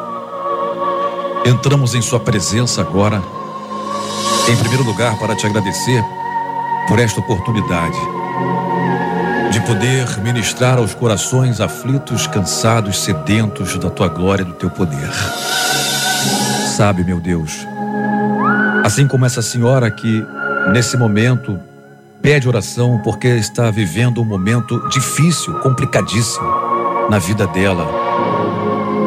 entramos 1.46 1.94
em 1.94 2.02
Sua 2.02 2.20
presença 2.20 2.82
agora, 2.82 3.22
em 4.46 4.56
primeiro 4.56 4.84
lugar, 4.84 5.18
para 5.18 5.34
te 5.34 5.46
agradecer 5.46 6.04
por 6.86 6.98
esta 6.98 7.20
oportunidade 7.20 7.96
de 9.52 9.60
poder 9.60 10.18
ministrar 10.20 10.76
aos 10.76 10.94
corações 10.94 11.60
aflitos, 11.60 12.26
cansados, 12.26 13.02
sedentos 13.02 13.78
da 13.78 13.88
tua 13.88 14.08
glória 14.08 14.42
e 14.42 14.46
do 14.46 14.52
teu 14.52 14.68
poder. 14.68 15.10
Sabe, 16.76 17.04
meu 17.04 17.20
Deus, 17.20 17.66
assim 18.84 19.06
como 19.06 19.24
essa 19.24 19.40
senhora 19.40 19.90
que 19.90 20.26
nesse 20.72 20.96
momento 20.96 21.58
pede 22.22 22.48
oração 22.48 23.00
porque 23.02 23.26
está 23.26 23.68
vivendo 23.70 24.22
um 24.22 24.24
momento 24.24 24.88
difícil, 24.88 25.54
complicadíssimo 25.54 26.46
na 27.10 27.18
vida 27.18 27.48
dela, 27.48 27.84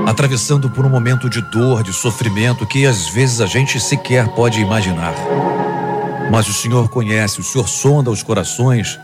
atravessando 0.05 0.69
por 0.69 0.85
um 0.85 0.89
momento 0.89 1.29
de 1.29 1.41
dor, 1.41 1.81
de 1.81 1.93
sofrimento 1.93 2.67
que 2.67 2.85
às 2.85 3.07
vezes 3.07 3.39
a 3.39 3.45
gente 3.45 3.79
sequer 3.79 4.27
pode 4.29 4.59
imaginar. 4.59 5.13
Mas 6.29 6.47
o 6.49 6.53
Senhor 6.53 6.89
conhece, 6.89 7.39
o 7.39 7.43
Senhor 7.43 7.69
sonda 7.69 8.11
os 8.11 8.21
corações 8.21 8.99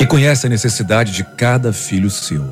e 0.00 0.06
conhece 0.06 0.46
a 0.46 0.50
necessidade 0.50 1.12
de 1.12 1.22
cada 1.22 1.72
filho 1.72 2.10
seu. 2.10 2.44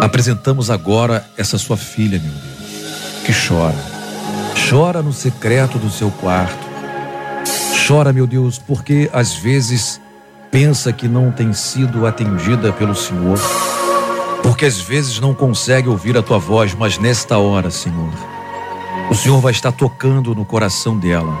Apresentamos 0.00 0.70
agora 0.70 1.24
essa 1.36 1.58
sua 1.58 1.76
filha, 1.76 2.18
meu 2.18 2.32
Deus, 2.32 3.24
que 3.26 3.32
chora. 3.46 3.76
Chora 4.70 5.02
no 5.02 5.12
secreto 5.12 5.78
do 5.78 5.90
seu 5.90 6.10
quarto. 6.10 6.73
Chora, 7.86 8.14
meu 8.14 8.26
Deus, 8.26 8.58
porque 8.58 9.10
às 9.12 9.34
vezes 9.34 10.00
pensa 10.50 10.90
que 10.90 11.06
não 11.06 11.30
tem 11.30 11.52
sido 11.52 12.06
atendida 12.06 12.72
pelo 12.72 12.94
Senhor. 12.94 13.38
Porque 14.42 14.64
às 14.64 14.80
vezes 14.80 15.20
não 15.20 15.34
consegue 15.34 15.88
ouvir 15.88 16.16
a 16.16 16.22
tua 16.22 16.38
voz, 16.38 16.74
mas 16.74 16.98
nesta 16.98 17.36
hora, 17.36 17.70
Senhor, 17.70 18.10
o 19.10 19.14
Senhor 19.14 19.38
vai 19.38 19.52
estar 19.52 19.70
tocando 19.70 20.34
no 20.34 20.46
coração 20.46 20.98
dela. 20.98 21.38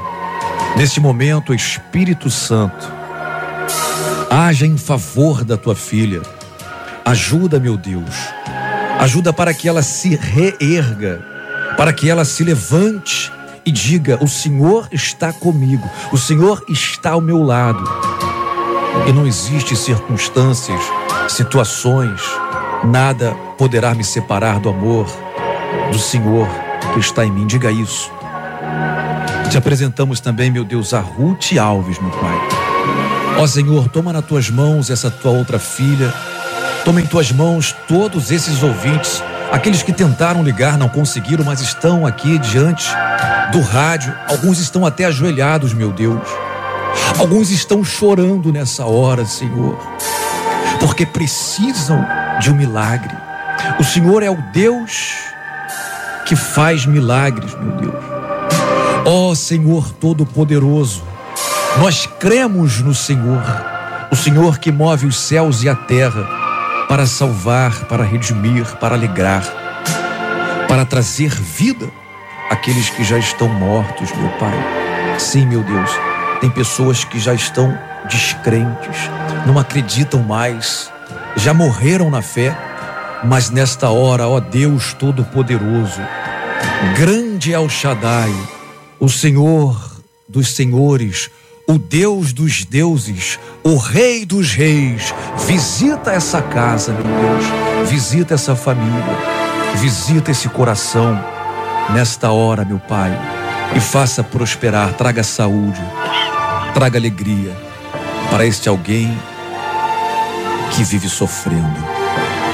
Neste 0.76 1.00
momento, 1.00 1.54
Espírito 1.54 2.28
Santo, 2.28 2.92
haja 4.28 4.66
em 4.66 4.76
favor 4.76 5.44
da 5.44 5.56
tua 5.56 5.74
filha. 5.74 6.20
Ajuda, 7.06 7.58
meu 7.58 7.78
Deus. 7.78 8.14
Ajuda 8.98 9.32
para 9.32 9.54
que 9.54 9.66
ela 9.66 9.82
se 9.82 10.14
reerga, 10.14 11.24
para 11.76 11.92
que 11.92 12.10
ela 12.10 12.24
se 12.24 12.44
levante 12.44 13.32
e 13.64 13.72
diga: 13.72 14.18
O 14.22 14.28
Senhor 14.28 14.88
está 14.92 15.32
comigo, 15.32 15.88
o 16.12 16.18
Senhor 16.18 16.64
está 16.68 17.12
ao 17.12 17.20
meu 17.20 17.42
lado. 17.42 17.84
E 19.06 19.12
não 19.12 19.26
existe 19.26 19.74
circunstâncias, 19.76 20.80
situações, 21.28 22.20
nada 22.84 23.34
poderá 23.58 23.94
me 23.94 24.04
separar 24.04 24.60
do 24.60 24.68
amor 24.68 25.06
do 25.90 25.98
Senhor 25.98 26.48
que 26.92 27.00
está 27.00 27.24
em 27.24 27.30
mim. 27.30 27.46
Diga 27.46 27.70
isso. 27.70 28.10
Te 29.50 29.58
apresentamos 29.58 30.20
também, 30.20 30.50
meu 30.50 30.64
Deus, 30.64 30.94
a 30.94 31.00
Ruth 31.00 31.56
Alves, 31.60 31.98
meu 31.98 32.10
Pai. 32.10 32.38
Ó 33.38 33.46
Senhor, 33.46 33.88
toma 33.88 34.12
nas 34.12 34.24
tuas 34.24 34.48
mãos 34.48 34.90
essa 34.90 35.10
tua 35.10 35.32
outra 35.32 35.58
filha. 35.58 36.12
Toma 36.84 37.00
em 37.00 37.06
tuas 37.06 37.32
mãos 37.32 37.74
todos 37.88 38.30
esses 38.30 38.62
ouvintes, 38.62 39.22
aqueles 39.54 39.84
que 39.84 39.92
tentaram 39.92 40.42
ligar, 40.42 40.76
não 40.76 40.88
conseguiram, 40.88 41.44
mas 41.44 41.60
estão 41.60 42.04
aqui 42.04 42.38
diante 42.38 42.88
do 43.52 43.60
rádio. 43.60 44.12
Alguns 44.28 44.58
estão 44.58 44.84
até 44.84 45.04
ajoelhados, 45.04 45.72
meu 45.72 45.92
Deus. 45.92 46.20
Alguns 47.18 47.50
estão 47.50 47.84
chorando 47.84 48.52
nessa 48.52 48.84
hora, 48.84 49.24
Senhor, 49.24 49.78
porque 50.80 51.06
precisam 51.06 52.04
de 52.40 52.50
um 52.50 52.56
milagre. 52.56 53.14
O 53.78 53.84
Senhor 53.84 54.24
é 54.24 54.30
o 54.30 54.42
Deus 54.52 55.14
que 56.26 56.34
faz 56.34 56.84
milagres, 56.84 57.54
meu 57.54 57.76
Deus. 57.76 58.04
Ó 59.06 59.34
Senhor 59.34 59.92
Todo-Poderoso, 59.92 61.04
nós 61.78 62.08
cremos 62.18 62.80
no 62.80 62.94
Senhor, 62.94 63.42
o 64.10 64.16
Senhor 64.16 64.58
que 64.58 64.72
move 64.72 65.06
os 65.06 65.16
céus 65.16 65.62
e 65.62 65.68
a 65.68 65.76
terra 65.76 66.33
para 66.94 67.06
salvar, 67.06 67.86
para 67.86 68.04
redimir, 68.04 68.64
para 68.76 68.94
alegrar, 68.94 69.42
para 70.68 70.86
trazer 70.86 71.30
vida 71.30 71.90
àqueles 72.48 72.88
que 72.88 73.02
já 73.02 73.18
estão 73.18 73.48
mortos, 73.48 74.12
meu 74.12 74.28
Pai. 74.38 74.54
Sim, 75.18 75.44
meu 75.44 75.64
Deus, 75.64 75.90
tem 76.40 76.48
pessoas 76.48 77.02
que 77.02 77.18
já 77.18 77.34
estão 77.34 77.76
descrentes, 78.08 79.10
não 79.44 79.58
acreditam 79.58 80.22
mais, 80.22 80.88
já 81.34 81.52
morreram 81.52 82.10
na 82.10 82.22
fé, 82.22 82.56
mas 83.24 83.50
nesta 83.50 83.90
hora, 83.90 84.28
ó 84.28 84.38
Deus 84.38 84.92
Todo-Poderoso, 84.94 86.00
grande 86.96 87.52
é 87.52 87.58
o 87.58 87.68
Shaddai, 87.68 88.32
o 89.00 89.08
Senhor 89.08 90.00
dos 90.28 90.54
senhores, 90.54 91.28
o 91.66 91.78
Deus 91.78 92.32
dos 92.32 92.64
deuses, 92.64 93.38
o 93.62 93.76
Rei 93.76 94.26
dos 94.26 94.52
reis, 94.52 95.14
visita 95.46 96.12
essa 96.12 96.42
casa, 96.42 96.92
meu 96.92 97.02
Deus, 97.02 97.90
visita 97.90 98.34
essa 98.34 98.54
família, 98.54 99.16
visita 99.76 100.30
esse 100.30 100.48
coração 100.48 101.18
nesta 101.90 102.30
hora, 102.30 102.64
meu 102.64 102.78
Pai, 102.78 103.12
e 103.74 103.80
faça 103.80 104.22
prosperar, 104.22 104.92
traga 104.92 105.22
saúde, 105.22 105.80
traga 106.74 106.98
alegria 106.98 107.56
para 108.30 108.44
este 108.44 108.68
alguém 108.68 109.16
que 110.74 110.84
vive 110.84 111.08
sofrendo. 111.08 111.94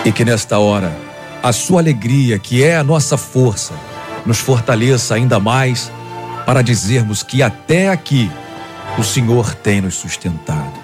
E 0.05 0.13
que 0.13 0.25
nesta 0.25 0.59
hora, 0.59 0.97
a 1.43 1.53
sua 1.53 1.81
alegria, 1.81 2.39
que 2.39 2.63
é 2.63 2.77
a 2.77 2.85
nossa 2.85 3.17
força, 3.17 3.75
nos 4.25 4.39
fortaleça 4.39 5.15
ainda 5.15 5.41
mais 5.41 5.91
para 6.47 6.63
dizermos 6.63 7.23
que 7.23 7.43
até 7.43 7.89
aqui 7.89 8.31
o 9.01 9.05
Senhor 9.05 9.55
tem 9.55 9.81
nos 9.81 9.95
sustentado. 9.95 10.79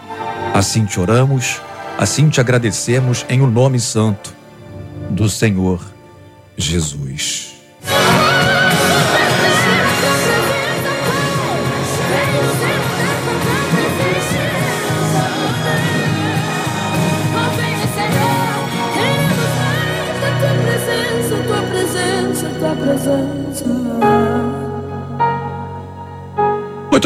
Assim 0.54 0.86
te 0.86 0.98
oramos, 0.98 1.60
assim 1.98 2.30
te 2.30 2.40
agradecemos 2.40 3.26
em 3.28 3.42
o 3.42 3.46
nome 3.46 3.78
santo 3.78 4.34
do 5.10 5.28
Senhor 5.28 5.84
Jesus. 6.56 7.55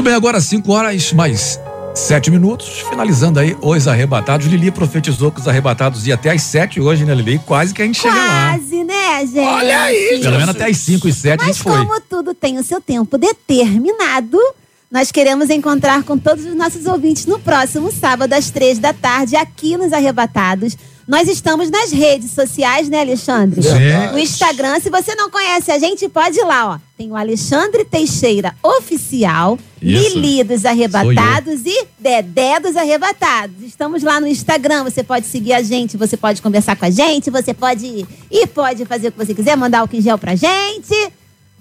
Muito 0.01 0.09
bem, 0.09 0.17
agora 0.17 0.41
5 0.41 0.73
horas 0.73 1.13
mais 1.13 1.61
sete 1.95 2.31
minutos, 2.31 2.81
finalizando 2.89 3.39
aí 3.39 3.55
os 3.61 3.87
arrebatados. 3.87 4.47
Lili 4.47 4.71
profetizou 4.71 5.31
que 5.31 5.41
os 5.41 5.47
arrebatados 5.47 6.07
iam 6.07 6.15
até 6.15 6.31
às 6.31 6.41
sete 6.41 6.81
hoje, 6.81 7.05
né, 7.05 7.15
Lili? 7.15 7.39
Quase 7.41 7.75
que 7.75 7.83
a 7.83 7.85
gente 7.85 8.01
chega 8.01 8.15
lá. 8.15 8.57
Quase, 8.57 8.83
né, 8.83 9.27
gente? 9.27 9.41
Olha 9.41 9.83
aí, 9.83 10.21
Pelo 10.23 10.39
menos 10.39 10.49
até 10.49 10.71
às 10.71 10.79
5 10.79 11.07
e 11.07 11.13
7 11.13 11.43
a 11.43 11.45
Mas 11.45 11.57
gente 11.57 11.63
foi. 11.63 11.77
como 11.77 12.01
tudo 12.01 12.33
tem 12.33 12.59
o 12.59 12.65
seu 12.65 12.81
tempo 12.81 13.19
determinado, 13.19 14.39
nós 14.91 15.13
queremos 15.13 15.51
encontrar 15.51 16.03
com 16.03 16.17
todos 16.17 16.47
os 16.47 16.55
nossos 16.55 16.87
ouvintes 16.87 17.27
no 17.27 17.39
próximo 17.39 17.93
sábado, 17.93 18.33
às 18.33 18.51
três 18.51 18.79
da 18.79 18.95
tarde, 18.95 19.37
aqui 19.37 19.77
nos 19.77 19.93
Arrebatados. 19.93 20.79
Nós 21.11 21.27
estamos 21.27 21.69
nas 21.73 21.91
redes 21.91 22.31
sociais, 22.31 22.89
né, 22.89 23.01
Alexandre? 23.01 23.61
Sim. 23.61 24.13
No 24.13 24.19
Instagram. 24.21 24.79
Se 24.79 24.89
você 24.89 25.13
não 25.17 25.29
conhece 25.29 25.73
a 25.73 25.77
gente, 25.77 26.09
pode 26.09 26.39
ir 26.39 26.45
lá, 26.45 26.75
ó. 26.75 26.79
Tem 26.97 27.11
o 27.11 27.17
Alexandre 27.17 27.85
Teixeira 27.85 28.55
Oficial, 28.63 29.59
Isso. 29.83 30.17
Lili 30.17 30.45
dos 30.45 30.65
Arrebatados 30.65 31.63
e 31.67 31.89
Dedé 31.99 32.61
dos 32.61 32.77
Arrebatados. 32.77 33.57
Estamos 33.67 34.05
lá 34.05 34.21
no 34.21 34.29
Instagram. 34.29 34.85
Você 34.85 35.03
pode 35.03 35.27
seguir 35.27 35.53
a 35.53 35.61
gente, 35.61 35.97
você 35.97 36.17
pode 36.17 36.41
conversar 36.41 36.77
com 36.77 36.85
a 36.85 36.91
gente, 36.91 37.29
você 37.29 37.53
pode 37.53 37.85
ir 37.85 38.07
e 38.31 38.47
pode 38.47 38.85
fazer 38.85 39.09
o 39.09 39.13
que 39.13 39.19
você 39.19 39.35
quiser, 39.35 39.57
mandar 39.57 39.83
o 39.83 39.89
em 39.93 40.01
gel 40.01 40.17
pra 40.17 40.37
gente. 40.37 41.13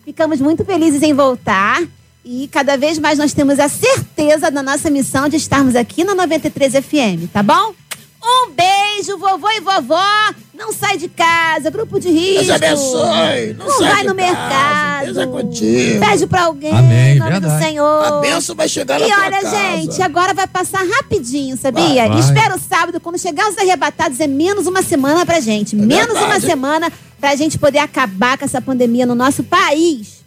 Ficamos 0.06 0.40
muito 0.40 0.64
felizes 0.64 1.02
em 1.02 1.16
voltar. 1.16 1.82
E 2.24 2.48
cada 2.50 2.78
vez 2.78 3.00
mais 3.00 3.18
nós 3.18 3.34
temos 3.34 3.60
a 3.60 3.68
certeza 3.68 4.52
da 4.52 4.62
nossa 4.62 4.92
missão 4.92 5.28
de 5.28 5.38
estarmos 5.38 5.76
aqui 5.76 6.04
na 6.04 6.14
93 6.14 6.74
FM, 6.74 7.32
tá 7.34 7.42
bom? 7.42 7.74
Um 8.22 8.52
beijo, 8.52 8.89
vovô 9.08 9.50
e 9.52 9.60
vovó. 9.62 10.04
Não 10.54 10.74
sai 10.74 10.98
de 10.98 11.08
casa, 11.08 11.70
grupo 11.70 12.00
de 12.00 12.10
risco. 12.10 12.44
Deus 12.46 12.50
abençoe. 12.50 13.54
Não 13.58 13.66
Não, 13.66 13.78
sai 13.78 13.90
vai 13.94 14.02
de 14.02 14.08
no 14.10 14.16
casa, 14.16 14.28
mercado. 14.32 15.06
Deus 15.06 15.18
é 15.18 15.26
contigo. 15.28 16.00
Pede 16.06 16.28
pra 16.28 16.42
alguém, 16.44 16.72
Amém, 16.78 17.16
em 17.16 17.20
nome 17.20 17.32
do 17.32 17.40
verdade. 17.42 17.64
Senhor. 17.64 18.04
A 18.06 18.20
bênção 18.20 18.56
vai 18.56 18.68
chegar 18.68 19.00
na 19.00 19.08
E 19.08 19.10
tua 19.10 19.24
olha, 19.24 19.42
casa. 19.42 19.56
gente, 19.58 20.02
agora 20.02 20.34
vai 20.34 20.48
passar 20.48 20.84
rapidinho, 20.86 21.56
sabia? 21.58 22.08
Vai, 22.08 22.10
vai. 22.10 22.20
Espera 22.20 22.56
o 22.56 22.60
sábado, 22.60 23.00
quando 23.00 23.18
chegar 23.18 23.50
os 23.50 23.58
arrebatados, 23.58 24.20
é 24.20 24.28
menos 24.28 24.68
uma 24.68 24.82
semana 24.84 25.26
pra 25.26 25.40
gente. 25.40 25.76
menos 25.76 26.12
uma 26.18 26.22
verdade. 26.22 26.46
semana 26.46 26.92
pra 27.20 27.36
gente 27.36 27.58
poder 27.58 27.80
acabar 27.80 28.38
com 28.38 28.44
essa 28.46 28.62
pandemia 28.62 29.06
no 29.06 29.16
nosso 29.16 29.44
país. 29.44 30.19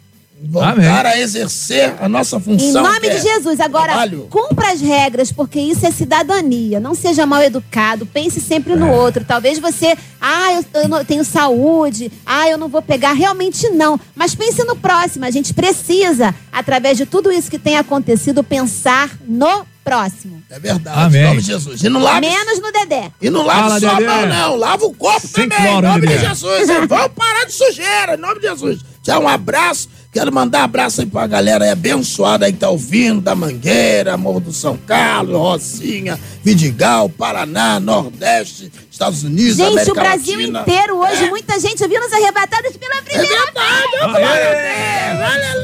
Voltar 0.49 1.05
a 1.05 1.17
exercer 1.19 1.93
a 1.99 2.09
nossa 2.09 2.35
Em 2.37 2.41
função. 2.41 2.83
nome 2.83 2.99
que 2.99 3.09
de 3.09 3.15
é 3.27 3.33
Jesus. 3.33 3.59
Agora, 3.59 3.87
trabalho. 3.93 4.27
cumpra 4.29 4.71
as 4.71 4.81
regras, 4.81 5.31
porque 5.31 5.59
isso 5.59 5.85
é 5.85 5.91
cidadania. 5.91 6.79
Não 6.79 6.93
seja 6.93 7.25
mal 7.25 7.41
educado. 7.41 8.05
Pense 8.05 8.41
sempre 8.41 8.75
no 8.75 8.91
outro. 8.91 9.23
Talvez 9.25 9.57
você, 9.59 9.95
ah, 10.19 10.53
eu, 10.53 10.81
eu 10.81 10.89
não 10.89 11.03
tenho 11.05 11.23
saúde, 11.23 12.11
ah, 12.25 12.49
eu 12.49 12.57
não 12.57 12.67
vou 12.67 12.81
pegar. 12.81 13.13
Realmente 13.13 13.69
não. 13.69 13.99
Mas 14.15 14.35
pense 14.35 14.63
no 14.65 14.75
próximo. 14.75 15.25
A 15.25 15.31
gente 15.31 15.53
precisa, 15.53 16.35
através 16.51 16.97
de 16.97 17.05
tudo 17.05 17.31
isso 17.31 17.49
que 17.49 17.59
tem 17.59 17.77
acontecido, 17.77 18.43
pensar 18.43 19.11
no 19.27 19.65
Próximo. 19.83 20.41
É 20.49 20.57
verdade. 20.57 20.97
Amém. 20.97 21.21
Em 21.21 21.25
nome 21.27 21.41
de 21.41 21.47
Jesus. 21.47 21.83
E 21.83 21.89
não 21.89 21.99
lave, 22.01 22.21
Menos 22.21 22.61
no 22.61 22.71
Dedé. 22.71 23.11
e 23.21 23.29
não 23.29 23.45
lave 23.45 23.59
Fala, 23.63 23.79
só 23.81 23.89
a 23.89 23.99
mão, 23.99 24.25
não. 24.27 24.55
Lava 24.55 24.85
o 24.85 24.93
corpo 24.93 25.27
Sem 25.27 25.49
também. 25.49 25.67
cloro, 25.67 25.85
em 25.85 25.89
nome 25.89 26.01
Dedé. 26.07 26.15
de 26.19 26.25
Jesus. 26.29 26.67
Vamos 26.87 27.11
parar 27.13 27.45
de 27.45 27.51
sujeira. 27.51 28.13
Em 28.13 28.17
nome 28.17 28.35
de 28.39 28.47
Jesus. 28.47 28.79
Tchau, 29.03 29.23
um 29.23 29.27
abraço. 29.27 29.89
Quero 30.13 30.31
mandar 30.31 30.63
abraço 30.63 31.01
aí 31.01 31.07
pra 31.07 31.25
galera 31.25 31.65
aí 31.65 31.71
abençoada 31.71 32.45
aí 32.45 32.53
que 32.53 32.59
tá 32.59 32.69
ouvindo, 32.69 33.19
da 33.19 33.33
Mangueira, 33.33 34.15
Morro 34.15 34.39
do 34.39 34.53
São 34.53 34.77
Carlos, 34.77 35.35
Rocinha, 35.35 36.19
Vidigal, 36.43 37.09
Paraná, 37.09 37.79
Nordeste, 37.79 38.71
Estados 38.93 39.23
Unidos, 39.23 39.57
Gente, 39.57 39.71
América 39.71 39.91
o 39.91 39.95
Brasil 39.95 40.37
Latina. 40.37 40.61
inteiro 40.61 40.97
hoje, 40.97 41.27
muita 41.27 41.59
gente 41.59 41.81
ouvindo 41.81 42.05
os 42.05 42.13
arrebatados 42.13 42.77
pela 42.77 43.01
primeira 43.01 43.43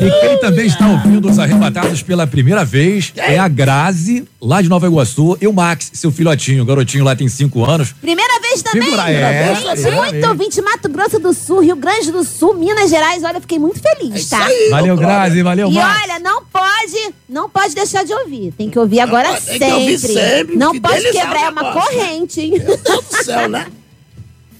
E 0.01 0.21
quem 0.21 0.37
também 0.39 0.65
está 0.65 0.87
ouvindo 0.87 1.29
os 1.29 1.37
arrebatados 1.37 2.01
pela 2.01 2.25
primeira 2.25 2.65
vez 2.65 3.13
é 3.15 3.37
a 3.37 3.47
Grazi, 3.47 4.27
lá 4.41 4.63
de 4.63 4.67
Nova 4.67 4.87
Iguaçu, 4.87 5.37
e 5.39 5.45
o 5.45 5.53
Max, 5.53 5.91
seu 5.93 6.11
filhotinho. 6.11 6.63
O 6.63 6.65
garotinho 6.65 7.03
lá 7.03 7.15
tem 7.15 7.27
cinco 7.27 7.63
anos. 7.63 7.91
Primeira 8.01 8.39
vez 8.41 8.63
também. 8.63 8.81
Figura- 8.81 9.11
é, 9.11 9.53
Gente, 9.55 9.87
é, 9.87 9.91
muito 9.91 10.25
é. 10.25 10.29
ouvinte, 10.29 10.61
Mato 10.63 10.89
Grosso 10.89 11.19
do 11.19 11.31
Sul, 11.31 11.59
Rio 11.61 11.75
Grande 11.75 12.11
do 12.11 12.23
Sul, 12.23 12.55
Minas 12.55 12.89
Gerais. 12.89 13.23
Olha, 13.23 13.37
eu 13.37 13.41
fiquei 13.41 13.59
muito 13.59 13.79
feliz, 13.79 14.27
tá? 14.27 14.47
Valeu, 14.71 14.97
Grazi, 14.97 15.43
valeu, 15.43 15.69
E 15.69 15.73
Max. 15.75 16.01
olha, 16.03 16.19
não 16.19 16.43
pode, 16.45 17.13
não 17.29 17.47
pode 17.47 17.75
deixar 17.75 18.03
de 18.03 18.11
ouvir. 18.13 18.51
Tem 18.57 18.71
que 18.71 18.79
ouvir 18.79 19.01
agora 19.01 19.27
tem 19.33 19.39
sempre. 19.39 19.59
que 19.67 19.73
ouvir 19.73 19.97
sempre, 19.99 20.55
Não 20.55 20.79
pode 20.79 21.11
quebrar, 21.11 21.43
é 21.43 21.49
uma 21.49 21.73
corrente, 21.73 22.41
hein? 22.41 22.53
Céu, 23.23 23.49
né? 23.49 23.67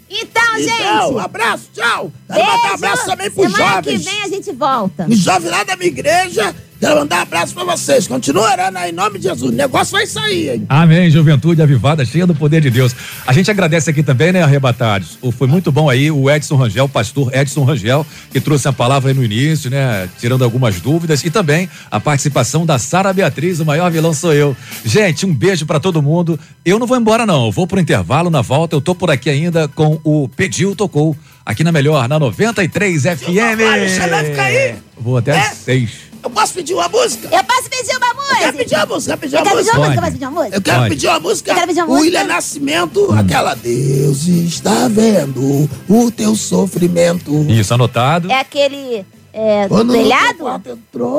Então, 0.10 0.42
Então, 0.58 0.58
gente. 0.64 1.14
um 1.14 1.20
abraço, 1.20 1.70
tchau. 1.74 2.12
Quero 2.28 2.40
mandar 2.46 2.72
um 2.72 2.74
abraço 2.74 3.06
também 3.06 3.30
pros 3.30 3.52
Semana 3.52 3.76
jovens. 3.76 4.04
que 4.04 4.10
vem 4.10 4.22
a 4.24 4.28
gente 4.28 4.52
volta. 4.52 5.06
Os 5.08 5.18
jovens 5.20 5.50
lá 5.52 5.64
da 5.64 5.76
minha 5.76 5.88
igreja, 5.90 6.56
quero 6.80 6.96
mandar 7.00 7.18
um 7.20 7.22
abraço 7.22 7.54
pra 7.54 7.64
vocês. 7.64 8.08
Continua 8.08 8.52
orando 8.52 8.78
aí, 8.78 8.90
em 8.92 8.94
nome 8.94 9.18
de 9.20 9.24
Jesus. 9.24 9.52
O 9.52 9.56
negócio 9.56 9.92
vai 9.92 10.06
sair, 10.08 10.50
hein? 10.52 10.66
Amém, 10.70 11.10
juventude 11.12 11.62
avivada, 11.62 12.06
cheia 12.06 12.26
do 12.26 12.34
poder 12.34 12.62
de 12.62 12.70
Deus. 12.70 12.96
A 13.28 13.34
gente 13.34 13.52
agradece 13.52 13.90
aqui 13.90 14.02
também, 14.02 14.32
né, 14.32 14.42
arrebatados. 14.42 15.18
Foi 15.38 15.48
muito 15.48 15.72
bom 15.72 15.90
aí 15.90 16.10
o 16.10 16.30
Edson 16.30 16.56
Rangel, 16.56 16.86
o 16.86 16.90
pastor 16.90 17.34
Edson 17.36 17.64
Rangel, 17.64 18.06
que 18.32 18.40
trouxe 18.40 18.68
a 18.68 18.74
palavra 18.74 19.12
aí 19.12 19.16
no 19.16 19.24
início, 19.24 19.70
né, 19.70 20.08
tirando 20.20 20.44
algumas 20.44 20.80
dúvidas 20.80 21.24
e 21.24 21.30
também 21.30 21.70
a 21.92 22.00
participação 22.00 22.66
da 22.66 22.80
Sara 22.80 23.12
Beatriz, 23.14 23.60
o 23.60 23.66
maior 23.66 23.92
vilão 23.92 24.14
sou 24.14 24.34
eu. 24.34 24.56
Gente, 24.86 25.26
um 25.26 25.34
beijo 25.34 25.66
pra 25.66 25.80
todo 25.80 26.02
mundo. 26.02 26.40
Eu 26.66 26.80
não 26.80 26.88
vou 26.88 26.98
embora 26.98 27.26
não, 27.26 27.46
eu 27.48 27.52
vou 27.52 27.68
pro 27.68 27.80
intervalo 27.80 28.30
na 28.30 28.42
volta, 28.42 28.76
eu 28.76 28.82
tô 28.82 28.96
por 28.96 29.10
aqui 29.12 29.30
ainda 29.30 29.68
com 29.68 30.00
o 30.04 30.30
Pediu 30.30 30.76
Tocou, 30.76 31.16
aqui 31.46 31.64
na 31.64 31.72
Melhor, 31.72 32.08
na 32.08 32.20
93 32.20 33.04
FM. 33.04 33.36
Vai, 33.58 33.90
você 33.90 34.08
vai 34.08 34.26
ficar 34.26 34.44
aí? 34.44 34.76
Vou 34.98 35.18
até 35.18 35.32
É? 35.38 35.50
seis. 35.52 36.09
Eu 36.22 36.30
posso 36.30 36.54
pedir 36.54 36.74
uma 36.74 36.90
música? 36.90 37.30
Eu 37.32 37.44
posso 37.44 37.70
pedir 37.70 37.96
uma 37.96 38.14
música? 38.14 38.40
Quer 38.40 38.54
pedir 38.54 38.76
uma 38.76 38.86
música? 38.86 39.12
Quer 39.12 39.20
pedir 39.20 39.36
Eu 39.36 39.40
uma 39.40 39.46
quero 39.46 39.58
pedir 39.58 39.72
música? 39.72 39.80
uma 39.80 39.88
música, 39.88 40.02
posso 40.02 40.12
pedir 40.12 40.26
uma 40.26 40.32
música? 40.32 40.58
Eu 40.58 40.62
quero 40.62 40.90
pedir 40.90 41.08
uma 41.08 41.20
música. 41.20 41.52
Eu 41.52 41.56
quero 41.56 41.68
pedir 41.68 41.80
uma 41.82 41.86
o 41.86 41.90
música. 41.90 42.06
William 42.06 42.24
Nascimento, 42.26 43.14
aquela 43.14 43.56
Deus 43.56 44.28
está 44.28 44.88
vendo 44.88 45.70
o 45.88 46.12
teu 46.12 46.36
sofrimento. 46.36 47.46
Isso, 47.50 47.74
anotado. 47.74 48.32
É 48.32 48.40
aquele 48.40 49.06
é, 49.34 49.64
do 49.64 49.70
Quando 49.70 49.94
telhado? 49.94 50.62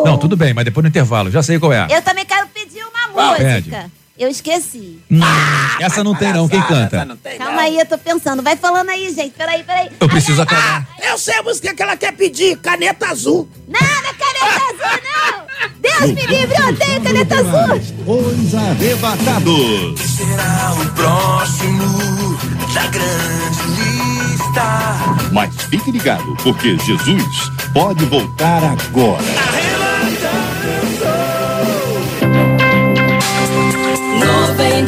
Não, 0.05 0.19
tudo 0.19 0.37
bem, 0.37 0.53
mas 0.53 0.65
depois 0.65 0.83
no 0.83 0.89
intervalo, 0.89 1.31
já 1.31 1.43
sei 1.43 1.59
qual 1.59 1.73
é. 1.73 1.87
Eu 1.91 2.03
também 2.03 2.25
quero 2.25 2.47
pedir 2.49 2.83
uma 2.83 3.09
Qual? 3.13 3.33
música. 3.33 3.91
Eu 4.21 4.29
esqueci. 4.29 4.99
Hum, 5.11 5.19
essa 5.81 6.05
não 6.05 6.15
tem 6.15 6.31
não, 6.31 6.47
quem 6.47 6.61
canta? 6.61 7.09
Calma 7.39 7.63
aí, 7.63 7.79
eu 7.79 7.87
tô 7.87 7.97
pensando. 7.97 8.43
Vai 8.43 8.55
falando 8.55 8.91
aí, 8.91 9.11
gente. 9.15 9.31
Peraí, 9.31 9.65
peraí. 9.65 9.89
Eu 9.99 10.11
preciso 10.11 10.43
acabar. 10.43 10.87
Eu 11.03 11.17
sei 11.17 11.39
a 11.39 11.43
música 11.43 11.75
que 11.75 11.83
ela 11.83 11.97
quer 11.97 12.13
pedir, 12.13 12.59
caneta 12.59 13.07
azul. 13.07 13.49
Nada, 13.67 14.15
caneta 14.19 14.63
azul, 14.85 15.01
não! 15.09 15.71
Deus 15.81 16.13
me 16.13 16.27
livre, 16.27 16.55
eu 16.55 16.69
odeio 16.69 17.01
caneta 17.01 17.35
azul! 17.37 17.81
Os 18.07 18.55
arrebatados. 18.55 20.01
Será 20.01 20.75
o 20.75 20.91
próximo 20.91 22.39
da 22.75 22.87
grande 22.89 23.63
lista. 23.69 25.33
Mas 25.33 25.55
fique 25.71 25.91
ligado, 25.91 26.37
porque 26.43 26.77
Jesus 26.77 27.25
pode 27.73 28.05
voltar 28.05 28.63
agora. 28.65 29.25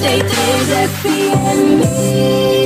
day, 0.02 0.18
days 0.18 0.70
at 0.70 0.90
the 1.02 1.16
me. 1.78 2.61